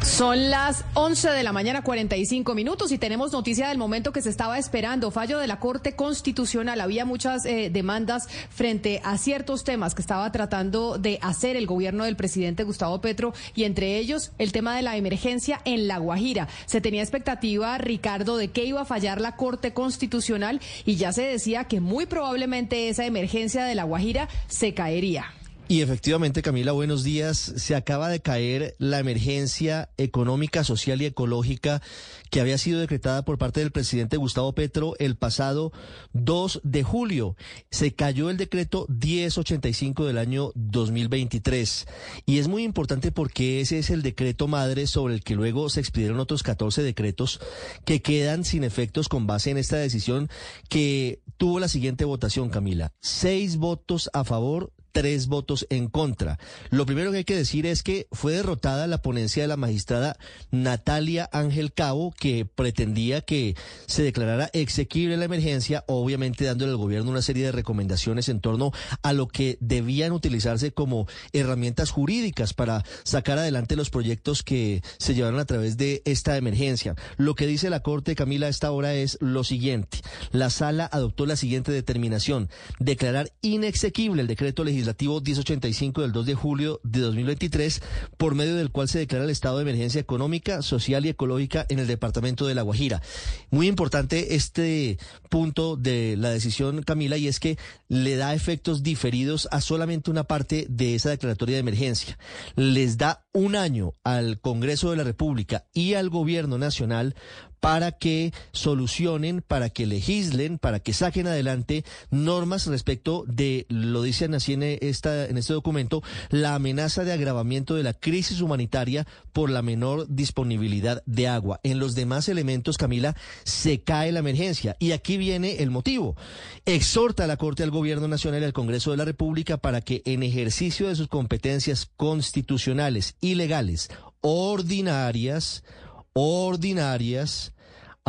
Son 0.03 0.49
las 0.49 0.85
11 0.95 1.31
de 1.31 1.43
la 1.43 1.53
mañana, 1.53 1.83
45 1.83 2.55
minutos, 2.55 2.91
y 2.91 2.97
tenemos 2.97 3.33
noticia 3.33 3.69
del 3.69 3.77
momento 3.77 4.13
que 4.13 4.23
se 4.23 4.31
estaba 4.31 4.59
esperando. 4.59 5.11
Fallo 5.11 5.39
de 5.39 5.47
la 5.47 5.61
Corte 5.61 5.95
Constitucional. 5.95 6.81
Había 6.81 7.05
muchas 7.05 7.45
eh, 7.45 7.69
demandas 7.71 8.27
frente 8.49 9.03
a 9.05 9.19
ciertos 9.19 9.63
temas 9.63 9.95
que 9.95 10.01
estaba 10.01 10.33
tratando 10.33 10.97
de 10.97 11.19
hacer 11.21 11.55
el 11.55 11.67
gobierno 11.67 12.05
del 12.05 12.17
presidente 12.17 12.65
Gustavo 12.65 13.03
Petro, 13.03 13.35
y 13.55 13.65
entre 13.65 13.99
ellos 13.99 14.33
el 14.39 14.53
tema 14.53 14.75
de 14.75 14.83
la 14.83 14.97
emergencia 14.97 15.61
en 15.67 15.87
La 15.87 15.99
Guajira. 15.99 16.49
Se 16.65 16.81
tenía 16.81 17.03
expectativa, 17.03 17.77
Ricardo, 17.77 18.39
de 18.39 18.49
que 18.49 18.65
iba 18.65 18.81
a 18.81 18.87
fallar 18.87 19.21
la 19.21 19.37
Corte 19.37 19.75
Constitucional, 19.75 20.61
y 20.87 20.97
ya 20.97 21.13
se 21.13 21.23
decía 21.23 21.65
que 21.65 21.81
muy 21.81 22.07
probablemente 22.07 22.89
esa 22.89 23.05
emergencia 23.05 23.65
de 23.65 23.75
La 23.75 23.85
Guajira 23.85 24.29
se 24.49 24.73
caería. 24.73 25.27
Y 25.71 25.83
efectivamente, 25.83 26.43
Camila, 26.43 26.73
buenos 26.73 27.05
días. 27.05 27.39
Se 27.39 27.77
acaba 27.77 28.09
de 28.09 28.19
caer 28.19 28.75
la 28.79 28.99
emergencia 28.99 29.89
económica, 29.99 30.65
social 30.65 31.01
y 31.01 31.07
ecológica 31.07 31.81
que 32.29 32.41
había 32.41 32.59
sido 32.59 32.81
decretada 32.81 33.25
por 33.25 33.39
parte 33.39 33.61
del 33.61 33.71
presidente 33.71 34.17
Gustavo 34.17 34.53
Petro 34.53 34.97
el 34.99 35.15
pasado 35.15 35.71
2 36.13 36.63
de 36.65 36.83
julio. 36.83 37.37
Se 37.71 37.95
cayó 37.95 38.31
el 38.31 38.37
decreto 38.37 38.85
1085 38.89 40.07
del 40.07 40.19
año 40.19 40.51
2023. 40.57 41.87
Y 42.27 42.39
es 42.39 42.49
muy 42.49 42.65
importante 42.65 43.13
porque 43.13 43.61
ese 43.61 43.79
es 43.79 43.91
el 43.91 44.03
decreto 44.03 44.49
madre 44.49 44.89
sobre 44.89 45.15
el 45.15 45.23
que 45.23 45.37
luego 45.37 45.69
se 45.69 45.79
expidieron 45.79 46.19
otros 46.19 46.43
14 46.43 46.83
decretos 46.83 47.39
que 47.85 48.03
quedan 48.03 48.45
sin 48.45 48.65
efectos 48.65 49.09
con 49.09 49.29
base 49.29 49.53
en 49.53 49.59
esta 49.59 49.77
decisión 49.77 50.31
que 50.69 51.23
tuvo 51.37 51.61
la 51.61 51.69
siguiente 51.69 52.05
votación, 52.05 52.51
Camila. 52.51 52.91
Seis 53.01 53.57
votos 53.57 54.11
a 54.13 54.25
favor, 54.25 54.73
tres 54.93 55.27
votos 55.27 55.67
en 55.71 55.89
contra. 55.89 56.39
Lo 56.71 56.87
primero 56.87 57.11
que 57.11 57.19
hay 57.19 57.25
que 57.25 57.37
decir 57.37 57.67
es 57.67 57.83
que 57.83 58.09
fue 58.13 58.33
derrotada 58.33 58.87
la 58.87 59.03
ponencia 59.03 59.43
de 59.43 59.49
la 59.49 59.57
magistrada 59.57 60.17
Natalia 60.51 61.29
Ángel 61.33 61.73
Cabo, 61.73 62.13
que 62.19 62.45
pretendía 62.45 63.21
que 63.21 63.57
se 63.87 64.03
declarara 64.03 64.51
exequible 64.53 65.17
la 65.17 65.25
emergencia, 65.25 65.85
obviamente 65.87 66.45
dándole 66.45 66.73
al 66.73 66.79
gobierno 66.79 67.11
una 67.11 67.23
serie 67.23 67.45
de 67.45 67.53
recomendaciones 67.53 68.29
en 68.29 68.41
torno 68.41 68.73
a 69.03 69.13
lo 69.13 69.29
que 69.29 69.59
debían 69.61 70.13
utilizarse 70.13 70.73
como 70.73 71.07
herramientas 71.33 71.91
jurídicas 71.91 72.55
para 72.55 72.85
sacar 73.05 73.39
adelante 73.39 73.77
los 73.77 73.91
proyectos 73.91 74.43
que 74.43 74.83
se 74.99 75.15
llevaron 75.15 75.41
a 75.41 75.45
través 75.45 75.77
de 75.77 76.03
esta 76.05 76.37
emergencia. 76.37 76.95
Lo 77.17 77.35
que 77.35 77.47
dice 77.47 77.71
la 77.71 77.81
Corte, 77.81 78.15
Camila, 78.15 78.47
a 78.47 78.51
esta 78.51 78.73
hora 78.73 78.95
es 78.95 79.19
lo 79.21 79.45
siguiente. 79.45 79.99
La 80.33 80.51
sala 80.51 80.89
adoptó 80.91 81.27
la 81.27 81.37
siguiente 81.37 81.73
determinación, 81.73 82.49
declarar 82.79 83.33
inexequible 83.43 84.23
el 84.23 84.29
decreto 84.29 84.65
legislativo 84.65 84.80
legislativo 84.81 85.21
1085 85.21 86.03
del 86.03 86.13
2 86.13 86.27
de 86.27 86.35
julio 86.35 86.81
de 86.83 87.01
2023, 87.01 87.83
por 88.17 88.35
medio 88.35 88.57
del 88.57 88.71
cual 88.71 88.89
se 88.89 88.99
declara 88.99 89.25
el 89.25 89.31
estado 89.31 89.57
de 89.59 89.63
emergencia 89.63 90.01
económica, 90.01 90.63
social 90.63 91.05
y 91.05 91.11
ecológica 91.11 91.67
en 91.69 91.79
el 91.79 91.87
departamento 91.87 92.47
de 92.47 92.55
La 92.55 92.63
Guajira. 92.63 93.03
Muy 93.51 93.69
importante 93.69 94.35
este 94.35 94.99
punto 95.29 95.77
de 95.77 96.17
la 96.17 96.31
decisión, 96.31 96.83
Camila, 96.83 97.19
y 97.19 97.29
es 97.29 97.41
que 97.41 97.59
le 97.89 98.17
da 98.17 98.35
efectos 98.35 98.83
diferidos 98.83 99.49
a 99.51 99.61
solamente 99.61 100.11
una 100.11 100.25
parte 100.25 100.67
de 100.71 100.95
esa 100.95 101.11
declaratoria 101.11 101.57
de 101.57 101.61
emergencia. 101.61 102.19
Les 102.57 102.97
da 102.97 103.25
un 103.33 103.57
año 103.57 103.95
al 104.05 104.41
Congreso 104.41 104.91
de 104.91 104.97
la 104.97 105.05
República 105.05 105.67
y 105.73 105.95
al 105.95 106.11
Gobierno 106.11 106.59
Nacional 106.59 107.15
para 107.61 107.93
que 107.93 108.33
solucionen, 108.53 109.43
para 109.47 109.69
que 109.69 109.87
legislen, 109.87 110.59
para 110.59 110.81
que 110.81 110.95
saquen 110.95 111.27
adelante 111.27 111.85
normas 112.11 112.67
respecto 112.67 113.25
de, 113.29 113.67
lo 113.69 114.03
dicen 114.03 114.35
así 114.35 114.55
en, 114.55 114.63
esta, 114.63 115.27
en 115.27 115.37
este 115.37 115.53
documento, 115.53 116.03
la 116.31 116.55
amenaza 116.55 117.05
de 117.05 117.13
agravamiento 117.13 117.75
de 117.75 117.83
la 117.83 117.93
crisis 117.93 118.41
humanitaria 118.41 119.07
por 119.33 119.51
la 119.51 119.63
menor 119.63 120.07
disponibilidad 120.09 121.03
de 121.07 121.29
agua. 121.29 121.61
En 121.63 121.79
los 121.79 121.95
demás 121.95 122.29
elementos, 122.29 122.79
Camila, 122.79 123.15
se 123.45 123.83
cae 123.83 124.11
la 124.11 124.21
emergencia. 124.21 124.77
Y 124.79 124.93
aquí 124.93 125.19
viene 125.19 125.63
el 125.63 125.71
motivo. 125.71 126.17
Exhorta 126.65 127.25
a 127.25 127.27
la 127.27 127.37
Corte 127.37 127.63
al 127.63 127.71
Gobierno 127.71 128.09
Nacional 128.09 128.41
y 128.41 128.47
al 128.47 128.53
Congreso 128.55 128.91
de 128.91 128.97
la 128.97 129.05
República 129.05 129.59
para 129.59 129.83
que 129.83 130.03
en 130.07 130.23
ejercicio 130.23 130.89
de 130.89 130.97
sus 130.97 131.09
competencias 131.09 131.91
constitucionales 131.97 133.17
y 133.21 133.35
legales 133.35 133.91
ordinarias, 134.21 135.65
ordinarias 136.13 137.53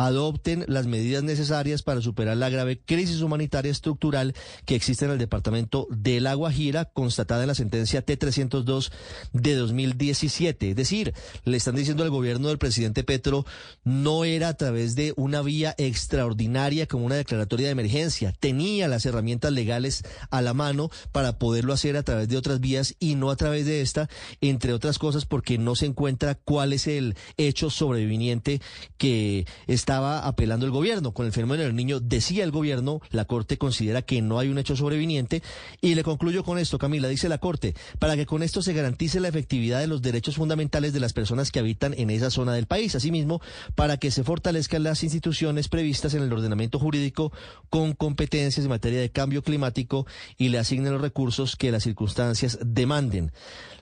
adopten 0.06 0.64
las 0.66 0.86
medidas 0.86 1.22
necesarias 1.22 1.82
para 1.82 2.00
superar 2.00 2.36
la 2.36 2.50
grave 2.50 2.80
crisis 2.80 3.20
humanitaria 3.20 3.70
estructural 3.70 4.34
que 4.64 4.74
existe 4.74 5.04
en 5.04 5.12
el 5.12 5.18
departamento 5.18 5.86
de 5.90 6.20
La 6.20 6.34
Guajira, 6.34 6.86
constatada 6.86 7.42
en 7.42 7.48
la 7.48 7.54
sentencia 7.54 8.02
T-302 8.02 8.90
de 9.32 9.54
2017. 9.54 10.70
Es 10.70 10.76
decir, 10.76 11.14
le 11.44 11.56
están 11.56 11.76
diciendo 11.76 12.02
al 12.02 12.10
gobierno 12.10 12.48
del 12.48 12.58
presidente 12.58 13.04
Petro, 13.04 13.46
no 13.84 14.24
era 14.24 14.48
a 14.48 14.54
través 14.54 14.96
de 14.96 15.14
una 15.16 15.40
vía 15.42 15.74
extraordinaria 15.78 16.86
como 16.86 17.06
una 17.06 17.16
declaratoria 17.16 17.66
de 17.66 17.72
emergencia. 17.72 18.32
Tenía 18.38 18.88
las 18.88 19.06
herramientas 19.06 19.52
legales 19.52 20.02
a 20.30 20.42
la 20.42 20.52
mano 20.52 20.90
para 21.12 21.38
poderlo 21.38 21.72
hacer 21.72 21.96
a 21.96 22.02
través 22.02 22.28
de 22.28 22.36
otras 22.36 22.60
vías 22.60 22.96
y 22.98 23.14
no 23.14 23.30
a 23.30 23.36
través 23.36 23.66
de 23.66 23.82
esta, 23.82 24.08
entre 24.40 24.72
otras 24.72 24.98
cosas 24.98 25.26
porque 25.26 25.58
no 25.58 25.76
se 25.76 25.86
encuentra 25.86 26.34
cuál 26.34 26.72
es 26.72 26.86
el 26.86 27.16
hecho 27.36 27.70
sobreviviente 27.70 28.60
que 28.98 29.46
estaba 29.92 30.26
apelando 30.26 30.64
el 30.64 30.72
gobierno. 30.72 31.12
Con 31.12 31.26
el 31.26 31.32
fenómeno 31.32 31.64
del 31.64 31.76
niño, 31.76 32.00
decía 32.00 32.44
el 32.44 32.50
gobierno, 32.50 33.02
la 33.10 33.26
Corte 33.26 33.58
considera 33.58 34.00
que 34.00 34.22
no 34.22 34.38
hay 34.38 34.48
un 34.48 34.56
hecho 34.56 34.74
sobreviviente. 34.74 35.42
Y 35.82 35.94
le 35.94 36.02
concluyo 36.02 36.44
con 36.44 36.56
esto, 36.56 36.78
Camila, 36.78 37.08
dice 37.08 37.28
la 37.28 37.36
Corte, 37.36 37.74
para 37.98 38.16
que 38.16 38.24
con 38.24 38.42
esto 38.42 38.62
se 38.62 38.72
garantice 38.72 39.20
la 39.20 39.28
efectividad 39.28 39.80
de 39.80 39.88
los 39.88 40.00
derechos 40.00 40.36
fundamentales 40.36 40.94
de 40.94 41.00
las 41.00 41.12
personas 41.12 41.50
que 41.50 41.58
habitan 41.58 41.92
en 41.92 42.08
esa 42.08 42.30
zona 42.30 42.54
del 42.54 42.64
país. 42.64 42.94
Asimismo, 42.94 43.42
para 43.74 43.98
que 43.98 44.10
se 44.10 44.24
fortalezcan 44.24 44.82
las 44.82 45.02
instituciones 45.04 45.68
previstas 45.68 46.14
en 46.14 46.22
el 46.22 46.32
ordenamiento 46.32 46.78
jurídico 46.78 47.30
con 47.68 47.92
competencias 47.92 48.64
en 48.64 48.70
materia 48.70 48.98
de 48.98 49.10
cambio 49.10 49.42
climático 49.42 50.06
y 50.38 50.48
le 50.48 50.58
asignen 50.58 50.94
los 50.94 51.02
recursos 51.02 51.54
que 51.54 51.70
las 51.70 51.82
circunstancias 51.82 52.58
demanden. 52.64 53.30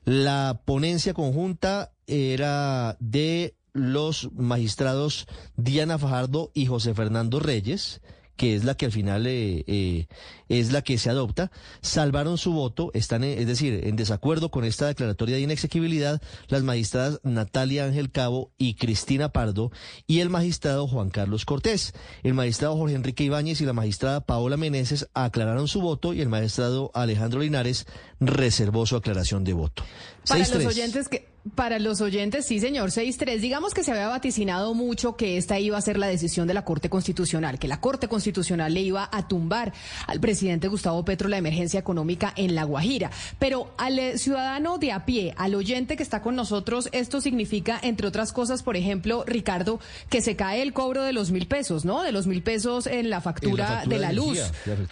La 0.04 0.62
ponencia 0.64 1.14
conjunta 1.14 1.92
era 2.08 2.96
de 2.98 3.54
los 3.72 4.30
magistrados 4.32 5.26
Diana 5.56 5.98
Fajardo 5.98 6.50
y 6.54 6.66
José 6.66 6.94
Fernando 6.94 7.40
Reyes, 7.40 8.00
que 8.40 8.56
es 8.56 8.64
la 8.64 8.74
que 8.74 8.86
al 8.86 8.92
final 8.92 9.26
eh, 9.26 9.64
eh, 9.66 10.06
es 10.48 10.72
la 10.72 10.80
que 10.80 10.96
se 10.96 11.10
adopta, 11.10 11.52
salvaron 11.82 12.38
su 12.38 12.54
voto, 12.54 12.90
están, 12.94 13.22
es 13.22 13.46
decir, 13.46 13.82
en 13.84 13.96
desacuerdo 13.96 14.50
con 14.50 14.64
esta 14.64 14.86
declaratoria 14.86 15.36
de 15.36 15.42
inexequibilidad, 15.42 16.22
las 16.48 16.62
magistradas 16.62 17.20
Natalia 17.22 17.84
Ángel 17.84 18.10
Cabo 18.10 18.50
y 18.56 18.76
Cristina 18.76 19.28
Pardo 19.28 19.70
y 20.06 20.20
el 20.20 20.30
magistrado 20.30 20.88
Juan 20.88 21.10
Carlos 21.10 21.44
Cortés. 21.44 21.92
El 22.22 22.32
magistrado 22.32 22.78
Jorge 22.78 22.94
Enrique 22.94 23.24
Ibáñez 23.24 23.60
y 23.60 23.66
la 23.66 23.74
magistrada 23.74 24.22
Paola 24.22 24.56
Meneses 24.56 25.10
aclararon 25.12 25.68
su 25.68 25.82
voto 25.82 26.14
y 26.14 26.22
el 26.22 26.30
magistrado 26.30 26.90
Alejandro 26.94 27.40
Linares 27.40 27.86
reservó 28.20 28.86
su 28.86 28.96
aclaración 28.96 29.44
de 29.44 29.52
voto. 29.52 29.82
Para 30.30 30.48
los 30.48 30.66
oyentes 30.66 31.08
que 31.08 31.30
para 31.54 31.78
los 31.78 32.00
oyentes, 32.00 32.46
sí, 32.46 32.60
señor, 32.60 32.90
6-3. 32.90 33.38
Digamos 33.38 33.72
que 33.72 33.82
se 33.82 33.90
había 33.90 34.08
vaticinado 34.08 34.74
mucho 34.74 35.16
que 35.16 35.38
esta 35.38 35.58
iba 35.58 35.78
a 35.78 35.80
ser 35.80 35.96
la 35.98 36.06
decisión 36.06 36.46
de 36.46 36.54
la 36.54 36.64
Corte 36.64 36.90
Constitucional, 36.90 37.58
que 37.58 37.66
la 37.66 37.80
Corte 37.80 38.08
Constitucional 38.08 38.74
le 38.74 38.82
iba 38.82 39.08
a 39.10 39.26
tumbar 39.26 39.72
al 40.06 40.20
presidente 40.20 40.68
Gustavo 40.68 41.04
Petro 41.04 41.28
la 41.28 41.38
emergencia 41.38 41.80
económica 41.80 42.32
en 42.36 42.54
La 42.54 42.64
Guajira. 42.64 43.10
Pero 43.38 43.72
al 43.78 43.98
eh, 43.98 44.18
ciudadano 44.18 44.76
de 44.78 44.92
a 44.92 45.06
pie, 45.06 45.34
al 45.38 45.54
oyente 45.54 45.96
que 45.96 46.02
está 46.02 46.20
con 46.20 46.36
nosotros, 46.36 46.90
esto 46.92 47.20
significa, 47.20 47.80
entre 47.82 48.06
otras 48.06 48.32
cosas, 48.32 48.62
por 48.62 48.76
ejemplo, 48.76 49.24
Ricardo, 49.26 49.80
que 50.10 50.20
se 50.20 50.36
cae 50.36 50.60
el 50.60 50.74
cobro 50.74 51.02
de 51.02 51.14
los 51.14 51.30
mil 51.30 51.46
pesos, 51.46 51.86
¿no? 51.86 52.02
De 52.02 52.12
los 52.12 52.26
mil 52.26 52.42
pesos 52.42 52.86
en 52.86 53.08
la 53.08 53.22
factura, 53.22 53.84
de 53.86 53.98
la 53.98 54.12
luz. 54.12 54.38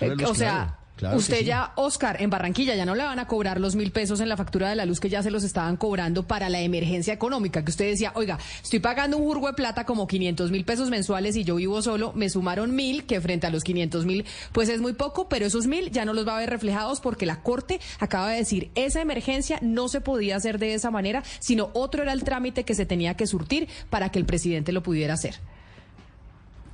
Eh, 0.00 0.16
o 0.26 0.34
sea. 0.34 0.78
Usted 1.14 1.44
ya, 1.44 1.72
Oscar, 1.76 2.20
en 2.20 2.30
Barranquilla 2.30 2.74
ya 2.74 2.84
no 2.84 2.94
le 2.94 3.04
van 3.04 3.18
a 3.18 3.26
cobrar 3.26 3.60
los 3.60 3.76
mil 3.76 3.90
pesos 3.92 4.20
en 4.20 4.28
la 4.28 4.36
factura 4.36 4.68
de 4.68 4.76
la 4.76 4.86
luz 4.86 5.00
que 5.00 5.08
ya 5.08 5.22
se 5.22 5.30
los 5.30 5.44
estaban 5.44 5.76
cobrando 5.76 6.26
para 6.26 6.48
la 6.48 6.60
emergencia 6.60 7.12
económica, 7.12 7.64
que 7.64 7.70
usted 7.70 7.86
decía, 7.86 8.12
oiga, 8.14 8.38
estoy 8.62 8.80
pagando 8.80 9.16
un 9.16 9.24
jurgo 9.24 9.46
de 9.46 9.52
plata 9.52 9.84
como 9.84 10.06
500 10.06 10.50
mil 10.50 10.64
pesos 10.64 10.90
mensuales 10.90 11.36
y 11.36 11.44
yo 11.44 11.56
vivo 11.56 11.82
solo, 11.82 12.12
me 12.14 12.28
sumaron 12.28 12.74
mil, 12.74 13.04
que 13.04 13.20
frente 13.20 13.46
a 13.46 13.50
los 13.50 13.64
500 13.64 14.06
mil, 14.06 14.24
pues 14.52 14.68
es 14.68 14.80
muy 14.80 14.92
poco, 14.92 15.28
pero 15.28 15.46
esos 15.46 15.66
mil 15.66 15.90
ya 15.90 16.04
no 16.04 16.12
los 16.12 16.26
va 16.26 16.36
a 16.36 16.40
ver 16.40 16.50
reflejados 16.50 17.00
porque 17.00 17.26
la 17.26 17.42
Corte 17.42 17.80
acaba 17.98 18.30
de 18.30 18.38
decir, 18.38 18.70
esa 18.74 19.00
emergencia 19.00 19.58
no 19.62 19.88
se 19.88 20.00
podía 20.00 20.36
hacer 20.36 20.58
de 20.58 20.74
esa 20.74 20.90
manera, 20.90 21.22
sino 21.38 21.70
otro 21.74 22.02
era 22.02 22.12
el 22.12 22.24
trámite 22.24 22.64
que 22.64 22.74
se 22.74 22.86
tenía 22.86 23.14
que 23.14 23.26
surtir 23.26 23.68
para 23.90 24.10
que 24.10 24.18
el 24.18 24.26
presidente 24.26 24.72
lo 24.72 24.82
pudiera 24.82 25.14
hacer. 25.14 25.36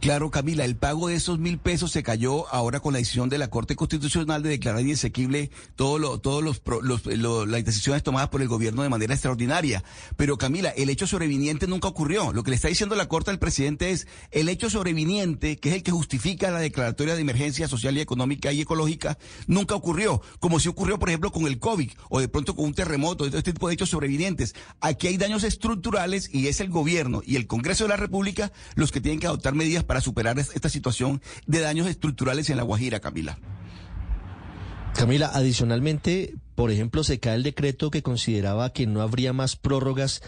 Claro, 0.01 0.31
Camila, 0.31 0.67
el 0.67 0.77
pago 0.77 1.09
de 1.09 1.15
esos 1.15 1.39
mil 1.39 1.59
pesos 1.59 1.91
se 1.91 2.03
cayó 2.03 2.47
ahora 2.53 2.81
con 2.81 2.93
la 2.93 2.99
decisión 2.99 3.31
de 3.31 3.39
la 3.39 3.49
Corte 3.49 3.75
Constitucional 3.75 4.43
de 4.43 4.51
declarar 4.51 4.83
inexequible 4.83 5.51
todos 5.77 5.99
lo, 5.99 6.19
todos 6.19 6.43
los, 6.43 7.07
las 7.07 7.65
decisiones 7.65 8.03
tomadas 8.03 8.29
por 8.29 8.43
el 8.43 8.49
gobierno 8.49 8.83
de 8.83 8.91
manera 8.91 9.15
extraordinaria. 9.15 9.83
Pero 10.17 10.37
Camila, 10.37 10.71
el 10.71 10.91
hecho 10.91 11.07
sobreviniente 11.07 11.67
nunca 11.67 11.89
ocurrió. 11.89 12.35
Lo 12.35 12.43
que 12.43 12.51
le 12.51 12.57
está 12.57 12.69
diciendo 12.69 12.95
la 12.97 13.09
Corte 13.09 13.31
al 13.31 13.39
presidente 13.39 13.93
es 13.93 14.07
el 14.31 14.51
hecho 14.51 14.69
sobreviniente, 14.69 15.57
que 15.57 15.71
es 15.71 15.75
el 15.77 15.83
que 15.83 15.91
justifica 15.91 16.51
la 16.51 16.59
declaratoria 16.59 17.15
de 17.15 17.23
emergencia 17.23 17.67
social 17.67 17.97
y 17.97 18.01
económica 18.01 18.53
y 18.53 18.61
ecológica, 18.61 19.17
nunca 19.47 19.75
ocurrió. 19.75 20.21
Como 20.39 20.61
si 20.61 20.69
ocurrió, 20.69 20.99
por 20.99 21.09
ejemplo, 21.09 21.33
con 21.33 21.47
el 21.47 21.59
COVID 21.59 21.91
o 22.11 22.21
de 22.21 22.29
pronto 22.29 22.55
con 22.55 22.67
un 22.67 22.75
terremoto, 22.75 23.25
este 23.25 23.55
tipo 23.55 23.69
de 23.69 23.75
hechos 23.75 23.89
sobrevinientes. 23.89 24.55
Aquí 24.81 25.07
hay 25.07 25.17
daños 25.17 25.45
estructurales 25.45 26.29
y 26.33 26.49
es 26.49 26.61
el 26.61 26.69
gobierno 26.69 27.23
y 27.25 27.37
el 27.37 27.47
Congreso 27.47 27.85
de 27.85 27.89
la 27.89 27.97
República 27.97 28.53
los 28.75 28.93
que 28.93 29.01
tienen 29.01 29.21
que 29.21 29.27
adoptar 29.27 29.55
medidas 29.55 29.84
para 29.85 30.01
superar 30.01 30.39
esta 30.39 30.69
situación 30.69 31.23
de 31.47 31.61
daños 31.61 31.87
estructurales 31.87 32.51
en 32.51 32.57
la 32.57 32.63
Guajira, 32.63 33.01
Camila. 33.01 33.39
Camila, 34.95 35.31
adicionalmente, 35.35 36.35
por 36.55 36.71
ejemplo, 36.71 37.03
se 37.03 37.19
cae 37.19 37.35
el 37.35 37.43
decreto 37.43 37.91
que 37.91 38.03
consideraba 38.03 38.73
que 38.73 38.87
no 38.87 39.03
habría 39.03 39.33
más 39.33 39.57
prórrogas 39.57 40.23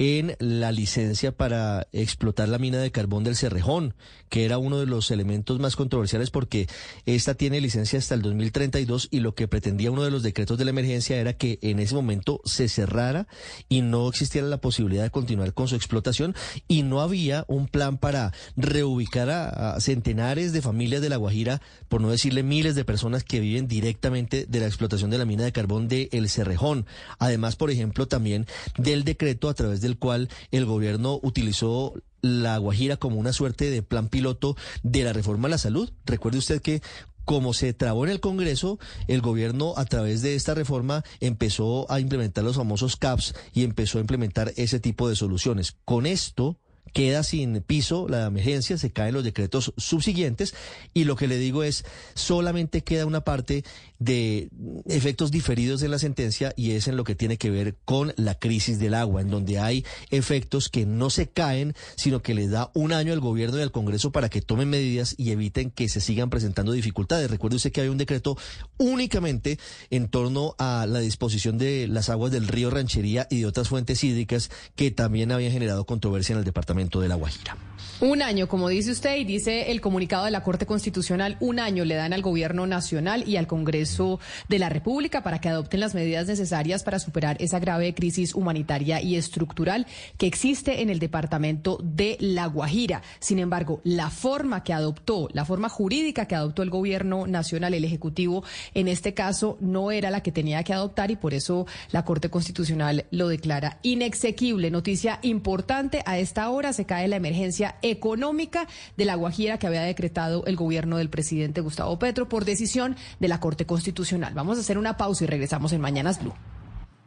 en 0.00 0.34
la 0.38 0.72
licencia 0.72 1.30
para 1.30 1.86
explotar 1.92 2.48
la 2.48 2.56
mina 2.56 2.78
de 2.78 2.90
carbón 2.90 3.22
del 3.22 3.36
Cerrejón, 3.36 3.92
que 4.30 4.46
era 4.46 4.56
uno 4.56 4.78
de 4.78 4.86
los 4.86 5.10
elementos 5.10 5.60
más 5.60 5.76
controversiales 5.76 6.30
porque 6.30 6.68
esta 7.04 7.34
tiene 7.34 7.60
licencia 7.60 7.98
hasta 7.98 8.14
el 8.14 8.22
2032 8.22 9.08
y 9.10 9.20
lo 9.20 9.34
que 9.34 9.46
pretendía 9.46 9.90
uno 9.90 10.02
de 10.02 10.10
los 10.10 10.22
decretos 10.22 10.56
de 10.56 10.64
la 10.64 10.70
emergencia 10.70 11.18
era 11.18 11.34
que 11.34 11.58
en 11.60 11.80
ese 11.80 11.94
momento 11.94 12.40
se 12.46 12.70
cerrara 12.70 13.28
y 13.68 13.82
no 13.82 14.08
existiera 14.08 14.46
la 14.46 14.62
posibilidad 14.62 15.02
de 15.02 15.10
continuar 15.10 15.52
con 15.52 15.68
su 15.68 15.76
explotación 15.76 16.34
y 16.66 16.82
no 16.82 17.02
había 17.02 17.44
un 17.46 17.68
plan 17.68 17.98
para 17.98 18.32
reubicar 18.56 19.28
a, 19.28 19.78
centenares 19.80 20.54
de 20.54 20.62
familias 20.62 21.02
de 21.02 21.10
La 21.10 21.16
Guajira, 21.16 21.60
por 21.90 22.00
no 22.00 22.08
decirle 22.08 22.42
miles 22.42 22.74
de 22.74 22.86
personas 22.86 23.22
que 23.22 23.40
viven 23.40 23.68
directamente 23.68 24.46
de 24.48 24.60
la 24.60 24.66
explotación 24.66 25.10
de 25.10 25.18
la 25.18 25.26
mina 25.26 25.44
de 25.44 25.52
carbón 25.52 25.88
de 25.88 26.08
El 26.10 26.30
Cerrejón. 26.30 26.86
Además, 27.18 27.56
por 27.56 27.70
ejemplo, 27.70 28.08
también 28.08 28.46
del 28.78 29.04
decreto 29.04 29.50
a 29.50 29.54
través 29.54 29.82
de 29.82 29.89
el 29.90 29.98
cual 29.98 30.28
el 30.50 30.64
gobierno 30.64 31.20
utilizó 31.22 31.94
la 32.22 32.58
Guajira 32.58 32.96
como 32.96 33.16
una 33.16 33.32
suerte 33.32 33.70
de 33.70 33.82
plan 33.82 34.08
piloto 34.08 34.56
de 34.82 35.04
la 35.04 35.12
reforma 35.12 35.48
a 35.48 35.50
la 35.50 35.58
salud. 35.58 35.90
Recuerde 36.04 36.38
usted 36.38 36.60
que 36.60 36.82
como 37.24 37.54
se 37.54 37.72
trabó 37.72 38.04
en 38.04 38.10
el 38.10 38.18
Congreso, 38.18 38.78
el 39.06 39.20
gobierno 39.20 39.74
a 39.76 39.84
través 39.84 40.20
de 40.20 40.34
esta 40.34 40.54
reforma 40.54 41.04
empezó 41.20 41.90
a 41.90 42.00
implementar 42.00 42.42
los 42.42 42.56
famosos 42.56 42.96
CAPS 42.96 43.34
y 43.52 43.62
empezó 43.62 43.98
a 43.98 44.00
implementar 44.00 44.52
ese 44.56 44.80
tipo 44.80 45.08
de 45.08 45.14
soluciones. 45.14 45.76
Con 45.84 46.06
esto, 46.06 46.58
queda 46.92 47.22
sin 47.22 47.62
piso 47.62 48.08
la 48.08 48.26
emergencia, 48.26 48.78
se 48.78 48.90
caen 48.90 49.14
los 49.14 49.24
decretos 49.24 49.72
subsiguientes 49.76 50.54
y 50.92 51.04
lo 51.04 51.14
que 51.16 51.28
le 51.28 51.38
digo 51.38 51.62
es, 51.62 51.84
solamente 52.14 52.82
queda 52.82 53.06
una 53.06 53.20
parte 53.20 53.64
de 54.00 54.48
efectos 54.86 55.30
diferidos 55.30 55.82
en 55.82 55.90
la 55.90 55.98
sentencia 55.98 56.52
y 56.56 56.72
es 56.72 56.88
en 56.88 56.96
lo 56.96 57.04
que 57.04 57.14
tiene 57.14 57.36
que 57.36 57.50
ver 57.50 57.76
con 57.84 58.12
la 58.16 58.34
crisis 58.34 58.78
del 58.78 58.94
agua, 58.94 59.20
en 59.20 59.30
donde 59.30 59.58
hay 59.58 59.84
efectos 60.10 60.70
que 60.70 60.86
no 60.86 61.10
se 61.10 61.28
caen, 61.28 61.74
sino 61.96 62.22
que 62.22 62.34
le 62.34 62.48
da 62.48 62.72
un 62.74 62.92
año 62.92 63.12
al 63.12 63.20
gobierno 63.20 63.58
y 63.58 63.62
al 63.62 63.70
Congreso 63.70 64.10
para 64.10 64.30
que 64.30 64.40
tomen 64.40 64.70
medidas 64.70 65.14
y 65.18 65.30
eviten 65.30 65.70
que 65.70 65.88
se 65.88 66.00
sigan 66.00 66.30
presentando 66.30 66.72
dificultades. 66.72 67.30
Recuerde 67.30 67.56
usted 67.56 67.72
que 67.72 67.82
hay 67.82 67.88
un 67.88 67.98
decreto 67.98 68.36
únicamente 68.78 69.58
en 69.90 70.08
torno 70.08 70.54
a 70.58 70.86
la 70.88 71.00
disposición 71.00 71.58
de 71.58 71.86
las 71.86 72.08
aguas 72.08 72.32
del 72.32 72.48
río 72.48 72.70
Ranchería 72.70 73.26
y 73.30 73.40
de 73.40 73.46
otras 73.46 73.68
fuentes 73.68 74.02
hídricas 74.02 74.50
que 74.76 74.90
también 74.90 75.30
habían 75.30 75.52
generado 75.52 75.84
controversia 75.84 76.32
en 76.32 76.38
el 76.38 76.44
departamento 76.44 77.00
de 77.00 77.08
La 77.08 77.16
Guajira. 77.16 77.69
Un 78.00 78.22
año, 78.22 78.48
como 78.48 78.70
dice 78.70 78.92
usted, 78.92 79.18
y 79.18 79.24
dice 79.24 79.70
el 79.70 79.82
comunicado 79.82 80.24
de 80.24 80.30
la 80.30 80.42
Corte 80.42 80.64
Constitucional, 80.64 81.36
un 81.38 81.58
año 81.58 81.84
le 81.84 81.96
dan 81.96 82.14
al 82.14 82.22
Gobierno 82.22 82.66
Nacional 82.66 83.28
y 83.28 83.36
al 83.36 83.46
Congreso 83.46 84.20
de 84.48 84.58
la 84.58 84.70
República 84.70 85.22
para 85.22 85.38
que 85.38 85.50
adopten 85.50 85.80
las 85.80 85.94
medidas 85.94 86.26
necesarias 86.26 86.82
para 86.82 86.98
superar 86.98 87.36
esa 87.40 87.58
grave 87.58 87.92
crisis 87.92 88.34
humanitaria 88.34 89.02
y 89.02 89.16
estructural 89.16 89.86
que 90.16 90.26
existe 90.26 90.80
en 90.80 90.88
el 90.88 90.98
departamento 90.98 91.78
de 91.82 92.16
La 92.20 92.46
Guajira. 92.46 93.02
Sin 93.18 93.38
embargo, 93.38 93.82
la 93.84 94.08
forma 94.08 94.64
que 94.64 94.72
adoptó, 94.72 95.28
la 95.34 95.44
forma 95.44 95.68
jurídica 95.68 96.24
que 96.24 96.34
adoptó 96.34 96.62
el 96.62 96.70
Gobierno 96.70 97.26
Nacional, 97.26 97.74
el 97.74 97.84
Ejecutivo, 97.84 98.44
en 98.72 98.88
este 98.88 99.12
caso 99.12 99.58
no 99.60 99.90
era 99.90 100.10
la 100.10 100.22
que 100.22 100.32
tenía 100.32 100.64
que 100.64 100.72
adoptar 100.72 101.10
y 101.10 101.16
por 101.16 101.34
eso 101.34 101.66
la 101.92 102.06
Corte 102.06 102.30
Constitucional 102.30 103.04
lo 103.10 103.28
declara 103.28 103.78
inexequible. 103.82 104.70
Noticia 104.70 105.18
importante, 105.20 106.02
a 106.06 106.18
esta 106.18 106.48
hora 106.48 106.72
se 106.72 106.86
cae 106.86 107.06
la 107.06 107.16
emergencia 107.16 107.69
económica 107.82 108.66
de 108.96 109.04
La 109.04 109.14
Guajira 109.14 109.58
que 109.58 109.66
había 109.66 109.82
decretado 109.82 110.44
el 110.46 110.56
gobierno 110.56 110.98
del 110.98 111.10
presidente 111.10 111.60
Gustavo 111.60 111.98
Petro 111.98 112.28
por 112.28 112.44
decisión 112.44 112.96
de 113.18 113.28
la 113.28 113.40
Corte 113.40 113.66
Constitucional. 113.66 114.34
Vamos 114.34 114.58
a 114.58 114.60
hacer 114.60 114.78
una 114.78 114.96
pausa 114.96 115.24
y 115.24 115.26
regresamos 115.26 115.72
en 115.72 115.80
Mañanas 115.80 116.22
Blue. 116.22 116.34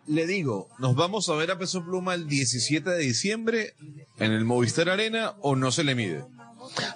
Le 0.06 0.28
digo, 0.28 0.68
¿nos 0.80 0.96
vamos 0.96 1.30
a 1.30 1.36
ver 1.36 1.52
a 1.52 1.58
Peso 1.58 1.84
Pluma 1.84 2.14
el 2.14 2.28
17 2.28 2.90
de 2.90 2.98
diciembre 2.98 3.76
en 4.20 4.34
el 4.34 4.44
Movistar 4.44 4.90
Arena 4.90 5.36
o 5.40 5.56
no 5.56 5.72
se 5.72 5.84
le 5.84 5.96
mide? 5.96 6.26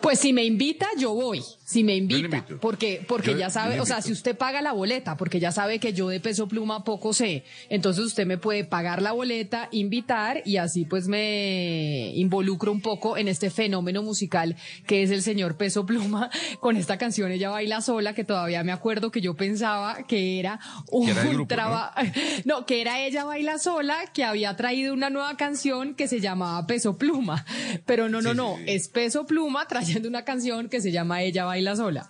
Pues 0.01 0.19
si 0.19 0.33
me 0.33 0.43
invita, 0.43 0.87
yo 0.97 1.13
voy. 1.13 1.43
Si 1.67 1.83
me 1.83 1.97
invita, 1.97 2.45
porque 2.61 3.03
porque 3.05 3.35
ya 3.35 3.49
sabe, 3.49 3.81
o 3.81 3.85
sea, 3.85 4.01
si 4.01 4.13
usted 4.13 4.37
paga 4.37 4.61
la 4.61 4.71
boleta, 4.71 5.17
porque 5.17 5.41
ya 5.41 5.51
sabe 5.51 5.79
que 5.79 5.91
yo 5.91 6.07
de 6.07 6.21
peso 6.21 6.47
pluma 6.47 6.85
poco 6.85 7.11
sé, 7.11 7.43
entonces 7.67 8.05
usted 8.05 8.25
me 8.25 8.37
puede 8.37 8.63
pagar 8.63 9.01
la 9.01 9.11
boleta, 9.11 9.67
invitar 9.73 10.41
y 10.45 10.55
así 10.55 10.85
pues 10.85 11.09
me 11.09 12.13
involucro 12.15 12.71
un 12.71 12.79
poco 12.79 13.17
en 13.17 13.27
este 13.27 13.49
fenómeno 13.49 14.01
musical 14.01 14.55
que 14.85 15.03
es 15.03 15.11
el 15.11 15.21
señor 15.21 15.57
peso 15.57 15.85
pluma 15.85 16.29
con 16.61 16.77
esta 16.77 16.97
canción 16.97 17.33
ella 17.33 17.49
baila 17.49 17.81
sola 17.81 18.13
que 18.13 18.23
todavía 18.23 18.63
me 18.63 18.71
acuerdo 18.71 19.11
que 19.11 19.19
yo 19.19 19.35
pensaba 19.35 20.03
que 20.07 20.39
era 20.39 20.61
un 20.89 21.47
trabajo, 21.49 21.99
¿no? 22.45 22.65
que 22.65 22.79
era 22.79 23.01
ella 23.01 23.25
baila 23.25 23.59
sola 23.59 23.97
que 24.13 24.23
había 24.23 24.55
traído 24.55 24.93
una 24.93 25.09
nueva 25.09 25.35
canción 25.35 25.95
que 25.95 26.07
se 26.07 26.21
llamaba 26.21 26.65
peso 26.65 26.97
pluma, 26.97 27.45
pero 27.85 28.07
no 28.07 28.21
no 28.21 28.33
no 28.33 28.55
es 28.65 28.87
peso 28.87 29.25
pluma 29.25 29.67
trayendo 29.67 30.07
una 30.07 30.23
canción 30.23 30.69
que 30.69 30.79
se 30.79 30.93
llama 30.93 31.23
ella 31.23 31.43
baila 31.43 31.56
la 31.61 31.75
sola. 31.75 32.09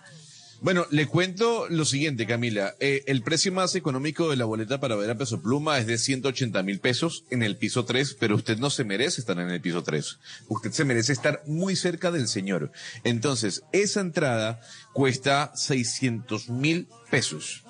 Bueno, 0.60 0.86
le 0.90 1.06
cuento 1.06 1.68
lo 1.68 1.84
siguiente, 1.84 2.26
Camila. 2.26 2.74
Eh, 2.80 3.04
el 3.06 3.22
precio 3.22 3.52
más 3.52 3.76
económico 3.76 4.28
de 4.28 4.36
la 4.36 4.44
boleta 4.44 4.80
para 4.80 4.96
ver 4.96 5.08
a 5.08 5.16
Peso 5.16 5.40
Pluma 5.40 5.78
es 5.78 5.86
de 5.86 5.98
180 5.98 6.64
mil 6.64 6.80
pesos 6.80 7.24
en 7.30 7.44
el 7.44 7.56
piso 7.56 7.84
3, 7.84 8.16
pero 8.18 8.34
usted 8.34 8.58
no 8.58 8.68
se 8.68 8.82
merece 8.82 9.20
estar 9.20 9.38
en 9.38 9.50
el 9.50 9.60
piso 9.60 9.84
3. 9.84 10.18
Usted 10.48 10.72
se 10.72 10.84
merece 10.84 11.12
estar 11.12 11.42
muy 11.46 11.76
cerca 11.76 12.10
del 12.10 12.26
señor. 12.26 12.72
Entonces, 13.04 13.62
esa 13.70 14.00
entrada 14.00 14.60
cuesta 14.94 15.52
600 15.54 16.48
mil 16.48 16.88
pesos. 17.08 17.62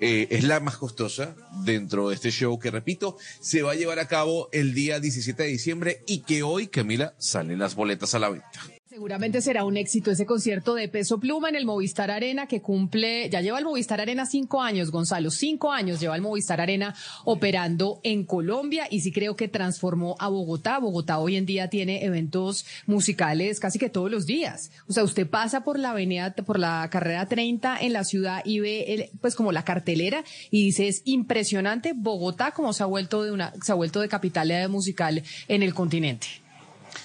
Eh, 0.00 0.28
es 0.30 0.44
la 0.44 0.60
más 0.60 0.76
costosa 0.76 1.34
dentro 1.64 2.10
de 2.10 2.14
este 2.14 2.30
show 2.30 2.58
que, 2.58 2.70
repito, 2.70 3.16
se 3.40 3.62
va 3.62 3.72
a 3.72 3.76
llevar 3.76 4.00
a 4.00 4.08
cabo 4.08 4.50
el 4.52 4.74
día 4.74 5.00
17 5.00 5.44
de 5.44 5.48
diciembre 5.48 6.02
y 6.06 6.18
que 6.20 6.42
hoy, 6.42 6.66
Camila, 6.66 7.14
salen 7.16 7.58
las 7.58 7.74
boletas 7.74 8.14
a 8.14 8.18
la 8.18 8.28
venta. 8.28 8.73
Seguramente 8.94 9.42
será 9.42 9.64
un 9.64 9.76
éxito 9.76 10.12
ese 10.12 10.24
concierto 10.24 10.76
de 10.76 10.86
Peso 10.86 11.18
Pluma 11.18 11.48
en 11.48 11.56
el 11.56 11.66
Movistar 11.66 12.12
Arena 12.12 12.46
que 12.46 12.62
cumple, 12.62 13.28
ya 13.28 13.40
lleva 13.40 13.58
el 13.58 13.64
Movistar 13.64 14.00
Arena 14.00 14.24
cinco 14.24 14.62
años, 14.62 14.92
Gonzalo, 14.92 15.32
cinco 15.32 15.72
años 15.72 15.98
lleva 15.98 16.14
el 16.14 16.22
Movistar 16.22 16.60
Arena 16.60 16.94
operando 17.24 17.98
en 18.04 18.24
Colombia 18.24 18.86
y 18.88 19.00
sí 19.00 19.10
creo 19.10 19.34
que 19.34 19.48
transformó 19.48 20.14
a 20.20 20.28
Bogotá. 20.28 20.78
Bogotá 20.78 21.18
hoy 21.18 21.34
en 21.34 21.44
día 21.44 21.68
tiene 21.68 22.04
eventos 22.04 22.66
musicales 22.86 23.58
casi 23.58 23.80
que 23.80 23.90
todos 23.90 24.12
los 24.12 24.26
días. 24.26 24.70
O 24.86 24.92
sea, 24.92 25.02
usted 25.02 25.28
pasa 25.28 25.64
por 25.64 25.76
la 25.76 25.90
avenida, 25.90 26.32
por 26.32 26.60
la 26.60 26.88
carrera 26.88 27.26
30 27.26 27.78
en 27.80 27.92
la 27.92 28.04
ciudad 28.04 28.42
y 28.44 28.60
ve 28.60 29.10
pues 29.20 29.34
como 29.34 29.50
la 29.50 29.64
cartelera 29.64 30.22
y 30.52 30.66
dice 30.66 30.86
es 30.86 31.02
impresionante 31.04 31.94
Bogotá 31.96 32.52
como 32.52 32.72
se 32.72 32.84
ha 32.84 32.86
vuelto 32.86 33.24
de 33.24 33.32
una, 33.32 33.54
se 33.60 33.72
ha 33.72 33.74
vuelto 33.74 34.00
de 34.00 34.08
capital 34.08 34.68
musical 34.68 35.20
en 35.48 35.64
el 35.64 35.74
continente. 35.74 36.43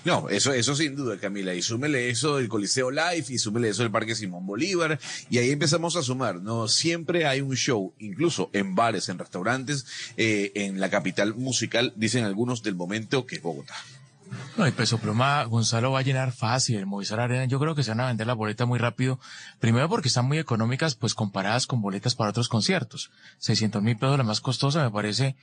No, 0.05 0.29
eso, 0.29 0.53
eso 0.53 0.75
sin 0.75 0.95
duda, 0.95 1.17
Camila. 1.17 1.53
Y 1.53 1.61
súmele 1.61 2.09
eso 2.09 2.37
del 2.37 2.47
Coliseo 2.47 2.89
Life 2.89 3.33
y 3.33 3.37
súmele 3.37 3.69
eso 3.69 3.83
del 3.83 3.91
Parque 3.91 4.15
Simón 4.15 4.45
Bolívar. 4.45 4.99
Y 5.29 5.37
ahí 5.39 5.51
empezamos 5.51 5.95
a 5.95 6.03
sumar, 6.03 6.41
¿no? 6.41 6.67
Siempre 6.67 7.27
hay 7.27 7.41
un 7.41 7.55
show, 7.55 7.93
incluso 7.99 8.49
en 8.53 8.75
bares, 8.75 9.09
en 9.09 9.19
restaurantes, 9.19 9.85
eh, 10.15 10.51
en 10.55 10.79
la 10.79 10.89
capital 10.89 11.35
musical, 11.35 11.93
dicen 11.95 12.23
algunos 12.23 12.63
del 12.63 12.75
momento, 12.75 13.25
que 13.25 13.35
es 13.35 13.41
Bogotá. 13.41 13.75
No, 14.57 14.67
y 14.67 14.71
Peso 14.71 14.99
Pluma, 14.99 15.43
Gonzalo 15.45 15.91
va 15.91 15.99
a 15.99 16.03
llenar 16.03 16.31
fácil 16.31 16.77
el 16.77 16.85
Movistar 16.85 17.19
Arena. 17.19 17.45
Yo 17.45 17.59
creo 17.59 17.75
que 17.75 17.83
se 17.83 17.91
van 17.91 18.01
a 18.01 18.07
vender 18.07 18.27
la 18.27 18.33
boleta 18.33 18.65
muy 18.65 18.77
rápido. 18.77 19.19
Primero 19.59 19.89
porque 19.89 20.09
están 20.09 20.25
muy 20.25 20.37
económicas, 20.37 20.95
pues 20.95 21.13
comparadas 21.13 21.65
con 21.65 21.81
boletas 21.81 22.15
para 22.15 22.29
otros 22.29 22.49
conciertos. 22.49 23.09
600 23.39 23.81
mil 23.81 23.97
pesos 23.97 24.17
la 24.17 24.23
más 24.23 24.41
costosa, 24.41 24.83
me 24.83 24.91
parece 24.91 25.35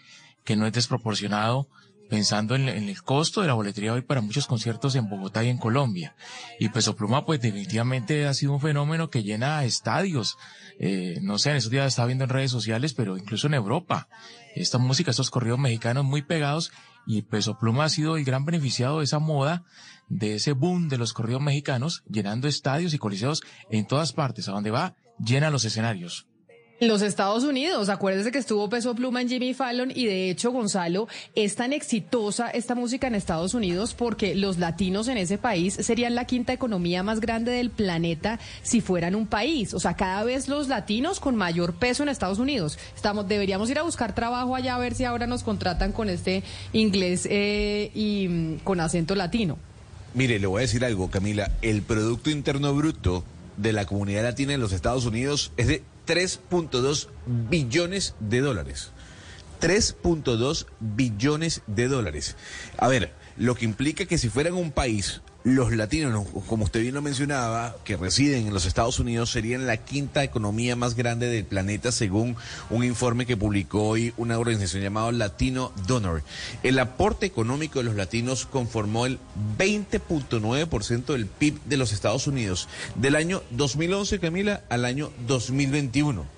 que 0.45 0.57
no 0.57 0.67
es 0.67 0.73
desproporcionado 0.73 1.67
pensando 2.09 2.55
en, 2.55 2.69
el 2.69 3.03
costo 3.03 3.41
de 3.41 3.47
la 3.47 3.55
boletería 3.55 3.93
hoy 3.93 4.03
para 4.03 4.21
muchos 4.21 4.47
conciertos 4.47 4.95
en 4.95 5.09
Bogotá 5.09 5.45
y 5.45 5.49
en 5.49 5.59
Colombia. 5.59 6.15
Y 6.59 6.69
Peso 6.69 6.97
Pluma, 6.97 7.25
pues 7.25 7.41
definitivamente 7.41 8.27
ha 8.27 8.35
sido 8.35 8.53
un 8.53 8.61
fenómeno 8.61 9.11
que 9.11 9.23
llena 9.23 9.65
estadios. 9.65 10.37
Eh, 10.79 11.19
no 11.23 11.39
sé, 11.39 11.51
en 11.51 11.57
esos 11.57 11.71
días 11.71 11.87
estaba 11.87 12.07
viendo 12.07 12.25
en 12.25 12.31
redes 12.31 12.51
sociales, 12.51 12.95
pero 12.95 13.17
incluso 13.17 13.47
en 13.47 13.55
Europa. 13.55 14.09
Esta 14.55 14.79
música, 14.79 15.11
estos 15.11 15.31
corridos 15.31 15.59
mexicanos 15.59 16.05
muy 16.05 16.23
pegados 16.23 16.73
y 17.07 17.23
Peso 17.23 17.59
Pluma 17.59 17.85
ha 17.85 17.89
sido 17.89 18.17
el 18.17 18.25
gran 18.25 18.45
beneficiado 18.45 18.99
de 18.99 19.05
esa 19.05 19.19
moda, 19.19 19.65
de 20.09 20.35
ese 20.35 20.53
boom 20.53 20.89
de 20.89 20.99
los 20.99 21.13
corridos 21.13 21.43
mexicanos, 21.43 22.03
llenando 22.09 22.49
estadios 22.49 22.95
y 22.95 22.99
coliseos 22.99 23.43
en 23.71 23.87
todas 23.87 24.13
partes. 24.13 24.49
A 24.49 24.53
donde 24.53 24.71
va, 24.71 24.95
llena 25.19 25.51
los 25.51 25.65
escenarios. 25.65 26.27
Los 26.79 27.01
Estados 27.01 27.43
Unidos, 27.45 27.89
acuérdese 27.89 28.31
que 28.31 28.37
estuvo 28.37 28.69
Peso 28.69 28.95
Pluma 28.95 29.23
en 29.23 29.31
Jimmy 29.31 29.55
Fallon 29.55 29.91
y 29.95 30.05
de 30.05 30.29
hecho, 30.29 30.51
Gonzalo, 30.51 31.09
es 31.35 31.57
tan 31.57 31.73
exitosa 31.73 32.51
esta 32.51 32.75
música 32.75 33.07
en 33.07 33.15
Estados 33.15 33.55
Unidos 33.55 33.95
porque 33.95 34.35
los 34.35 34.59
latinos 34.59 35.09
en 35.09 35.17
ese 35.17 35.39
país 35.39 35.73
serían 35.73 36.15
la 36.15 36.27
quinta 36.27 36.53
economía 36.53 37.03
más 37.03 37.21
grande 37.21 37.51
del 37.51 37.71
planeta 37.71 38.39
si 38.63 38.83
fueran 38.83 39.15
un 39.15 39.27
país. 39.27 39.73
O 39.73 39.81
sea, 39.81 39.95
cada 39.95 40.23
vez 40.23 40.49
los 40.49 40.69
latinos 40.69 41.19
con 41.19 41.35
mayor 41.35 41.73
peso 41.73 42.03
en 42.03 42.11
Estados 42.11 42.39
Unidos. 42.39 42.79
Estamos, 42.95 43.27
deberíamos 43.27 43.71
ir 43.71 43.79
a 43.79 43.83
buscar 43.83 44.15
trabajo 44.15 44.55
allá 44.55 44.75
a 44.75 44.79
ver 44.79 44.95
si 44.95 45.05
ahora 45.05 45.27
nos 45.27 45.45
contratan 45.45 45.93
con 45.93 46.11
este 46.11 46.43
inglés 46.75 47.27
eh, 47.31 47.91
y 47.95 48.29
mm, 48.29 48.59
con 48.65 48.81
acento 48.81 49.15
latino. 49.15 49.57
Mire, 50.13 50.39
le 50.39 50.47
voy 50.47 50.59
a 50.59 50.63
decir 50.63 50.85
algo, 50.85 51.11
Camila. 51.11 51.53
El 51.63 51.81
Producto 51.81 52.29
Interno 52.29 52.75
Bruto 52.75 53.25
de 53.57 53.73
la 53.73 53.87
comunidad 53.87 54.25
latina 54.25 54.53
en 54.53 54.61
los 54.61 54.73
Estados 54.73 55.07
Unidos 55.07 55.53
es 55.57 55.69
de 55.69 55.83
3.2 56.07 57.09
billones 57.27 58.15
de 58.21 58.41
dólares. 58.41 58.91
3.2 59.61 60.67
billones 60.81 61.63
de 61.67 61.89
dólares. 61.89 62.37
A 62.79 62.89
ver, 62.89 63.13
lo 63.37 63.55
que 63.55 63.65
implica 63.65 64.07
que 64.07 64.19
si 64.19 64.29
fueran 64.29 64.55
un 64.55 64.73
país 64.73 65.21
los 65.47 65.71
latinos, 65.73 66.27
como 66.49 66.65
usted 66.65 66.81
bien 66.81 66.95
lo 66.95 67.03
mencionaba, 67.03 67.77
que 67.85 67.97
residen 67.97 68.49
en 68.49 68.53
los 68.53 68.67
Estados 68.67 68.99
Unidos, 68.99 69.31
serían 69.31 69.69
la 69.69 69.77
quinta 69.77 70.25
economía 70.25 70.75
más 70.75 70.97
grande 70.97 71.29
del 71.29 71.45
planeta, 71.45 71.93
según 71.93 72.35
un 72.69 72.83
informe 72.83 73.27
que 73.27 73.37
publicó 73.37 73.85
hoy 73.85 74.13
una 74.17 74.41
organización 74.41 74.83
llamada 74.83 75.13
Latino 75.13 75.71
Donor. 75.87 76.25
El 76.65 76.81
aporte 76.81 77.27
económico 77.27 77.79
de 77.79 77.85
los 77.85 77.95
latinos 77.95 78.45
conformó 78.45 79.07
el 79.07 79.21
20.9% 79.57 81.05
del 81.13 81.27
PIB 81.27 81.63
de 81.63 81.77
los 81.77 81.93
Estados 81.93 82.27
Unidos 82.27 82.69
del 82.97 83.15
año 83.15 83.45
2011, 83.53 84.19
Camila, 84.19 84.65
al 84.69 84.85
año 84.85 85.13
2021. 85.29 86.36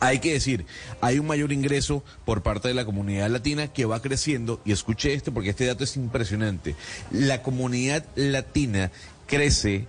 Hay 0.00 0.18
que 0.18 0.32
decir, 0.32 0.66
hay 1.00 1.18
un 1.18 1.26
mayor 1.26 1.52
ingreso 1.52 2.04
por 2.24 2.42
parte 2.42 2.68
de 2.68 2.74
la 2.74 2.84
comunidad 2.84 3.28
latina 3.30 3.68
que 3.68 3.84
va 3.84 4.02
creciendo, 4.02 4.60
y 4.64 4.72
escuche 4.72 5.14
esto 5.14 5.32
porque 5.32 5.50
este 5.50 5.66
dato 5.66 5.84
es 5.84 5.96
impresionante. 5.96 6.74
La 7.10 7.42
comunidad 7.42 8.04
latina 8.14 8.90
crece 9.26 9.86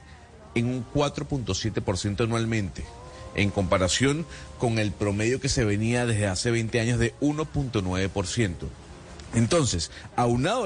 en 0.55 0.67
un 0.67 0.85
4.7% 0.93 2.23
anualmente, 2.23 2.83
en 3.35 3.49
comparación 3.49 4.25
con 4.59 4.79
el 4.79 4.91
promedio 4.91 5.39
que 5.39 5.49
se 5.49 5.65
venía 5.65 6.05
desde 6.05 6.27
hace 6.27 6.51
20 6.51 6.79
años 6.79 6.99
de 6.99 7.13
1.9%. 7.19 8.53
Entonces, 9.35 9.91
aunado 10.15 10.65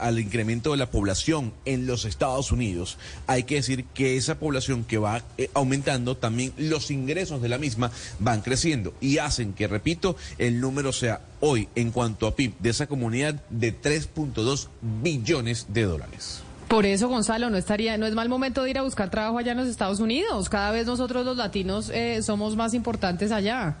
al 0.00 0.18
incremento 0.18 0.72
de 0.72 0.76
la 0.76 0.90
población 0.90 1.52
en 1.64 1.86
los 1.86 2.04
Estados 2.04 2.52
Unidos, 2.52 2.98
hay 3.26 3.44
que 3.44 3.56
decir 3.56 3.86
que 3.94 4.16
esa 4.16 4.38
población 4.38 4.84
que 4.84 4.98
va 4.98 5.22
eh, 5.38 5.50
aumentando, 5.54 6.16
también 6.16 6.52
los 6.58 6.90
ingresos 6.90 7.40
de 7.40 7.48
la 7.48 7.58
misma 7.58 7.90
van 8.18 8.42
creciendo 8.42 8.94
y 9.00 9.18
hacen 9.18 9.54
que, 9.54 9.66
repito, 9.66 10.16
el 10.38 10.60
número 10.60 10.92
sea 10.92 11.22
hoy, 11.40 11.68
en 11.74 11.90
cuanto 11.90 12.26
a 12.26 12.36
PIB 12.36 12.58
de 12.58 12.70
esa 12.70 12.86
comunidad, 12.86 13.42
de 13.48 13.74
3.2 13.74 14.68
billones 15.02 15.66
de 15.70 15.82
dólares. 15.84 16.42
Por 16.68 16.86
eso, 16.86 17.08
Gonzalo, 17.08 17.50
no 17.50 17.56
estaría, 17.56 17.96
no 17.98 18.06
es 18.06 18.14
mal 18.14 18.28
momento 18.28 18.62
de 18.62 18.70
ir 18.70 18.78
a 18.78 18.82
buscar 18.82 19.10
trabajo 19.10 19.38
allá 19.38 19.52
en 19.52 19.58
los 19.58 19.68
Estados 19.68 20.00
Unidos. 20.00 20.48
Cada 20.48 20.72
vez 20.72 20.86
nosotros 20.86 21.24
los 21.24 21.36
latinos 21.36 21.90
eh, 21.90 22.20
somos 22.22 22.56
más 22.56 22.74
importantes 22.74 23.32
allá. 23.32 23.76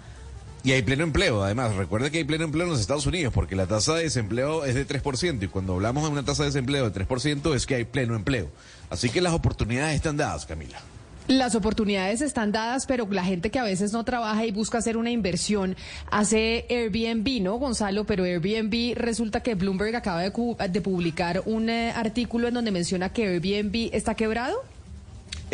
Y 0.64 0.72
hay 0.72 0.80
pleno 0.80 1.04
empleo, 1.04 1.44
además. 1.44 1.76
Recuerda 1.76 2.08
que 2.08 2.18
hay 2.18 2.24
pleno 2.24 2.44
empleo 2.44 2.64
en 2.64 2.70
los 2.70 2.80
Estados 2.80 3.04
Unidos, 3.06 3.34
porque 3.34 3.54
la 3.54 3.66
tasa 3.66 3.94
de 3.94 4.04
desempleo 4.04 4.64
es 4.64 4.74
de 4.74 4.86
3%, 4.86 5.42
y 5.42 5.48
cuando 5.48 5.74
hablamos 5.74 6.04
de 6.04 6.08
una 6.08 6.24
tasa 6.24 6.42
de 6.42 6.48
desempleo 6.48 6.88
de 6.88 7.06
3% 7.06 7.54
es 7.54 7.66
que 7.66 7.74
hay 7.74 7.84
pleno 7.84 8.16
empleo. 8.16 8.48
Así 8.88 9.10
que 9.10 9.20
las 9.20 9.34
oportunidades 9.34 9.96
están 9.96 10.16
dadas, 10.16 10.46
Camila. 10.46 10.80
Las 11.26 11.54
oportunidades 11.54 12.22
están 12.22 12.52
dadas, 12.52 12.86
pero 12.86 13.06
la 13.10 13.24
gente 13.24 13.50
que 13.50 13.58
a 13.58 13.62
veces 13.62 13.92
no 13.92 14.04
trabaja 14.04 14.44
y 14.44 14.52
busca 14.52 14.78
hacer 14.78 14.96
una 14.96 15.10
inversión 15.10 15.76
hace 16.10 16.66
Airbnb, 16.68 17.42
¿no, 17.42 17.54
Gonzalo? 17.56 18.04
Pero 18.04 18.24
Airbnb 18.24 18.94
resulta 18.94 19.40
que 19.42 19.54
Bloomberg 19.54 19.96
acaba 19.96 20.22
de, 20.22 20.80
publicar 20.80 21.42
un 21.46 21.70
eh, 21.70 21.92
artículo 21.92 22.48
en 22.48 22.54
donde 22.54 22.70
menciona 22.70 23.10
que 23.10 23.26
Airbnb 23.26 23.90
está 23.94 24.14
quebrado. 24.14 24.62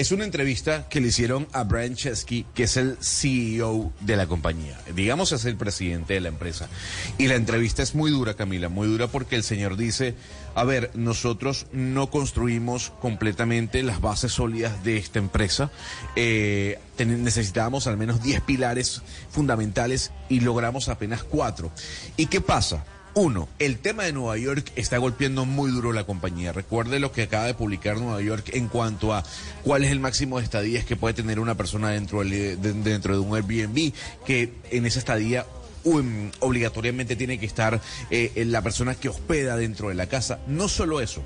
Es 0.00 0.12
una 0.12 0.24
entrevista 0.24 0.88
que 0.88 0.98
le 0.98 1.08
hicieron 1.08 1.46
a 1.52 1.64
Brian 1.64 1.94
Chesky, 1.94 2.46
que 2.54 2.62
es 2.62 2.78
el 2.78 2.96
CEO 3.02 3.92
de 4.00 4.16
la 4.16 4.26
compañía. 4.26 4.80
Digamos, 4.96 5.30
es 5.32 5.44
el 5.44 5.58
presidente 5.58 6.14
de 6.14 6.20
la 6.20 6.28
empresa. 6.28 6.70
Y 7.18 7.28
la 7.28 7.34
entrevista 7.34 7.82
es 7.82 7.94
muy 7.94 8.10
dura, 8.10 8.32
Camila, 8.32 8.70
muy 8.70 8.88
dura 8.88 9.08
porque 9.08 9.36
el 9.36 9.42
señor 9.42 9.76
dice, 9.76 10.14
a 10.54 10.64
ver, 10.64 10.90
nosotros 10.94 11.66
no 11.74 12.08
construimos 12.08 12.94
completamente 13.02 13.82
las 13.82 14.00
bases 14.00 14.32
sólidas 14.32 14.82
de 14.84 14.96
esta 14.96 15.18
empresa. 15.18 15.70
Eh, 16.16 16.78
necesitábamos 16.96 17.86
al 17.86 17.98
menos 17.98 18.22
10 18.22 18.40
pilares 18.40 19.02
fundamentales 19.28 20.12
y 20.30 20.40
logramos 20.40 20.88
apenas 20.88 21.24
4. 21.24 21.70
¿Y 22.16 22.24
qué 22.24 22.40
pasa? 22.40 22.86
Uno, 23.14 23.48
el 23.58 23.78
tema 23.78 24.04
de 24.04 24.12
Nueva 24.12 24.38
York 24.38 24.70
está 24.76 24.98
golpeando 24.98 25.44
muy 25.44 25.72
duro 25.72 25.92
la 25.92 26.04
compañía. 26.04 26.52
Recuerde 26.52 27.00
lo 27.00 27.10
que 27.10 27.22
acaba 27.22 27.44
de 27.44 27.54
publicar 27.54 27.98
Nueva 27.98 28.20
York 28.22 28.50
en 28.52 28.68
cuanto 28.68 29.12
a 29.12 29.24
cuál 29.64 29.82
es 29.82 29.90
el 29.90 29.98
máximo 29.98 30.38
de 30.38 30.44
estadías 30.44 30.84
que 30.84 30.94
puede 30.94 31.14
tener 31.14 31.40
una 31.40 31.56
persona 31.56 31.90
dentro, 31.90 32.22
de, 32.22 32.56
dentro 32.56 33.14
de 33.14 33.20
un 33.20 33.34
Airbnb, 33.34 33.92
que 34.24 34.52
en 34.70 34.86
esa 34.86 35.00
estadía 35.00 35.44
um, 35.82 36.30
obligatoriamente 36.38 37.16
tiene 37.16 37.40
que 37.40 37.46
estar 37.46 37.80
eh, 38.10 38.44
la 38.46 38.62
persona 38.62 38.94
que 38.94 39.08
hospeda 39.08 39.56
dentro 39.56 39.88
de 39.88 39.96
la 39.96 40.06
casa. 40.06 40.38
No 40.46 40.68
solo 40.68 41.00
eso, 41.00 41.24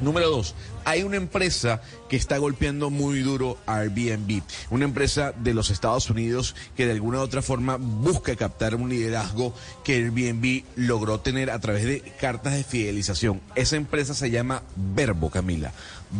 Número 0.00 0.28
dos, 0.28 0.54
hay 0.84 1.02
una 1.04 1.16
empresa 1.16 1.80
que 2.10 2.16
está 2.16 2.36
golpeando 2.36 2.90
muy 2.90 3.20
duro 3.20 3.56
a 3.66 3.76
Airbnb, 3.78 4.42
una 4.70 4.84
empresa 4.84 5.32
de 5.32 5.54
los 5.54 5.70
Estados 5.70 6.10
Unidos 6.10 6.54
que 6.76 6.84
de 6.84 6.92
alguna 6.92 7.18
u 7.18 7.22
otra 7.22 7.40
forma 7.40 7.76
busca 7.76 8.36
captar 8.36 8.74
un 8.74 8.90
liderazgo 8.90 9.54
que 9.84 9.94
Airbnb 9.94 10.64
logró 10.76 11.20
tener 11.20 11.50
a 11.50 11.58
través 11.60 11.84
de 11.84 12.02
cartas 12.20 12.52
de 12.52 12.64
fidelización. 12.64 13.40
Esa 13.54 13.76
empresa 13.76 14.12
se 14.12 14.30
llama 14.30 14.62
Verbo, 14.76 15.30
Camila. 15.30 15.72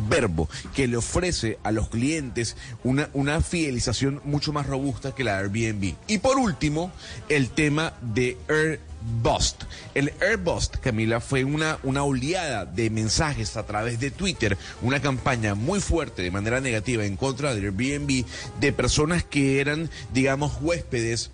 Verbo, 0.09 0.49
que 0.75 0.89
le 0.89 0.97
ofrece 0.97 1.59
a 1.63 1.71
los 1.71 1.89
clientes 1.89 2.57
una, 2.83 3.11
una 3.13 3.43
fidelización 3.43 4.21
mucho 4.25 4.53
más 4.53 4.67
robusta 4.67 5.15
que 5.15 5.23
la 5.23 5.39
Airbnb. 5.39 5.95
Y 6.09 6.19
por 6.19 6.39
último, 6.39 6.91
el 7.29 7.51
tema 7.51 7.93
de 8.01 8.39
Airbnb 8.49 8.96
Bust. 9.23 9.63
El 9.95 10.13
Airbust, 10.21 10.77
Camila, 10.77 11.21
fue 11.21 11.45
una, 11.45 11.79
una 11.83 12.03
oleada 12.03 12.67
de 12.67 12.91
mensajes 12.91 13.57
a 13.57 13.65
través 13.65 14.01
de 14.01 14.11
Twitter, 14.11 14.59
una 14.83 15.01
campaña 15.01 15.55
muy 15.55 15.81
fuerte 15.81 16.23
de 16.23 16.31
manera 16.31 16.61
negativa 16.61 17.05
en 17.05 17.17
contra 17.17 17.55
de 17.55 17.61
Airbnb 17.61 18.25
de 18.61 18.73
personas 18.73 19.25
que 19.25 19.61
eran, 19.61 19.91
digamos, 20.13 20.59
huéspedes 20.61 21.31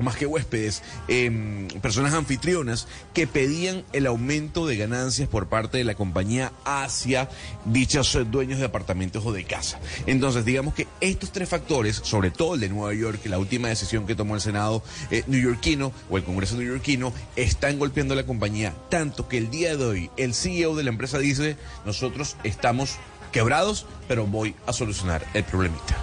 o 0.00 0.02
más 0.02 0.16
que 0.16 0.26
huéspedes, 0.26 0.82
em, 1.08 1.68
personas 1.82 2.14
anfitrionas 2.14 2.88
que 3.12 3.26
pedían 3.26 3.84
el 3.92 4.06
aumento 4.06 4.66
de 4.66 4.78
ganancias 4.78 5.28
por 5.28 5.48
parte 5.48 5.76
de 5.76 5.84
la 5.84 5.94
compañía 5.94 6.52
hacia 6.64 7.28
dichos 7.66 8.16
dueños 8.30 8.58
de 8.58 8.64
apartamentos 8.64 9.24
o 9.26 9.32
de 9.32 9.44
casa. 9.44 9.78
Entonces, 10.06 10.46
digamos 10.46 10.72
que 10.72 10.88
estos 11.02 11.32
tres 11.32 11.50
factores, 11.50 11.96
sobre 11.96 12.30
todo 12.30 12.54
el 12.54 12.60
de 12.60 12.70
Nueva 12.70 12.94
York, 12.94 13.20
la 13.26 13.38
última 13.38 13.68
decisión 13.68 14.06
que 14.06 14.14
tomó 14.14 14.34
el 14.34 14.40
Senado 14.40 14.82
eh, 15.10 15.22
neoyorquino 15.26 15.92
o 16.08 16.16
el 16.16 16.24
Congreso 16.24 16.56
neoyorquino, 16.56 17.12
están 17.36 17.78
golpeando 17.78 18.14
a 18.14 18.16
la 18.16 18.24
compañía, 18.24 18.74
tanto 18.88 19.28
que 19.28 19.36
el 19.36 19.50
día 19.50 19.76
de 19.76 19.84
hoy 19.84 20.10
el 20.16 20.32
CEO 20.34 20.74
de 20.76 20.84
la 20.84 20.90
empresa 20.90 21.18
dice, 21.18 21.58
nosotros 21.84 22.36
estamos 22.42 22.96
quebrados, 23.32 23.84
pero 24.08 24.26
voy 24.26 24.54
a 24.66 24.72
solucionar 24.72 25.26
el 25.34 25.44
problemita. 25.44 25.96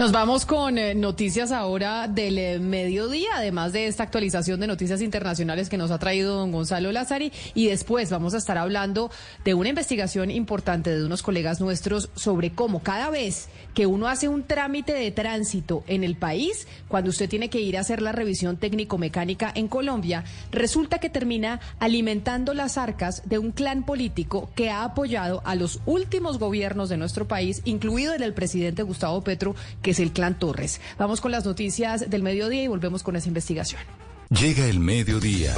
Nos 0.00 0.12
vamos 0.12 0.46
con 0.46 0.78
eh, 0.78 0.94
noticias 0.94 1.52
ahora 1.52 2.08
del 2.08 2.38
eh, 2.38 2.58
mediodía, 2.58 3.32
además 3.34 3.74
de 3.74 3.86
esta 3.86 4.02
actualización 4.02 4.58
de 4.58 4.66
noticias 4.66 5.02
internacionales 5.02 5.68
que 5.68 5.76
nos 5.76 5.90
ha 5.90 5.98
traído 5.98 6.36
don 6.36 6.52
Gonzalo 6.52 6.90
Lazari. 6.90 7.30
Y 7.52 7.66
después 7.66 8.08
vamos 8.08 8.32
a 8.32 8.38
estar 8.38 8.56
hablando 8.56 9.10
de 9.44 9.52
una 9.52 9.68
investigación 9.68 10.30
importante 10.30 10.88
de 10.96 11.04
unos 11.04 11.22
colegas 11.22 11.60
nuestros 11.60 12.08
sobre 12.14 12.48
cómo 12.48 12.82
cada 12.82 13.10
vez 13.10 13.50
que 13.74 13.84
uno 13.84 14.08
hace 14.08 14.26
un 14.28 14.42
trámite 14.42 14.94
de 14.94 15.10
tránsito 15.10 15.84
en 15.86 16.02
el 16.02 16.16
país, 16.16 16.66
cuando 16.88 17.10
usted 17.10 17.28
tiene 17.28 17.50
que 17.50 17.60
ir 17.60 17.76
a 17.76 17.80
hacer 17.80 18.00
la 18.00 18.12
revisión 18.12 18.56
técnico-mecánica 18.56 19.52
en 19.54 19.68
Colombia, 19.68 20.24
resulta 20.50 20.98
que 20.98 21.10
termina 21.10 21.60
alimentando 21.78 22.54
las 22.54 22.78
arcas 22.78 23.28
de 23.28 23.38
un 23.38 23.50
clan 23.50 23.84
político 23.84 24.48
que 24.54 24.70
ha 24.70 24.82
apoyado 24.82 25.42
a 25.44 25.56
los 25.56 25.80
últimos 25.84 26.38
gobiernos 26.38 26.88
de 26.88 26.96
nuestro 26.96 27.28
país, 27.28 27.60
incluido 27.66 28.14
el 28.14 28.20
del 28.20 28.32
presidente 28.32 28.82
Gustavo 28.82 29.22
Petro, 29.22 29.54
que 29.82 29.89
es 29.90 30.00
el 30.00 30.12
clan 30.12 30.38
Torres. 30.38 30.80
Vamos 30.98 31.20
con 31.20 31.32
las 31.32 31.44
noticias 31.44 32.08
del 32.10 32.22
mediodía 32.22 32.62
y 32.62 32.68
volvemos 32.68 33.02
con 33.02 33.16
esa 33.16 33.28
investigación. 33.28 33.80
Llega 34.30 34.66
el 34.66 34.80
mediodía. 34.80 35.52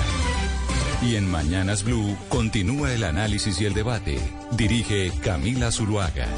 Y 1.02 1.16
en 1.16 1.30
Mañanas 1.30 1.82
Blue 1.82 2.16
continúa 2.28 2.92
el 2.92 3.04
análisis 3.04 3.60
y 3.60 3.66
el 3.66 3.74
debate. 3.74 4.18
Dirige 4.52 5.12
Camila 5.22 5.72
Zuluaga. 5.72 6.28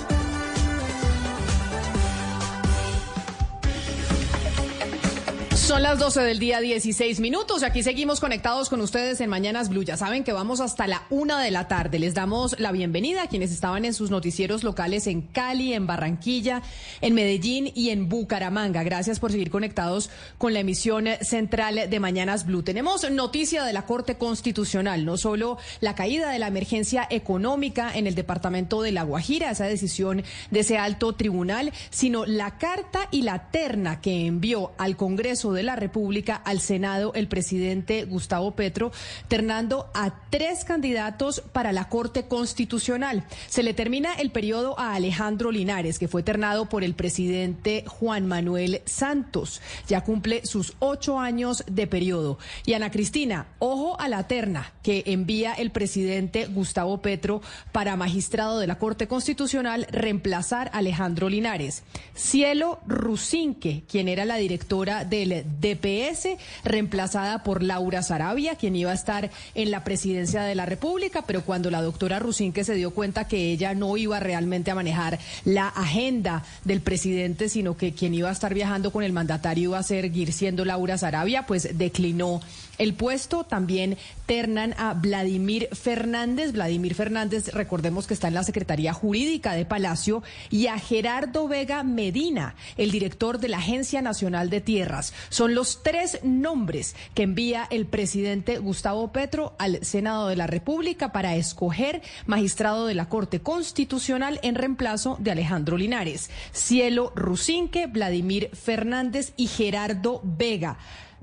Son 5.64 5.82
las 5.82 5.98
12 5.98 6.20
del 6.20 6.38
día 6.38 6.60
16 6.60 7.20
minutos. 7.20 7.62
Aquí 7.62 7.82
seguimos 7.82 8.20
conectados 8.20 8.68
con 8.68 8.82
ustedes 8.82 9.22
en 9.22 9.30
Mañanas 9.30 9.70
Blue. 9.70 9.82
Ya 9.82 9.96
saben 9.96 10.22
que 10.22 10.34
vamos 10.34 10.60
hasta 10.60 10.86
la 10.86 11.04
una 11.08 11.40
de 11.40 11.50
la 11.50 11.68
tarde. 11.68 11.98
Les 11.98 12.12
damos 12.12 12.60
la 12.60 12.70
bienvenida 12.70 13.22
a 13.22 13.28
quienes 13.28 13.50
estaban 13.50 13.86
en 13.86 13.94
sus 13.94 14.10
noticieros 14.10 14.62
locales 14.62 15.06
en 15.06 15.22
Cali, 15.22 15.72
en 15.72 15.86
Barranquilla, 15.86 16.60
en 17.00 17.14
Medellín 17.14 17.72
y 17.74 17.88
en 17.88 18.10
Bucaramanga. 18.10 18.82
Gracias 18.82 19.18
por 19.18 19.32
seguir 19.32 19.48
conectados 19.48 20.10
con 20.36 20.52
la 20.52 20.60
emisión 20.60 21.06
central 21.22 21.88
de 21.88 21.98
Mañanas 21.98 22.44
Blue. 22.44 22.62
Tenemos 22.62 23.10
noticia 23.10 23.64
de 23.64 23.72
la 23.72 23.86
Corte 23.86 24.18
Constitucional, 24.18 25.06
no 25.06 25.16
solo 25.16 25.56
la 25.80 25.94
caída 25.94 26.28
de 26.28 26.40
la 26.40 26.48
emergencia 26.48 27.06
económica 27.08 27.90
en 27.94 28.06
el 28.06 28.14
departamento 28.14 28.82
de 28.82 28.92
La 28.92 29.02
Guajira, 29.02 29.50
esa 29.50 29.64
decisión 29.64 30.24
de 30.50 30.60
ese 30.60 30.76
alto 30.76 31.14
tribunal, 31.14 31.72
sino 31.88 32.26
la 32.26 32.58
carta 32.58 33.08
y 33.10 33.22
la 33.22 33.50
terna 33.50 34.02
que 34.02 34.26
envió 34.26 34.72
al 34.76 34.98
Congreso 34.98 35.53
de 35.54 35.62
la 35.62 35.76
República 35.76 36.36
al 36.36 36.60
Senado 36.60 37.12
el 37.14 37.28
presidente 37.28 38.04
Gustavo 38.04 38.52
Petro, 38.52 38.92
ternando 39.28 39.90
a 39.94 40.12
tres 40.30 40.64
candidatos 40.64 41.42
para 41.52 41.72
la 41.72 41.88
Corte 41.88 42.26
Constitucional. 42.26 43.24
Se 43.48 43.62
le 43.62 43.74
termina 43.74 44.14
el 44.14 44.30
periodo 44.30 44.78
a 44.78 44.94
Alejandro 44.94 45.50
Linares, 45.50 45.98
que 45.98 46.08
fue 46.08 46.22
ternado 46.22 46.68
por 46.68 46.84
el 46.84 46.94
presidente 46.94 47.84
Juan 47.86 48.26
Manuel 48.26 48.82
Santos. 48.84 49.60
Ya 49.88 50.02
cumple 50.02 50.44
sus 50.44 50.74
ocho 50.78 51.18
años 51.18 51.64
de 51.66 51.86
periodo. 51.86 52.38
Y 52.66 52.74
Ana 52.74 52.90
Cristina, 52.90 53.46
ojo 53.58 53.98
a 54.00 54.08
la 54.08 54.26
terna 54.26 54.72
que 54.82 55.04
envía 55.06 55.54
el 55.54 55.70
presidente 55.70 56.46
Gustavo 56.46 57.00
Petro 57.00 57.40
para 57.72 57.96
magistrado 57.96 58.58
de 58.58 58.66
la 58.66 58.78
Corte 58.78 59.08
Constitucional 59.08 59.86
reemplazar 59.90 60.70
a 60.72 60.78
Alejandro 60.78 61.28
Linares. 61.28 61.82
Cielo 62.14 62.80
Rusinque, 62.86 63.84
quien 63.88 64.08
era 64.08 64.24
la 64.24 64.36
directora 64.36 65.04
del 65.04 65.43
DPS, 65.60 66.36
reemplazada 66.64 67.42
por 67.42 67.62
Laura 67.62 68.02
Sarabia, 68.02 68.56
quien 68.56 68.76
iba 68.76 68.90
a 68.90 68.94
estar 68.94 69.30
en 69.54 69.70
la 69.70 69.84
presidencia 69.84 70.42
de 70.42 70.54
la 70.54 70.66
República, 70.66 71.22
pero 71.26 71.42
cuando 71.42 71.70
la 71.70 71.82
doctora 71.82 72.18
Rusinque 72.18 72.64
se 72.64 72.74
dio 72.74 72.92
cuenta 72.92 73.28
que 73.28 73.50
ella 73.50 73.74
no 73.74 73.96
iba 73.96 74.20
realmente 74.20 74.70
a 74.70 74.74
manejar 74.74 75.18
la 75.44 75.68
agenda 75.68 76.44
del 76.64 76.80
presidente, 76.80 77.48
sino 77.48 77.76
que 77.76 77.92
quien 77.92 78.14
iba 78.14 78.28
a 78.28 78.32
estar 78.32 78.54
viajando 78.54 78.90
con 78.90 79.02
el 79.02 79.12
mandatario 79.12 79.70
iba 79.70 79.78
a 79.78 79.82
seguir 79.82 80.32
siendo 80.32 80.64
Laura 80.64 80.98
Sarabia, 80.98 81.46
pues 81.46 81.76
declinó 81.76 82.40
el 82.78 82.94
puesto. 82.94 83.44
También 83.44 83.96
ternan 84.26 84.74
a 84.78 84.94
Vladimir 84.94 85.68
Fernández. 85.72 86.52
Vladimir 86.52 86.94
Fernández, 86.94 87.48
recordemos 87.52 88.06
que 88.06 88.14
está 88.14 88.28
en 88.28 88.34
la 88.34 88.44
Secretaría 88.44 88.92
Jurídica 88.92 89.52
de 89.54 89.64
Palacio, 89.64 90.22
y 90.50 90.66
a 90.66 90.78
Gerardo 90.78 91.48
Vega 91.48 91.82
Medina, 91.82 92.54
el 92.76 92.90
director 92.90 93.38
de 93.38 93.48
la 93.48 93.58
Agencia 93.58 94.02
Nacional 94.02 94.50
de 94.50 94.60
Tierras. 94.60 95.12
Son 95.28 95.54
los 95.54 95.82
tres 95.82 96.20
nombres 96.22 96.94
que 97.14 97.22
envía 97.22 97.66
el 97.70 97.86
presidente 97.86 98.58
Gustavo 98.58 99.12
Petro 99.12 99.54
al 99.58 99.84
Senado 99.84 100.28
de 100.28 100.36
la 100.36 100.46
República 100.46 101.12
para 101.12 101.36
escoger 101.36 102.02
magistrado 102.26 102.86
de 102.86 102.94
la 102.94 103.08
Corte 103.08 103.40
Constitucional 103.40 104.40
en 104.42 104.54
reemplazo 104.54 105.16
de 105.20 105.30
Alejandro 105.30 105.76
Linares. 105.76 106.30
Cielo 106.52 107.12
Rusinque, 107.14 107.86
Vladimir 107.86 108.50
Fernández 108.52 109.32
y 109.36 109.46
Gerardo 109.46 110.20
Vega 110.24 110.78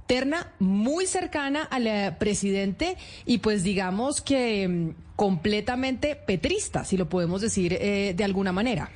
terna 0.07 0.51
muy 0.59 1.05
cercana 1.05 1.63
al 1.63 2.17
presidente 2.17 2.97
y 3.25 3.39
pues 3.39 3.63
digamos 3.63 4.21
que 4.21 4.67
mm, 4.67 4.89
completamente 5.15 6.15
petrista, 6.15 6.83
si 6.83 6.97
lo 6.97 7.07
podemos 7.07 7.41
decir 7.41 7.73
eh, 7.73 8.13
de 8.15 8.23
alguna 8.23 8.51
manera. 8.51 8.89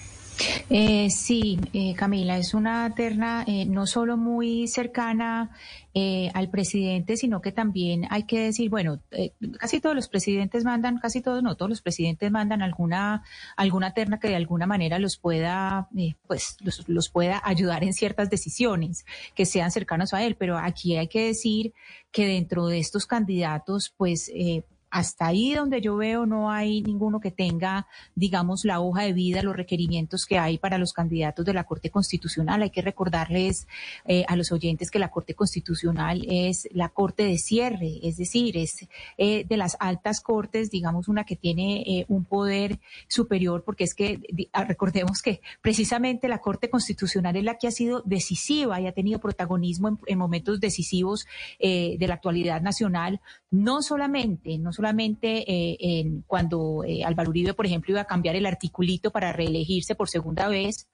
Eh, 0.70 1.10
sí, 1.10 1.60
eh, 1.74 1.94
Camila, 1.96 2.38
es 2.38 2.54
una 2.54 2.94
terna 2.96 3.44
eh, 3.48 3.66
no 3.66 3.86
solo 3.86 4.18
muy 4.18 4.68
cercana 4.68 5.52
eh, 5.94 6.30
al 6.34 6.50
presidente, 6.50 7.16
sino 7.16 7.42
que 7.42 7.54
también 7.54 8.06
hay 8.10 8.24
que 8.24 8.42
decir, 8.42 8.70
bueno, 8.70 9.00
eh, 9.12 9.32
casi 9.58 9.80
todos 9.80 9.96
los 9.96 10.10
presidentes 10.10 10.66
mandan, 10.66 10.98
casi 10.98 11.22
todos, 11.22 11.42
no, 11.42 11.56
todos 11.56 11.70
los 11.70 11.82
presidentes 11.82 12.30
mandan 12.32 12.62
alguna, 12.62 13.24
alguna 13.56 13.94
terna 13.94 14.20
que 14.20 14.28
de 14.28 14.36
alguna 14.36 14.68
manera 14.68 15.00
los 15.00 15.18
pueda, 15.18 15.88
eh, 15.98 16.16
pues, 16.28 16.58
los, 16.60 16.90
los 16.90 17.10
pueda 17.10 17.42
ayudar 17.46 17.86
en 17.86 17.94
ciertas 17.94 18.30
decisiones 18.30 19.06
que 19.36 19.46
sean 19.46 19.72
cercanos 19.72 20.14
a 20.14 20.22
él. 20.24 20.36
Pero 20.36 20.58
aquí 20.58 20.98
hay 20.98 21.08
que 21.08 21.28
decir 21.28 21.74
que 22.12 22.28
dentro 22.28 22.68
de 22.68 22.80
estos 22.80 23.06
candidatos, 23.06 23.94
pues, 23.96 24.30
hasta 24.96 25.28
ahí 25.28 25.54
donde 25.54 25.82
yo 25.82 25.98
veo 25.98 26.26
no 26.26 26.50
hay 26.50 26.82
ninguno 26.82 27.20
que 27.20 27.30
tenga, 27.30 27.86
digamos, 28.16 28.64
la 28.64 28.80
hoja 28.80 29.02
de 29.02 29.12
vida, 29.12 29.44
los 29.44 29.54
requerimientos 29.54 30.26
que 30.26 30.40
hay 30.40 30.58
para 30.58 30.78
los 30.78 30.94
candidatos 30.94 31.44
de 31.44 31.54
la 31.54 31.66
Corte 31.66 31.90
Constitucional. 31.90 32.62
Hay 32.62 32.70
que 32.70 32.82
recordarles 32.82 33.68
eh, 34.06 34.24
a 34.30 34.38
los 34.38 34.54
oyentes 34.54 34.90
que 34.90 35.00
la 35.00 35.12
Corte 35.12 35.34
Constitucional 35.34 36.26
es 36.30 36.70
la 36.72 36.88
Corte 36.88 37.24
de 37.24 37.38
cierre, 37.38 38.00
es 38.04 38.16
decir, 38.16 38.56
es 38.56 38.88
eh, 39.18 39.44
de 39.44 39.58
las 39.58 39.76
altas 39.82 40.22
cortes, 40.22 40.72
digamos, 40.72 41.10
una 41.10 41.26
que 41.26 41.36
tiene 41.36 41.82
eh, 41.82 42.06
un 42.08 42.24
poder 42.24 42.80
superior, 43.10 43.66
porque 43.66 43.84
es 43.84 43.96
que 43.96 44.22
ah, 44.54 44.64
recordemos 44.64 45.22
que 45.22 45.42
precisamente 45.62 46.30
la 46.30 46.40
Corte 46.40 46.70
Constitucional 46.70 47.36
es 47.36 47.44
la 47.44 47.58
que 47.58 47.68
ha 47.68 47.72
sido 47.72 48.02
decisiva 48.06 48.80
y 48.80 48.88
ha 48.88 48.94
tenido 48.94 49.20
protagonismo 49.20 49.90
en, 49.90 50.00
en 50.08 50.18
momentos 50.18 50.62
decisivos 50.62 51.28
de 51.60 52.06
la 52.08 52.14
actualidad 52.14 52.62
nacional, 52.62 53.20
no 53.56 53.82
solamente, 53.82 54.58
no 54.58 54.74
solamente 54.74 55.50
eh, 55.50 55.78
en, 55.80 56.24
cuando 56.28 56.84
eh, 56.84 57.04
Álvaro 57.06 57.30
Uribe, 57.30 57.54
por 57.54 57.66
ejemplo, 57.66 57.92
iba 57.92 58.02
a 58.02 58.06
cambiar 58.06 58.36
el 58.36 58.46
articulito 58.46 59.12
para 59.12 59.32
reelegirse 59.32 59.96
por 59.96 60.10
segunda 60.10 60.50
vez, 60.50 60.88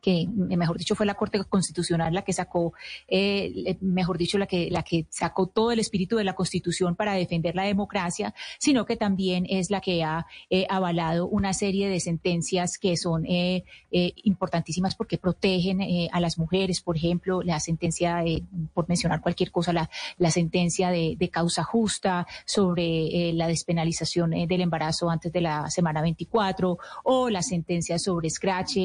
que 0.00 0.22
eh, 0.22 0.56
mejor 0.56 0.78
dicho 0.78 0.94
fue 0.94 1.06
la 1.06 1.14
Corte 1.14 1.42
Constitucional 1.44 2.14
la 2.14 2.22
que 2.22 2.32
sacó, 2.32 2.72
eh, 3.08 3.52
eh, 3.66 3.78
mejor 3.80 4.18
dicho, 4.18 4.38
la 4.38 4.46
que, 4.46 4.70
la 4.70 4.82
que 4.82 5.06
sacó 5.10 5.46
todo 5.46 5.72
el 5.72 5.80
espíritu 5.80 6.16
de 6.16 6.24
la 6.24 6.34
Constitución 6.34 6.96
para 6.96 7.14
defender 7.14 7.54
la 7.54 7.64
democracia, 7.64 8.34
sino 8.58 8.84
que 8.84 8.96
también 8.96 9.46
es 9.48 9.70
la 9.70 9.80
que 9.80 10.02
ha 10.02 10.26
eh, 10.48 10.66
avalado 10.68 11.26
una 11.28 11.52
serie 11.52 11.88
de 11.88 12.00
sentencias 12.00 12.78
que 12.78 12.96
son 12.96 13.26
eh, 13.26 13.64
eh, 13.90 14.12
importantísimas 14.24 14.94
porque 14.94 15.18
protegen 15.18 15.80
a 16.12 16.20
las 16.20 16.38
mujeres, 16.38 16.80
por 16.80 16.96
ejemplo, 16.96 17.42
la 17.42 17.60
sentencia, 17.60 18.24
eh, 18.24 18.42
por 18.74 18.88
mencionar 18.88 19.20
cualquier 19.20 19.50
cosa, 19.50 19.72
la, 19.72 19.90
la 20.18 20.30
sentencia 20.30 20.90
de, 20.90 21.16
de 21.18 21.28
causa 21.30 21.62
justa 21.62 22.26
sobre 22.44 23.32
la 23.32 23.46
despenalización 23.46 24.30
del 24.30 24.60
embarazo 24.60 25.10
antes 25.10 25.32
de 25.32 25.40
la 25.40 25.70
semana 25.70 26.02
24 26.02 26.78
o 27.04 27.30
la 27.30 27.42
sentencia 27.42 27.98
sobre 27.98 28.30
Scratch. 28.30 28.78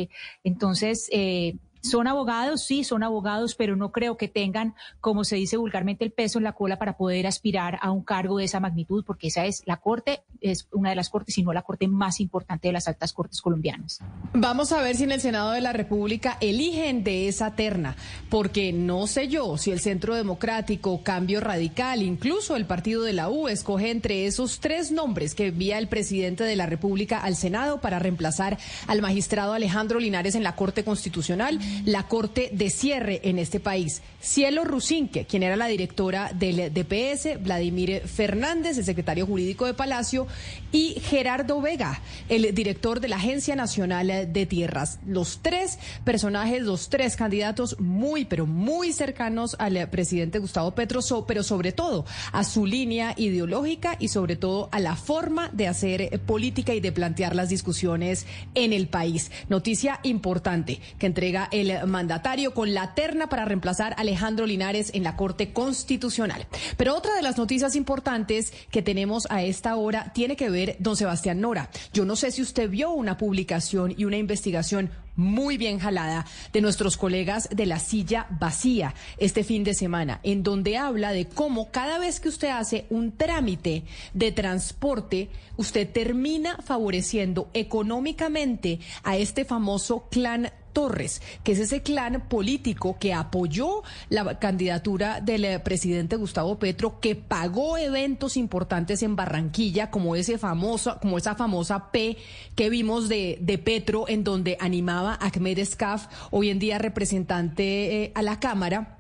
Entonces, 0.43 1.04
eh, 1.11 1.57
son 1.89 2.07
abogados, 2.07 2.63
sí, 2.63 2.83
son 2.83 3.03
abogados, 3.03 3.55
pero 3.55 3.75
no 3.75 3.91
creo 3.91 4.17
que 4.17 4.27
tengan, 4.27 4.75
como 4.99 5.23
se 5.23 5.35
dice 5.35 5.57
vulgarmente, 5.57 6.03
el 6.03 6.11
peso 6.11 6.39
en 6.39 6.43
la 6.43 6.53
cola 6.53 6.77
para 6.77 6.97
poder 6.97 7.27
aspirar 7.27 7.79
a 7.81 7.91
un 7.91 8.03
cargo 8.03 8.37
de 8.37 8.45
esa 8.45 8.59
magnitud, 8.59 9.03
porque 9.05 9.27
esa 9.27 9.45
es 9.45 9.63
la 9.65 9.77
corte, 9.77 10.23
es 10.41 10.67
una 10.71 10.89
de 10.89 10.95
las 10.95 11.09
cortes, 11.09 11.35
si 11.35 11.43
no 11.43 11.53
la 11.53 11.61
corte 11.61 11.87
más 11.87 12.19
importante 12.19 12.67
de 12.67 12.73
las 12.73 12.87
altas 12.87 13.13
cortes 13.13 13.41
colombianas. 13.41 13.99
Vamos 14.33 14.71
a 14.71 14.81
ver 14.81 14.95
si 14.95 15.03
en 15.03 15.11
el 15.11 15.21
Senado 15.21 15.51
de 15.51 15.61
la 15.61 15.73
República 15.73 16.37
eligen 16.41 17.03
de 17.03 17.27
esa 17.27 17.55
terna, 17.55 17.95
porque 18.29 18.73
no 18.73 19.07
sé 19.07 19.27
yo 19.27 19.57
si 19.57 19.71
el 19.71 19.79
Centro 19.79 20.15
Democrático, 20.15 21.03
Cambio 21.03 21.39
Radical, 21.41 22.01
incluso 22.01 22.55
el 22.55 22.65
partido 22.65 23.03
de 23.03 23.13
la 23.13 23.29
U 23.29 23.47
escoge 23.47 23.91
entre 23.91 24.25
esos 24.25 24.59
tres 24.59 24.91
nombres 24.91 25.35
que 25.35 25.47
envía 25.47 25.77
el 25.77 25.87
presidente 25.87 26.43
de 26.43 26.55
la 26.55 26.65
República 26.65 27.19
al 27.19 27.35
Senado 27.35 27.81
para 27.81 27.99
reemplazar 27.99 28.57
al 28.87 29.01
magistrado 29.01 29.53
Alejandro 29.53 29.99
Linares 29.99 30.35
en 30.35 30.43
la 30.43 30.55
Corte 30.55 30.83
Constitucional, 30.83 31.59
la 31.83 32.07
Corte 32.07 32.49
de 32.53 32.69
cierre 32.69 33.21
en 33.23 33.39
este 33.39 33.59
país. 33.59 34.01
Cielo 34.19 34.63
Rusinque, 34.63 35.25
quien 35.25 35.43
era 35.43 35.55
la 35.55 35.67
directora 35.67 36.31
del 36.33 36.73
DPS, 36.73 37.41
Vladimir 37.43 38.01
Fernández, 38.05 38.77
el 38.77 38.85
secretario 38.85 39.25
jurídico 39.25 39.65
de 39.65 39.73
Palacio, 39.73 40.27
y 40.71 40.99
Gerardo 41.01 41.61
Vega, 41.61 42.01
el 42.27 42.53
director 42.53 42.99
de 42.99 43.07
la 43.07 43.17
Agencia 43.17 43.55
Nacional 43.55 44.33
de 44.33 44.45
Tierras. 44.45 44.99
Los 45.05 45.39
tres 45.41 45.79
personajes, 46.03 46.61
los 46.61 46.89
tres 46.89 47.15
candidatos 47.15 47.79
muy, 47.79 48.25
pero 48.25 48.45
muy 48.45 48.93
cercanos 48.93 49.55
al 49.59 49.89
presidente 49.89 50.39
Gustavo 50.39 50.71
Petro, 50.71 51.01
pero 51.27 51.43
sobre 51.43 51.71
todo 51.71 52.05
a 52.31 52.43
su 52.43 52.65
línea 52.65 53.13
ideológica 53.17 53.95
y 53.99 54.07
sobre 54.07 54.35
todo 54.35 54.69
a 54.71 54.79
la 54.79 54.95
forma 54.95 55.49
de 55.53 55.67
hacer 55.67 56.19
política 56.21 56.73
y 56.73 56.79
de 56.79 56.91
plantear 56.91 57.35
las 57.35 57.49
discusiones 57.49 58.25
en 58.53 58.73
el 58.73 58.87
país. 58.87 59.31
Noticia 59.49 59.99
importante 60.03 60.79
que 60.99 61.05
entrega 61.05 61.47
el 61.51 61.64
mandatario 61.85 62.53
con 62.53 62.73
la 62.73 62.93
terna 62.93 63.27
para 63.27 63.45
reemplazar 63.45 63.93
a 63.93 64.01
Alejandro 64.01 64.45
Linares 64.45 64.91
en 64.93 65.03
la 65.03 65.15
Corte 65.15 65.53
Constitucional. 65.53 66.47
Pero 66.77 66.95
otra 66.95 67.15
de 67.15 67.21
las 67.21 67.37
noticias 67.37 67.75
importantes 67.75 68.53
que 68.71 68.81
tenemos 68.81 69.27
a 69.29 69.43
esta 69.43 69.75
hora 69.75 70.11
tiene 70.13 70.35
que 70.35 70.49
ver, 70.49 70.75
don 70.79 70.95
Sebastián 70.95 71.41
Nora. 71.41 71.69
Yo 71.93 72.05
no 72.05 72.15
sé 72.15 72.31
si 72.31 72.41
usted 72.41 72.69
vio 72.69 72.91
una 72.91 73.17
publicación 73.17 73.93
y 73.97 74.05
una 74.05 74.17
investigación 74.17 74.91
muy 75.15 75.57
bien 75.57 75.79
jalada 75.79 76.25
de 76.51 76.61
nuestros 76.61 76.97
colegas 76.97 77.49
de 77.51 77.65
la 77.65 77.79
silla 77.79 78.27
vacía 78.29 78.93
este 79.17 79.43
fin 79.43 79.63
de 79.63 79.73
semana, 79.73 80.19
en 80.23 80.43
donde 80.43 80.77
habla 80.77 81.11
de 81.11 81.27
cómo 81.27 81.71
cada 81.71 81.97
vez 81.97 82.19
que 82.19 82.29
usted 82.29 82.49
hace 82.49 82.85
un 82.89 83.13
trámite 83.13 83.83
de 84.13 84.31
transporte, 84.31 85.29
usted 85.57 85.89
termina 85.89 86.57
favoreciendo 86.57 87.49
económicamente 87.53 88.79
a 89.03 89.17
este 89.17 89.45
famoso 89.45 90.07
clan 90.09 90.51
Torres, 90.75 91.21
que 91.41 91.53
es 91.53 91.59
ese 91.59 91.81
clan 91.81 92.27
político 92.27 92.97
que 92.99 93.13
apoyó 93.13 93.81
la 94.09 94.39
candidatura 94.39 95.21
del 95.21 95.45
eh, 95.45 95.59
presidente 95.59 96.17
Gustavo 96.17 96.59
Petro, 96.59 96.99
que 96.99 97.15
pagó 97.15 97.77
eventos 97.77 98.35
importantes 98.35 99.01
en 99.01 99.15
Barranquilla, 99.15 99.89
como 99.89 100.17
ese 100.17 100.37
famoso, 100.37 100.99
como 100.99 101.17
esa 101.17 101.33
famosa 101.35 101.91
P 101.91 102.17
que 102.55 102.69
vimos 102.69 103.07
de, 103.07 103.37
de 103.39 103.57
Petro, 103.57 104.03
en 104.09 104.25
donde 104.25 104.57
animaba 104.59 105.13
a 105.13 105.27
Ahmed 105.27 105.59
Escaf, 105.59 106.07
hoy 106.29 106.49
en 106.49 106.59
día 106.59 106.77
representante 106.77 108.03
eh, 108.03 108.11
a 108.13 108.21
la 108.21 108.41
Cámara. 108.41 108.97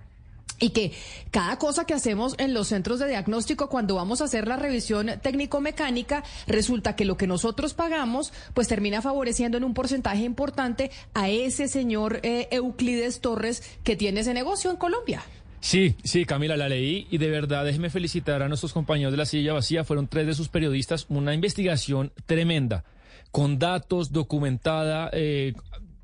Y 0.59 0.69
que 0.69 0.93
cada 1.31 1.57
cosa 1.57 1.85
que 1.85 1.93
hacemos 1.93 2.35
en 2.37 2.53
los 2.53 2.69
centros 2.69 2.99
de 2.99 3.07
diagnóstico, 3.07 3.69
cuando 3.69 3.95
vamos 3.95 4.21
a 4.21 4.25
hacer 4.25 4.47
la 4.47 4.55
revisión 4.55 5.11
técnico-mecánica, 5.21 6.23
resulta 6.47 6.95
que 6.95 7.03
lo 7.03 7.17
que 7.17 7.27
nosotros 7.27 7.73
pagamos, 7.73 8.31
pues 8.53 8.67
termina 8.67 9.01
favoreciendo 9.01 9.57
en 9.57 9.65
un 9.65 9.73
porcentaje 9.73 10.23
importante 10.23 10.91
a 11.13 11.29
ese 11.29 11.67
señor 11.67 12.19
eh, 12.23 12.47
Euclides 12.51 13.19
Torres 13.19 13.63
que 13.83 13.95
tiene 13.95 14.21
ese 14.21 14.33
negocio 14.33 14.71
en 14.71 14.77
Colombia. 14.77 15.23
Sí, 15.59 15.95
sí, 16.03 16.25
Camila, 16.25 16.55
la 16.55 16.69
leí 16.69 17.07
y 17.09 17.17
de 17.17 17.29
verdad 17.29 17.65
déjeme 17.65 17.89
felicitar 17.89 18.43
a 18.43 18.47
nuestros 18.47 18.71
compañeros 18.71 19.11
de 19.11 19.17
la 19.17 19.25
silla 19.25 19.53
vacía. 19.53 19.83
Fueron 19.83 20.07
tres 20.07 20.27
de 20.27 20.35
sus 20.35 20.47
periodistas, 20.47 21.07
una 21.09 21.33
investigación 21.33 22.13
tremenda, 22.27 22.85
con 23.31 23.57
datos, 23.57 24.11
documentada. 24.11 25.09
eh, 25.11 25.53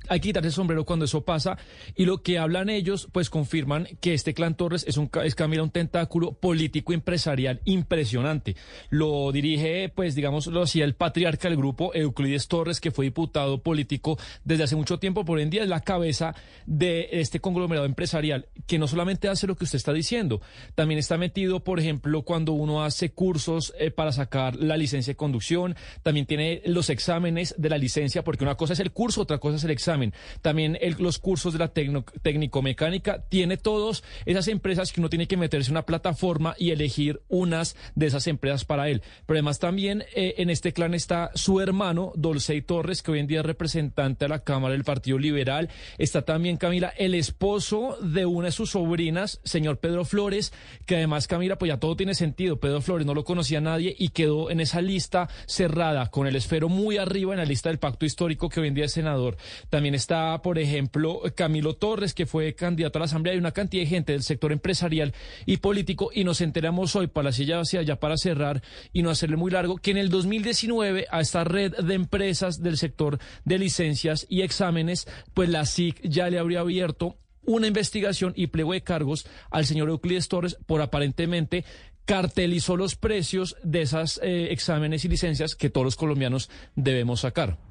hay 0.08 0.20
que 0.20 0.30
quitarse 0.30 0.48
el 0.48 0.54
sombrero 0.54 0.86
cuando 0.86 1.06
eso 1.06 1.24
pasa 1.24 1.58
y 1.96 2.06
lo 2.06 2.22
que 2.22 2.40
hablan 2.40 2.70
ellos 2.70 3.08
pues 3.12 3.30
confirman 3.30 3.88
que 4.00 4.14
este 4.14 4.34
clan 4.34 4.56
Torres 4.56 4.86
es 4.88 4.98
un 4.98 5.10
es 5.24 5.36
Camila 5.36 5.64
un 5.64 5.70
tentáculo 5.70 6.34
político 6.34 6.94
empresarial 6.94 7.62
impresionante. 7.66 8.56
Lo 8.90 9.32
dirige 9.32 9.90
pues 9.90 10.16
digamos 10.16 10.48
lo 10.48 10.64
hacía 10.64 10.86
el 10.86 10.96
patriarca 10.96 11.50
del 11.50 11.58
grupo 11.58 11.92
Euclides 11.94 12.48
Torres 12.48 12.80
que 12.80 12.92
fue 12.92 13.06
diputado 13.06 13.62
político 13.62 14.18
desde 14.44 14.64
hace 14.64 14.76
mucho 14.76 15.00
tiempo 15.00 15.26
por 15.26 15.38
hoy 15.38 15.44
en 15.44 15.50
día 15.50 15.64
es 15.64 15.70
la 15.70 15.82
cabeza 15.82 16.36
de 16.66 17.10
este 17.12 17.40
conglomerado 17.40 17.86
empresarial 17.86 18.48
que 18.68 18.80
no 18.80 18.88
solamente 18.88 19.28
hace 19.28 19.48
lo 19.48 19.56
que 19.56 19.66
usted 19.66 19.78
está 19.78 19.94
diciendo, 19.94 20.42
también 20.76 21.00
está 21.00 21.18
metido 21.18 21.64
por 21.64 21.80
ejemplo 21.80 22.24
cuando 22.24 22.54
uno 22.54 22.84
hace 22.84 23.12
cursos 23.12 23.74
eh, 23.80 23.92
para 23.92 24.12
sacar 24.12 24.56
la 24.56 24.78
licencia 24.78 25.12
de 25.12 25.18
conducción, 25.18 25.76
también 26.04 26.26
tiene 26.26 26.62
los 26.66 26.90
exámenes 26.90 27.56
de 27.58 27.70
la 27.70 27.78
licencia 27.78 28.24
porque 28.24 28.44
una 28.44 28.56
cosa 28.56 28.74
es 28.74 28.80
el 28.80 28.92
curso, 28.92 29.22
otra 29.22 29.38
cosa 29.38 29.58
es 29.58 29.64
el 29.64 29.72
examen 29.72 29.91
examen. 29.92 30.14
También 30.42 30.78
los 31.00 31.20
cursos 31.20 31.54
de 31.54 31.60
la 31.60 31.72
técnico-mecánica, 31.74 33.24
tiene 33.28 33.58
todos 33.58 34.04
esas 34.26 34.48
empresas 34.48 34.92
que 34.92 35.02
uno 35.02 35.10
tiene 35.10 35.28
que 35.28 35.38
meterse 35.38 35.70
en 35.70 35.74
una 35.74 35.86
plataforma 35.86 36.56
y 36.58 36.72
elegir 36.72 37.22
unas 37.28 37.76
de 37.96 38.08
esas 38.08 38.28
empresas 38.28 38.66
para 38.66 38.90
él. 38.90 39.02
Pero 39.26 39.38
además 39.38 39.60
también 39.60 40.04
eh, 40.16 40.36
en 40.38 40.50
este 40.50 40.72
clan 40.72 40.94
está 40.94 41.32
su 41.36 41.60
hermano, 41.60 42.14
Dolcey 42.16 42.62
Torres, 42.62 43.02
que 43.02 43.12
hoy 43.12 43.20
en 43.20 43.28
día 43.28 43.40
es 43.40 43.46
representante 43.46 44.26
a 44.26 44.30
la 44.30 44.44
Cámara 44.44 44.74
del 44.74 44.84
Partido 44.84 45.18
Liberal. 45.18 45.70
Está 45.98 46.22
también, 46.24 46.58
Camila, 46.58 46.94
el 46.98 47.16
esposo 47.16 47.98
de 48.02 48.26
una 48.26 48.48
de 48.48 48.52
sus 48.52 48.72
sobrinas, 48.72 49.42
señor 49.44 49.78
Pedro 49.80 50.06
Flores, 50.06 50.54
que 50.86 50.98
además, 50.98 51.28
Camila, 51.28 51.58
pues 51.58 51.70
ya 51.70 51.80
todo 51.80 51.96
tiene 51.96 52.16
sentido. 52.16 52.60
Pedro 52.60 52.82
Flores 52.82 53.06
no 53.06 53.14
lo 53.14 53.24
conocía 53.24 53.62
nadie 53.62 53.96
y 53.98 54.10
quedó 54.10 54.50
en 54.50 54.62
esa 54.62 54.82
lista 54.82 55.28
cerrada, 55.46 56.10
con 56.10 56.28
el 56.28 56.36
esfero 56.36 56.70
muy 56.70 56.98
arriba 56.98 57.34
en 57.34 57.40
la 57.40 57.46
lista 57.46 57.70
del 57.70 57.80
pacto 57.80 58.06
histórico 58.06 58.50
que 58.50 58.60
hoy 58.60 58.68
en 58.68 58.74
día 58.74 58.86
es 58.86 58.94
senador. 58.94 59.38
Está, 59.86 60.42
por 60.42 60.60
ejemplo, 60.60 61.22
Camilo 61.36 61.76
Torres, 61.76 62.14
que 62.14 62.26
fue 62.26 62.54
candidato 62.54 62.98
a 62.98 63.02
la 63.02 63.06
Asamblea, 63.06 63.36
y 63.36 63.38
una 63.38 63.52
cantidad 63.52 63.84
de 63.84 63.90
gente 63.90 64.14
del 64.14 64.24
sector 64.24 64.52
empresarial 64.52 65.14
y 65.46 65.58
político. 65.58 66.10
Y 66.14 66.24
nos 66.24 66.42
enteramos 66.42 66.96
hoy, 66.96 67.08
para 67.08 67.32
silla 67.32 67.60
hacia 67.60 67.82
allá, 67.82 68.00
para 68.00 68.18
cerrar 68.18 68.62
y 68.94 69.02
no 69.02 69.10
hacerle 69.10 69.38
muy 69.38 69.52
largo, 69.52 69.78
que 69.78 69.92
en 69.92 69.98
el 69.98 70.10
2019 70.10 71.08
a 71.10 71.22
esta 71.22 71.44
red 71.44 71.76
de 71.76 71.94
empresas 71.94 72.62
del 72.62 72.78
sector 72.78 73.20
de 73.46 73.60
licencias 73.60 74.26
y 74.30 74.42
exámenes, 74.42 75.08
pues 75.34 75.50
la 75.50 75.66
SIC 75.66 76.02
ya 76.04 76.30
le 76.30 76.40
habría 76.40 76.62
abierto 76.62 77.18
una 77.44 77.68
investigación 77.68 78.34
y 78.36 78.48
pliego 78.48 78.74
de 78.74 78.82
cargos 78.82 79.26
al 79.50 79.66
señor 79.66 79.90
Euclides 79.90 80.28
Torres 80.28 80.58
por 80.68 80.82
aparentemente 80.82 81.66
cartelizó 82.06 82.78
los 82.78 82.96
precios 82.96 83.56
de 83.64 83.82
esas 83.82 84.20
eh, 84.24 84.50
exámenes 84.52 85.06
y 85.06 85.08
licencias 85.08 85.56
que 85.56 85.70
todos 85.70 85.86
los 85.86 85.96
colombianos 85.96 86.50
debemos 86.76 87.22
sacar. 87.22 87.71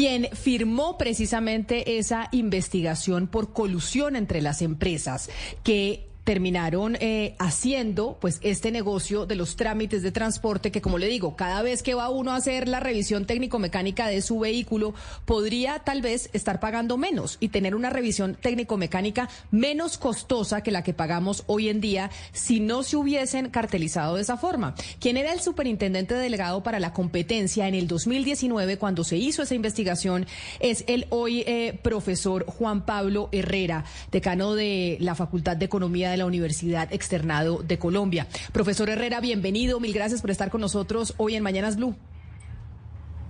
Quien 0.00 0.30
firmó 0.32 0.96
precisamente 0.96 1.98
esa 1.98 2.30
investigación 2.32 3.26
por 3.26 3.52
colusión 3.52 4.16
entre 4.16 4.40
las 4.40 4.62
empresas 4.62 5.28
que 5.62 6.09
terminaron 6.30 6.96
eh, 7.00 7.34
haciendo 7.40 8.16
pues 8.20 8.38
este 8.42 8.70
negocio 8.70 9.26
de 9.26 9.34
los 9.34 9.56
trámites 9.56 10.00
de 10.04 10.12
transporte 10.12 10.70
que 10.70 10.80
como 10.80 10.96
le 10.96 11.08
digo 11.08 11.34
cada 11.34 11.60
vez 11.60 11.82
que 11.82 11.94
va 11.94 12.08
uno 12.08 12.30
a 12.30 12.36
hacer 12.36 12.68
la 12.68 12.78
revisión 12.78 13.24
técnico-mecánica 13.24 14.06
de 14.06 14.22
su 14.22 14.38
vehículo 14.38 14.94
podría 15.24 15.80
tal 15.80 16.02
vez 16.02 16.30
estar 16.32 16.60
pagando 16.60 16.96
menos 16.96 17.36
y 17.40 17.48
tener 17.48 17.74
una 17.74 17.90
revisión 17.90 18.36
técnico-mecánica 18.40 19.28
menos 19.50 19.98
costosa 19.98 20.62
que 20.62 20.70
la 20.70 20.84
que 20.84 20.94
pagamos 20.94 21.42
hoy 21.48 21.68
en 21.68 21.80
día 21.80 22.12
si 22.30 22.60
no 22.60 22.84
se 22.84 22.96
hubiesen 22.96 23.50
cartelizado 23.50 24.14
de 24.14 24.22
esa 24.22 24.36
forma. 24.36 24.76
¿Quién 25.00 25.16
era 25.16 25.32
el 25.32 25.40
superintendente 25.40 26.14
delegado 26.14 26.62
para 26.62 26.78
la 26.78 26.92
competencia 26.92 27.66
en 27.66 27.74
el 27.74 27.88
2019 27.88 28.78
cuando 28.78 29.02
se 29.02 29.16
hizo 29.16 29.42
esa 29.42 29.56
investigación? 29.56 30.26
Es 30.60 30.84
el 30.86 31.06
hoy 31.10 31.40
eh, 31.48 31.76
profesor 31.82 32.46
Juan 32.46 32.86
Pablo 32.86 33.30
Herrera, 33.32 33.84
decano 34.12 34.54
de 34.54 34.96
la 35.00 35.16
Facultad 35.16 35.56
de 35.56 35.64
Economía 35.64 36.12
de 36.12 36.19
la 36.20 36.26
Universidad 36.26 36.92
Externado 36.92 37.62
de 37.62 37.78
Colombia. 37.78 38.26
Profesor 38.52 38.88
Herrera, 38.88 39.20
bienvenido. 39.20 39.80
Mil 39.80 39.92
gracias 39.92 40.20
por 40.20 40.30
estar 40.30 40.50
con 40.50 40.60
nosotros 40.60 41.14
hoy 41.16 41.34
en 41.34 41.42
Mañanas 41.42 41.76
Blue. 41.76 41.96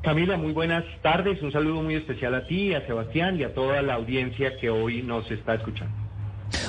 Camila, 0.03 0.37
muy 0.37 0.53
buenas 0.53 0.85
tardes. 1.03 1.43
Un 1.43 1.53
saludo 1.53 1.83
muy 1.83 1.95
especial 1.95 2.35
a 2.35 2.47
ti, 2.47 2.75
a 2.75 2.87
Sebastián 2.87 3.39
y 3.39 3.45
a 3.45 3.55
toda 3.55 3.83
la 3.83 3.95
audiencia 3.95 4.57
que 4.59 4.71
hoy 4.71 5.03
nos 5.03 5.31
está 5.31 5.55
escuchando. 5.55 6.10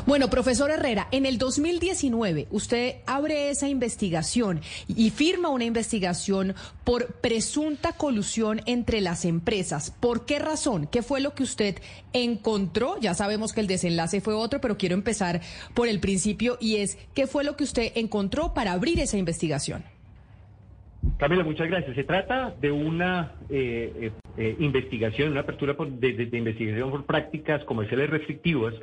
Bueno, 0.05 0.29
profesor 0.29 0.71
Herrera, 0.71 1.07
en 1.11 1.25
el 1.25 1.37
2019 1.37 2.47
usted 2.51 2.95
abre 3.05 3.49
esa 3.49 3.67
investigación 3.69 4.61
y 4.87 5.09
firma 5.09 5.49
una 5.49 5.63
investigación 5.65 6.55
por 6.83 7.13
presunta 7.15 7.93
colusión 7.93 8.61
entre 8.65 9.01
las 9.01 9.25
empresas. 9.25 9.91
¿Por 9.99 10.25
qué 10.25 10.39
razón? 10.39 10.87
¿Qué 10.91 11.01
fue 11.01 11.21
lo 11.21 11.33
que 11.33 11.43
usted 11.43 11.75
encontró? 12.13 12.95
Ya 12.99 13.13
sabemos 13.13 13.53
que 13.53 13.61
el 13.61 13.67
desenlace 13.67 14.21
fue 14.21 14.33
otro, 14.33 14.59
pero 14.61 14.77
quiero 14.77 14.95
empezar 14.95 15.41
por 15.73 15.87
el 15.87 15.99
principio 15.99 16.57
y 16.59 16.77
es, 16.77 16.97
¿qué 17.13 17.27
fue 17.27 17.43
lo 17.43 17.55
que 17.55 17.63
usted 17.63 17.91
encontró 17.95 18.53
para 18.53 18.73
abrir 18.73 18.99
esa 18.99 19.17
investigación? 19.17 19.83
Camila, 21.17 21.43
muchas 21.43 21.67
gracias. 21.67 21.95
Se 21.95 22.03
trata 22.03 22.53
de 22.61 22.71
una 22.71 23.33
eh, 23.49 23.91
eh, 23.99 24.11
eh, 24.37 24.55
investigación, 24.59 25.31
una 25.31 25.41
apertura 25.41 25.75
por- 25.75 25.89
de, 25.89 26.29
investigación 26.37 26.91
por 26.91 27.05
prácticas 27.05 27.63
comerciales 27.65 28.09
restrictivas 28.09 28.73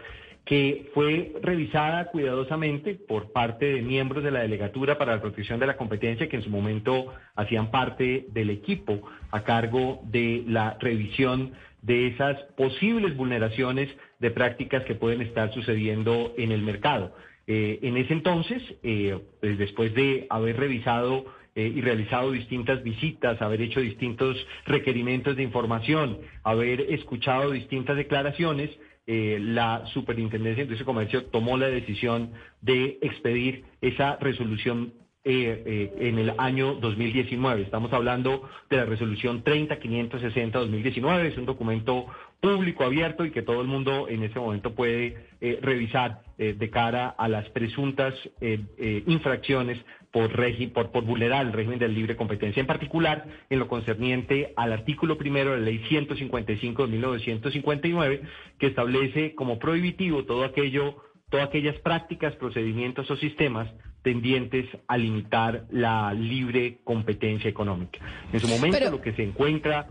que 0.48 0.90
fue 0.94 1.34
revisada 1.42 2.06
cuidadosamente 2.06 2.94
por 2.94 3.32
parte 3.32 3.66
de 3.66 3.82
miembros 3.82 4.24
de 4.24 4.30
la 4.30 4.40
Delegatura 4.40 4.96
para 4.96 5.14
la 5.14 5.20
Protección 5.20 5.60
de 5.60 5.66
la 5.66 5.76
Competencia 5.76 6.26
que 6.26 6.36
en 6.36 6.42
su 6.42 6.48
momento 6.48 7.12
hacían 7.36 7.70
parte 7.70 8.24
del 8.30 8.48
equipo 8.48 9.02
a 9.30 9.44
cargo 9.44 10.00
de 10.04 10.44
la 10.46 10.78
revisión 10.80 11.52
de 11.82 12.06
esas 12.06 12.40
posibles 12.56 13.14
vulneraciones 13.14 13.90
de 14.20 14.30
prácticas 14.30 14.84
que 14.84 14.94
pueden 14.94 15.20
estar 15.20 15.52
sucediendo 15.52 16.32
en 16.38 16.50
el 16.50 16.62
mercado. 16.62 17.14
Eh, 17.46 17.80
en 17.82 17.98
ese 17.98 18.14
entonces, 18.14 18.62
eh, 18.82 19.18
pues 19.42 19.58
después 19.58 19.92
de 19.92 20.28
haber 20.30 20.56
revisado 20.56 21.26
eh, 21.56 21.72
y 21.74 21.82
realizado 21.82 22.32
distintas 22.32 22.82
visitas, 22.82 23.42
haber 23.42 23.60
hecho 23.60 23.80
distintos 23.80 24.36
requerimientos 24.64 25.36
de 25.36 25.42
información, 25.42 26.20
haber 26.42 26.80
escuchado 26.92 27.50
distintas 27.50 27.96
declaraciones, 27.96 28.70
eh, 29.10 29.38
la 29.40 29.86
Superintendencia 29.94 30.56
de 30.56 30.62
Industria 30.64 30.82
y 30.82 30.84
Comercio 30.84 31.24
tomó 31.24 31.56
la 31.56 31.70
decisión 31.70 32.32
de 32.60 32.98
expedir 33.00 33.64
esa 33.80 34.16
resolución 34.16 34.92
eh, 35.24 35.62
eh, 35.64 36.08
en 36.08 36.18
el 36.18 36.34
año 36.36 36.74
2019. 36.74 37.62
Estamos 37.62 37.90
hablando 37.94 38.46
de 38.68 38.76
la 38.76 38.84
resolución 38.84 39.42
30.560-2019. 39.44 41.24
Es 41.24 41.38
un 41.38 41.46
documento 41.46 42.04
público, 42.42 42.84
abierto 42.84 43.24
y 43.24 43.30
que 43.30 43.40
todo 43.40 43.62
el 43.62 43.66
mundo 43.66 44.10
en 44.10 44.24
ese 44.24 44.38
momento 44.38 44.74
puede 44.74 45.26
revisar 45.62 46.20
de 46.36 46.70
cara 46.70 47.08
a 47.08 47.28
las 47.28 47.48
presuntas 47.48 48.14
infracciones 49.06 49.78
por, 50.12 50.32
regi- 50.32 50.72
por, 50.72 50.90
por 50.90 51.04
vulnerar 51.04 51.44
el 51.46 51.52
régimen 51.52 51.78
de 51.78 51.88
libre 51.88 52.16
competencia, 52.16 52.60
en 52.60 52.66
particular 52.66 53.24
en 53.50 53.58
lo 53.58 53.68
concerniente 53.68 54.52
al 54.56 54.72
artículo 54.72 55.18
primero 55.18 55.50
de 55.52 55.58
la 55.58 55.64
ley 55.64 55.78
155 55.88 56.86
de 56.86 56.92
1959, 56.92 58.22
que 58.58 58.66
establece 58.68 59.34
como 59.34 59.58
prohibitivo 59.58 60.24
todo 60.24 60.44
aquello, 60.44 60.96
todas 61.30 61.46
aquellas 61.48 61.76
prácticas, 61.80 62.34
procedimientos 62.36 63.10
o 63.10 63.16
sistemas 63.16 63.68
tendientes 64.02 64.66
a 64.86 64.96
limitar 64.96 65.64
la 65.70 66.14
libre 66.14 66.78
competencia 66.84 67.50
económica. 67.50 67.98
En 68.32 68.40
su 68.40 68.48
momento 68.48 68.78
Pero- 68.78 68.90
lo 68.92 69.00
que 69.02 69.12
se 69.12 69.22
encuentra 69.24 69.88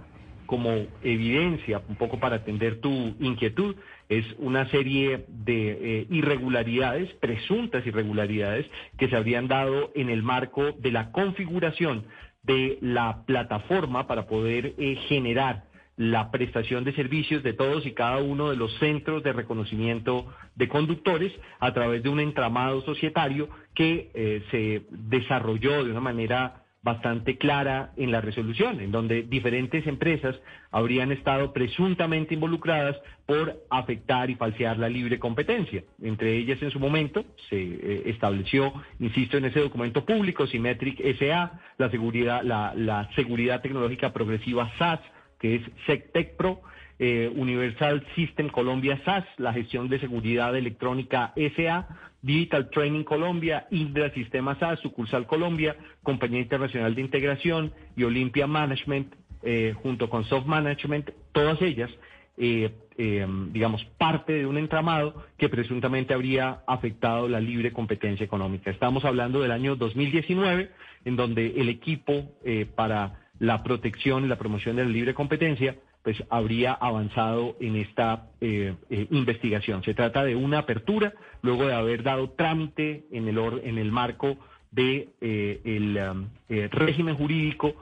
como 0.47 0.87
evidencia, 1.03 1.81
un 1.87 1.95
poco 1.97 2.19
para 2.19 2.37
atender 2.37 2.81
tu 2.81 2.89
inquietud, 3.19 3.75
es 4.09 4.25
una 4.39 4.67
serie 4.69 5.25
de 5.27 5.71
eh, 5.99 6.07
irregularidades, 6.09 7.13
presuntas 7.15 7.85
irregularidades, 7.85 8.65
que 8.97 9.09
se 9.09 9.15
habrían 9.15 9.47
dado 9.47 9.91
en 9.93 10.09
el 10.09 10.23
marco 10.23 10.71
de 10.79 10.91
la 10.91 11.11
configuración 11.11 12.05
de 12.43 12.79
la 12.81 13.23
plataforma 13.25 14.07
para 14.07 14.25
poder 14.25 14.73
eh, 14.77 14.95
generar 15.07 15.65
la 15.97 16.29
prestación 16.29 16.83
de 16.83 16.93
servicios 16.93 17.41
de 17.43 17.53
todos 17.53 17.85
y 17.85 17.91
cada 17.91 18.17
uno 18.17 18.51
de 18.51 18.55
los 18.55 18.71
centros 18.77 19.23
de 19.23 19.33
reconocimiento 19.33 20.27
de 20.55 20.69
conductores 20.69 21.33
a 21.59 21.73
través 21.73 22.03
de 22.03 22.09
un 22.09 22.19
entramado 22.19 22.81
societario 22.81 23.49
que 23.73 24.11
eh, 24.13 24.43
se 24.51 24.85
desarrolló 24.91 25.83
de 25.83 25.91
una 25.91 25.99
manera 25.99 26.66
bastante 26.83 27.37
clara 27.37 27.91
en 27.97 28.11
la 28.11 28.21
resolución, 28.21 28.79
en 28.79 28.91
donde 28.91 29.23
diferentes 29.23 29.85
empresas 29.87 30.35
habrían 30.71 31.11
estado 31.11 31.51
presuntamente 31.51 32.33
involucradas 32.33 32.95
por 33.25 33.61
afectar 33.69 34.29
y 34.29 34.35
falsear 34.35 34.77
la 34.77 34.87
libre 34.87 35.19
competencia. 35.19 35.83
Entre 36.01 36.37
ellas, 36.37 36.61
en 36.61 36.71
su 36.71 36.79
momento, 36.79 37.25
se 37.49 37.61
eh, 37.61 38.03
estableció, 38.05 38.73
insisto, 38.99 39.37
en 39.37 39.45
ese 39.45 39.59
documento 39.59 40.05
público, 40.05 40.47
Symmetric 40.47 41.01
SA, 41.19 41.59
la 41.77 41.89
seguridad, 41.89 42.41
la, 42.43 43.09
seguridad 43.15 43.61
tecnológica 43.61 44.13
progresiva 44.13 44.71
SAS, 44.77 44.99
que 45.39 45.55
es 45.55 45.61
SecTech 45.85 46.37
Pro, 46.37 46.61
eh, 46.99 47.31
Universal 47.35 48.05
System 48.15 48.49
Colombia 48.49 48.99
SAS, 49.03 49.25
la 49.37 49.53
gestión 49.53 49.89
de 49.89 49.99
seguridad 49.99 50.55
electrónica 50.55 51.33
SA, 51.35 51.87
Digital 52.21 52.69
Training 52.69 53.03
Colombia, 53.03 53.67
Indra 53.71 54.11
Sistema 54.13 54.57
SAS, 54.59 54.79
sucursal 54.79 55.27
Colombia, 55.27 55.75
Compañía 56.03 56.41
Internacional 56.41 56.95
de 56.95 57.01
Integración 57.01 57.73
y 57.95 58.03
Olympia 58.03 58.47
Management, 58.47 59.13
eh, 59.43 59.73
junto 59.81 60.09
con 60.09 60.25
Soft 60.25 60.45
Management, 60.45 61.11
todas 61.31 61.61
ellas, 61.61 61.89
eh, 62.37 62.71
eh, 62.99 63.27
digamos, 63.51 63.83
parte 63.97 64.33
de 64.33 64.45
un 64.47 64.57
entramado 64.57 65.23
que 65.37 65.49
presuntamente 65.49 66.13
habría 66.13 66.63
afectado 66.65 67.27
la 67.27 67.39
libre 67.39 67.71
competencia 67.71 68.23
económica. 68.23 68.71
Estamos 68.71 69.05
hablando 69.05 69.41
del 69.41 69.51
año 69.51 69.75
2019, 69.75 70.71
en 71.05 71.15
donde 71.15 71.53
el 71.57 71.69
equipo 71.69 72.31
eh, 72.43 72.65
para 72.65 73.27
la 73.39 73.61
protección 73.63 74.25
y 74.25 74.27
la 74.27 74.37
promoción 74.37 74.75
de 74.75 74.83
la 74.83 74.89
libre 74.89 75.13
competencia 75.13 75.75
pues 76.07 76.23
habría 76.29 76.71
avanzado 76.71 77.57
en 77.59 77.75
esta 77.75 78.27
eh, 78.39 78.75
eh, 78.89 79.07
investigación. 79.11 79.83
Se 79.83 79.93
trata 79.93 80.23
de 80.23 80.37
una 80.37 80.59
apertura 80.59 81.13
luego 81.41 81.65
de 81.67 81.73
haber 81.73 82.01
dado 82.01 82.29
trámite 82.29 83.03
en 83.11 83.27
el, 83.27 83.37
or- 83.37 83.59
en 83.61 83.77
el 83.77 83.91
marco 83.91 84.37
de 84.71 85.09
eh, 85.19 85.59
el 85.65 85.97
um, 85.97 86.29
eh, 86.47 86.69
régimen 86.71 87.15
jurídico 87.17 87.75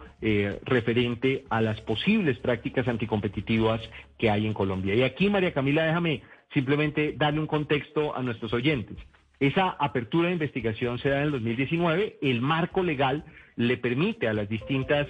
referente 0.64 1.44
a 1.52 1.62
las 1.62 1.80
posibles 1.82 2.40
prácticas 2.40 2.88
anticompetitivas 2.88 3.80
que 4.18 4.32
hay 4.32 4.48
en 4.48 4.56
Colombia. 4.56 4.96
Y 4.96 5.04
aquí, 5.04 5.30
María 5.30 5.54
Camila, 5.54 5.86
déjame 5.86 6.24
simplemente 6.52 7.14
darle 7.16 7.42
un 7.42 7.46
contexto 7.46 8.16
a 8.18 8.24
nuestros 8.24 8.52
oyentes. 8.54 8.98
Esa 9.40 9.70
apertura 9.70 10.28
de 10.28 10.34
investigación 10.34 11.00
se 11.00 11.10
da 11.10 11.18
en 11.18 11.24
el 11.26 11.32
2019. 11.32 12.18
El 12.22 12.42
marco 12.42 12.84
legal 12.84 13.26
le 13.56 13.78
permite 13.78 14.28
a 14.28 14.34
las 14.34 14.50
distintas, 14.50 15.08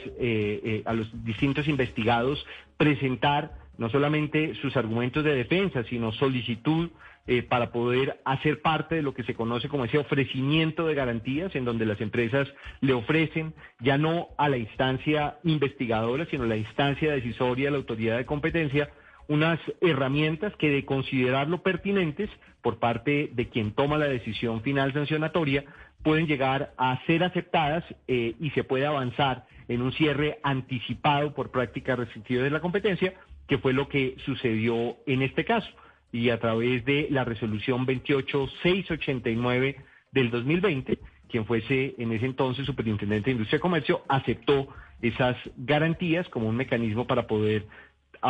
a 0.85 0.93
los 0.93 1.25
distintos 1.25 1.67
investigados 1.67 2.45
presentar 2.77 3.51
no 3.77 3.89
solamente 3.89 4.55
sus 4.55 4.77
argumentos 4.77 5.23
de 5.23 5.35
defensa, 5.35 5.83
sino 5.83 6.11
solicitud 6.11 6.89
eh, 7.27 7.41
para 7.41 7.71
poder 7.71 8.21
hacer 8.23 8.61
parte 8.61 8.95
de 8.95 9.01
lo 9.01 9.13
que 9.13 9.23
se 9.23 9.33
conoce 9.33 9.67
como 9.67 9.85
ese 9.85 9.97
ofrecimiento 9.97 10.85
de 10.85 10.95
garantías, 10.95 11.55
en 11.55 11.65
donde 11.65 11.85
las 11.85 11.99
empresas 11.99 12.47
le 12.81 12.93
ofrecen 12.93 13.53
ya 13.79 13.97
no 13.97 14.29
a 14.37 14.47
la 14.47 14.57
instancia 14.57 15.37
investigadora, 15.43 16.27
sino 16.29 16.43
a 16.43 16.47
la 16.47 16.57
instancia 16.57 17.11
decisoria 17.13 17.65
de 17.65 17.71
la 17.71 17.77
autoridad 17.77 18.17
de 18.17 18.25
competencia, 18.25 18.89
unas 19.27 19.59
herramientas 19.81 20.53
que 20.57 20.69
de 20.69 20.85
considerarlo 20.85 21.61
pertinentes 21.63 22.29
por 22.61 22.79
parte 22.79 23.29
de 23.33 23.49
quien 23.49 23.71
toma 23.71 23.97
la 23.97 24.07
decisión 24.07 24.61
final 24.61 24.93
sancionatoria, 24.93 25.65
pueden 26.03 26.27
llegar 26.27 26.73
a 26.77 27.03
ser 27.05 27.23
aceptadas 27.23 27.83
eh, 28.07 28.35
y 28.39 28.51
se 28.51 28.63
puede 28.63 28.85
avanzar 28.85 29.45
en 29.67 29.81
un 29.81 29.91
cierre 29.93 30.39
anticipado 30.43 31.33
por 31.33 31.51
prácticas 31.51 31.97
restrictivas 31.97 32.43
de 32.43 32.51
la 32.51 32.59
competencia, 32.59 33.13
que 33.47 33.57
fue 33.57 33.73
lo 33.73 33.87
que 33.89 34.15
sucedió 34.25 34.97
en 35.07 35.23
este 35.23 35.45
caso. 35.45 35.69
Y 36.11 36.29
a 36.29 36.39
través 36.39 36.85
de 36.85 37.07
la 37.09 37.23
resolución 37.23 37.85
28689 37.85 39.77
del 40.11 40.29
2020, 40.29 40.99
quien 41.27 41.45
fuese 41.45 41.95
en 41.97 42.11
ese 42.11 42.25
entonces 42.25 42.65
superintendente 42.65 43.25
de 43.25 43.33
Industria 43.33 43.57
y 43.57 43.61
Comercio, 43.61 44.03
aceptó 44.07 44.67
esas 45.01 45.35
garantías 45.57 46.29
como 46.29 46.47
un 46.47 46.55
mecanismo 46.55 47.05
para 47.05 47.27
poder 47.27 47.65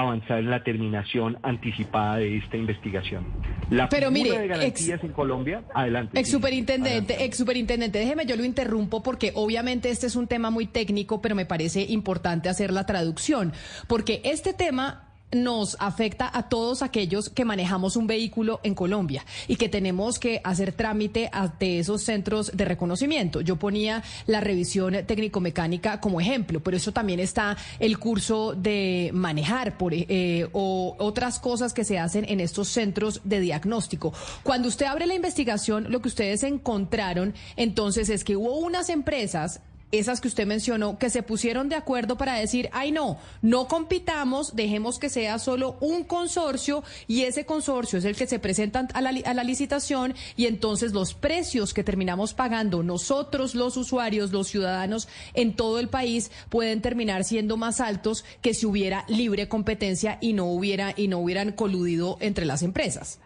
avanzar 0.02 0.40
en 0.40 0.50
la 0.50 0.64
terminación 0.64 1.38
anticipada 1.44 2.18
de 2.18 2.38
esta 2.38 2.58
investigación. 2.58 3.26
La 3.70 3.90
Pero 3.90 4.12
mire, 4.12 4.38
de 4.38 4.48
garantías 4.48 5.04
en 5.04 5.12
Colombia, 5.12 5.64
adelante. 5.74 6.20
Ex 6.20 6.30
superintendente, 6.30 7.24
ex 7.24 7.38
superintendente, 7.38 8.00
déjeme 8.00 8.26
yo 8.26 8.36
lo 8.36 8.44
interrumpo 8.44 9.02
porque 9.02 9.32
obviamente 9.36 9.90
este 9.90 10.08
es 10.08 10.16
un 10.16 10.28
tema 10.28 10.50
muy 10.50 10.68
técnico, 10.68 11.22
pero 11.22 11.36
me 11.36 11.46
parece 11.46 11.84
importante 11.84 12.50
hacer 12.50 12.72
la 12.72 12.86
traducción, 12.86 13.54
porque 13.88 14.22
este 14.24 14.54
tema 14.54 15.15
nos 15.36 15.78
afecta 15.80 16.30
a 16.34 16.50
todos 16.50 16.82
aquellos 16.82 17.30
que 17.30 17.46
manejamos 17.46 17.96
un 17.96 18.08
vehículo 18.08 18.60
en 18.64 18.74
Colombia 18.74 19.26
y 19.48 19.58
que 19.58 19.70
tenemos 19.70 20.18
que 20.18 20.42
hacer 20.44 20.72
trámite 20.72 21.30
ante 21.32 21.80
esos 21.80 22.02
centros 22.02 22.52
de 22.54 22.66
reconocimiento. 22.66 23.42
Yo 23.42 23.58
ponía 23.58 24.04
la 24.26 24.42
revisión 24.42 24.96
técnico-mecánica 25.06 26.00
como 26.00 26.20
ejemplo, 26.20 26.62
pero 26.62 26.78
eso 26.78 26.92
también 26.92 27.20
está 27.20 27.58
el 27.80 28.00
curso 28.00 28.54
de 28.54 29.12
manejar 29.14 29.78
por, 29.78 29.94
eh, 29.94 30.48
o 30.54 30.96
otras 31.00 31.40
cosas 31.40 31.74
que 31.74 31.84
se 31.84 32.00
hacen 32.00 32.26
en 32.28 32.40
estos 32.40 32.70
centros 32.70 33.22
de 33.24 33.40
diagnóstico. 33.40 34.14
Cuando 34.44 34.68
usted 34.68 34.86
abre 34.86 35.06
la 35.06 35.16
investigación, 35.16 35.92
lo 35.92 36.02
que 36.02 36.08
ustedes 36.08 36.44
encontraron 36.44 37.34
entonces 37.56 38.10
es 38.10 38.24
que 38.24 38.36
hubo 38.36 38.58
unas 38.58 38.90
empresas 38.90 39.62
esas 40.00 40.22
que 40.22 40.28
usted 40.28 40.46
mencionó, 40.46 40.98
que 40.98 41.10
se 41.10 41.24
pusieron 41.24 41.70
de 41.70 41.76
acuerdo 41.76 42.18
para 42.18 42.36
decir, 42.36 42.70
ay 42.72 42.92
no, 42.92 43.18
no 43.42 43.68
compitamos, 43.68 44.56
dejemos 44.56 45.00
que 45.00 45.10
sea 45.10 45.40
solo 45.40 45.78
un 45.80 46.04
consorcio 46.04 46.84
y 47.08 47.22
ese 47.24 47.46
consorcio 47.46 48.00
es 48.00 48.06
el 48.06 48.16
que 48.16 48.28
se 48.28 48.40
presenta 48.40 48.88
a 48.94 49.02
la, 49.02 49.12
a 49.26 49.34
la 49.34 49.44
licitación 49.44 50.14
y 50.36 50.46
entonces 50.46 50.94
los 50.94 51.14
precios 51.14 51.74
que 51.74 51.84
terminamos 51.84 52.34
pagando 52.34 52.84
nosotros 52.84 53.56
los 53.56 53.78
usuarios, 53.78 54.32
los 54.32 54.48
ciudadanos 54.48 55.08
en 55.34 55.56
todo 55.56 55.80
el 55.80 55.90
país 55.90 56.32
pueden 56.50 56.82
terminar 56.82 57.24
siendo 57.24 57.58
más 57.58 57.80
altos 57.80 58.26
que 58.42 58.54
si 58.54 58.66
hubiera 58.66 59.06
libre 59.08 59.48
competencia 59.48 60.18
y 60.22 60.34
no 60.34 60.46
hubiera 60.46 60.94
y 60.96 61.08
no 61.08 61.20
hubieran 61.20 61.52
coludido 61.52 62.18
entre 62.20 62.46
las 62.46 62.64
empresas. 62.64 63.20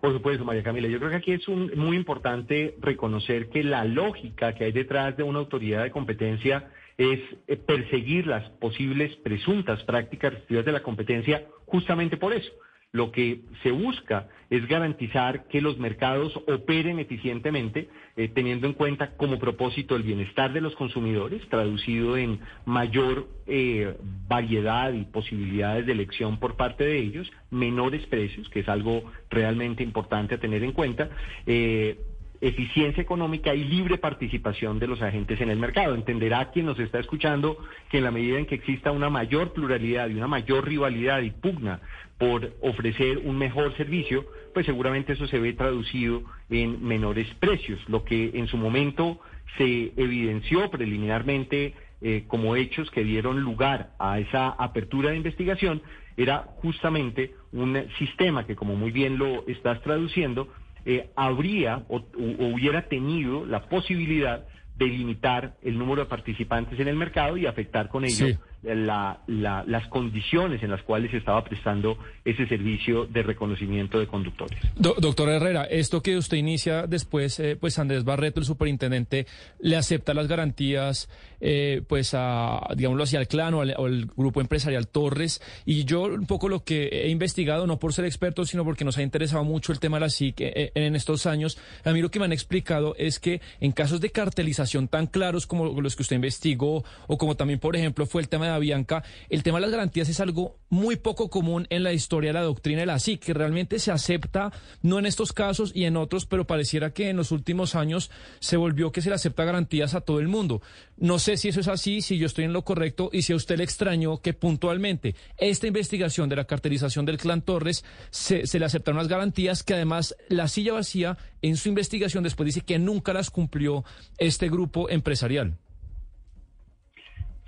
Por 0.00 0.12
supuesto, 0.12 0.44
María 0.44 0.62
Camila. 0.62 0.88
Yo 0.88 0.98
creo 0.98 1.10
que 1.10 1.16
aquí 1.16 1.32
es 1.32 1.48
un, 1.48 1.72
muy 1.76 1.96
importante 1.96 2.76
reconocer 2.80 3.48
que 3.48 3.64
la 3.64 3.84
lógica 3.84 4.54
que 4.54 4.64
hay 4.64 4.72
detrás 4.72 5.16
de 5.16 5.24
una 5.24 5.40
autoridad 5.40 5.82
de 5.82 5.90
competencia 5.90 6.70
es 6.96 7.20
eh, 7.46 7.56
perseguir 7.56 8.26
las 8.26 8.48
posibles 8.50 9.14
presuntas 9.16 9.82
prácticas 9.84 10.32
restrictivas 10.32 10.64
de 10.64 10.72
la 10.72 10.82
competencia 10.82 11.46
justamente 11.66 12.16
por 12.16 12.32
eso 12.32 12.50
lo 12.92 13.12
que 13.12 13.42
se 13.62 13.70
busca 13.70 14.28
es 14.50 14.66
garantizar 14.66 15.46
que 15.48 15.60
los 15.60 15.78
mercados 15.78 16.34
operen 16.46 16.98
eficientemente, 16.98 17.88
eh, 18.16 18.28
teniendo 18.28 18.66
en 18.66 18.72
cuenta 18.72 19.14
como 19.16 19.38
propósito 19.38 19.94
el 19.94 20.02
bienestar 20.02 20.52
de 20.54 20.62
los 20.62 20.74
consumidores, 20.74 21.46
traducido 21.50 22.16
en 22.16 22.40
mayor 22.64 23.28
eh, 23.46 23.94
variedad 24.26 24.92
y 24.94 25.04
posibilidades 25.04 25.84
de 25.84 25.92
elección 25.92 26.38
por 26.38 26.56
parte 26.56 26.84
de 26.84 26.98
ellos, 26.98 27.30
menores 27.50 28.06
precios, 28.06 28.48
que 28.48 28.60
es 28.60 28.68
algo 28.68 29.04
realmente 29.28 29.82
importante 29.82 30.34
a 30.34 30.40
tener 30.40 30.62
en 30.62 30.72
cuenta. 30.72 31.10
Eh, 31.46 31.98
eficiencia 32.40 33.02
económica 33.02 33.54
y 33.54 33.64
libre 33.64 33.98
participación 33.98 34.78
de 34.78 34.86
los 34.86 35.02
agentes 35.02 35.40
en 35.40 35.50
el 35.50 35.58
mercado. 35.58 35.94
Entenderá 35.94 36.50
quien 36.50 36.66
nos 36.66 36.78
está 36.78 36.98
escuchando 36.98 37.58
que 37.90 37.98
en 37.98 38.04
la 38.04 38.10
medida 38.10 38.38
en 38.38 38.46
que 38.46 38.54
exista 38.54 38.92
una 38.92 39.10
mayor 39.10 39.52
pluralidad 39.52 40.08
y 40.08 40.14
una 40.14 40.28
mayor 40.28 40.66
rivalidad 40.66 41.20
y 41.22 41.30
pugna 41.30 41.80
por 42.18 42.52
ofrecer 42.60 43.18
un 43.18 43.38
mejor 43.38 43.76
servicio, 43.76 44.24
pues 44.52 44.66
seguramente 44.66 45.12
eso 45.12 45.26
se 45.28 45.38
ve 45.38 45.52
traducido 45.52 46.22
en 46.50 46.84
menores 46.84 47.28
precios, 47.38 47.80
lo 47.88 48.04
que 48.04 48.32
en 48.34 48.48
su 48.48 48.56
momento 48.56 49.20
se 49.56 49.92
evidenció 49.96 50.68
preliminarmente 50.70 51.74
eh, 52.00 52.24
como 52.28 52.54
hechos 52.54 52.90
que 52.90 53.02
dieron 53.02 53.40
lugar 53.40 53.90
a 53.98 54.18
esa 54.18 54.50
apertura 54.50 55.10
de 55.10 55.16
investigación 55.16 55.82
era 56.16 56.48
justamente 56.62 57.34
un 57.52 57.80
sistema 57.98 58.44
que, 58.44 58.56
como 58.56 58.74
muy 58.74 58.90
bien 58.90 59.18
lo 59.18 59.46
estás 59.46 59.80
traduciendo, 59.82 60.48
eh, 60.84 61.10
habría 61.16 61.84
o, 61.88 62.02
hubiera 62.16 62.88
tenido 62.88 63.44
la 63.46 63.68
posibilidad 63.68 64.46
de 64.76 64.86
limitar 64.86 65.56
el 65.62 65.78
número 65.78 66.04
de 66.04 66.08
participantes 66.08 66.78
en 66.78 66.88
el 66.88 66.96
mercado 66.96 67.36
y 67.36 67.46
afectar 67.46 67.88
con 67.88 68.04
ello 68.04 68.38
la, 68.62 69.20
las 69.26 69.86
condiciones 69.88 70.62
en 70.62 70.70
las 70.70 70.82
cuales 70.82 71.10
se 71.10 71.18
estaba 71.18 71.44
prestando 71.44 71.96
ese 72.24 72.46
servicio 72.46 73.06
de 73.06 73.22
reconocimiento 73.22 73.98
de 73.98 74.06
conductores. 74.06 74.58
doctor 74.76 75.28
Herrera, 75.28 75.64
esto 75.64 76.02
que 76.02 76.16
usted 76.16 76.36
inicia 76.36 76.86
después, 76.86 77.38
eh, 77.40 77.56
pues 77.56 77.78
Andrés 77.78 78.04
Barreto, 78.04 78.40
el 78.40 78.46
superintendente, 78.46 79.26
le 79.60 79.76
acepta 79.76 80.12
las 80.12 80.26
garantías, 80.26 81.08
eh, 81.40 81.82
pues 81.88 82.14
a, 82.14 82.60
digámoslo 82.76 83.04
así, 83.04 83.16
al 83.16 83.28
clan 83.28 83.54
o 83.54 83.60
al, 83.60 84.06
grupo 84.16 84.40
empresarial 84.40 84.88
Torres. 84.88 85.40
Y 85.64 85.84
yo 85.84 86.02
un 86.02 86.26
poco 86.26 86.48
lo 86.48 86.64
que 86.64 86.88
he 86.88 87.08
investigado, 87.08 87.66
no 87.66 87.78
por 87.78 87.92
ser 87.92 88.04
experto, 88.04 88.44
sino 88.44 88.64
porque 88.64 88.84
nos 88.84 88.98
ha 88.98 89.02
interesado 89.02 89.44
mucho 89.44 89.72
el 89.72 89.78
tema 89.78 89.98
de 89.98 90.00
la 90.00 90.10
SIC 90.10 90.40
eh, 90.40 90.72
en 90.74 90.96
estos 90.96 91.26
años, 91.26 91.58
a 91.84 91.92
mí 91.92 92.02
lo 92.02 92.10
que 92.10 92.18
me 92.18 92.24
han 92.24 92.32
explicado 92.32 92.94
es 92.98 93.20
que 93.20 93.40
en 93.60 93.72
casos 93.72 94.00
de 94.00 94.10
cartelización 94.10 94.88
tan 94.88 95.06
claros 95.06 95.46
como 95.46 95.80
los 95.80 95.94
que 95.94 96.02
usted 96.02 96.16
investigó, 96.16 96.84
o 97.06 97.18
como 97.18 97.36
también, 97.36 97.60
por 97.60 97.76
ejemplo, 97.76 98.06
fue 98.06 98.22
el 98.22 98.28
tema 98.28 98.46
de 98.46 98.47
Bianca, 98.56 99.04
el 99.28 99.42
tema 99.42 99.58
de 99.58 99.62
las 99.62 99.72
garantías 99.72 100.08
es 100.08 100.20
algo 100.20 100.56
muy 100.70 100.96
poco 100.96 101.28
común 101.28 101.66
en 101.68 101.82
la 101.82 101.92
historia 101.92 102.30
de 102.30 102.34
la 102.34 102.42
doctrina 102.42 102.80
de 102.80 102.86
la 102.86 102.98
SIC, 102.98 103.22
que 103.22 103.34
realmente 103.34 103.78
se 103.78 103.90
acepta, 103.90 104.52
no 104.82 104.98
en 104.98 105.06
estos 105.06 105.32
casos 105.32 105.72
y 105.74 105.84
en 105.84 105.96
otros, 105.96 106.24
pero 106.24 106.46
pareciera 106.46 106.92
que 106.92 107.10
en 107.10 107.16
los 107.16 107.32
últimos 107.32 107.74
años 107.74 108.10
se 108.40 108.56
volvió 108.56 108.92
que 108.92 109.02
se 109.02 109.08
le 109.10 109.16
acepta 109.16 109.44
garantías 109.44 109.94
a 109.94 110.00
todo 110.00 110.20
el 110.20 110.28
mundo. 110.28 110.62
No 110.96 111.18
sé 111.18 111.36
si 111.36 111.48
eso 111.48 111.60
es 111.60 111.68
así, 111.68 112.00
si 112.00 112.16
yo 112.18 112.26
estoy 112.26 112.44
en 112.44 112.52
lo 112.52 112.64
correcto 112.64 113.10
y 113.12 113.22
si 113.22 113.32
a 113.32 113.36
usted 113.36 113.58
le 113.58 113.64
extrañó 113.64 114.22
que 114.22 114.34
puntualmente 114.34 115.14
esta 115.36 115.66
investigación 115.66 116.28
de 116.28 116.36
la 116.36 116.44
carterización 116.44 117.04
del 117.04 117.18
clan 117.18 117.42
Torres 117.42 117.84
se, 118.10 118.46
se 118.46 118.58
le 118.58 118.64
aceptaron 118.64 118.98
las 118.98 119.08
garantías 119.08 119.62
que 119.62 119.74
además 119.74 120.16
la 120.28 120.48
silla 120.48 120.72
vacía 120.72 121.18
en 121.42 121.56
su 121.56 121.68
investigación 121.68 122.24
después 122.24 122.46
dice 122.46 122.62
que 122.62 122.78
nunca 122.78 123.12
las 123.12 123.30
cumplió 123.30 123.84
este 124.18 124.48
grupo 124.48 124.88
empresarial. 124.90 125.56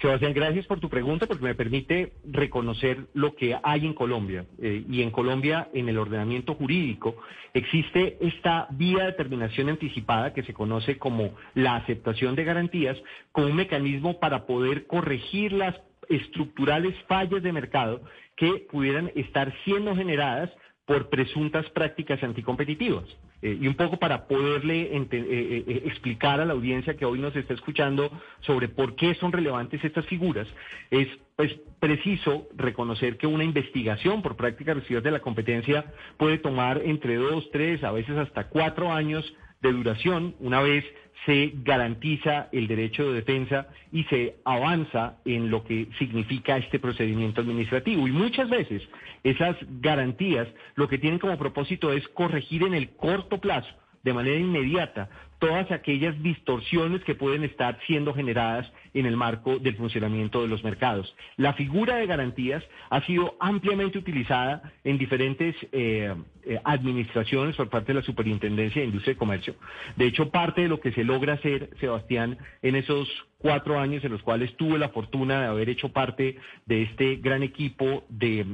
Sebastián, 0.00 0.32
gracias 0.32 0.66
por 0.66 0.80
tu 0.80 0.88
pregunta 0.88 1.26
porque 1.26 1.44
me 1.44 1.54
permite 1.54 2.14
reconocer 2.24 3.08
lo 3.12 3.34
que 3.34 3.58
hay 3.62 3.84
en 3.84 3.92
Colombia. 3.92 4.46
Eh, 4.58 4.82
y 4.88 5.02
en 5.02 5.10
Colombia, 5.10 5.68
en 5.74 5.90
el 5.90 5.98
ordenamiento 5.98 6.54
jurídico, 6.54 7.16
existe 7.52 8.16
esta 8.18 8.66
vía 8.70 9.04
de 9.04 9.12
terminación 9.12 9.68
anticipada 9.68 10.32
que 10.32 10.42
se 10.42 10.54
conoce 10.54 10.96
como 10.96 11.34
la 11.54 11.76
aceptación 11.76 12.34
de 12.34 12.44
garantías, 12.44 12.96
como 13.32 13.48
un 13.48 13.56
mecanismo 13.56 14.18
para 14.18 14.46
poder 14.46 14.86
corregir 14.86 15.52
las 15.52 15.76
estructurales 16.08 16.94
fallas 17.06 17.42
de 17.42 17.52
mercado 17.52 18.00
que 18.36 18.66
pudieran 18.70 19.12
estar 19.14 19.52
siendo 19.64 19.94
generadas 19.94 20.50
por 20.90 21.08
presuntas 21.08 21.70
prácticas 21.70 22.20
anticompetitivas. 22.20 23.04
Eh, 23.42 23.56
y 23.60 23.68
un 23.68 23.74
poco 23.74 23.96
para 23.96 24.26
poderle 24.26 24.92
eh, 24.92 25.06
eh, 25.12 25.82
explicar 25.84 26.40
a 26.40 26.44
la 26.44 26.52
audiencia 26.52 26.96
que 26.96 27.04
hoy 27.04 27.20
nos 27.20 27.36
está 27.36 27.54
escuchando 27.54 28.10
sobre 28.40 28.66
por 28.66 28.96
qué 28.96 29.14
son 29.14 29.30
relevantes 29.30 29.84
estas 29.84 30.04
figuras, 30.06 30.48
es 30.90 31.06
pues 31.36 31.52
preciso 31.78 32.48
reconocer 32.56 33.18
que 33.18 33.28
una 33.28 33.44
investigación 33.44 34.20
por 34.20 34.34
prácticas 34.34 34.78
recibidas 34.78 35.04
de 35.04 35.12
la 35.12 35.20
competencia 35.20 35.84
puede 36.16 36.38
tomar 36.38 36.82
entre 36.84 37.14
dos, 37.14 37.48
tres, 37.52 37.84
a 37.84 37.92
veces 37.92 38.16
hasta 38.16 38.48
cuatro 38.48 38.92
años 38.92 39.32
de 39.62 39.72
duración 39.72 40.34
una 40.40 40.60
vez 40.60 40.84
se 41.26 41.52
garantiza 41.62 42.48
el 42.50 42.66
derecho 42.66 43.08
de 43.08 43.20
defensa 43.20 43.68
y 43.92 44.04
se 44.04 44.36
avanza 44.44 45.18
en 45.24 45.50
lo 45.50 45.64
que 45.64 45.88
significa 45.98 46.56
este 46.56 46.78
procedimiento 46.78 47.42
administrativo. 47.42 48.08
Y 48.08 48.12
muchas 48.12 48.48
veces 48.48 48.82
esas 49.22 49.56
garantías 49.80 50.48
lo 50.76 50.88
que 50.88 50.98
tienen 50.98 51.18
como 51.18 51.36
propósito 51.38 51.92
es 51.92 52.06
corregir 52.08 52.62
en 52.62 52.74
el 52.74 52.90
corto 52.96 53.38
plazo 53.38 53.68
de 54.02 54.14
manera 54.14 54.38
inmediata 54.38 55.10
todas 55.38 55.70
aquellas 55.70 56.20
distorsiones 56.22 57.02
que 57.04 57.14
pueden 57.14 57.44
estar 57.44 57.78
siendo 57.86 58.14
generadas 58.14 58.70
en 58.94 59.06
el 59.06 59.16
marco 59.16 59.58
del 59.58 59.76
funcionamiento 59.76 60.42
de 60.42 60.48
los 60.48 60.64
mercados. 60.64 61.14
La 61.36 61.54
figura 61.54 61.96
de 61.96 62.06
garantías 62.06 62.62
ha 62.90 63.04
sido 63.06 63.36
ampliamente 63.40 63.98
utilizada 63.98 64.72
en 64.84 64.98
diferentes 64.98 65.54
eh, 65.72 66.14
eh, 66.42 66.60
administraciones 66.64 67.56
por 67.56 67.68
parte 67.68 67.92
de 67.92 68.00
la 68.00 68.04
Superintendencia 68.04 68.80
de 68.80 68.88
Industria 68.88 69.12
y 69.12 69.16
Comercio. 69.16 69.54
De 69.96 70.06
hecho, 70.06 70.30
parte 70.30 70.62
de 70.62 70.68
lo 70.68 70.80
que 70.80 70.92
se 70.92 71.04
logra 71.04 71.34
hacer, 71.34 71.70
Sebastián, 71.80 72.38
en 72.62 72.76
esos 72.76 73.08
cuatro 73.38 73.78
años 73.78 74.04
en 74.04 74.12
los 74.12 74.22
cuales 74.22 74.54
tuve 74.56 74.78
la 74.78 74.90
fortuna 74.90 75.40
de 75.40 75.46
haber 75.46 75.70
hecho 75.70 75.90
parte 75.90 76.36
de 76.66 76.82
este 76.82 77.16
gran 77.16 77.42
equipo 77.42 78.04
de, 78.10 78.44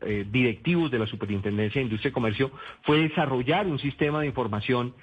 eh, 0.00 0.24
directivos 0.30 0.90
de 0.90 0.98
la 0.98 1.06
Superintendencia 1.06 1.78
de 1.78 1.84
Industria 1.84 2.08
y 2.08 2.12
Comercio, 2.12 2.50
fue 2.82 3.00
desarrollar 3.00 3.66
un 3.66 3.78
sistema 3.78 4.20
de 4.20 4.26
información 4.26 4.94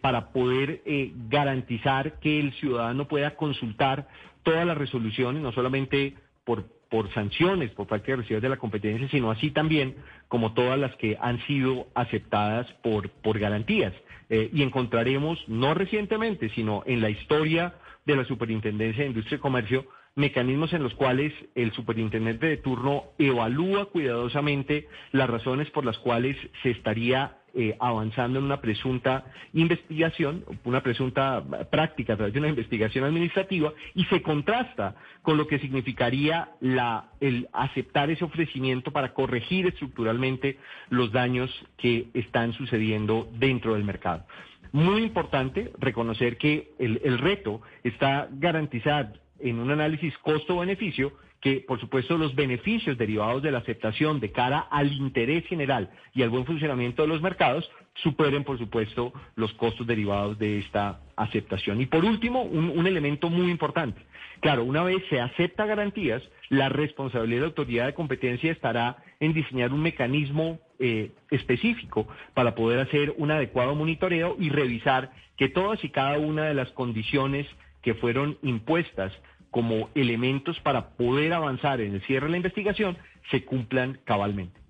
para 0.00 0.32
poder 0.32 0.82
eh, 0.84 1.12
garantizar 1.28 2.18
que 2.20 2.40
el 2.40 2.52
ciudadano 2.54 3.06
pueda 3.06 3.36
consultar 3.36 4.08
todas 4.42 4.66
las 4.66 4.78
resoluciones, 4.78 5.42
no 5.42 5.52
solamente 5.52 6.14
por, 6.44 6.64
por 6.88 7.12
sanciones, 7.12 7.70
por 7.72 7.86
de 7.88 8.16
recibir 8.16 8.40
de 8.40 8.48
la 8.48 8.56
competencia, 8.56 9.08
sino 9.10 9.30
así 9.30 9.50
también 9.50 9.96
como 10.28 10.54
todas 10.54 10.78
las 10.78 10.94
que 10.96 11.16
han 11.20 11.40
sido 11.46 11.88
aceptadas 11.94 12.66
por, 12.82 13.10
por 13.10 13.38
garantías. 13.38 13.92
Eh, 14.30 14.50
y 14.52 14.62
encontraremos, 14.62 15.42
no 15.48 15.74
recientemente, 15.74 16.50
sino 16.50 16.82
en 16.86 17.00
la 17.00 17.10
historia 17.10 17.74
de 18.04 18.16
la 18.16 18.24
Superintendencia 18.24 19.02
de 19.02 19.10
Industria 19.10 19.36
y 19.36 19.40
Comercio, 19.40 19.86
mecanismos 20.14 20.72
en 20.72 20.82
los 20.82 20.94
cuales 20.94 21.32
el 21.54 21.72
superintendente 21.72 22.46
de 22.46 22.56
turno 22.56 23.04
evalúa 23.18 23.86
cuidadosamente 23.86 24.88
las 25.12 25.30
razones 25.30 25.70
por 25.70 25.84
las 25.84 25.98
cuales 25.98 26.36
se 26.62 26.70
estaría 26.70 27.38
eh, 27.60 27.76
avanzando 27.80 28.38
en 28.38 28.44
una 28.44 28.60
presunta 28.60 29.24
investigación, 29.52 30.44
una 30.62 30.80
presunta 30.80 31.42
práctica 31.72 32.12
a 32.12 32.16
través 32.16 32.32
de 32.32 32.38
una 32.38 32.50
investigación 32.50 33.04
administrativa 33.04 33.72
y 33.96 34.04
se 34.04 34.22
contrasta 34.22 34.94
con 35.22 35.36
lo 35.36 35.48
que 35.48 35.58
significaría 35.58 36.50
la, 36.60 37.10
el 37.18 37.48
aceptar 37.52 38.10
ese 38.10 38.24
ofrecimiento 38.24 38.92
para 38.92 39.12
corregir 39.12 39.66
estructuralmente 39.66 40.56
los 40.88 41.10
daños 41.10 41.50
que 41.76 42.06
están 42.14 42.52
sucediendo 42.52 43.28
dentro 43.40 43.74
del 43.74 43.82
mercado. 43.82 44.24
Muy 44.70 45.02
importante 45.02 45.72
reconocer 45.80 46.36
que 46.36 46.74
el, 46.78 47.18
reto 47.18 47.60
está 47.82 48.28
garantizar 48.30 49.14
en 49.40 49.58
un 49.58 49.72
análisis 49.72 50.16
costo-beneficio 50.18 51.12
que, 51.40 51.64
por 51.66 51.78
supuesto, 51.80 52.18
los 52.18 52.34
beneficios 52.34 52.98
derivados 52.98 53.42
de 53.42 53.52
la 53.52 53.58
aceptación 53.58 54.18
de 54.20 54.32
cara 54.32 54.66
al 54.70 54.92
interés 54.92 55.46
general 55.46 55.90
y 56.14 56.22
al 56.22 56.30
buen 56.30 56.44
funcionamiento 56.44 57.02
de 57.02 57.08
los 57.08 57.22
mercados 57.22 57.70
superen, 58.02 58.44
por 58.44 58.58
supuesto, 58.58 59.12
los 59.36 59.52
costos 59.54 59.86
derivados 59.86 60.38
de 60.38 60.58
esta 60.58 61.00
aceptación. 61.16 61.80
Y 61.80 61.86
por 61.86 62.04
último, 62.04 62.42
un, 62.42 62.86
elemento 62.86 63.30
muy 63.30 63.50
importante. 63.50 64.00
Claro, 64.40 64.64
una 64.64 64.82
vez 64.82 65.02
se 65.10 65.20
acepta 65.20 65.66
garantías, 65.66 66.22
la 66.48 66.68
responsabilidad 66.68 67.38
de 67.38 67.40
la 67.42 67.48
autoridad 67.48 67.86
de 67.86 67.94
competencia 67.94 68.52
estará 68.52 68.96
en 69.20 69.32
diseñar 69.32 69.72
un 69.72 69.82
mecanismo 69.82 70.60
eh, 70.78 71.10
específico 71.30 72.06
para 72.34 72.54
poder 72.54 72.78
hacer 72.80 73.14
un 73.16 73.30
adecuado 73.30 73.74
monitoreo 73.74 74.36
y 74.38 74.48
revisar 74.48 75.10
que 75.36 75.48
todas 75.48 75.82
y 75.84 75.90
cada 75.90 76.18
una 76.18 76.44
de 76.44 76.54
las 76.54 76.70
condiciones 76.70 77.46
que 77.82 77.94
fueron 77.94 78.38
impuestas 78.42 79.12
como 79.50 79.90
elementos 79.94 80.58
para 80.60 80.90
poder 80.90 81.32
avanzar 81.32 81.80
en 81.80 81.94
el 81.94 82.02
cierre 82.02 82.26
de 82.26 82.32
la 82.32 82.36
investigación 82.38 82.96
se 83.30 83.44
cumplan 83.44 83.98
cabalmente. 84.04 84.60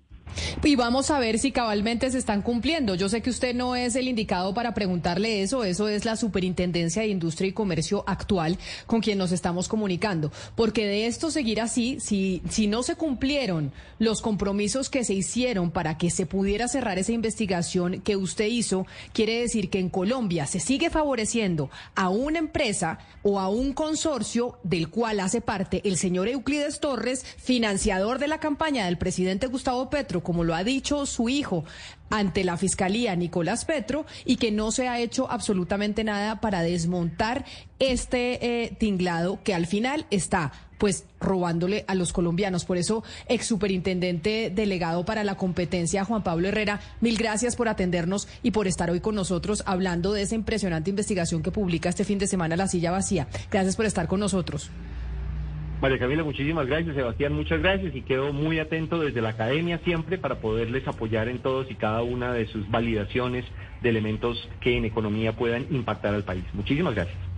Y 0.63 0.75
vamos 0.75 1.11
a 1.11 1.19
ver 1.19 1.39
si 1.39 1.51
cabalmente 1.51 2.09
se 2.11 2.17
están 2.17 2.41
cumpliendo. 2.41 2.95
Yo 2.95 3.09
sé 3.09 3.21
que 3.21 3.29
usted 3.29 3.55
no 3.55 3.75
es 3.75 3.95
el 3.95 4.07
indicado 4.07 4.53
para 4.53 4.73
preguntarle 4.73 5.41
eso, 5.41 5.63
eso 5.63 5.87
es 5.87 6.05
la 6.05 6.15
Superintendencia 6.15 7.01
de 7.01 7.07
Industria 7.07 7.49
y 7.49 7.53
Comercio 7.53 8.03
actual 8.07 8.57
con 8.85 9.01
quien 9.01 9.17
nos 9.17 9.31
estamos 9.31 9.67
comunicando. 9.67 10.31
Porque 10.55 10.85
de 10.85 11.07
esto 11.07 11.31
seguir 11.31 11.61
así, 11.61 11.99
si, 11.99 12.41
si 12.49 12.67
no 12.67 12.83
se 12.83 12.95
cumplieron 12.95 13.71
los 13.97 14.21
compromisos 14.21 14.89
que 14.89 15.03
se 15.03 15.13
hicieron 15.13 15.71
para 15.71 15.97
que 15.97 16.09
se 16.09 16.25
pudiera 16.25 16.67
cerrar 16.67 16.99
esa 16.99 17.11
investigación 17.11 18.01
que 18.01 18.15
usted 18.15 18.45
hizo, 18.45 18.85
quiere 19.13 19.41
decir 19.41 19.69
que 19.69 19.79
en 19.79 19.89
Colombia 19.89 20.45
se 20.45 20.59
sigue 20.59 20.89
favoreciendo 20.89 21.69
a 21.95 22.09
una 22.09 22.39
empresa 22.39 22.99
o 23.23 23.39
a 23.39 23.49
un 23.49 23.73
consorcio 23.73 24.57
del 24.63 24.89
cual 24.89 25.19
hace 25.19 25.41
parte 25.41 25.81
el 25.83 25.97
señor 25.97 26.27
Euclides 26.27 26.79
Torres, 26.79 27.25
financiador 27.37 28.19
de 28.19 28.27
la 28.27 28.39
campaña 28.39 28.85
del 28.85 28.97
presidente 28.97 29.47
Gustavo 29.47 29.89
Petro 29.89 30.18
como 30.21 30.43
lo 30.43 30.55
ha 30.55 30.63
dicho 30.63 31.05
su 31.05 31.29
hijo 31.29 31.63
ante 32.09 32.43
la 32.43 32.57
fiscalía 32.57 33.15
Nicolás 33.15 33.65
Petro 33.65 34.05
y 34.25 34.37
que 34.37 34.51
no 34.51 34.71
se 34.71 34.87
ha 34.87 34.99
hecho 34.99 35.29
absolutamente 35.29 36.03
nada 36.03 36.41
para 36.41 36.61
desmontar 36.61 37.45
este 37.79 38.63
eh, 38.63 38.75
tinglado 38.77 39.39
que 39.43 39.53
al 39.53 39.67
final 39.67 40.05
está 40.09 40.51
pues 40.79 41.05
robándole 41.19 41.83
a 41.87 41.93
los 41.93 42.13
colombianos. 42.13 42.65
Por 42.65 42.77
eso, 42.77 43.03
ex 43.27 43.45
superintendente 43.45 44.49
delegado 44.49 45.05
para 45.05 45.23
la 45.23 45.35
competencia, 45.35 46.05
Juan 46.05 46.23
Pablo 46.23 46.47
Herrera, 46.47 46.79
mil 47.01 47.17
gracias 47.17 47.55
por 47.55 47.67
atendernos 47.67 48.27
y 48.41 48.51
por 48.51 48.65
estar 48.65 48.89
hoy 48.89 49.01
con 49.01 49.13
nosotros 49.13 49.61
hablando 49.65 50.13
de 50.13 50.23
esa 50.23 50.35
impresionante 50.35 50.89
investigación 50.89 51.43
que 51.43 51.51
publica 51.51 51.89
este 51.89 52.05
fin 52.05 52.17
de 52.17 52.27
semana 52.27 52.55
La 52.55 52.67
Silla 52.67 52.91
Vacía. 52.91 53.27
Gracias 53.51 53.75
por 53.75 53.85
estar 53.85 54.07
con 54.07 54.21
nosotros. 54.21 54.71
María 55.81 55.97
Camila, 55.97 56.23
muchísimas 56.23 56.67
gracias. 56.67 56.95
Sebastián, 56.95 57.33
muchas 57.33 57.61
gracias. 57.61 57.95
Y 57.95 58.01
quedo 58.01 58.33
muy 58.33 58.59
atento 58.59 58.99
desde 58.99 59.21
la 59.21 59.29
academia 59.29 59.79
siempre 59.85 60.17
para 60.17 60.35
poderles 60.41 60.85
apoyar 60.87 61.29
en 61.29 61.39
todos 61.39 61.71
y 61.71 61.75
cada 61.75 62.01
una 62.01 62.33
de 62.33 62.47
sus 62.47 62.69
validaciones 62.69 63.45
de 63.81 63.89
elementos 63.89 64.49
que 64.59 64.75
en 64.75 64.83
economía 64.83 65.33
puedan 65.33 65.65
impactar 65.69 66.13
al 66.13 66.23
país. 66.23 66.43
Muchísimas 66.53 66.95
gracias. 66.95 67.28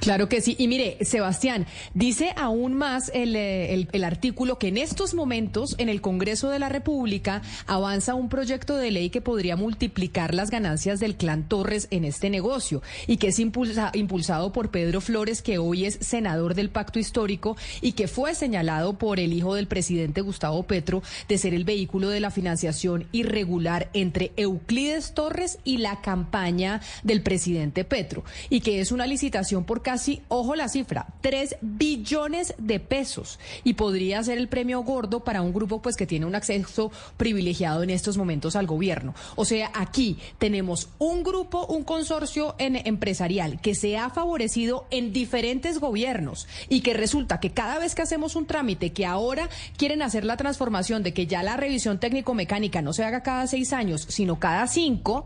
Claro 0.00 0.28
que 0.28 0.40
sí. 0.40 0.54
Y 0.58 0.68
mire, 0.68 0.96
Sebastián, 1.04 1.66
dice 1.92 2.32
aún 2.36 2.74
más 2.74 3.10
eh, 3.14 3.74
el, 3.74 3.88
el, 3.92 4.04
artículo 4.04 4.58
que 4.58 4.68
en 4.68 4.76
estos 4.76 5.14
momentos 5.14 5.74
en 5.78 5.88
el 5.88 6.00
Congreso 6.00 6.50
de 6.50 6.58
la 6.58 6.68
República 6.68 7.42
avanza 7.66 8.14
un 8.14 8.28
proyecto 8.28 8.76
de 8.76 8.90
ley 8.90 9.10
que 9.10 9.20
podría 9.20 9.56
multiplicar 9.56 10.34
las 10.34 10.50
ganancias 10.50 11.00
del 11.00 11.16
clan 11.16 11.48
Torres 11.48 11.88
en 11.90 12.04
este 12.04 12.30
negocio 12.30 12.82
y 13.06 13.16
que 13.16 13.28
es 13.28 13.38
impulsado 13.38 14.52
por 14.52 14.70
Pedro 14.70 15.00
Flores, 15.00 15.42
que 15.42 15.58
hoy 15.58 15.84
es 15.84 15.98
senador 16.00 16.54
del 16.54 16.70
Pacto 16.70 16.98
Histórico 16.98 17.56
y 17.80 17.92
que 17.92 18.08
fue 18.08 18.34
señalado 18.34 18.98
por 18.98 19.18
el 19.18 19.32
hijo 19.32 19.54
del 19.54 19.66
presidente 19.66 20.20
Gustavo 20.20 20.62
Petro 20.62 21.02
de 21.28 21.38
ser 21.38 21.54
el 21.54 21.64
vehículo 21.64 22.08
de 22.08 22.20
la 22.20 22.30
financiación 22.30 23.06
irregular 23.12 23.90
entre 23.94 24.32
Euclides 24.36 25.14
Torres 25.14 25.58
y 25.64 25.78
la 25.78 26.00
campaña 26.00 26.80
del 27.02 27.22
presidente 27.22 27.84
Petro 27.84 28.24
y 28.48 28.60
que 28.60 28.80
es 28.80 28.92
una 28.92 29.06
licitación 29.06 29.64
por 29.64 29.82
casi, 29.88 30.20
ojo 30.28 30.54
la 30.54 30.68
cifra, 30.68 31.06
3 31.22 31.56
billones 31.62 32.52
de 32.58 32.78
pesos 32.78 33.38
y 33.64 33.72
podría 33.72 34.22
ser 34.22 34.36
el 34.36 34.46
premio 34.46 34.82
gordo 34.82 35.20
para 35.20 35.40
un 35.40 35.54
grupo 35.54 35.80
pues 35.80 35.96
que 35.96 36.06
tiene 36.06 36.26
un 36.26 36.34
acceso 36.34 36.92
privilegiado 37.16 37.82
en 37.82 37.88
estos 37.88 38.18
momentos 38.18 38.54
al 38.54 38.66
gobierno. 38.66 39.14
O 39.34 39.46
sea, 39.46 39.70
aquí 39.72 40.18
tenemos 40.36 40.90
un 40.98 41.22
grupo, 41.22 41.64
un 41.64 41.84
consorcio 41.84 42.54
en 42.58 42.76
empresarial 42.86 43.62
que 43.62 43.74
se 43.74 43.96
ha 43.96 44.10
favorecido 44.10 44.86
en 44.90 45.14
diferentes 45.14 45.78
gobiernos 45.78 46.48
y 46.68 46.82
que 46.82 46.92
resulta 46.92 47.40
que 47.40 47.52
cada 47.52 47.78
vez 47.78 47.94
que 47.94 48.02
hacemos 48.02 48.36
un 48.36 48.44
trámite 48.44 48.92
que 48.92 49.06
ahora 49.06 49.48
quieren 49.78 50.02
hacer 50.02 50.26
la 50.26 50.36
transformación 50.36 51.02
de 51.02 51.14
que 51.14 51.26
ya 51.26 51.42
la 51.42 51.56
revisión 51.56 51.98
técnico-mecánica 51.98 52.82
no 52.82 52.92
se 52.92 53.04
haga 53.04 53.22
cada 53.22 53.46
seis 53.46 53.72
años, 53.72 54.04
sino 54.10 54.38
cada 54.38 54.66
cinco, 54.66 55.24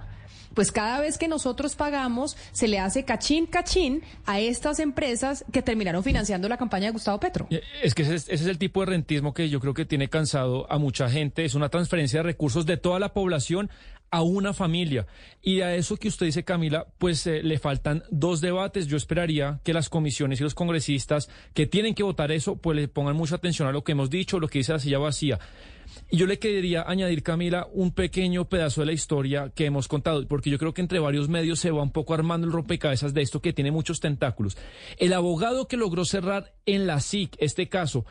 pues 0.54 0.72
cada 0.72 1.00
vez 1.00 1.18
que 1.18 1.28
nosotros 1.28 1.76
pagamos 1.76 2.36
se 2.52 2.68
le 2.68 2.78
hace 2.78 3.04
cachín, 3.04 3.46
cachín 3.46 4.02
a 4.26 4.40
estas 4.40 4.80
empresas 4.80 5.44
que 5.52 5.62
terminaron 5.62 6.02
financiando 6.02 6.48
la 6.48 6.56
campaña 6.56 6.86
de 6.86 6.92
Gustavo 6.92 7.18
Petro. 7.20 7.46
Eh, 7.50 7.62
es 7.82 7.94
que 7.94 8.02
ese 8.02 8.14
es, 8.32 8.46
el 8.46 8.58
tipo 8.58 8.80
de 8.80 8.86
rentismo 8.86 9.34
que 9.34 9.48
yo 9.48 9.60
creo 9.60 9.74
que 9.74 9.84
tiene 9.84 10.08
cansado 10.08 10.70
a 10.70 10.78
mucha 10.78 11.08
gente. 11.08 11.44
Es 11.44 11.54
una 11.54 11.68
transferencia 11.68 12.20
de 12.20 12.24
recursos 12.24 12.66
de 12.66 12.76
toda 12.76 12.98
la 12.98 13.12
población 13.12 13.70
a 14.10 14.22
una 14.22 14.52
familia. 14.52 15.06
Y 15.40 15.62
a 15.62 15.74
eso 15.74 15.96
que 15.96 16.08
usted 16.08 16.26
dice, 16.26 16.44
Camila, 16.44 16.86
pues 16.98 17.26
eh, 17.26 17.42
le 17.42 17.58
faltan 17.58 18.04
dos 18.10 18.40
debates. 18.42 18.86
Yo 18.86 18.96
esperaría 18.96 19.60
que 19.64 19.72
las 19.72 19.88
comisiones 19.88 20.38
y 20.40 20.44
los 20.44 20.54
congresistas 20.54 21.30
que 21.54 21.66
tienen 21.66 21.94
que 21.94 22.02
votar 22.02 22.30
eso, 22.30 22.56
pues 22.56 22.76
le 22.76 22.88
pongan 22.88 23.16
mucha 23.16 23.36
atención 23.36 23.68
a 23.68 23.72
lo 23.72 23.82
que 23.82 23.92
hemos 23.92 24.10
dicho, 24.10 24.38
lo 24.38 24.48
que 24.48 24.58
dice 24.58 24.72
la 24.72 24.78
silla 24.78 24.98
vacía. 24.98 25.38
Yo 26.14 26.26
le 26.26 26.38
quería 26.38 26.84
añadir, 26.86 27.22
Camila, 27.22 27.68
un 27.72 27.90
pequeño 27.90 28.46
pedazo 28.46 28.82
de 28.82 28.86
la 28.86 28.92
historia 28.92 29.50
que 29.54 29.64
hemos 29.64 29.88
contado, 29.88 30.28
porque 30.28 30.50
yo 30.50 30.58
creo 30.58 30.74
que 30.74 30.82
entre 30.82 30.98
varios 30.98 31.30
medios 31.30 31.58
se 31.58 31.70
va 31.70 31.82
un 31.82 31.90
poco 31.90 32.12
armando 32.12 32.46
el 32.46 32.52
rompecabezas 32.52 33.14
de 33.14 33.22
esto 33.22 33.40
que 33.40 33.54
tiene 33.54 33.70
muchos 33.70 33.98
tentáculos. 33.98 34.58
El 34.98 35.14
abogado 35.14 35.68
que 35.68 35.78
logró 35.78 36.04
cerrar 36.04 36.52
en 36.66 36.86
la 36.86 37.00
SIC 37.00 37.34
este 37.38 37.70
caso 37.70 38.04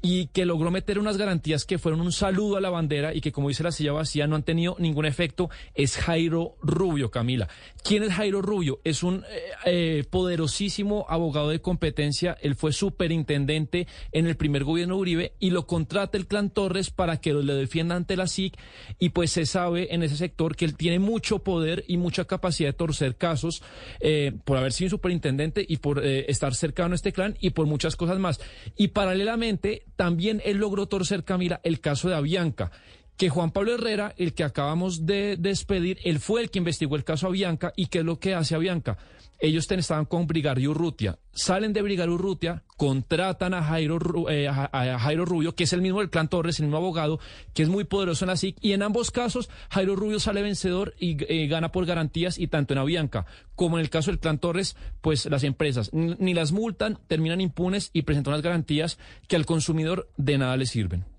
y 0.00 0.26
que 0.28 0.46
logró 0.46 0.70
meter 0.70 0.98
unas 0.98 1.16
garantías 1.16 1.64
que 1.64 1.78
fueron 1.78 2.00
un 2.00 2.12
saludo 2.12 2.56
a 2.56 2.60
la 2.60 2.70
bandera 2.70 3.14
y 3.14 3.20
que, 3.20 3.32
como 3.32 3.48
dice 3.48 3.64
la 3.64 3.72
silla 3.72 3.92
vacía, 3.92 4.26
no 4.26 4.36
han 4.36 4.44
tenido 4.44 4.76
ningún 4.78 5.06
efecto, 5.06 5.50
es 5.74 5.96
Jairo 5.96 6.56
Rubio, 6.62 7.10
Camila. 7.10 7.48
¿Quién 7.82 8.02
es 8.02 8.12
Jairo 8.12 8.42
Rubio? 8.42 8.80
Es 8.84 9.02
un 9.02 9.24
eh, 9.30 9.42
eh, 9.64 10.04
poderosísimo 10.08 11.06
abogado 11.08 11.48
de 11.48 11.60
competencia. 11.60 12.36
Él 12.40 12.54
fue 12.54 12.72
superintendente 12.72 13.86
en 14.12 14.26
el 14.26 14.36
primer 14.36 14.64
gobierno 14.64 14.94
de 14.94 15.00
Uribe 15.00 15.32
y 15.38 15.50
lo 15.50 15.66
contrata 15.66 16.16
el 16.16 16.26
clan 16.26 16.50
Torres 16.50 16.90
para 16.90 17.20
que 17.20 17.32
le 17.32 17.54
defienda 17.54 17.96
ante 17.96 18.16
la 18.16 18.26
SIC. 18.26 18.56
Y 18.98 19.10
pues 19.10 19.32
se 19.32 19.46
sabe 19.46 19.94
en 19.94 20.02
ese 20.02 20.16
sector 20.16 20.54
que 20.54 20.64
él 20.64 20.76
tiene 20.76 20.98
mucho 20.98 21.40
poder 21.40 21.84
y 21.88 21.96
mucha 21.96 22.24
capacidad 22.24 22.68
de 22.68 22.74
torcer 22.74 23.16
casos 23.16 23.62
eh, 24.00 24.32
por 24.44 24.58
haber 24.58 24.72
sido 24.72 24.90
superintendente 24.90 25.64
y 25.66 25.78
por 25.78 26.04
estar 26.04 26.54
cercano 26.54 26.92
a 26.92 26.96
este 26.96 27.12
clan 27.12 27.36
y 27.40 27.50
por 27.50 27.66
muchas 27.66 27.96
cosas 27.96 28.18
más. 28.18 28.40
Y 28.76 28.88
paralelamente, 28.88 29.84
también 29.98 30.40
él 30.44 30.58
logró 30.58 30.86
torcer, 30.86 31.24
Camila, 31.24 31.60
el 31.64 31.80
caso 31.80 32.08
de 32.08 32.14
Avianca 32.14 32.70
que 33.16 33.30
Juan 33.30 33.50
Pablo 33.50 33.74
Herrera, 33.74 34.14
el 34.16 34.32
que 34.32 34.44
acabamos 34.44 35.04
de 35.04 35.36
despedir, 35.36 35.98
él 36.04 36.20
fue 36.20 36.40
el 36.40 36.50
que 36.50 36.60
investigó 36.60 36.94
el 36.94 37.02
caso 37.02 37.26
Avianca 37.26 37.72
y 37.74 37.86
qué 37.86 37.98
es 37.98 38.04
lo 38.04 38.20
que 38.20 38.32
hace 38.32 38.54
Avianca. 38.54 38.96
Ellos 39.40 39.70
estaban 39.70 40.04
con 40.04 40.26
Brigario 40.26 40.72
Urrutia, 40.72 41.18
salen 41.32 41.72
de 41.72 41.82
Brigario 41.82 42.14
Urrutia, 42.14 42.64
contratan 42.76 43.54
a 43.54 43.62
Jairo, 43.62 44.28
eh, 44.28 44.48
a 44.48 44.98
Jairo 44.98 45.24
Rubio, 45.24 45.54
que 45.54 45.64
es 45.64 45.72
el 45.72 45.80
mismo 45.80 46.00
del 46.00 46.10
clan 46.10 46.28
Torres, 46.28 46.58
el 46.58 46.66
mismo 46.66 46.78
abogado, 46.78 47.20
que 47.54 47.62
es 47.62 47.68
muy 47.68 47.84
poderoso 47.84 48.24
en 48.24 48.30
la 48.30 48.36
SIC, 48.36 48.56
y 48.60 48.72
en 48.72 48.82
ambos 48.82 49.12
casos 49.12 49.48
Jairo 49.70 49.94
Rubio 49.94 50.18
sale 50.18 50.42
vencedor 50.42 50.94
y 50.98 51.16
eh, 51.32 51.46
gana 51.46 51.70
por 51.70 51.86
garantías, 51.86 52.38
y 52.38 52.48
tanto 52.48 52.74
en 52.74 52.78
Avianca 52.78 53.26
como 53.54 53.78
en 53.78 53.82
el 53.82 53.90
caso 53.90 54.10
del 54.10 54.20
clan 54.20 54.38
Torres, 54.38 54.76
pues 55.00 55.26
las 55.26 55.44
empresas 55.44 55.90
ni 55.92 56.34
las 56.34 56.52
multan, 56.52 56.98
terminan 57.06 57.40
impunes 57.40 57.90
y 57.92 58.02
presentan 58.02 58.34
unas 58.34 58.42
garantías 58.42 58.98
que 59.26 59.36
al 59.36 59.46
consumidor 59.46 60.08
de 60.16 60.38
nada 60.38 60.56
le 60.56 60.66
sirven. 60.66 61.17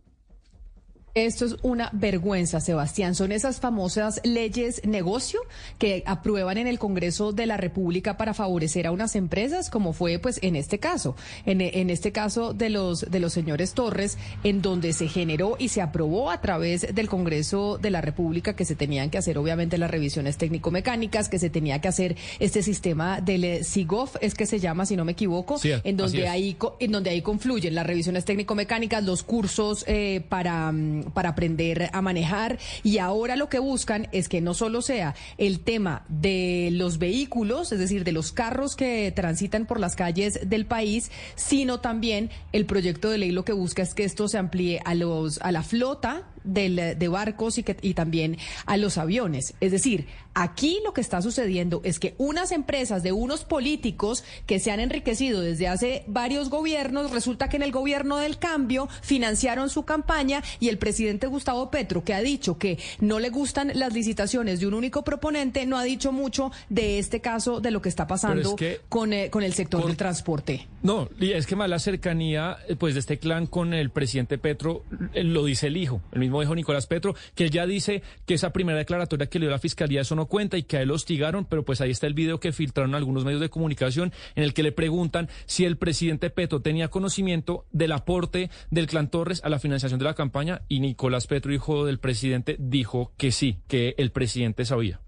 Esto 1.16 1.46
es 1.46 1.56
una 1.62 1.90
vergüenza, 1.94 2.60
Sebastián. 2.60 3.16
Son 3.16 3.32
esas 3.32 3.60
famosas 3.60 4.22
leyes 4.24 4.82
negocio 4.86 5.40
que 5.78 6.04
aprueban 6.06 6.58
en 6.58 6.68
el 6.68 6.80
Congreso 6.80 7.32
de 7.32 7.46
la 7.46 7.58
República 7.58 8.18
para 8.18 8.34
favorecer 8.34 8.88
a 8.88 8.92
unas 8.92 9.16
empresas, 9.16 9.70
como 9.70 9.94
fue 9.94 10.20
pues 10.20 10.40
en 10.42 10.56
este 10.56 10.80
caso, 10.80 11.16
en, 11.46 11.62
en 11.62 11.90
este 11.90 12.12
caso 12.12 12.54
de 12.54 12.70
los 12.70 13.10
de 13.10 13.20
los 13.20 13.34
señores 13.34 13.74
Torres, 13.74 14.18
en 14.44 14.62
donde 14.62 14.94
se 14.94 15.08
generó 15.08 15.56
y 15.60 15.70
se 15.70 15.82
aprobó 15.82 16.32
a 16.32 16.42
través 16.42 16.94
del 16.94 17.10
Congreso 17.10 17.78
de 17.78 17.92
la 17.92 18.02
República 18.02 18.56
que 18.56 18.66
se 18.66 18.76
tenían 18.76 19.10
que 19.10 19.18
hacer 19.18 19.38
obviamente 19.38 19.78
las 19.78 19.92
revisiones 19.92 20.38
técnico-mecánicas, 20.38 21.30
que 21.30 21.40
se 21.40 21.50
tenía 21.50 21.82
que 21.82 21.88
hacer 21.88 22.16
este 22.40 22.62
sistema 22.64 23.22
del 23.22 23.64
SIGOF, 23.64 24.16
es 24.22 24.36
que 24.36 24.46
se 24.46 24.60
llama, 24.60 24.86
si 24.86 24.96
no 24.96 25.06
me 25.06 25.14
equivoco, 25.14 25.60
en 25.64 25.98
donde 25.98 26.28
ahí 26.28 26.58
en 26.80 26.92
donde 26.92 27.10
ahí 27.10 27.22
confluyen 27.22 27.76
las 27.76 27.86
revisiones 27.86 28.26
técnico-mecánicas, 28.26 29.04
los 29.04 29.24
cursos 29.24 29.84
eh, 29.88 30.22
para 30.30 30.72
mm, 30.72 30.99
para 31.04 31.30
aprender 31.30 31.90
a 31.94 32.02
manejar. 32.02 32.60
Y 32.84 32.98
ahora 32.98 33.36
lo 33.36 33.50
que 33.50 33.60
buscan 33.60 34.08
es 34.12 34.30
que 34.30 34.42
no 34.42 34.54
solo 34.54 34.82
sea 34.82 35.16
el 35.38 35.62
tema 35.62 36.04
de 36.08 36.70
los 36.72 36.98
vehículos, 36.98 37.72
es 37.72 37.80
decir, 37.80 38.04
de 38.04 38.12
los 38.12 38.32
carros 38.32 38.76
que 38.76 39.12
transitan 39.16 39.66
por 39.66 39.80
las 39.80 39.96
calles 39.96 40.50
del 40.50 40.66
país, 40.66 41.12
sino 41.36 41.80
también 41.80 42.30
el 42.52 42.66
proyecto 42.66 43.10
de 43.10 43.18
ley 43.18 43.32
lo 43.32 43.46
que 43.46 43.54
busca 43.54 43.82
es 43.82 43.94
que 43.94 44.04
esto 44.04 44.28
se 44.28 44.38
amplíe 44.38 44.82
a 44.86 44.96
los 44.96 45.40
a 45.42 45.52
la 45.52 45.64
flota 45.64 46.28
del, 46.54 46.98
de 46.98 47.08
barcos 47.08 47.58
y, 47.58 47.64
que, 47.64 47.78
y 47.82 47.94
también 47.94 48.38
a 48.66 48.78
los 48.78 48.98
aviones. 48.98 49.54
Es 49.60 49.72
decir, 49.72 50.08
aquí 50.34 50.80
lo 50.84 50.94
que 50.94 51.02
está 51.02 51.22
sucediendo 51.22 51.82
es 51.84 52.00
que 52.00 52.16
unas 52.18 52.52
empresas 52.52 53.04
de 53.04 53.12
unos 53.12 53.44
políticos 53.44 54.24
que 54.46 54.60
se 54.60 54.72
han 54.72 54.80
enriquecido 54.80 55.42
desde 55.42 55.68
hace 55.68 56.04
varios 56.08 56.50
gobiernos, 56.50 57.12
resulta 57.12 57.50
que 57.50 57.58
en 57.58 57.64
el 57.64 57.72
gobierno 57.72 58.18
del 58.18 58.38
cambio 58.38 58.88
financiaron 59.02 59.70
su 59.70 59.84
campaña 59.84 60.44
y 60.60 60.70
el 60.70 60.78
presidente 60.78 61.28
Gustavo 61.28 61.70
Petro, 61.72 62.04
que 62.04 62.14
ha 62.14 62.22
dicho 62.22 62.58
que 62.58 62.80
no 63.00 63.20
le 63.20 63.30
gustan 63.30 63.72
las 63.76 63.94
licitaciones 63.94 64.60
de 64.60 64.68
un 64.68 64.74
único 64.74 65.04
proponente, 65.04 65.66
no 65.66 65.78
ha 65.78 65.84
dicho 65.84 66.12
mucho 66.12 66.52
de 66.70 67.00
este 67.00 67.22
caso, 67.22 67.60
de 67.62 67.72
lo 67.72 67.82
que 67.82 67.90
está 67.90 68.08
pasando 68.08 68.56
con, 68.88 69.14
eh, 69.14 69.30
con 69.30 69.44
el 69.44 69.54
sector 69.54 69.86
del 69.86 69.98
transporte. 69.98 70.68
No, 70.82 71.10
y 71.20 71.32
es 71.32 71.46
que 71.46 71.56
más 71.56 71.70
la 71.70 71.80
cercanía 71.80 72.58
pues 72.78 72.94
de 72.94 73.02
este 73.02 73.20
clan 73.20 73.48
con 73.48 73.74
el 73.74 73.90
presidente 73.90 74.38
Petro 74.38 74.84
eh, 75.14 75.24
lo 75.24 75.44
dice 75.44 75.68
el 75.68 75.78
hijo, 75.78 76.02
el 76.12 76.20
mismo 76.20 76.39
dijo 76.42 76.56
Nicolás 76.56 76.88
Petro, 76.88 77.16
que 77.36 77.50
ya 77.50 77.66
dice 77.66 78.04
que 78.26 78.34
esa 78.34 78.52
primera 78.52 78.78
declaratoria 78.78 79.28
que 79.28 79.40
le 79.40 79.46
dio 79.46 79.52
la 79.52 79.60
fiscalía 79.60 80.02
eso 80.02 80.16
no 80.16 80.28
cuenta 80.28 80.58
y 80.58 80.64
que 80.64 80.78
a 80.78 80.82
él 80.82 80.90
lo 80.90 80.96
hostigaron, 80.96 81.46
pero 81.46 81.64
pues 81.64 81.82
ahí 81.82 81.92
está 81.92 82.08
el 82.08 82.14
video 82.14 82.40
que 82.40 82.52
filtraron 82.52 82.96
algunos 82.96 83.26
medios 83.26 83.42
de 83.42 83.50
comunicación 83.50 84.14
en 84.36 84.44
el 84.44 84.54
que 84.54 84.64
le 84.64 84.72
preguntan 84.72 85.30
si 85.46 85.66
el 85.66 85.78
presidente 85.78 86.30
Petro 86.30 86.62
tenía 86.62 86.90
conocimiento 86.90 87.66
del 87.72 87.92
aporte 87.92 88.50
del 88.72 88.88
clan 88.88 89.10
Torres 89.10 89.42
a 89.44 89.50
la 89.50 89.60
financiación 89.60 90.00
de 90.00 90.06
la 90.06 90.14
campaña 90.14 90.62
y 90.68 90.80
Nicolás 90.80 91.28
Petro, 91.28 91.54
hijo 91.54 91.86
del 91.86 92.00
presidente, 92.00 92.56
dijo 92.60 93.14
que 93.18 93.32
sí, 93.32 93.58
que 93.68 93.96
el 93.98 94.12
presidente 94.12 94.66
sabía 94.66 95.00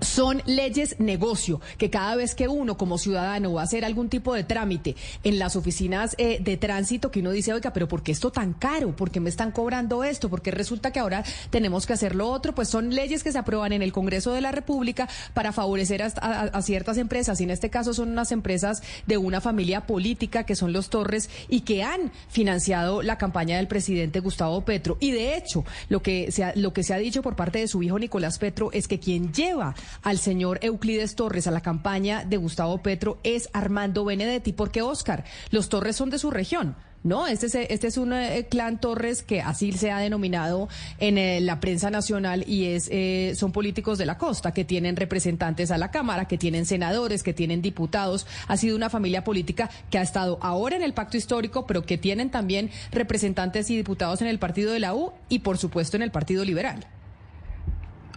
son 0.00 0.42
leyes 0.46 0.96
negocio, 0.98 1.60
que 1.76 1.90
cada 1.90 2.16
vez 2.16 2.34
que 2.34 2.48
uno 2.48 2.76
como 2.76 2.98
ciudadano 2.98 3.52
va 3.52 3.62
a 3.62 3.64
hacer 3.64 3.84
algún 3.84 4.08
tipo 4.08 4.34
de 4.34 4.44
trámite 4.44 4.96
en 5.24 5.38
las 5.38 5.56
oficinas 5.56 6.14
eh, 6.18 6.38
de 6.40 6.56
tránsito, 6.56 7.10
que 7.10 7.20
uno 7.20 7.30
dice, 7.30 7.52
oiga, 7.52 7.72
pero 7.72 7.88
¿por 7.88 8.02
qué 8.02 8.12
esto 8.12 8.30
tan 8.30 8.52
caro? 8.52 8.94
¿Por 8.94 9.10
qué 9.10 9.20
me 9.20 9.30
están 9.30 9.52
cobrando 9.52 10.04
esto? 10.04 10.28
¿Por 10.28 10.42
qué 10.42 10.50
resulta 10.50 10.92
que 10.92 11.00
ahora 11.00 11.24
tenemos 11.50 11.86
que 11.86 11.92
hacer 11.92 12.14
lo 12.14 12.28
otro? 12.28 12.54
Pues 12.54 12.68
son 12.68 12.94
leyes 12.94 13.22
que 13.22 13.32
se 13.32 13.38
aprueban 13.38 13.72
en 13.72 13.82
el 13.82 13.92
Congreso 13.92 14.32
de 14.32 14.40
la 14.40 14.52
República 14.52 15.08
para 15.34 15.52
favorecer 15.52 16.02
a, 16.02 16.62
ciertas 16.62 16.98
empresas, 16.98 17.40
y 17.40 17.44
en 17.44 17.50
este 17.50 17.70
caso 17.70 17.94
son 17.94 18.10
unas 18.10 18.32
empresas 18.32 18.82
de 19.06 19.16
una 19.16 19.40
familia 19.40 19.86
política, 19.86 20.44
que 20.44 20.56
son 20.56 20.72
los 20.72 20.90
Torres, 20.90 21.30
y 21.48 21.60
que 21.60 21.82
han 21.82 22.12
financiado 22.28 23.02
la 23.02 23.18
campaña 23.18 23.56
del 23.56 23.68
presidente 23.68 24.20
Gustavo 24.20 24.60
Petro. 24.62 24.96
Y 25.00 25.12
de 25.12 25.36
hecho, 25.36 25.64
lo 25.88 26.02
que 26.02 26.30
se 26.32 26.52
lo 26.56 26.72
que 26.72 26.82
se 26.82 26.94
ha 26.94 26.98
dicho 26.98 27.22
por 27.22 27.36
parte 27.36 27.58
de 27.58 27.68
su 27.68 27.82
hijo 27.82 27.98
Nicolás 27.98 28.38
Petro 28.38 28.70
es 28.72 28.88
que 28.88 28.98
quien 28.98 29.32
lleva 29.32 29.74
al 30.02 30.18
señor 30.18 30.58
Euclides 30.62 31.14
Torres 31.14 31.46
a 31.46 31.50
la 31.50 31.60
campaña 31.60 32.24
de 32.24 32.36
Gustavo 32.36 32.78
Petro 32.82 33.18
es 33.22 33.48
Armando 33.52 34.04
Benedetti, 34.04 34.52
porque 34.52 34.82
Oscar, 34.82 35.24
los 35.50 35.68
Torres 35.68 35.96
son 35.96 36.10
de 36.10 36.18
su 36.18 36.30
región. 36.30 36.76
No, 37.04 37.28
este 37.28 37.46
es, 37.46 37.54
este 37.54 37.86
es 37.86 37.96
un 37.96 38.12
eh, 38.12 38.46
clan 38.50 38.80
Torres 38.80 39.22
que 39.22 39.40
así 39.40 39.70
se 39.72 39.92
ha 39.92 39.98
denominado 39.98 40.68
en 40.98 41.16
eh, 41.16 41.40
la 41.40 41.60
prensa 41.60 41.90
nacional 41.90 42.44
y 42.46 42.66
es 42.66 42.88
eh, 42.90 43.34
son 43.36 43.52
políticos 43.52 43.98
de 43.98 44.06
la 44.06 44.18
costa 44.18 44.52
que 44.52 44.64
tienen 44.64 44.96
representantes 44.96 45.70
a 45.70 45.78
la 45.78 45.92
Cámara, 45.92 46.26
que 46.26 46.38
tienen 46.38 46.66
senadores, 46.66 47.22
que 47.22 47.32
tienen 47.32 47.62
diputados. 47.62 48.26
Ha 48.48 48.56
sido 48.56 48.74
una 48.74 48.90
familia 48.90 49.22
política 49.22 49.70
que 49.90 49.98
ha 49.98 50.02
estado 50.02 50.38
ahora 50.42 50.74
en 50.74 50.82
el 50.82 50.92
pacto 50.92 51.16
histórico, 51.16 51.66
pero 51.66 51.82
que 51.82 51.98
tienen 51.98 52.30
también 52.30 52.70
representantes 52.90 53.70
y 53.70 53.76
diputados 53.76 54.20
en 54.20 54.26
el 54.26 54.40
partido 54.40 54.72
de 54.72 54.80
la 54.80 54.94
U 54.94 55.12
y 55.28 55.40
por 55.40 55.56
supuesto 55.56 55.96
en 55.96 56.02
el 56.02 56.10
Partido 56.10 56.44
Liberal. 56.44 56.84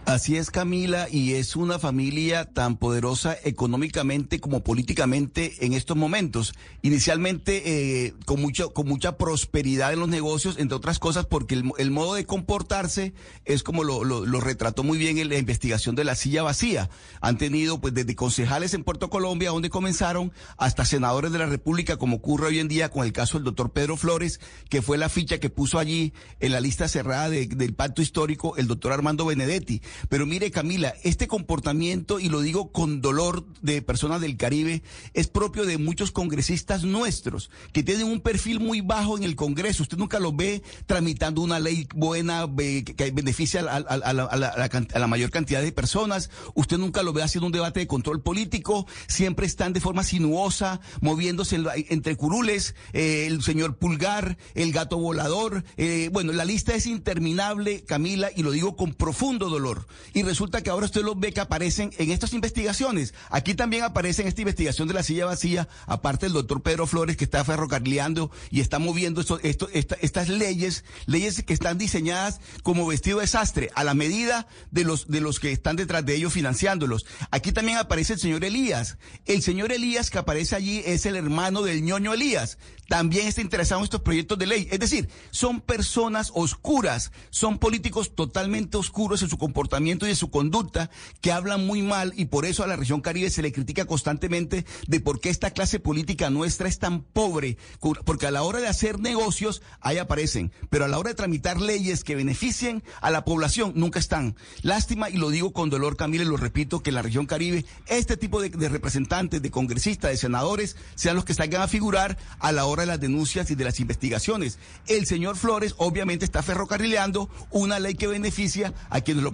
Así 0.04 0.36
es, 0.36 0.50
Camila, 0.50 1.06
y 1.08 1.34
es 1.34 1.54
una 1.54 1.78
familia 1.78 2.44
tan 2.44 2.76
poderosa 2.76 3.36
económicamente 3.44 4.40
como 4.40 4.64
políticamente 4.64 5.64
en 5.64 5.74
estos 5.74 5.96
momentos. 5.96 6.54
Inicialmente 6.82 7.62
eh, 8.06 8.14
con, 8.26 8.40
mucho, 8.40 8.72
con 8.74 8.88
mucha 8.88 9.16
prosperidad 9.16 9.92
en 9.92 10.00
los 10.00 10.08
negocios, 10.08 10.58
entre 10.58 10.76
otras 10.76 10.98
cosas, 10.98 11.26
porque 11.26 11.54
el, 11.54 11.90
modo 11.92 12.14
de 12.14 12.26
comportarse 12.26 13.14
es 13.44 13.62
como 13.62 13.84
lo, 13.84 14.02
lo, 14.02 14.40
retrató 14.40 14.82
muy 14.82 14.98
bien 14.98 15.18
en 15.18 15.28
la 15.28 15.38
investigación 15.38 15.94
de 15.94 16.02
la 16.02 16.16
silla 16.16 16.42
vacía. 16.42 16.90
Han 17.20 17.38
tenido, 17.38 17.80
pues, 17.80 17.94
desde 17.94 18.16
concejales 18.16 18.74
en 18.74 18.82
Puerto 18.82 19.08
Colombia, 19.08 19.50
donde 19.50 19.70
comenzaron, 19.70 20.32
hasta 20.56 20.84
senadores 20.84 21.30
de 21.30 21.38
la 21.38 21.46
República, 21.46 21.96
como 21.96 22.16
ocurre 22.16 22.48
hoy 22.48 22.58
en 22.58 22.68
día 22.68 22.90
con 22.90 23.06
el 23.06 23.12
caso 23.12 23.38
del 23.38 23.44
doctor 23.44 23.70
Pedro 23.70 23.96
Flores, 23.96 24.40
que 24.68 24.82
fue 24.82 24.98
la 24.98 25.08
ficha 25.08 25.38
que 25.38 25.48
puso 25.48 25.78
allí 25.78 26.12
en 26.40 26.50
la 26.50 26.60
lista 26.60 26.88
cerrada 26.88 27.30
del 27.30 27.74
pacto 27.74 28.02
histórico 28.02 28.56
el 28.56 28.66
doctor 28.66 28.92
Armando 28.92 29.24
Benedetti. 29.24 29.80
Pero 30.08 30.26
mire, 30.26 30.50
Camila, 30.50 30.94
este 31.02 31.28
comportamiento, 31.28 32.20
y 32.20 32.28
lo 32.28 32.40
digo 32.40 32.72
con 32.72 33.00
dolor 33.00 33.44
de 33.60 33.82
personas 33.82 34.20
del 34.20 34.36
Caribe, 34.36 34.82
es 35.14 35.28
propio 35.28 35.64
de 35.64 35.78
muchos 35.78 36.10
congresistas 36.10 36.84
nuestros, 36.84 37.50
que 37.72 37.82
tienen 37.82 38.06
un 38.06 38.20
perfil 38.20 38.60
muy 38.60 38.80
bajo 38.80 39.16
en 39.16 39.24
el 39.24 39.36
Congreso. 39.36 39.82
Usted 39.82 39.98
nunca 39.98 40.18
lo 40.18 40.32
ve 40.32 40.62
tramitando 40.86 41.40
una 41.40 41.58
ley 41.58 41.86
buena 41.94 42.48
que 42.56 43.10
beneficia 43.12 43.60
a, 43.60 44.12
la, 44.12 45.06
mayor 45.06 45.30
cantidad 45.30 45.62
de 45.62 45.72
personas. 45.72 46.30
Usted 46.54 46.78
nunca 46.78 47.02
lo 47.02 47.12
ve 47.12 47.22
haciendo 47.22 47.46
un 47.46 47.52
debate 47.52 47.80
de 47.80 47.86
control 47.86 48.22
político. 48.22 48.86
Siempre 49.06 49.46
están 49.46 49.72
de 49.72 49.80
forma 49.80 50.04
sinuosa, 50.04 50.80
moviéndose 51.00 51.58
entre 51.88 52.16
curules, 52.16 52.74
eh, 52.92 53.26
el 53.26 53.42
señor 53.42 53.76
Pulgar, 53.76 54.38
el 54.54 54.72
gato 54.72 54.98
volador. 54.98 55.64
Eh, 55.76 56.10
bueno, 56.12 56.32
la 56.32 56.44
lista 56.44 56.74
es 56.74 56.86
interminable, 56.86 57.84
Camila, 57.84 58.30
y 58.34 58.42
lo 58.42 58.50
digo 58.50 58.76
con 58.76 58.94
profundo 58.94 59.48
dolor 59.48 59.81
Y 60.14 60.22
resulta 60.22 60.62
que 60.62 60.70
ahora 60.70 60.86
usted 60.86 61.02
los 61.02 61.18
ve 61.18 61.32
que 61.32 61.40
aparecen 61.40 61.92
en 61.98 62.10
estas 62.10 62.32
investigaciones. 62.32 63.14
Aquí 63.30 63.54
también 63.54 63.84
aparece 63.84 64.22
en 64.22 64.28
esta 64.28 64.40
investigación 64.42 64.88
de 64.88 64.94
la 64.94 65.02
silla 65.02 65.26
vacía, 65.26 65.68
aparte 65.86 66.26
el 66.26 66.32
doctor 66.32 66.62
Pedro 66.62 66.86
Flores 66.86 67.16
que 67.16 67.24
está 67.24 67.44
ferrocarrileando 67.44 68.30
y 68.50 68.60
está 68.60 68.78
moviendo 68.78 69.24
estas 69.42 70.28
leyes, 70.28 70.84
leyes 71.06 71.42
que 71.42 71.52
están 71.52 71.78
diseñadas 71.78 72.40
como 72.62 72.86
vestido 72.86 73.20
desastre, 73.20 73.70
a 73.74 73.84
la 73.84 73.94
medida 73.94 74.46
de 74.70 74.84
los, 74.84 75.08
de 75.08 75.20
los 75.20 75.40
que 75.40 75.52
están 75.52 75.76
detrás 75.76 76.04
de 76.04 76.14
ellos 76.14 76.32
financiándolos. 76.32 77.06
Aquí 77.30 77.52
también 77.52 77.78
aparece 77.78 78.14
el 78.14 78.20
señor 78.20 78.44
Elías. 78.44 78.98
El 79.26 79.42
señor 79.42 79.72
Elías 79.72 80.10
que 80.10 80.18
aparece 80.18 80.56
allí 80.56 80.82
es 80.84 81.06
el 81.06 81.16
hermano 81.16 81.62
del 81.62 81.82
ñoño 81.82 82.14
Elías. 82.14 82.58
También 82.88 83.26
está 83.26 83.40
interesado 83.40 83.80
en 83.80 83.84
estos 83.84 84.02
proyectos 84.02 84.38
de 84.38 84.46
ley. 84.46 84.68
Es 84.70 84.78
decir, 84.78 85.08
son 85.30 85.60
personas 85.60 86.30
oscuras, 86.34 87.10
son 87.30 87.58
políticos 87.58 88.14
totalmente 88.14 88.76
oscuros 88.76 89.22
en 89.22 89.30
su 89.30 89.38
comportamiento 89.38 89.71
y 89.80 90.10
en 90.10 90.16
su 90.16 90.30
conducta 90.30 90.90
que 91.22 91.32
hablan 91.32 91.66
muy 91.66 91.80
mal 91.80 92.12
y 92.14 92.26
por 92.26 92.44
eso 92.44 92.62
a 92.62 92.66
la 92.66 92.76
región 92.76 93.00
Caribe 93.00 93.30
se 93.30 93.40
le 93.40 93.52
critica 93.52 93.86
constantemente 93.86 94.66
de 94.86 95.00
por 95.00 95.18
qué 95.18 95.30
esta 95.30 95.50
clase 95.50 95.80
política 95.80 96.28
nuestra 96.28 96.68
es 96.68 96.78
tan 96.78 97.02
pobre, 97.02 97.56
porque 98.04 98.26
a 98.26 98.30
la 98.30 98.42
hora 98.42 98.60
de 98.60 98.68
hacer 98.68 99.00
negocios 99.00 99.62
ahí 99.80 99.96
aparecen, 99.96 100.52
pero 100.68 100.84
a 100.84 100.88
la 100.88 100.98
hora 100.98 101.10
de 101.10 101.14
tramitar 101.14 101.58
leyes 101.58 102.04
que 102.04 102.14
beneficien 102.14 102.82
a 103.00 103.10
la 103.10 103.24
población 103.24 103.72
nunca 103.74 103.98
están. 103.98 104.36
Lástima 104.60 105.08
y 105.08 105.16
lo 105.16 105.30
digo 105.30 105.52
con 105.54 105.70
dolor, 105.70 105.96
Camila, 105.96 106.24
y 106.24 106.26
lo 106.26 106.36
repito, 106.36 106.82
que 106.82 106.90
en 106.90 106.96
la 106.96 107.02
región 107.02 107.24
Caribe 107.24 107.64
este 107.86 108.18
tipo 108.18 108.42
de, 108.42 108.50
de 108.50 108.68
representantes, 108.68 109.40
de 109.40 109.50
congresistas, 109.50 110.10
de 110.10 110.18
senadores 110.18 110.76
sean 110.96 111.16
los 111.16 111.24
que 111.24 111.34
salgan 111.34 111.62
a 111.62 111.68
figurar 111.68 112.18
a 112.40 112.52
la 112.52 112.66
hora 112.66 112.82
de 112.82 112.88
las 112.88 113.00
denuncias 113.00 113.50
y 113.50 113.54
de 113.54 113.64
las 113.64 113.80
investigaciones. 113.80 114.58
El 114.86 115.06
señor 115.06 115.36
Flores 115.36 115.74
obviamente 115.78 116.26
está 116.26 116.42
ferrocarrileando 116.42 117.30
una 117.50 117.78
ley 117.78 117.94
que 117.94 118.06
beneficia 118.06 118.74
a 118.90 119.00
quienes 119.00 119.24
lo 119.24 119.32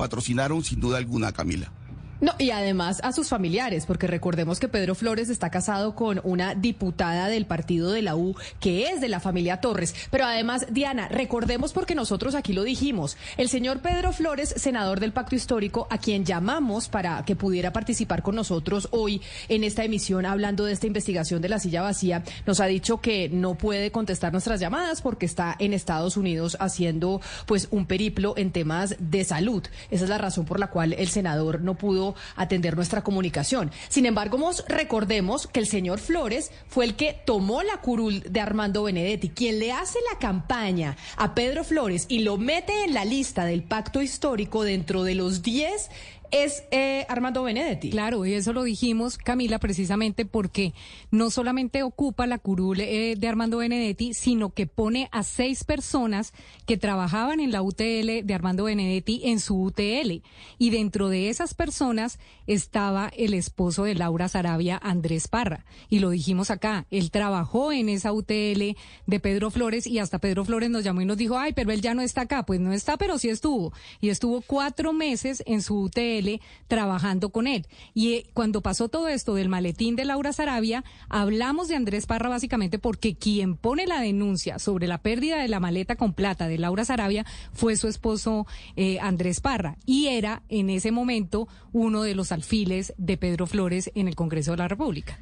sin 0.65 0.81
duda 0.81 0.99
alguna, 0.99 1.33
Camila. 1.33 1.73
No, 2.20 2.32
y 2.39 2.51
además 2.51 3.01
a 3.05 3.12
sus 3.12 3.28
familiares, 3.28 3.86
porque 3.86 4.09
recordemos 4.09 4.59
que 4.59 4.66
Pedro 4.66 4.97
Flores 4.97 5.28
está 5.28 5.51
casado 5.51 5.95
con 5.95 6.20
una 6.24 6.57
diputada 6.57 7.28
del 7.28 7.47
partido 7.47 7.93
de 7.93 8.03
la 8.03 8.16
U, 8.16 8.35
que 8.59 8.90
es 8.90 9.01
de 9.01 9.09
la 9.09 9.20
familia 9.20 9.61
Torres. 9.61 9.95
Pero 10.11 10.24
además, 10.24 10.66
Diana, 10.70 11.07
recordemos 11.07 11.73
porque 11.73 11.95
nosotros 11.95 12.35
aquí 12.35 12.53
lo 12.53 12.65
dijimos, 12.65 13.16
el 13.36 13.49
señor 13.49 13.78
Pedro 13.81 14.12
Flores, 14.12 14.53
senador 14.57 14.99
del 14.99 15.12
Pacto 15.12 15.36
Histórico, 15.36 15.86
a 15.90 15.99
quien 15.99 16.24
llamamos 16.24 16.89
para 16.89 17.24
que 17.24 17.36
pudiera 17.36 17.73
participar 17.73 18.23
con 18.23 18.35
nosotros 18.35 18.89
hoy 18.90 19.23
en 19.49 19.62
esta 19.62 19.85
emisión 19.85 20.27
hablando 20.27 20.65
de 20.65 20.73
esta 20.73 20.89
investigación 20.89 21.40
de 21.40 21.49
la 21.49 21.61
silla 21.61 21.82
vacía, 21.82 22.24
nos 22.47 22.59
ha 22.59 22.66
dicho 22.66 23.01
que 23.01 23.28
no 23.28 23.55
puede 23.55 23.93
contestar 23.93 24.32
nuestras 24.32 24.59
llamadas 24.59 25.03
porque 25.03 25.27
está 25.27 25.55
en 25.61 25.73
Estados 25.73 26.16
Unidos 26.16 26.57
haciendo 26.59 27.20
pues 27.47 27.69
un 27.70 27.86
periplo 27.86 28.35
en 28.36 28.51
temas 28.51 28.97
de 28.99 29.23
salud. 29.23 29.62
Esa 29.90 30.05
es 30.05 30.11
la 30.11 30.19
razón 30.19 30.47
por 30.47 30.59
la 30.59 30.69
cual 30.69 30.95
el 30.95 31.09
senador 31.09 31.61
no 31.61 31.77
pudo 31.77 32.08
atender 32.37 32.77
nuestra 32.77 33.03
comunicación. 33.03 33.71
Sin 33.89 34.07
embargo, 34.07 34.39
recordemos 34.69 35.47
que 35.47 35.61
el 35.61 35.67
señor 35.67 35.99
Flores 35.99 36.51
fue 36.69 36.85
el 36.85 36.97
que 36.97 37.21
tomó 37.25 37.63
la 37.63 37.79
curul 37.79 38.23
de 38.23 38.41
Armando 38.41 38.85
Benedetti, 38.85 39.31
quien 39.31 39.59
le 39.59 39.73
hace 39.73 39.99
la 40.13 40.19
campaña 40.19 40.97
a 41.17 41.35
Pedro 41.35 41.65
Flores 41.65 42.07
y 42.09 42.21
lo 42.21 42.37
mete 42.37 42.85
en 42.85 42.95
la 42.95 43.05
lista 43.05 43.45
del 43.45 43.63
pacto 43.63 44.03
histórico 44.03 44.63
dentro 44.63 45.03
de 45.03 45.15
los 45.15 45.43
10 45.43 45.91
es 46.31 46.65
eh, 46.71 47.07
Armando 47.09 47.43
Benedetti. 47.43 47.91
Claro, 47.91 48.27
y 48.27 48.35
eso 48.35 48.53
lo 48.53 48.63
dijimos, 48.65 49.19
Camila, 49.19 49.59
precisamente 49.59 50.25
porque 50.25 50.75
no 51.11 51.31
solamente 51.31 51.83
ocupa 51.83 52.27
la 52.27 52.39
curul 52.39 52.81
eh, 52.81 53.15
de 53.17 53.29
Armando 53.29 53.59
Benedetti, 53.59 54.15
sino 54.15 54.51
que 54.51 54.67
pone 54.67 55.09
a 55.13 55.23
seis 55.23 55.65
personas 55.65 56.33
que 56.67 56.77
trabajaban 56.77 57.41
en 57.41 57.53
la 57.53 57.63
UTL 57.63 58.25
de 58.25 58.35
Armando 58.35 58.65
Benedetti 58.65 59.23
en 59.25 59.41
su 59.41 59.63
UTL. 59.63 60.23
Y 60.59 60.71
dentro 60.71 61.09
de 61.09 61.29
esas 61.29 61.55
personas 61.55 62.19
estaba 62.47 63.11
el 63.17 63.35
esposo 63.35 63.85
de 63.85 63.95
Laura 63.95 64.29
Sarabia, 64.29 64.79
Andrés 64.83 65.29
Parra. 65.29 65.65
Y 65.89 66.01
lo 66.01 66.11
dijimos 66.11 66.51
acá, 66.51 66.87
él 66.91 67.11
trabajó 67.11 67.73
en 67.73 67.89
esa 67.89 68.13
UTL 68.13 68.77
de 69.07 69.21
Pedro 69.21 69.51
Flores 69.51 69.87
y 69.87 69.99
hasta 69.99 70.19
Pedro 70.19 70.45
Flores 70.45 70.71
nos 70.71 70.85
llamó 70.85 71.01
y 71.01 71.07
nos 71.07 71.17
dijo, 71.17 71.39
ay, 71.39 71.53
pero 71.53 71.73
él 71.73 71.81
ya 71.81 71.95
no 71.95 72.03
está 72.03 72.23
acá. 72.23 72.45
Pues 72.45 72.61
no 72.61 72.73
está, 72.73 72.97
pero 72.97 73.19
sí 73.19 73.29
estuvo. 73.29 73.73
Y 74.01 74.11
estuvo 74.11 74.43
cuatro 74.43 74.93
meses 74.93 75.43
en 75.47 75.63
su 75.63 75.81
UTL 75.81 76.18
trabajando 76.66 77.31
con 77.31 77.47
él. 77.47 77.66
Y 77.95 78.15
eh, 78.15 78.27
cuando 78.35 78.62
pasó 78.62 78.89
todo 78.89 79.09
esto 79.09 79.35
del 79.35 79.49
maletín 79.49 79.97
de 79.97 80.05
Laura 80.05 80.32
Sarabia, 80.32 80.85
hablamos 81.09 81.69
de 81.69 81.77
Andrés 81.77 82.07
Parra 82.07 82.28
básicamente 82.28 82.78
porque 82.78 83.16
quien 83.16 83.57
pone 83.57 83.86
la 83.86 84.01
denuncia 84.01 84.59
sobre 84.59 84.86
la 84.86 84.99
pérdida 84.99 85.40
de 85.40 85.49
la 85.49 85.61
maleta 85.61 85.97
con 85.97 86.12
plata 86.12 86.49
de 86.49 86.59
Laura 86.59 86.85
Sarabia 86.85 87.24
fue 87.53 87.77
su 87.77 87.89
esposo 87.89 88.47
eh, 88.77 88.99
Andrés 89.01 89.40
Parra 89.40 89.77
y 89.86 90.09
era 90.09 90.43
en 90.49 90.70
ese 90.70 90.93
momento 90.93 91.49
uno 91.73 92.03
de 92.03 92.15
los 92.15 92.32
alfiles 92.32 92.95
de 92.97 93.16
Pedro 93.16 93.47
Flores 93.47 93.90
en 93.95 94.09
el 94.09 94.15
Congreso 94.15 94.53
de 94.53 94.59
la 94.59 94.69
República. 94.69 95.19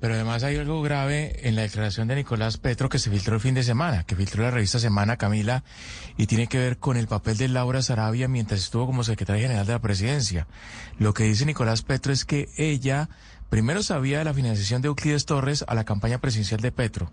Pero 0.00 0.14
además 0.14 0.42
hay 0.42 0.56
algo 0.56 0.80
grave 0.82 1.46
en 1.46 1.56
la 1.56 1.62
declaración 1.62 2.08
de 2.08 2.16
Nicolás 2.16 2.56
Petro 2.56 2.88
que 2.88 2.98
se 2.98 3.10
filtró 3.10 3.34
el 3.34 3.40
fin 3.40 3.54
de 3.54 3.62
semana, 3.62 4.04
que 4.04 4.16
filtró 4.16 4.42
la 4.42 4.50
revista 4.50 4.78
Semana 4.78 5.18
Camila, 5.18 5.62
y 6.16 6.26
tiene 6.26 6.46
que 6.46 6.58
ver 6.58 6.78
con 6.78 6.96
el 6.96 7.06
papel 7.06 7.36
de 7.36 7.48
Laura 7.48 7.82
Sarabia 7.82 8.26
mientras 8.26 8.60
estuvo 8.60 8.86
como 8.86 9.04
secretaria 9.04 9.42
general 9.42 9.66
de 9.66 9.72
la 9.72 9.80
presidencia. 9.80 10.46
Lo 10.98 11.12
que 11.12 11.24
dice 11.24 11.44
Nicolás 11.44 11.82
Petro 11.82 12.12
es 12.12 12.24
que 12.24 12.48
ella 12.56 13.10
primero 13.50 13.82
sabía 13.82 14.18
de 14.20 14.24
la 14.24 14.32
financiación 14.32 14.80
de 14.80 14.88
Euclides 14.88 15.26
Torres 15.26 15.64
a 15.66 15.74
la 15.74 15.84
campaña 15.84 16.20
presidencial 16.20 16.60
de 16.60 16.72
Petro 16.72 17.12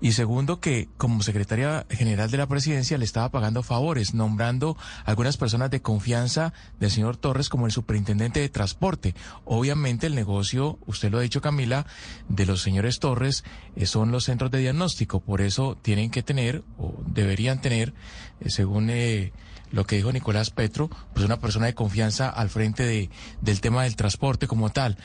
y 0.00 0.12
segundo 0.12 0.60
que 0.60 0.88
como 0.96 1.22
secretaria 1.22 1.86
general 1.90 2.30
de 2.30 2.36
la 2.36 2.46
presidencia 2.46 2.98
le 2.98 3.04
estaba 3.04 3.30
pagando 3.30 3.62
favores, 3.62 4.14
nombrando 4.14 4.76
algunas 5.04 5.36
personas 5.36 5.70
de 5.70 5.82
confianza 5.82 6.52
del 6.78 6.90
señor 6.90 7.16
Torres 7.16 7.48
como 7.48 7.66
el 7.66 7.72
superintendente 7.72 8.40
de 8.40 8.48
transporte. 8.48 9.14
Obviamente 9.44 10.06
el 10.06 10.14
negocio, 10.14 10.78
usted 10.86 11.10
lo 11.10 11.18
ha 11.18 11.22
dicho 11.22 11.40
Camila, 11.40 11.86
de 12.28 12.46
los 12.46 12.62
señores 12.62 12.98
Torres 12.98 13.44
eh, 13.74 13.86
son 13.86 14.12
los 14.12 14.24
centros 14.24 14.50
de 14.50 14.58
diagnóstico, 14.58 15.20
por 15.20 15.40
eso 15.40 15.78
tienen 15.80 16.10
que 16.10 16.22
tener 16.22 16.62
o 16.78 16.94
deberían 17.06 17.60
tener, 17.60 17.94
eh, 18.40 18.50
según... 18.50 18.90
Eh, 18.90 19.32
lo 19.70 19.86
que 19.86 19.96
dijo 19.96 20.12
Nicolás 20.12 20.50
Petro, 20.50 20.90
pues 21.14 21.24
una 21.24 21.40
persona 21.40 21.66
de 21.66 21.74
confianza 21.74 22.28
al 22.28 22.50
frente 22.50 22.84
de, 22.84 23.10
del 23.40 23.60
tema 23.60 23.84
del 23.84 23.96
transporte 23.96 24.46
como 24.46 24.70
tal. 24.70 24.96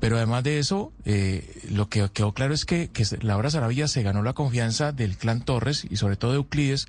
Pero 0.00 0.16
además 0.16 0.44
de 0.44 0.58
eso, 0.58 0.92
eh, 1.04 1.62
lo 1.70 1.88
que 1.88 2.08
quedó 2.10 2.32
claro 2.32 2.54
es 2.54 2.64
que, 2.64 2.90
que 2.90 3.04
Laura 3.20 3.50
Saravilla 3.50 3.88
se 3.88 4.02
ganó 4.02 4.22
la 4.22 4.32
confianza 4.32 4.92
del 4.92 5.16
clan 5.16 5.42
Torres 5.42 5.86
y 5.88 5.96
sobre 5.96 6.16
todo 6.16 6.32
de 6.32 6.36
Euclides. 6.38 6.86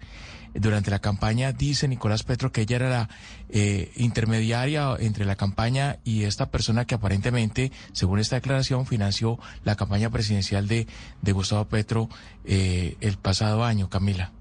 Durante 0.54 0.90
la 0.90 1.00
campaña 1.00 1.52
dice 1.52 1.90
Nicolás 1.90 2.24
Petro 2.24 2.54
que 2.54 2.62
ella 2.62 2.78
era 2.78 2.90
la 2.90 3.10
eh, 3.50 3.92
intermediaria 3.98 4.96
entre 5.00 5.26
la 5.26 5.36
campaña 5.36 5.98
y 6.06 6.24
esta 6.24 6.50
persona 6.50 6.86
que 6.86 6.96
aparentemente, 6.96 7.74
según 7.92 8.20
esta 8.20 8.38
declaración, 8.38 8.86
financió 8.86 9.38
la 9.66 9.76
campaña 9.76 10.10
presidencial 10.10 10.70
de, 10.70 10.88
de 11.22 11.32
Gustavo 11.34 11.66
Petro 11.66 12.08
eh, 12.46 12.96
el 13.02 13.18
pasado 13.18 13.66
año, 13.66 13.90
Camila. 13.90 14.32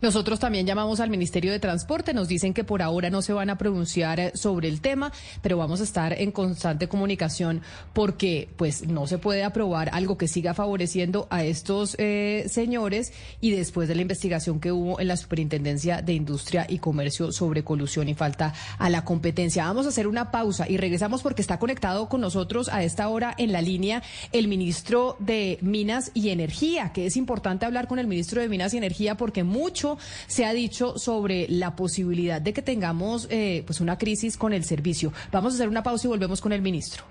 Nosotros 0.00 0.38
también 0.38 0.64
llamamos 0.64 1.00
al 1.00 1.10
Ministerio 1.10 1.50
de 1.50 1.58
Transporte, 1.58 2.14
nos 2.14 2.28
dicen 2.28 2.54
que 2.54 2.62
por 2.62 2.82
ahora 2.82 3.10
no 3.10 3.20
se 3.20 3.32
van 3.32 3.50
a 3.50 3.58
pronunciar 3.58 4.20
eh, 4.20 4.30
sobre 4.34 4.68
el 4.68 4.80
tema, 4.80 5.10
pero 5.42 5.58
vamos 5.58 5.80
a 5.80 5.82
estar 5.82 6.12
en 6.12 6.30
constante 6.30 6.86
comunicación 6.86 7.62
porque 7.94 8.48
pues 8.56 8.86
no 8.86 9.08
se 9.08 9.18
puede 9.18 9.42
aprobar 9.42 9.90
algo 9.92 10.16
que 10.16 10.28
siga 10.28 10.54
favoreciendo 10.54 11.26
a 11.30 11.42
estos 11.42 11.96
eh, 11.98 12.44
señores 12.48 13.12
y 13.40 13.50
después 13.50 13.88
de 13.88 13.96
la 13.96 14.02
investigación 14.02 14.60
que 14.60 14.70
hubo 14.70 15.00
en 15.00 15.08
la 15.08 15.16
Superintendencia 15.16 16.00
de 16.00 16.12
Industria 16.12 16.64
y 16.68 16.78
Comercio 16.78 17.32
sobre 17.32 17.64
colusión 17.64 18.08
y 18.08 18.14
falta 18.14 18.54
a 18.78 18.90
la 18.90 19.04
competencia. 19.04 19.64
Vamos 19.64 19.86
a 19.86 19.88
hacer 19.88 20.06
una 20.06 20.30
pausa 20.30 20.68
y 20.68 20.76
regresamos 20.76 21.22
porque 21.22 21.42
está 21.42 21.58
conectado 21.58 22.08
con 22.08 22.20
nosotros 22.20 22.68
a 22.68 22.84
esta 22.84 23.08
hora 23.08 23.34
en 23.36 23.50
la 23.50 23.62
línea 23.62 24.04
el 24.30 24.46
ministro 24.46 25.16
de 25.18 25.58
Minas 25.60 26.12
y 26.14 26.28
Energía, 26.28 26.92
que 26.92 27.06
es 27.06 27.16
importante 27.16 27.66
hablar 27.66 27.88
con 27.88 27.98
el 27.98 28.06
ministro 28.06 28.40
de 28.40 28.48
Minas 28.48 28.74
y 28.74 28.76
Energía 28.76 29.16
porque 29.16 29.42
mucho 29.42 29.87
se 30.26 30.44
ha 30.44 30.52
dicho 30.52 30.98
sobre 30.98 31.46
la 31.48 31.76
posibilidad 31.76 32.42
de 32.42 32.52
que 32.52 32.60
tengamos 32.60 33.28
eh, 33.30 33.62
pues 33.64 33.80
una 33.80 33.96
crisis 33.96 34.36
con 34.36 34.52
el 34.52 34.64
servicio. 34.64 35.12
Vamos 35.32 35.52
a 35.52 35.56
hacer 35.56 35.68
una 35.68 35.82
pausa 35.82 36.06
y 36.06 36.10
volvemos 36.10 36.40
con 36.40 36.52
el 36.52 36.60
ministro. 36.60 37.04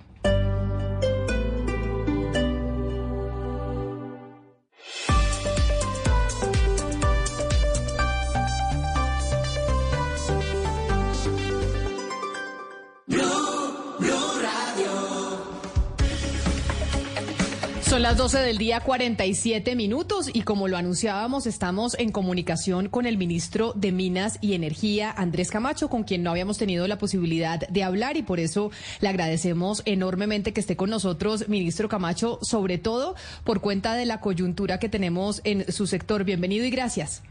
Son 17.98 18.04
las 18.04 18.18
12 18.18 18.42
del 18.42 18.60
día 18.60 18.80
47 18.82 19.76
minutos 19.76 20.30
y 20.32 20.44
como 20.44 20.68
lo 20.68 20.78
anunciábamos 20.78 21.48
estamos 21.48 21.98
en 21.98 22.12
comunicación 22.12 22.90
con 22.90 23.08
el 23.08 23.18
ministro 23.18 23.74
de 23.74 23.92
Minas 23.92 24.38
y 24.40 24.54
Energía, 24.54 25.12
Andrés 25.18 25.50
Camacho, 25.50 25.90
con 25.90 26.04
quien 26.04 26.22
no 26.22 26.30
habíamos 26.30 26.60
tenido 26.60 26.88
la 26.88 27.00
posibilidad 27.00 27.68
de 27.68 27.84
hablar 27.84 28.16
y 28.16 28.22
por 28.22 28.40
eso 28.40 28.70
le 29.02 29.08
agradecemos 29.08 29.82
enormemente 29.88 30.54
que 30.54 30.60
esté 30.60 30.76
con 30.76 30.92
nosotros, 30.92 31.50
ministro 31.50 31.90
Camacho, 31.90 32.38
sobre 32.44 32.78
todo 32.78 33.16
por 33.44 33.62
cuenta 33.62 33.96
de 33.96 34.06
la 34.06 34.20
coyuntura 34.22 34.78
que 34.78 34.90
tenemos 34.90 35.42
en 35.44 35.72
su 35.72 35.88
sector. 35.88 36.24
Bienvenido 36.24 36.66
y 36.66 36.70
gracias. 36.70 37.24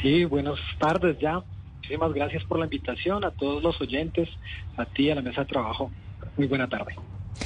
Sí, 0.00 0.24
buenas 0.24 0.58
tardes 0.78 1.18
ya. 1.18 1.42
Muchísimas 1.74 2.14
gracias 2.14 2.42
por 2.44 2.58
la 2.58 2.64
invitación, 2.64 3.22
a 3.22 3.32
todos 3.32 3.62
los 3.62 3.78
oyentes, 3.82 4.30
a 4.78 4.86
ti, 4.86 5.10
a 5.10 5.14
la 5.14 5.20
mesa 5.20 5.42
de 5.42 5.48
trabajo. 5.48 5.90
Muy 6.38 6.46
buena 6.46 6.66
tarde. 6.66 6.96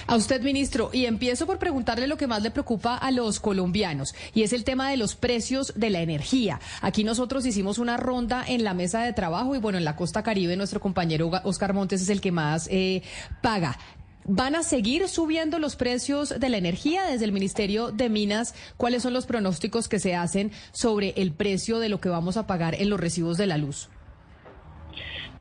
A 0.07 0.17
usted, 0.17 0.43
ministro, 0.43 0.91
y 0.93 1.07
empiezo 1.07 1.47
por 1.47 1.59
preguntarle 1.59 2.07
lo 2.07 2.17
que 2.17 2.27
más 2.27 2.43
le 2.43 2.51
preocupa 2.51 2.97
a 2.97 3.11
los 3.11 3.41
colombianos, 3.41 4.15
y 4.35 4.43
es 4.43 4.53
el 4.53 4.65
tema 4.65 4.91
de 4.91 4.97
los 4.97 5.15
precios 5.15 5.73
de 5.77 5.91
la 5.91 6.01
energía. 6.01 6.61
Aquí 6.81 7.05
nosotros 7.05 7.47
hicimos 7.47 7.79
una 7.79 7.97
ronda 7.97 8.45
en 8.47 8.65
la 8.65 8.75
mesa 8.75 9.03
de 9.03 9.13
trabajo 9.13 9.55
y 9.55 9.59
bueno, 9.59 9.79
en 9.79 9.85
la 9.85 9.97
costa 9.97 10.23
caribe 10.23 10.57
nuestro 10.57 10.81
compañero 10.81 11.31
Oscar 11.45 11.75
Montes 11.75 12.03
es 12.03 12.09
el 12.09 12.21
que 12.21 12.33
más 12.33 12.69
eh, 12.71 13.03
paga. 13.43 13.79
¿Van 14.25 14.55
a 14.55 14.63
seguir 14.63 15.09
subiendo 15.09 15.59
los 15.59 15.77
precios 15.77 16.35
de 16.39 16.49
la 16.51 16.59
energía 16.59 17.05
desde 17.05 17.25
el 17.25 17.33
Ministerio 17.33 17.91
de 17.91 18.09
Minas? 18.11 18.55
¿Cuáles 18.77 19.03
son 19.03 19.15
los 19.15 19.27
pronósticos 19.27 19.89
que 19.89 19.99
se 19.99 20.15
hacen 20.15 20.53
sobre 20.73 21.15
el 21.17 21.33
precio 21.33 21.79
de 21.79 21.89
lo 21.89 22.01
que 22.01 22.11
vamos 22.11 22.37
a 22.37 22.47
pagar 22.47 22.75
en 22.75 22.91
los 22.91 23.01
recibos 23.01 23.39
de 23.39 23.47
la 23.47 23.57
luz? 23.57 23.89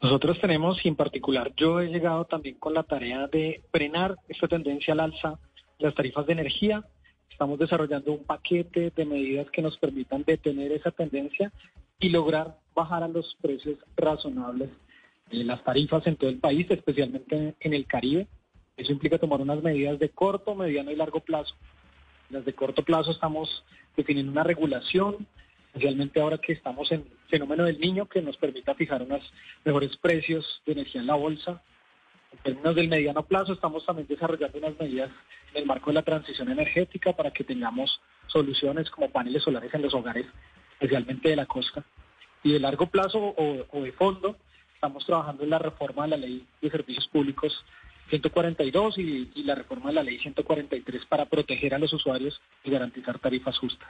Nosotros 0.02 0.40
tenemos, 0.40 0.84
y 0.86 0.88
en 0.88 0.96
particular 0.96 1.54
yo 1.58 1.82
he 1.82 1.88
llegado 1.88 2.26
también 2.26 2.56
con 2.56 2.74
la 2.74 2.84
tarea 2.84 3.28
de 3.28 3.62
frenar 3.72 4.16
esta 4.30 4.48
tendencia 4.48 4.94
al 4.94 5.02
alza 5.02 5.40
de 5.78 5.86
las 5.86 5.96
tarifas 5.96 6.26
de 6.26 6.34
energía. 6.34 6.86
Estamos 7.30 7.60
desarrollando 7.60 8.14
un 8.14 8.24
paquete 8.24 8.92
de 8.96 9.06
medidas 9.06 9.50
que 9.52 9.62
nos 9.62 9.78
permitan 9.78 10.24
detener 10.24 10.72
esa 10.72 10.92
tendencia 10.92 11.52
y 12.00 12.10
lograr 12.10 12.58
bajar 12.74 13.04
a 13.04 13.10
los 13.10 13.36
precios 13.42 13.78
razonables 13.98 14.70
de 15.30 15.44
las 15.44 15.64
tarifas 15.64 16.08
en 16.08 16.16
todo 16.16 16.30
el 16.30 16.40
país, 16.40 16.66
especialmente 16.70 17.56
en 17.60 17.74
el 17.74 17.86
Caribe. 17.86 18.28
Eso 18.78 18.94
implica 18.94 19.18
tomar 19.18 19.42
unas 19.42 19.62
medidas 19.62 20.00
de 20.00 20.10
corto, 20.10 20.56
mediano 20.56 20.92
y 20.92 20.96
largo 20.96 21.20
plazo. 21.20 21.56
Las 22.30 22.46
de 22.46 22.54
corto 22.54 22.84
plazo 22.84 23.12
estamos 23.12 23.66
definiendo 23.98 24.32
una 24.32 24.44
regulación 24.44 25.28
especialmente 25.70 26.20
ahora 26.20 26.38
que 26.38 26.54
estamos 26.54 26.92
en 26.92 27.06
fenómeno 27.30 27.64
del 27.66 27.80
niño 27.80 28.08
que 28.08 28.22
nos 28.22 28.38
permita 28.38 28.76
fijar 28.76 29.04
unos 29.04 29.22
mejores 29.64 29.96
precios 29.98 30.62
de 30.66 30.74
energía 30.74 31.02
en 31.02 31.08
la 31.08 31.16
bolsa. 31.16 31.62
En 32.32 32.40
términos 32.40 32.76
del 32.76 32.90
mediano 32.90 33.26
plazo, 33.26 33.54
estamos 33.54 33.86
también 33.86 34.08
desarrollando 34.08 34.58
unas 34.58 34.80
medidas 34.80 35.12
en 35.52 35.62
el 35.62 35.66
marco 35.66 35.90
de 35.90 35.96
la 35.96 36.04
transición 36.04 36.52
energética 36.52 37.14
para 37.14 37.32
que 37.32 37.44
tengamos 37.44 38.02
soluciones 38.28 38.90
como 38.90 39.10
paneles 39.10 39.44
solares 39.44 39.74
en 39.74 39.82
los 39.82 39.94
hogares, 39.94 40.26
especialmente 40.74 41.30
de 41.30 41.36
la 41.36 41.46
costa. 41.46 41.84
Y 42.44 42.54
de 42.54 42.60
largo 42.60 42.88
plazo 42.88 43.36
o, 43.38 43.82
de 43.82 43.92
fondo, 43.94 44.38
estamos 44.74 45.06
trabajando 45.06 45.44
en 45.44 45.50
la 45.50 45.60
reforma 45.60 46.04
de 46.04 46.10
la 46.10 46.18
ley 46.18 46.46
de 46.62 46.70
servicios 46.70 47.08
públicos 47.08 47.66
142 48.10 48.98
y, 48.98 49.44
la 49.44 49.56
reforma 49.56 49.88
de 49.88 49.94
la 49.94 50.04
ley 50.04 50.18
143 50.20 51.06
para 51.06 51.26
proteger 51.26 51.76
a 51.76 51.80
los 51.80 51.94
usuarios 51.94 52.42
y 52.64 52.72
garantizar 52.72 53.20
tarifas 53.20 53.58
justas. 53.58 53.88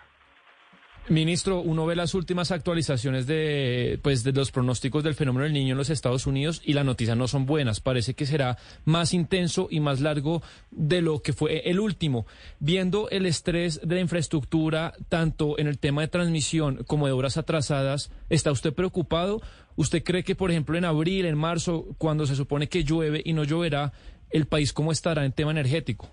Ministro, 1.08 1.62
uno 1.62 1.88
ve 1.88 1.96
las 1.96 2.14
últimas 2.14 2.52
actualizaciones 2.52 3.26
de, 3.26 4.00
pues, 4.04 4.24
de 4.24 4.32
los 4.32 4.52
pronósticos 4.52 5.04
del 5.04 5.16
fenómeno 5.16 5.46
del 5.46 5.54
niño 5.54 5.72
en 5.72 5.78
los 5.78 5.90
Estados 5.90 6.28
Unidos 6.28 6.62
y 6.64 6.74
las 6.74 6.86
noticias 6.86 7.18
no 7.18 7.28
son 7.28 7.48
buenas. 7.48 7.80
Parece 7.80 8.14
que 8.14 8.28
será 8.28 8.58
más 8.86 9.14
intenso 9.14 9.68
y 9.72 9.80
más 9.80 10.02
largo 10.02 10.44
de 10.70 11.02
lo 11.02 11.24
que 11.24 11.34
fue 11.34 11.70
el 11.70 11.80
último. 11.80 12.28
Viendo 12.60 13.10
el 13.10 13.26
estrés 13.26 13.82
de 13.84 13.96
la 13.96 14.02
infraestructura, 14.02 14.94
tanto 15.10 15.58
en 15.58 15.68
el 15.68 15.80
tema 15.80 16.02
de 16.02 16.10
transmisión 16.10 16.84
como 16.86 17.08
de 17.08 17.14
obras 17.14 17.38
atrasadas, 17.38 18.12
¿está 18.30 18.52
usted 18.52 18.74
preocupado? 18.74 19.42
¿Usted 19.76 20.04
cree 20.04 20.24
que, 20.24 20.36
por 20.36 20.52
ejemplo, 20.52 20.78
en 20.78 20.86
abril, 20.86 21.26
en 21.26 21.38
marzo, 21.38 21.88
cuando 21.98 22.28
se 22.28 22.36
supone 22.36 22.70
que 22.70 22.84
llueve 22.84 23.22
y 23.26 23.34
no 23.34 23.46
lloverá, 23.46 23.94
el 24.30 24.46
país 24.46 24.74
cómo 24.74 24.92
estará 24.92 25.26
en 25.26 25.32
tema 25.32 25.52
energético? 25.52 26.10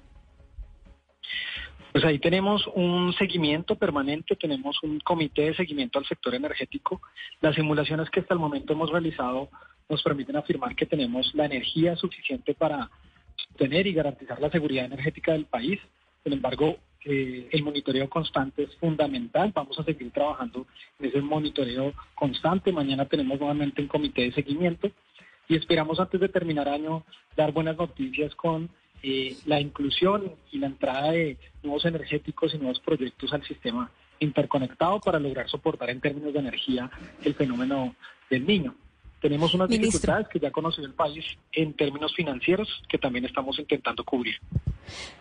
Pues 1.97 2.05
ahí 2.05 2.19
tenemos 2.19 2.69
un 2.75 3.15
seguimiento 3.15 3.75
permanente, 3.75 4.37
tenemos 4.37 4.77
un 4.83 5.01
comité 5.01 5.45
de 5.45 5.55
seguimiento 5.55 5.99
al 5.99 6.05
sector 6.05 6.35
energético. 6.35 7.01
Las 7.41 7.55
simulaciones 7.55 8.11
que 8.11 8.21
hasta 8.21 8.35
el 8.35 8.39
momento 8.39 8.75
hemos 8.75 8.91
realizado 8.91 9.49
nos 9.89 10.03
permiten 10.03 10.37
afirmar 10.37 10.77
que 10.77 10.85
tenemos 10.85 11.35
la 11.35 11.47
energía 11.47 11.97
suficiente 11.97 12.53
para 12.53 12.91
tener 13.57 13.87
y 13.87 13.95
garantizar 13.95 14.39
la 14.43 14.51
seguridad 14.51 14.85
energética 14.85 15.33
del 15.33 15.47
país. 15.47 15.81
Sin 16.23 16.35
embargo, 16.35 16.77
eh, 17.07 17.49
el 17.51 17.63
monitoreo 17.63 18.11
constante 18.11 18.65
es 18.65 18.77
fundamental. 18.77 19.53
Vamos 19.55 19.79
a 19.79 19.85
seguir 19.85 20.11
trabajando 20.11 20.67
en 21.01 21.07
ese 21.07 21.23
monitoreo 21.23 21.95
constante. 22.15 22.73
Mañana 22.73 23.07
tenemos 23.07 23.41
nuevamente 23.41 23.81
un 23.81 23.89
comité 23.89 24.21
de 24.21 24.33
seguimiento 24.33 24.91
y 25.49 25.57
esperamos 25.57 25.99
antes 25.99 26.21
de 26.21 26.29
terminar 26.29 26.69
año 26.69 27.07
dar 27.35 27.53
buenas 27.53 27.79
noticias 27.79 28.35
con 28.35 28.69
eh, 29.09 29.37
la 29.47 29.61
inclusión 29.61 30.33
y 30.51 30.59
la 30.59 30.67
entrada 30.67 31.13
de 31.13 31.39
nuevos 31.63 31.85
energéticos 31.85 32.53
y 32.53 32.59
nuevos 32.59 32.81
proyectos 32.81 33.33
al 33.33 33.45
sistema 33.45 33.89
interconectado 34.19 34.99
para 34.99 35.21
lograr 35.21 35.49
soportar 35.49 35.91
en 35.91 36.01
términos 36.01 36.33
de 36.33 36.41
energía 36.41 36.91
el 37.23 37.35
fenómeno 37.37 37.95
del 38.29 38.45
niño. 38.45 38.75
Tenemos 39.21 39.55
unas 39.55 39.69
dificultades 39.69 40.29
que 40.29 40.39
ya 40.39 40.51
conoce 40.51 40.83
el 40.83 40.93
país 40.93 41.25
en 41.53 41.75
términos 41.75 42.15
financieros 42.15 42.69
que 42.89 42.99
también 42.99 43.25
estamos 43.25 43.59
intentando 43.59 44.05
cubrir. 44.05 44.37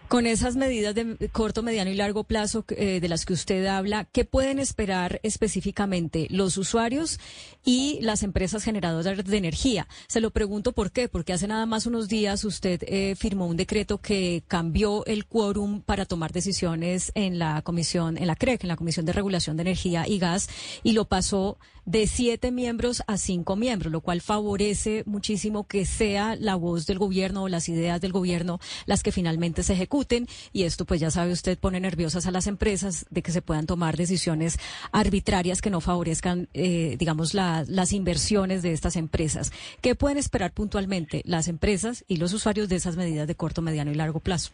Con 0.07 0.27
esas 0.27 0.55
medidas 0.55 0.93
de 0.93 1.17
corto, 1.31 1.63
mediano 1.63 1.89
y 1.89 1.95
largo 1.95 2.25
plazo 2.25 2.63
eh, 2.69 2.99
de 2.99 3.09
las 3.09 3.25
que 3.25 3.33
usted 3.33 3.65
habla, 3.65 4.05
¿qué 4.05 4.23
pueden 4.23 4.59
esperar 4.59 5.19
específicamente 5.23 6.27
los 6.29 6.57
usuarios 6.57 7.19
y 7.63 7.97
las 8.01 8.21
empresas 8.21 8.63
generadoras 8.63 9.25
de 9.25 9.37
energía? 9.37 9.87
Se 10.07 10.21
lo 10.21 10.29
pregunto 10.29 10.73
por 10.73 10.91
qué, 10.91 11.07
porque 11.07 11.33
hace 11.33 11.47
nada 11.47 11.65
más 11.65 11.87
unos 11.87 12.07
días 12.07 12.45
usted 12.45 12.83
eh, 12.83 13.15
firmó 13.15 13.47
un 13.47 13.57
decreto 13.57 13.97
que 13.97 14.43
cambió 14.47 15.03
el 15.07 15.25
quórum 15.25 15.81
para 15.81 16.05
tomar 16.05 16.31
decisiones 16.31 17.11
en 17.15 17.39
la 17.39 17.63
comisión, 17.63 18.19
en 18.19 18.27
la 18.27 18.35
CREC, 18.35 18.63
en 18.63 18.69
la 18.69 18.75
Comisión 18.75 19.07
de 19.07 19.13
Regulación 19.13 19.57
de 19.57 19.61
Energía 19.63 20.07
y 20.07 20.19
Gas, 20.19 20.49
y 20.83 20.93
lo 20.93 21.05
pasó 21.05 21.57
de 21.85 22.07
siete 22.07 22.51
miembros 22.51 23.03
a 23.07 23.17
cinco 23.17 23.55
miembros, 23.55 23.91
lo 23.91 24.01
cual 24.01 24.21
favorece 24.21 25.03
muchísimo 25.05 25.67
que 25.67 25.85
sea 25.85 26.35
la 26.35 26.55
voz 26.55 26.85
del 26.85 26.99
gobierno 26.99 27.43
o 27.43 27.47
las 27.47 27.69
ideas 27.69 28.01
del 28.01 28.11
gobierno 28.11 28.59
las 28.85 29.03
que 29.03 29.11
finalmente 29.11 29.63
se 29.63 29.73
ejecuten 29.73 30.27
y 30.51 30.63
esto 30.63 30.85
pues 30.85 30.99
ya 30.99 31.11
sabe 31.11 31.31
usted 31.31 31.57
pone 31.57 31.79
nerviosas 31.79 32.25
a 32.27 32.31
las 32.31 32.47
empresas 32.47 33.05
de 33.09 33.21
que 33.21 33.31
se 33.31 33.41
puedan 33.41 33.65
tomar 33.65 33.97
decisiones 33.97 34.59
arbitrarias 34.91 35.61
que 35.61 35.69
no 35.69 35.81
favorezcan 35.81 36.49
eh, 36.53 36.95
digamos 36.97 37.33
las 37.33 37.93
inversiones 37.93 38.61
de 38.61 38.73
estas 38.73 38.95
empresas. 38.95 39.51
¿Qué 39.81 39.95
pueden 39.95 40.17
esperar 40.17 40.51
puntualmente 40.51 41.21
las 41.25 41.47
empresas 41.47 42.03
y 42.07 42.17
los 42.17 42.33
usuarios 42.33 42.69
de 42.69 42.75
esas 42.75 42.97
medidas 42.97 43.27
de 43.27 43.35
corto, 43.35 43.61
mediano 43.61 43.91
y 43.91 43.95
largo 43.95 44.19
plazo? 44.19 44.51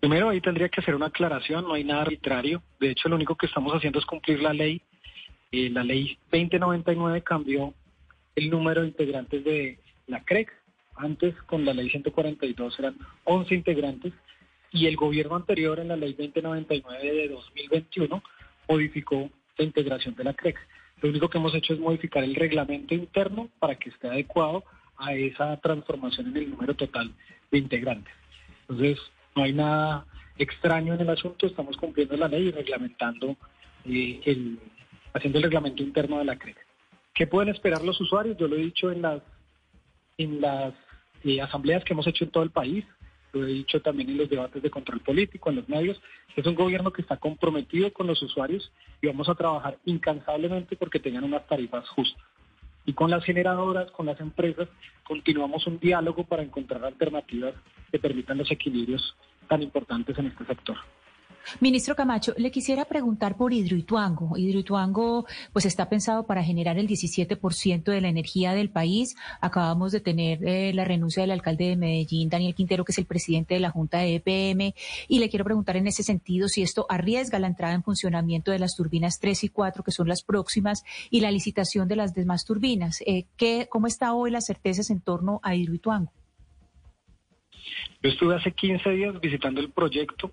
Primero 0.00 0.30
ahí 0.30 0.40
tendría 0.40 0.70
que 0.70 0.80
hacer 0.80 0.94
una 0.94 1.06
aclaración, 1.06 1.64
no 1.64 1.74
hay 1.74 1.84
nada 1.84 2.02
arbitrario. 2.02 2.62
De 2.80 2.90
hecho, 2.90 3.08
lo 3.10 3.16
único 3.16 3.36
que 3.36 3.46
estamos 3.46 3.72
haciendo 3.74 3.98
es 3.98 4.06
cumplir 4.06 4.40
la 4.40 4.54
ley. 4.54 4.82
Eh, 5.52 5.68
la 5.70 5.82
ley 5.82 6.16
2099 6.30 7.22
cambió 7.22 7.74
el 8.36 8.50
número 8.50 8.82
de 8.82 8.88
integrantes 8.88 9.44
de 9.44 9.78
la 10.06 10.22
CREC 10.24 10.52
antes, 10.96 11.34
con 11.46 11.64
la 11.64 11.72
ley 11.72 11.90
142, 11.90 12.78
eran 12.78 12.96
11 13.24 13.54
integrantes 13.54 14.12
y 14.70 14.86
el 14.86 14.96
gobierno 14.96 15.36
anterior, 15.36 15.80
en 15.80 15.88
la 15.88 15.96
ley 15.96 16.12
2099 16.12 17.12
de 17.12 17.28
2021, 17.28 18.22
modificó 18.68 19.28
la 19.56 19.64
integración 19.64 20.14
de 20.14 20.24
la 20.24 20.34
CREX. 20.34 20.60
Lo 21.02 21.08
único 21.08 21.28
que 21.28 21.38
hemos 21.38 21.54
hecho 21.54 21.74
es 21.74 21.80
modificar 21.80 22.22
el 22.22 22.34
reglamento 22.34 22.94
interno 22.94 23.48
para 23.58 23.74
que 23.74 23.88
esté 23.88 24.08
adecuado 24.08 24.62
a 24.98 25.14
esa 25.14 25.56
transformación 25.56 26.28
en 26.28 26.36
el 26.36 26.50
número 26.50 26.74
total 26.74 27.12
de 27.50 27.58
integrantes. 27.58 28.14
Entonces, 28.68 28.98
no 29.34 29.42
hay 29.42 29.52
nada 29.52 30.06
extraño 30.38 30.94
en 30.94 31.00
el 31.00 31.10
asunto, 31.10 31.46
estamos 31.46 31.76
cumpliendo 31.76 32.16
la 32.16 32.28
ley 32.28 32.48
y 32.48 32.50
reglamentando, 32.52 33.36
eh, 33.86 34.20
el, 34.24 34.58
haciendo 35.12 35.38
el 35.38 35.44
reglamento 35.44 35.82
interno 35.82 36.18
de 36.18 36.24
la 36.24 36.36
CREX. 36.36 36.58
¿Qué 37.14 37.26
pueden 37.26 37.52
esperar 37.54 37.82
los 37.82 38.00
usuarios? 38.00 38.36
Yo 38.38 38.48
lo 38.48 38.56
he 38.56 38.60
dicho 38.60 38.90
en 38.90 39.02
las, 39.02 39.22
en 40.16 40.40
las 40.40 40.74
y 41.22 41.38
asambleas 41.38 41.84
que 41.84 41.92
hemos 41.92 42.06
hecho 42.06 42.24
en 42.24 42.30
todo 42.30 42.42
el 42.42 42.50
país, 42.50 42.84
lo 43.32 43.44
he 43.44 43.48
dicho 43.52 43.80
también 43.80 44.10
en 44.10 44.18
los 44.18 44.28
debates 44.28 44.62
de 44.62 44.70
control 44.70 45.00
político, 45.00 45.50
en 45.50 45.56
los 45.56 45.68
medios, 45.68 46.00
es 46.34 46.46
un 46.46 46.54
gobierno 46.54 46.92
que 46.92 47.02
está 47.02 47.16
comprometido 47.16 47.92
con 47.92 48.06
los 48.06 48.20
usuarios 48.22 48.72
y 49.00 49.06
vamos 49.06 49.28
a 49.28 49.34
trabajar 49.34 49.78
incansablemente 49.84 50.76
porque 50.76 50.98
tengan 50.98 51.24
unas 51.24 51.46
tarifas 51.46 51.88
justas. 51.90 52.22
Y 52.86 52.94
con 52.94 53.10
las 53.10 53.24
generadoras, 53.24 53.90
con 53.90 54.06
las 54.06 54.18
empresas, 54.20 54.68
continuamos 55.04 55.66
un 55.66 55.78
diálogo 55.78 56.24
para 56.24 56.42
encontrar 56.42 56.84
alternativas 56.84 57.54
que 57.92 57.98
permitan 57.98 58.38
los 58.38 58.50
equilibrios 58.50 59.14
tan 59.48 59.62
importantes 59.62 60.18
en 60.18 60.26
este 60.26 60.44
sector. 60.46 60.76
Ministro 61.60 61.96
Camacho, 61.96 62.34
le 62.36 62.50
quisiera 62.50 62.84
preguntar 62.84 63.36
por 63.36 63.52
Hidroituango. 63.52 64.36
Hidroituango 64.36 65.26
pues 65.52 65.66
está 65.66 65.88
pensado 65.88 66.24
para 66.26 66.44
generar 66.44 66.78
el 66.78 66.86
17% 66.86 67.84
de 67.84 68.00
la 68.00 68.08
energía 68.08 68.52
del 68.52 68.70
país. 68.70 69.16
Acabamos 69.40 69.92
de 69.92 70.00
tener 70.00 70.46
eh, 70.46 70.72
la 70.74 70.84
renuncia 70.84 71.22
del 71.22 71.32
alcalde 71.32 71.66
de 71.66 71.76
Medellín, 71.76 72.28
Daniel 72.28 72.54
Quintero, 72.54 72.84
que 72.84 72.92
es 72.92 72.98
el 72.98 73.06
presidente 73.06 73.54
de 73.54 73.60
la 73.60 73.70
Junta 73.70 73.98
de 73.98 74.16
EPM, 74.16 74.74
y 75.08 75.18
le 75.18 75.28
quiero 75.28 75.44
preguntar 75.44 75.76
en 75.76 75.86
ese 75.86 76.02
sentido 76.02 76.48
si 76.48 76.62
esto 76.62 76.86
arriesga 76.88 77.38
la 77.38 77.48
entrada 77.48 77.74
en 77.74 77.82
funcionamiento 77.82 78.50
de 78.50 78.58
las 78.58 78.76
turbinas 78.76 79.18
3 79.18 79.44
y 79.44 79.48
4, 79.48 79.82
que 79.82 79.92
son 79.92 80.08
las 80.08 80.22
próximas, 80.22 80.84
y 81.10 81.20
la 81.20 81.30
licitación 81.30 81.88
de 81.88 81.96
las 81.96 82.14
demás 82.14 82.44
turbinas. 82.44 83.02
Eh, 83.06 83.26
¿qué, 83.36 83.66
¿Cómo 83.70 83.86
está 83.86 84.12
hoy 84.14 84.30
las 84.30 84.46
certezas 84.46 84.90
en 84.90 85.00
torno 85.00 85.40
a 85.42 85.54
Hidroituango? 85.54 86.12
Yo 88.02 88.08
estuve 88.08 88.34
hace 88.34 88.52
15 88.52 88.90
días 88.90 89.20
visitando 89.20 89.60
el 89.60 89.70
proyecto 89.70 90.32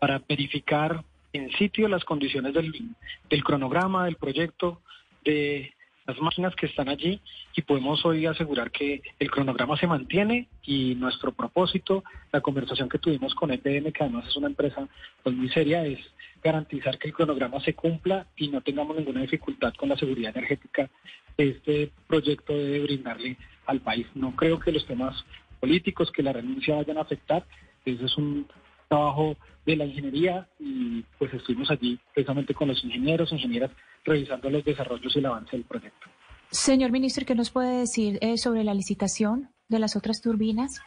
para 0.00 0.20
verificar 0.28 1.04
en 1.32 1.52
sitio 1.52 1.86
las 1.86 2.04
condiciones 2.04 2.52
del, 2.54 3.44
cronograma, 3.44 4.06
del 4.06 4.16
proyecto, 4.16 4.80
de 5.24 5.72
las 6.06 6.18
máquinas 6.18 6.56
que 6.56 6.66
están 6.66 6.88
allí 6.88 7.20
y 7.54 7.62
podemos 7.62 8.04
hoy 8.04 8.26
asegurar 8.26 8.72
que 8.72 9.02
el 9.18 9.30
cronograma 9.30 9.76
se 9.76 9.86
mantiene 9.86 10.48
y 10.64 10.96
nuestro 10.96 11.32
propósito, 11.32 12.02
la 12.32 12.40
conversación 12.40 12.88
que 12.88 12.98
tuvimos 12.98 13.34
con 13.34 13.52
EPM, 13.52 13.92
que 13.92 14.02
además 14.02 14.26
es 14.26 14.36
una 14.36 14.48
empresa 14.48 14.88
pues, 15.22 15.36
muy 15.36 15.48
seria, 15.50 15.84
es 15.84 16.00
garantizar 16.42 16.98
que 16.98 17.08
el 17.08 17.14
cronograma 17.14 17.60
se 17.60 17.74
cumpla 17.74 18.26
y 18.36 18.48
no 18.48 18.62
tengamos 18.62 18.96
ninguna 18.96 19.20
dificultad 19.20 19.74
con 19.74 19.90
la 19.90 19.96
seguridad 19.96 20.36
energética 20.36 20.88
que 21.36 21.50
este 21.50 21.92
proyecto 22.08 22.54
debe 22.54 22.80
brindarle 22.80 23.36
al 23.66 23.80
país. 23.80 24.06
No 24.14 24.34
creo 24.34 24.58
que 24.58 24.72
los 24.72 24.86
temas 24.86 25.24
políticos 25.60 26.10
que 26.10 26.22
la 26.22 26.32
renuncia 26.32 26.76
vayan 26.76 26.98
a 26.98 27.02
afectar. 27.02 27.44
Ese 27.84 28.06
es 28.06 28.16
un 28.16 28.46
trabajo 28.90 29.36
de 29.64 29.76
la 29.76 29.84
ingeniería 29.84 30.48
y 30.58 31.02
pues 31.18 31.32
estuvimos 31.32 31.70
allí 31.70 31.98
precisamente 32.12 32.54
con 32.54 32.68
los 32.68 32.82
ingenieros, 32.84 33.32
ingenieras, 33.32 33.70
revisando 34.04 34.50
los 34.50 34.64
desarrollos 34.64 35.14
y 35.14 35.18
el 35.20 35.26
avance 35.26 35.56
del 35.56 35.64
proyecto. 35.64 36.08
Señor 36.50 36.90
ministro, 36.90 37.24
¿qué 37.24 37.36
nos 37.36 37.50
puede 37.50 37.78
decir 37.78 38.18
eh, 38.20 38.36
sobre 38.36 38.64
la 38.64 38.74
licitación 38.74 39.50
de 39.68 39.78
las 39.78 39.96
otras 39.96 40.20
turbinas? 40.20 40.82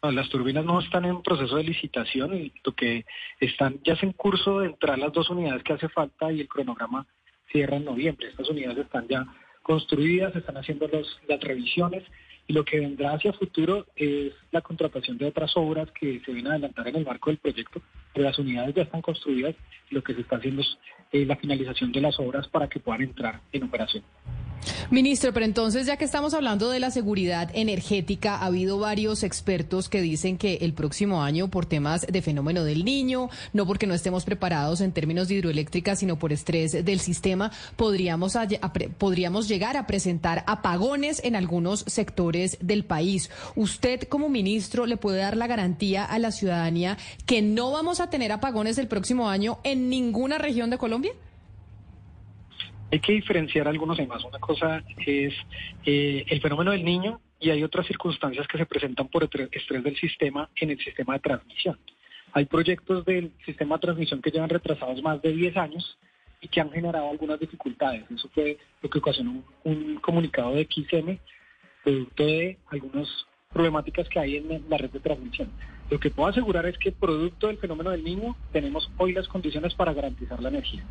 las 0.00 0.28
turbinas 0.28 0.64
no 0.64 0.78
están 0.78 1.04
en 1.06 1.22
proceso 1.22 1.56
de 1.56 1.64
licitación 1.64 2.32
y 2.32 2.52
lo 2.64 2.72
que 2.72 3.04
están 3.40 3.80
ya 3.84 3.94
es 3.94 4.02
en 4.04 4.12
curso 4.12 4.60
de 4.60 4.66
entrar 4.66 4.96
las 4.96 5.12
dos 5.12 5.28
unidades 5.28 5.64
que 5.64 5.72
hace 5.72 5.88
falta 5.88 6.30
y 6.30 6.40
el 6.40 6.48
cronograma 6.48 7.04
cierra 7.50 7.76
en 7.76 7.84
noviembre. 7.84 8.28
Estas 8.28 8.48
unidades 8.48 8.78
están 8.78 9.08
ya 9.08 9.26
construidas, 9.60 10.34
están 10.36 10.56
haciendo 10.56 10.86
los, 10.86 11.20
las 11.26 11.40
revisiones 11.40 12.04
lo 12.48 12.64
que 12.64 12.80
vendrá 12.80 13.12
hacia 13.12 13.32
futuro 13.32 13.86
es 13.94 14.32
la 14.50 14.62
contratación 14.62 15.18
de 15.18 15.26
otras 15.26 15.52
obras 15.56 15.90
que 15.92 16.20
se 16.24 16.32
vienen 16.32 16.52
a 16.52 16.54
adelantar 16.54 16.88
en 16.88 16.96
el 16.96 17.04
marco 17.04 17.30
del 17.30 17.38
proyecto, 17.38 17.82
pero 18.12 18.26
las 18.26 18.38
unidades 18.38 18.74
ya 18.74 18.82
están 18.82 19.02
construidas 19.02 19.54
lo 19.90 20.02
que 20.02 20.14
se 20.14 20.20
está 20.20 20.36
haciendo 20.36 20.62
es 20.62 20.78
eh, 21.12 21.24
la 21.24 21.36
finalización 21.36 21.92
de 21.92 22.00
las 22.00 22.18
obras 22.18 22.48
para 22.48 22.68
que 22.68 22.80
puedan 22.80 23.02
entrar 23.02 23.40
en 23.52 23.64
operación. 23.64 24.04
Ministro, 24.90 25.32
pero 25.32 25.46
entonces 25.46 25.86
ya 25.86 25.96
que 25.96 26.04
estamos 26.04 26.34
hablando 26.34 26.70
de 26.70 26.80
la 26.80 26.90
seguridad 26.90 27.50
energética, 27.54 28.36
ha 28.36 28.46
habido 28.46 28.78
varios 28.78 29.22
expertos 29.22 29.88
que 29.88 30.00
dicen 30.00 30.36
que 30.36 30.56
el 30.62 30.72
próximo 30.72 31.22
año, 31.22 31.48
por 31.48 31.66
temas 31.66 32.06
de 32.06 32.22
fenómeno 32.22 32.64
del 32.64 32.84
niño, 32.84 33.28
no 33.52 33.66
porque 33.66 33.86
no 33.86 33.94
estemos 33.94 34.24
preparados 34.24 34.80
en 34.80 34.92
términos 34.92 35.28
de 35.28 35.36
hidroeléctrica, 35.36 35.94
sino 35.94 36.18
por 36.18 36.32
estrés 36.32 36.84
del 36.84 37.00
sistema, 37.00 37.52
podríamos, 37.76 38.36
podríamos 38.98 39.46
llegar 39.46 39.76
a 39.76 39.86
presentar 39.86 40.42
apagones 40.46 41.22
en 41.22 41.36
algunos 41.36 41.80
sectores 41.80 42.37
del 42.60 42.84
país. 42.84 43.30
¿Usted 43.56 44.02
como 44.02 44.28
ministro 44.28 44.86
le 44.86 44.96
puede 44.96 45.18
dar 45.18 45.36
la 45.36 45.46
garantía 45.46 46.04
a 46.04 46.18
la 46.18 46.30
ciudadanía 46.30 46.96
que 47.26 47.42
no 47.42 47.70
vamos 47.72 48.00
a 48.00 48.10
tener 48.10 48.32
apagones 48.32 48.78
el 48.78 48.88
próximo 48.88 49.28
año 49.28 49.58
en 49.64 49.88
ninguna 49.88 50.38
región 50.38 50.70
de 50.70 50.78
Colombia? 50.78 51.12
Hay 52.90 53.00
que 53.00 53.12
diferenciar 53.12 53.68
algunos 53.68 53.98
temas. 53.98 54.24
Una 54.24 54.38
cosa 54.38 54.82
es 55.06 55.34
eh, 55.84 56.24
el 56.26 56.40
fenómeno 56.40 56.70
del 56.70 56.84
niño 56.84 57.20
y 57.38 57.50
hay 57.50 57.62
otras 57.62 57.86
circunstancias 57.86 58.46
que 58.48 58.58
se 58.58 58.66
presentan 58.66 59.08
por 59.08 59.24
estrés 59.24 59.84
del 59.84 59.96
sistema 59.96 60.48
en 60.56 60.70
el 60.70 60.78
sistema 60.78 61.14
de 61.14 61.20
transmisión. 61.20 61.78
Hay 62.32 62.46
proyectos 62.46 63.04
del 63.04 63.32
sistema 63.44 63.76
de 63.76 63.80
transmisión 63.80 64.22
que 64.22 64.30
llevan 64.30 64.48
retrasados 64.48 65.02
más 65.02 65.20
de 65.22 65.32
10 65.32 65.56
años 65.56 65.98
y 66.40 66.48
que 66.48 66.60
han 66.60 66.70
generado 66.70 67.10
algunas 67.10 67.38
dificultades. 67.40 68.04
Eso 68.10 68.28
fue 68.30 68.58
lo 68.82 68.90
que 68.90 68.98
ocasionó 68.98 69.42
un, 69.64 69.96
comunicado 69.96 70.54
de 70.54 70.64
XM 70.64 71.18
producto 71.82 72.24
de 72.24 72.58
algunas 72.70 73.08
problemáticas 73.52 74.08
que 74.08 74.18
hay 74.18 74.36
en 74.36 74.64
la 74.68 74.76
red 74.76 74.90
de 74.90 75.00
transmisión. 75.00 75.48
Lo 75.90 75.98
que 75.98 76.10
puedo 76.10 76.28
asegurar 76.28 76.66
es 76.66 76.76
que 76.78 76.92
producto 76.92 77.46
del 77.46 77.58
fenómeno 77.58 77.90
del 77.90 78.04
niño 78.04 78.36
tenemos 78.52 78.90
hoy 78.98 79.12
las 79.12 79.26
condiciones 79.26 79.74
para 79.74 79.94
garantizar 79.94 80.42
la 80.42 80.50
energía. 80.50 80.84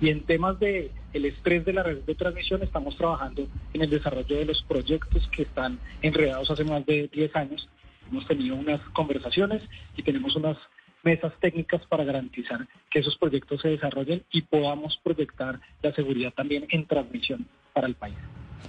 Y 0.00 0.10
en 0.10 0.24
temas 0.24 0.58
de 0.58 0.90
el 1.12 1.24
estrés 1.24 1.64
de 1.64 1.72
la 1.72 1.82
red 1.82 1.98
de 1.98 2.14
transmisión 2.14 2.62
estamos 2.62 2.96
trabajando 2.96 3.46
en 3.74 3.82
el 3.82 3.90
desarrollo 3.90 4.36
de 4.36 4.44
los 4.44 4.62
proyectos 4.62 5.28
que 5.28 5.42
están 5.42 5.78
enredados 6.02 6.50
hace 6.50 6.64
más 6.64 6.86
de 6.86 7.08
10 7.12 7.36
años. 7.36 7.68
Hemos 8.10 8.26
tenido 8.26 8.54
unas 8.54 8.80
conversaciones 8.90 9.62
y 9.96 10.02
tenemos 10.02 10.34
unas 10.36 10.56
mesas 11.02 11.32
técnicas 11.40 11.84
para 11.86 12.04
garantizar 12.04 12.66
que 12.90 13.00
esos 13.00 13.16
proyectos 13.18 13.60
se 13.60 13.68
desarrollen 13.68 14.22
y 14.32 14.42
podamos 14.42 14.98
proyectar 15.02 15.60
la 15.82 15.92
seguridad 15.92 16.32
también 16.32 16.66
en 16.70 16.86
transmisión 16.86 17.46
para 17.72 17.86
el 17.86 17.94
país. 17.94 18.16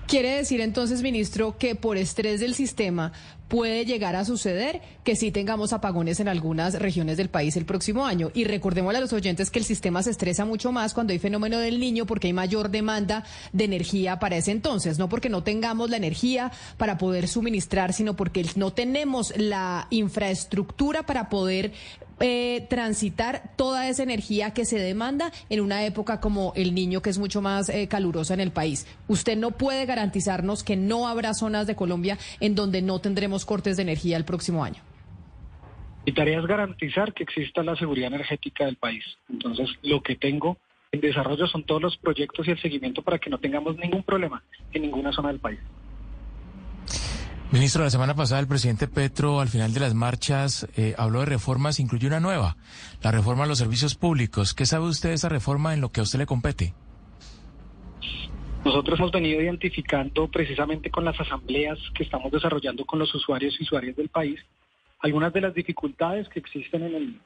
Quiere 0.08 0.36
decir 0.36 0.62
entonces, 0.62 1.02
ministro, 1.04 1.58
que 1.58 1.76
por 1.76 1.98
estrés 1.98 2.40
del 2.40 2.56
sistema 2.56 3.12
puede 3.50 3.84
llegar 3.84 4.16
a 4.16 4.24
suceder 4.24 4.82
que 5.04 5.16
sí 5.16 5.32
tengamos 5.32 5.74
apagones 5.74 6.20
en 6.20 6.30
algunas 6.30 6.76
regiones 6.76 7.18
del 7.18 7.30
país 7.30 7.58
el 7.58 7.66
próximo 7.66 8.06
año. 8.06 8.32
Y 8.34 8.46
recordemos 8.46 8.96
a 8.96 9.02
los 9.02 9.12
oyentes 9.12 9.50
que 9.52 9.60
el 9.60 9.66
sistema 9.66 10.02
se 10.04 10.12
estresa 10.12 10.46
mucho 10.46 10.72
más 10.72 10.94
cuando 10.94 11.12
hay 11.12 11.20
fenómeno 11.20 11.58
del 11.60 11.80
niño 11.80 12.06
porque 12.06 12.28
hay 12.28 12.34
mayor 12.34 12.70
demanda 12.70 13.26
de 13.52 13.66
energía 13.66 14.20
para 14.20 14.38
ese 14.38 14.52
entonces. 14.52 15.00
No 15.00 15.10
porque 15.10 15.30
no 15.30 15.44
tengamos 15.44 15.90
la 15.90 15.98
energía 15.98 16.52
para 16.78 16.98
poder 16.98 17.28
suministrar, 17.28 17.92
sino 17.92 18.16
porque 18.16 18.46
no 18.56 18.72
tenemos 18.72 19.34
la 19.36 19.88
infraestructura 19.90 21.04
para 21.04 21.28
poder 21.30 21.74
eh, 22.22 22.68
transitar 22.70 23.54
toda 23.56 23.88
esa 23.88 24.04
energía 24.04 24.52
que 24.52 24.66
se 24.66 24.78
demanda 24.78 25.32
en 25.50 25.62
una 25.62 25.86
época 25.86 26.20
como 26.20 26.52
el 26.58 26.76
niño, 26.76 27.02
que 27.02 27.10
es 27.10 27.18
mucho 27.18 27.42
más 27.42 27.70
eh, 27.70 27.88
calurosa 27.88 28.34
en 28.34 28.42
el 28.42 28.52
país. 28.52 28.88
Usted 29.08 29.38
no 29.38 29.52
puede 29.52 29.86
garantizarnos 29.86 30.64
que 30.66 30.76
no 30.76 31.08
habrá 31.08 31.34
zonas 31.34 31.66
de 31.66 31.78
Colombia 31.78 32.18
en 32.42 32.56
donde 32.56 32.82
no 32.82 33.00
tendremos 33.00 33.39
cortes 33.46 33.78
de 33.78 33.84
energía 33.84 34.18
el 34.18 34.26
próximo 34.26 34.64
año. 34.64 34.82
Mi 36.06 36.14
tarea 36.14 36.40
es 36.40 36.46
garantizar 36.46 37.14
que 37.14 37.24
exista 37.24 37.62
la 37.64 37.76
seguridad 37.76 38.08
energética 38.08 38.66
del 38.66 38.78
país. 38.78 39.04
Entonces, 39.30 39.70
lo 39.84 40.02
que 40.02 40.16
tengo 40.16 40.58
en 40.92 41.02
desarrollo 41.02 41.48
son 41.48 41.64
todos 41.64 41.82
los 41.82 41.98
proyectos 41.98 42.48
y 42.48 42.52
el 42.52 42.62
seguimiento 42.62 43.04
para 43.04 43.20
que 43.20 43.30
no 43.30 43.38
tengamos 43.38 43.78
ningún 43.78 44.04
problema 44.04 44.44
en 44.74 44.82
ninguna 44.82 45.12
zona 45.12 45.30
del 45.30 45.40
país. 45.40 45.60
Ministro, 47.52 47.84
la 47.84 47.90
semana 47.90 48.16
pasada 48.16 48.40
el 48.40 48.48
presidente 48.48 48.88
Petro, 48.88 49.40
al 49.40 49.50
final 49.50 49.74
de 49.74 49.80
las 49.80 49.96
marchas, 49.96 50.68
eh, 50.78 50.94
habló 51.00 51.22
de 51.22 51.26
reformas, 51.26 51.80
incluyó 51.80 52.08
una 52.08 52.20
nueva, 52.20 52.58
la 53.02 53.12
reforma 53.12 53.46
a 53.46 53.48
los 53.48 53.58
servicios 53.58 53.96
públicos. 53.96 54.54
¿Qué 54.54 54.68
sabe 54.68 54.86
usted 54.86 55.10
de 55.10 55.16
esa 55.16 55.30
reforma 55.30 55.74
en 55.74 55.82
lo 55.82 55.90
que 55.90 56.00
a 56.00 56.04
usted 56.04 56.20
le 56.20 56.28
compete? 56.28 56.76
Nosotros 58.66 59.00
hemos 59.00 59.12
venido 59.12 59.42
identificando 59.42 60.28
precisamente 60.28 60.92
con 60.92 61.06
las 61.06 61.20
asambleas 61.20 61.80
que 61.96 62.04
estamos 62.04 62.32
desarrollando 62.32 62.86
con 62.86 63.00
los 63.00 63.14
usuarios 63.16 63.56
y 63.60 63.64
usuarias 63.64 63.96
del 63.96 64.10
país 64.10 64.40
algunas 65.00 65.32
de 65.34 65.42
las 65.42 65.54
dificultades 65.54 66.28
que 66.30 66.40
existen 66.40 66.84
en, 66.84 66.96
el, 66.96 67.22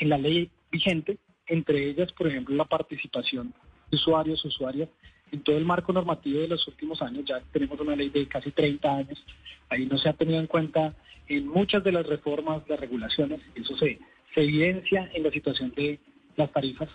en 0.00 0.08
la 0.08 0.18
ley 0.18 0.50
vigente, 0.70 1.18
entre 1.46 1.88
ellas, 1.88 2.10
por 2.12 2.26
ejemplo, 2.26 2.54
la 2.54 2.64
participación 2.64 3.52
de 3.90 3.96
usuarios, 3.96 4.44
usuarias 4.44 4.88
en 5.32 5.42
todo 5.42 5.56
el 5.56 5.64
marco 5.64 5.92
normativo 5.92 6.40
de 6.40 6.48
los 6.48 6.66
últimos 6.66 7.00
años, 7.02 7.24
ya 7.24 7.40
tenemos 7.52 7.78
una 7.78 7.94
ley 7.94 8.08
de 8.08 8.26
casi 8.26 8.50
30 8.50 8.96
años, 8.96 9.24
ahí 9.68 9.86
no 9.86 9.96
se 9.98 10.08
ha 10.08 10.12
tenido 10.12 10.40
en 10.40 10.46
cuenta 10.46 10.94
en 11.28 11.46
muchas 11.46 11.84
de 11.84 11.92
las 11.92 12.06
reformas, 12.06 12.62
las 12.68 12.80
regulaciones, 12.80 13.40
eso 13.54 13.76
se, 13.76 14.00
se 14.34 14.42
evidencia 14.42 15.08
en 15.14 15.22
la 15.22 15.30
situación 15.30 15.72
de 15.76 16.00
las 16.36 16.50
tarifas. 16.50 16.88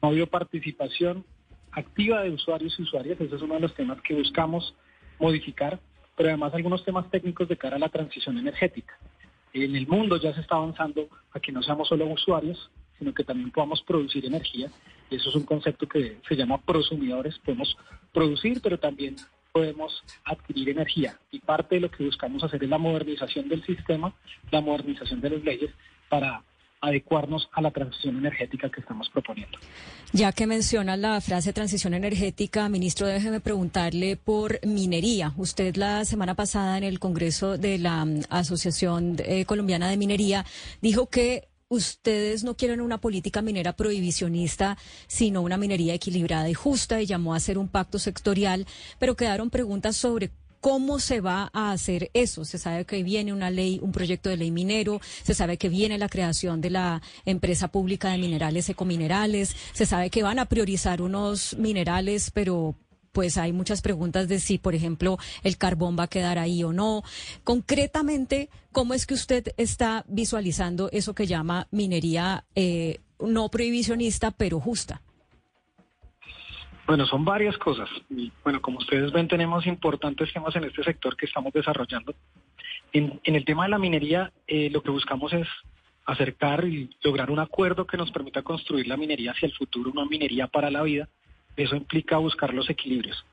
No 0.00 0.08
ha 0.08 0.10
habido 0.12 0.26
participación 0.26 1.24
activa 1.72 2.22
de 2.22 2.30
usuarios 2.30 2.78
y 2.78 2.82
usuarias, 2.82 3.20
ese 3.20 3.36
es 3.36 3.42
uno 3.42 3.54
de 3.54 3.60
los 3.60 3.74
temas 3.74 4.00
que 4.02 4.14
buscamos 4.14 4.74
modificar, 5.18 5.80
pero 6.16 6.28
además 6.28 6.54
algunos 6.54 6.84
temas 6.84 7.10
técnicos 7.10 7.48
de 7.48 7.56
cara 7.56 7.76
a 7.76 7.78
la 7.78 7.88
transición 7.88 8.38
energética. 8.38 8.98
En 9.52 9.76
el 9.76 9.86
mundo 9.86 10.16
ya 10.16 10.34
se 10.34 10.40
está 10.40 10.56
avanzando 10.56 11.08
a 11.32 11.40
que 11.40 11.52
no 11.52 11.62
seamos 11.62 11.88
solo 11.88 12.06
usuarios, 12.06 12.70
sino 12.98 13.12
que 13.12 13.24
también 13.24 13.50
podamos 13.50 13.82
producir 13.82 14.24
energía. 14.24 14.70
Eso 15.10 15.28
es 15.28 15.34
un 15.34 15.44
concepto 15.44 15.86
que 15.86 16.18
se 16.26 16.36
llama 16.36 16.58
prosumidores. 16.58 17.38
Podemos 17.38 17.76
producir, 18.12 18.60
pero 18.62 18.78
también 18.78 19.16
podemos 19.52 20.02
adquirir 20.24 20.70
energía. 20.70 21.18
Y 21.30 21.40
parte 21.40 21.74
de 21.74 21.82
lo 21.82 21.90
que 21.90 22.04
buscamos 22.04 22.42
hacer 22.42 22.64
es 22.64 22.70
la 22.70 22.78
modernización 22.78 23.48
del 23.48 23.62
sistema, 23.64 24.14
la 24.50 24.60
modernización 24.60 25.20
de 25.20 25.30
las 25.30 25.44
leyes 25.44 25.70
para 26.08 26.42
adecuarnos 26.82 27.48
a 27.52 27.62
la 27.62 27.70
transición 27.70 28.18
energética 28.18 28.68
que 28.68 28.80
estamos 28.80 29.08
proponiendo. 29.08 29.56
Ya 30.12 30.32
que 30.32 30.46
menciona 30.46 30.96
la 30.96 31.20
frase 31.20 31.52
transición 31.52 31.94
energética, 31.94 32.68
ministro, 32.68 33.06
déjeme 33.06 33.40
preguntarle 33.40 34.16
por 34.16 34.58
minería. 34.66 35.32
Usted 35.36 35.76
la 35.76 36.04
semana 36.04 36.34
pasada 36.34 36.76
en 36.76 36.84
el 36.84 36.98
Congreso 36.98 37.56
de 37.56 37.78
la 37.78 38.04
mm, 38.04 38.22
Asociación 38.28 39.16
eh, 39.20 39.44
Colombiana 39.46 39.88
de 39.88 39.96
Minería 39.96 40.44
dijo 40.80 41.06
que 41.06 41.48
ustedes 41.68 42.44
no 42.44 42.54
quieren 42.54 42.82
una 42.82 42.98
política 42.98 43.40
minera 43.40 43.72
prohibicionista, 43.72 44.76
sino 45.06 45.40
una 45.40 45.56
minería 45.56 45.94
equilibrada 45.94 46.50
y 46.50 46.54
justa 46.54 47.00
y 47.00 47.06
llamó 47.06 47.32
a 47.32 47.38
hacer 47.38 47.56
un 47.56 47.68
pacto 47.68 47.98
sectorial, 47.98 48.66
pero 48.98 49.16
quedaron 49.16 49.48
preguntas 49.48 49.96
sobre 49.96 50.30
¿Cómo 50.62 51.00
se 51.00 51.20
va 51.20 51.50
a 51.52 51.72
hacer 51.72 52.12
eso? 52.14 52.44
Se 52.44 52.56
sabe 52.56 52.84
que 52.84 53.02
viene 53.02 53.32
una 53.32 53.50
ley, 53.50 53.80
un 53.82 53.90
proyecto 53.90 54.30
de 54.30 54.36
ley 54.36 54.52
minero, 54.52 55.00
se 55.24 55.34
sabe 55.34 55.56
que 55.56 55.68
viene 55.68 55.98
la 55.98 56.08
creación 56.08 56.60
de 56.60 56.70
la 56.70 57.02
empresa 57.24 57.66
pública 57.66 58.10
de 58.10 58.18
minerales 58.18 58.68
ecominerales, 58.68 59.56
se 59.72 59.86
sabe 59.86 60.08
que 60.08 60.22
van 60.22 60.38
a 60.38 60.46
priorizar 60.46 61.02
unos 61.02 61.56
minerales, 61.58 62.30
pero 62.30 62.76
pues 63.10 63.38
hay 63.38 63.52
muchas 63.52 63.82
preguntas 63.82 64.28
de 64.28 64.38
si, 64.38 64.58
por 64.58 64.76
ejemplo, 64.76 65.18
el 65.42 65.58
carbón 65.58 65.98
va 65.98 66.04
a 66.04 66.08
quedar 66.08 66.38
ahí 66.38 66.62
o 66.62 66.72
no. 66.72 67.02
Concretamente, 67.42 68.48
¿cómo 68.70 68.94
es 68.94 69.04
que 69.04 69.14
usted 69.14 69.52
está 69.56 70.04
visualizando 70.06 70.90
eso 70.92 71.12
que 71.12 71.26
llama 71.26 71.66
minería 71.72 72.44
eh, 72.54 73.00
no 73.18 73.48
prohibicionista, 73.50 74.30
pero 74.30 74.60
justa? 74.60 75.02
Bueno, 76.86 77.06
son 77.06 77.24
varias 77.24 77.56
cosas. 77.58 77.88
Y, 78.10 78.32
bueno, 78.42 78.60
como 78.60 78.78
ustedes 78.78 79.12
ven, 79.12 79.28
tenemos 79.28 79.66
importantes 79.66 80.32
temas 80.32 80.54
en 80.56 80.64
este 80.64 80.82
sector 80.82 81.16
que 81.16 81.26
estamos 81.26 81.52
desarrollando. 81.52 82.14
En, 82.92 83.20
el 83.24 83.44
tema 83.44 83.64
de 83.64 83.70
la 83.70 83.78
minería, 83.78 84.32
eh, 84.46 84.68
lo 84.70 84.82
que 84.82 84.90
buscamos 84.90 85.32
es 85.32 85.46
acercar 86.04 86.64
y 86.64 86.90
lograr 87.02 87.30
un 87.30 87.38
acuerdo 87.38 87.86
que 87.86 87.96
nos 87.96 88.10
permita 88.10 88.42
construir 88.42 88.88
la 88.88 88.96
minería 88.96 89.30
hacia 89.30 89.46
el 89.46 89.54
futuro, 89.54 89.90
una 89.90 90.04
minería 90.04 90.48
para 90.48 90.70
la 90.70 90.82
vida. 90.82 91.08
Eso 91.56 91.76
implica 91.76 92.16
buscar 92.18 92.52
los 92.52 92.68
equilibrios. 92.68 93.24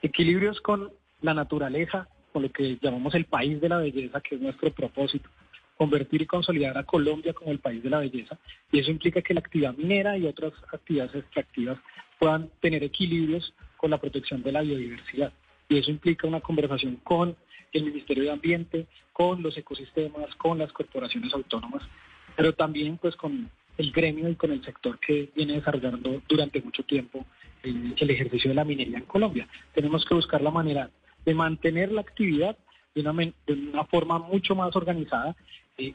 Equilibrios 0.00 0.60
con 0.60 0.90
la 1.20 1.34
naturaleza, 1.34 2.08
con 2.32 2.42
lo 2.42 2.52
que 2.52 2.78
llamamos 2.80 3.14
el 3.14 3.24
país 3.24 3.60
de 3.60 3.68
la 3.68 3.78
belleza, 3.78 4.20
que 4.20 4.36
es 4.36 4.40
nuestro 4.40 4.72
propósito 4.72 5.28
convertir 5.76 6.22
y 6.22 6.26
consolidar 6.26 6.78
a 6.78 6.84
Colombia 6.84 7.32
como 7.32 7.50
el 7.50 7.58
país 7.58 7.82
de 7.82 7.90
la 7.90 7.98
belleza. 7.98 8.38
Y 8.70 8.78
eso 8.78 8.92
implica 8.92 9.20
que 9.20 9.34
la 9.34 9.40
actividad 9.40 9.74
minera 9.74 10.16
y 10.16 10.26
otras 10.26 10.52
actividades 10.72 11.14
extractivas 11.16 11.78
puedan 12.22 12.50
tener 12.60 12.84
equilibrios 12.84 13.52
con 13.76 13.90
la 13.90 13.98
protección 13.98 14.44
de 14.44 14.52
la 14.52 14.60
biodiversidad. 14.60 15.32
Y 15.68 15.78
eso 15.78 15.90
implica 15.90 16.28
una 16.28 16.38
conversación 16.38 17.00
con 17.02 17.34
el 17.72 17.82
Ministerio 17.82 18.22
de 18.22 18.30
Ambiente, 18.30 18.86
con 19.12 19.42
los 19.42 19.58
ecosistemas, 19.58 20.32
con 20.36 20.56
las 20.56 20.72
corporaciones 20.72 21.34
autónomas, 21.34 21.82
pero 22.36 22.52
también 22.52 22.96
pues 22.98 23.16
con 23.16 23.50
el 23.76 23.90
gremio 23.90 24.28
y 24.28 24.36
con 24.36 24.52
el 24.52 24.64
sector 24.64 25.00
que 25.00 25.32
viene 25.34 25.54
desarrollando 25.54 26.22
durante 26.28 26.62
mucho 26.62 26.84
tiempo 26.84 27.26
el, 27.64 27.92
ejercicio 27.98 28.50
de 28.50 28.54
la 28.54 28.64
minería 28.64 28.98
en 28.98 29.06
Colombia. 29.06 29.48
Tenemos 29.74 30.04
que 30.04 30.14
buscar 30.14 30.42
la 30.42 30.52
manera 30.52 30.90
de 31.24 31.34
mantener 31.34 31.90
la 31.90 32.02
actividad 32.02 32.56
de 32.94 33.00
una, 33.00 33.32
de 33.48 33.52
una 33.52 33.84
forma 33.86 34.20
mucho 34.20 34.54
más 34.54 34.76
organizada 34.76 35.34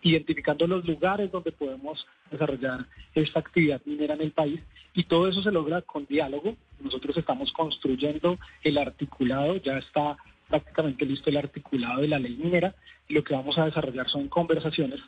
identificando 0.03 0.67
los 0.67 0.85
lugares 0.85 1.31
donde 1.31 1.51
podemos 1.51 2.05
desarrollar 2.31 2.85
esta 3.13 3.39
actividad 3.39 3.81
minera 3.85 4.15
en 4.15 4.21
el 4.21 4.31
país 4.31 4.59
y 4.93 5.03
todo 5.03 5.27
eso 5.27 5.41
se 5.41 5.51
logra 5.51 5.81
con 5.81 6.05
diálogo. 6.05 6.55
Nosotros 6.79 7.17
estamos 7.17 7.51
construyendo 7.53 8.37
el 8.63 8.77
articulado, 8.77 9.57
ya 9.57 9.77
está 9.77 10.17
prácticamente 10.49 11.05
listo 11.05 11.29
el 11.29 11.37
articulado 11.37 12.01
de 12.01 12.07
la 12.07 12.19
ley 12.19 12.35
minera 12.35 12.75
y 13.07 13.13
lo 13.13 13.23
que 13.23 13.33
vamos 13.33 13.57
a 13.57 13.65
desarrollar 13.65 14.09
son 14.09 14.27
conversaciones 14.27 14.99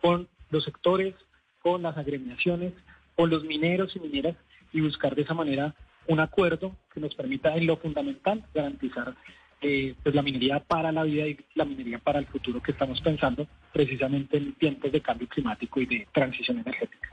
con 0.00 0.28
los 0.50 0.64
sectores, 0.64 1.14
con 1.60 1.82
las 1.82 1.96
agremiaciones, 1.96 2.72
con 3.16 3.30
los 3.30 3.44
mineros 3.44 3.94
y 3.96 4.00
mineras 4.00 4.36
y 4.72 4.80
buscar 4.80 5.14
de 5.14 5.22
esa 5.22 5.34
manera 5.34 5.74
un 6.06 6.20
acuerdo 6.20 6.74
que 6.92 7.00
nos 7.00 7.14
permita 7.14 7.54
en 7.54 7.66
lo 7.66 7.76
fundamental 7.76 8.44
garantizar 8.54 9.14
eh, 9.60 9.94
pues 10.02 10.14
la 10.14 10.22
minería 10.22 10.60
para 10.60 10.92
la 10.92 11.02
vida 11.04 11.26
y 11.26 11.38
la 11.54 11.64
minería 11.64 11.98
para 11.98 12.18
el 12.18 12.26
futuro 12.26 12.62
que 12.62 12.72
estamos 12.72 13.00
pensando 13.00 13.46
precisamente 13.72 14.36
en 14.36 14.52
tiempos 14.54 14.92
de 14.92 15.00
cambio 15.00 15.28
climático 15.28 15.80
y 15.80 15.86
de 15.86 16.06
transición 16.12 16.58
energética. 16.58 17.08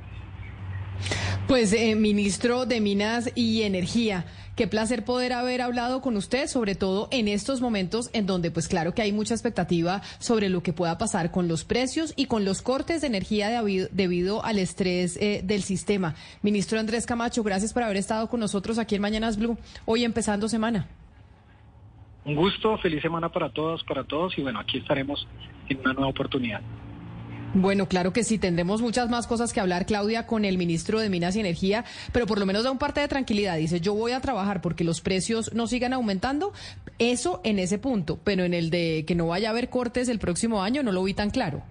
Pues, 1.48 1.74
eh, 1.74 1.94
ministro 1.94 2.66
de 2.66 2.82
Minas 2.82 3.30
y 3.36 3.62
Energía, 3.62 4.26
qué 4.56 4.68
placer 4.68 5.06
poder 5.06 5.32
haber 5.32 5.62
hablado 5.62 6.02
con 6.02 6.18
usted, 6.18 6.48
sobre 6.48 6.74
todo 6.74 7.08
en 7.12 7.28
estos 7.28 7.62
momentos 7.62 8.10
en 8.14 8.26
donde, 8.26 8.50
pues 8.50 8.68
claro 8.68 8.96
que 8.96 9.04
hay 9.04 9.12
mucha 9.12 9.36
expectativa 9.36 10.02
sobre 10.18 10.50
lo 10.50 10.64
que 10.64 10.74
pueda 10.74 10.98
pasar 10.98 11.30
con 11.30 11.48
los 11.48 11.64
precios 11.64 12.14
y 12.16 12.26
con 12.26 12.46
los 12.46 12.64
cortes 12.64 13.02
de 13.02 13.08
energía 13.08 13.62
debido, 13.92 14.44
al 14.44 14.58
estrés 14.58 15.18
eh, 15.18 15.42
del 15.44 15.62
sistema. 15.62 16.16
Ministro 16.42 16.80
Andrés 16.80 17.06
Camacho, 17.06 17.44
gracias 17.44 17.74
por 17.74 17.84
haber 17.84 17.98
estado 17.98 18.28
con 18.28 18.40
nosotros 18.40 18.80
aquí 18.80 18.96
en 18.96 19.02
Mañanas 19.02 19.38
Blue, 19.38 19.58
hoy 19.86 20.04
empezando 20.04 20.50
semana. 20.50 20.88
Un 22.26 22.36
gusto, 22.36 22.78
feliz 22.80 23.02
semana 23.02 23.30
para 23.30 23.50
todos, 23.50 23.84
para 23.84 24.04
todos 24.04 24.38
y 24.38 24.42
bueno, 24.42 24.60
aquí 24.60 24.80
estaremos 24.80 25.28
en 25.70 25.80
una 25.80 25.94
nueva 25.94 26.10
oportunidad. 26.10 26.62
Bueno, 27.54 27.88
claro 27.88 28.12
que 28.12 28.26
sí, 28.26 28.38
tendremos 28.38 28.82
muchas 28.82 29.10
más 29.10 29.28
cosas 29.28 29.54
que 29.54 29.62
hablar, 29.62 29.86
Claudia, 29.86 30.28
con 30.28 30.44
el 30.44 30.58
ministro 30.58 31.00
de 31.00 31.10
Minas 31.10 31.38
y 31.38 31.40
Energía, 31.40 31.86
pero 32.12 32.26
por 32.26 32.38
lo 32.38 32.46
menos 32.46 32.66
da 32.66 32.72
un 32.72 32.78
parte 32.78 33.00
de 33.00 33.08
tranquilidad. 33.08 33.56
Dice, 33.58 33.80
yo 33.80 33.94
voy 33.94 34.12
a 34.12 34.20
trabajar 34.20 34.60
porque 34.60 34.84
los 34.84 35.00
precios 35.00 35.54
no 35.54 35.66
sigan 35.66 35.94
aumentando. 35.94 36.52
Eso 37.00 37.40
en 37.46 37.60
ese 37.60 37.78
punto, 37.78 38.20
pero 38.26 38.44
en 38.44 38.54
el 38.54 38.72
de 38.72 39.06
que 39.08 39.16
no 39.16 39.28
vaya 39.28 39.50
a 39.50 39.52
haber 39.52 39.70
cortes 39.70 40.10
el 40.10 40.20
próximo 40.20 40.64
año 40.64 40.84
no 40.84 40.92
lo 40.92 41.04
vi 41.04 41.14
tan 41.14 41.30
claro. 41.30 41.64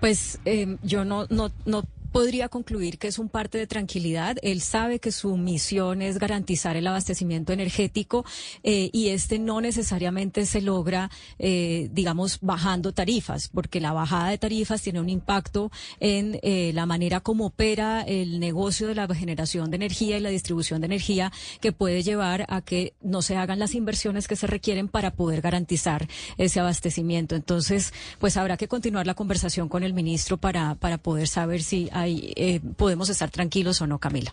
Pues 0.00 0.40
eh, 0.44 0.76
yo 0.82 1.06
no, 1.06 1.26
no, 1.30 1.50
no 1.64 1.84
podría 2.12 2.48
concluir 2.48 2.98
que 2.98 3.08
es 3.08 3.18
un 3.18 3.28
parte 3.28 3.58
de 3.58 3.66
tranquilidad. 3.66 4.36
Él 4.42 4.60
sabe 4.60 5.00
que 5.00 5.10
su 5.10 5.36
misión 5.36 6.02
es 6.02 6.18
garantizar 6.18 6.76
el 6.76 6.86
abastecimiento 6.86 7.52
energético 7.52 8.24
eh, 8.62 8.90
y 8.92 9.08
este 9.08 9.38
no 9.38 9.60
necesariamente 9.60 10.46
se 10.46 10.60
logra, 10.60 11.10
eh, 11.38 11.88
digamos, 11.92 12.38
bajando 12.40 12.92
tarifas, 12.92 13.48
porque 13.48 13.80
la 13.80 13.92
bajada 13.92 14.28
de 14.28 14.38
tarifas 14.38 14.82
tiene 14.82 15.00
un 15.00 15.08
impacto 15.08 15.72
en 16.00 16.38
eh, 16.42 16.72
la 16.74 16.86
manera 16.86 17.20
como 17.20 17.46
opera 17.46 18.02
el 18.02 18.38
negocio 18.38 18.88
de 18.88 18.94
la 18.94 19.12
generación 19.14 19.70
de 19.70 19.76
energía 19.76 20.18
y 20.18 20.20
la 20.20 20.30
distribución 20.30 20.80
de 20.80 20.86
energía, 20.86 21.32
que 21.60 21.72
puede 21.72 22.02
llevar 22.02 22.44
a 22.48 22.60
que 22.60 22.94
no 23.00 23.22
se 23.22 23.36
hagan 23.36 23.58
las 23.58 23.74
inversiones 23.74 24.28
que 24.28 24.36
se 24.36 24.46
requieren 24.46 24.88
para 24.88 25.12
poder 25.12 25.40
garantizar 25.40 26.08
ese 26.36 26.60
abastecimiento. 26.60 27.34
Entonces, 27.34 27.92
pues 28.18 28.36
habrá 28.36 28.56
que 28.56 28.68
continuar 28.68 29.06
la 29.06 29.14
conversación 29.14 29.68
con 29.68 29.82
el 29.82 29.94
ministro 29.94 30.36
para, 30.36 30.74
para 30.74 30.98
poder 30.98 31.28
saber 31.28 31.62
si 31.62 31.88
ahí 32.02 32.32
eh, 32.36 32.60
podemos 32.76 33.08
estar 33.08 33.30
tranquilos 33.30 33.80
o 33.80 33.86
no, 33.86 33.98
Camila. 33.98 34.32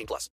18 0.00 0.06
plus. 0.06 0.28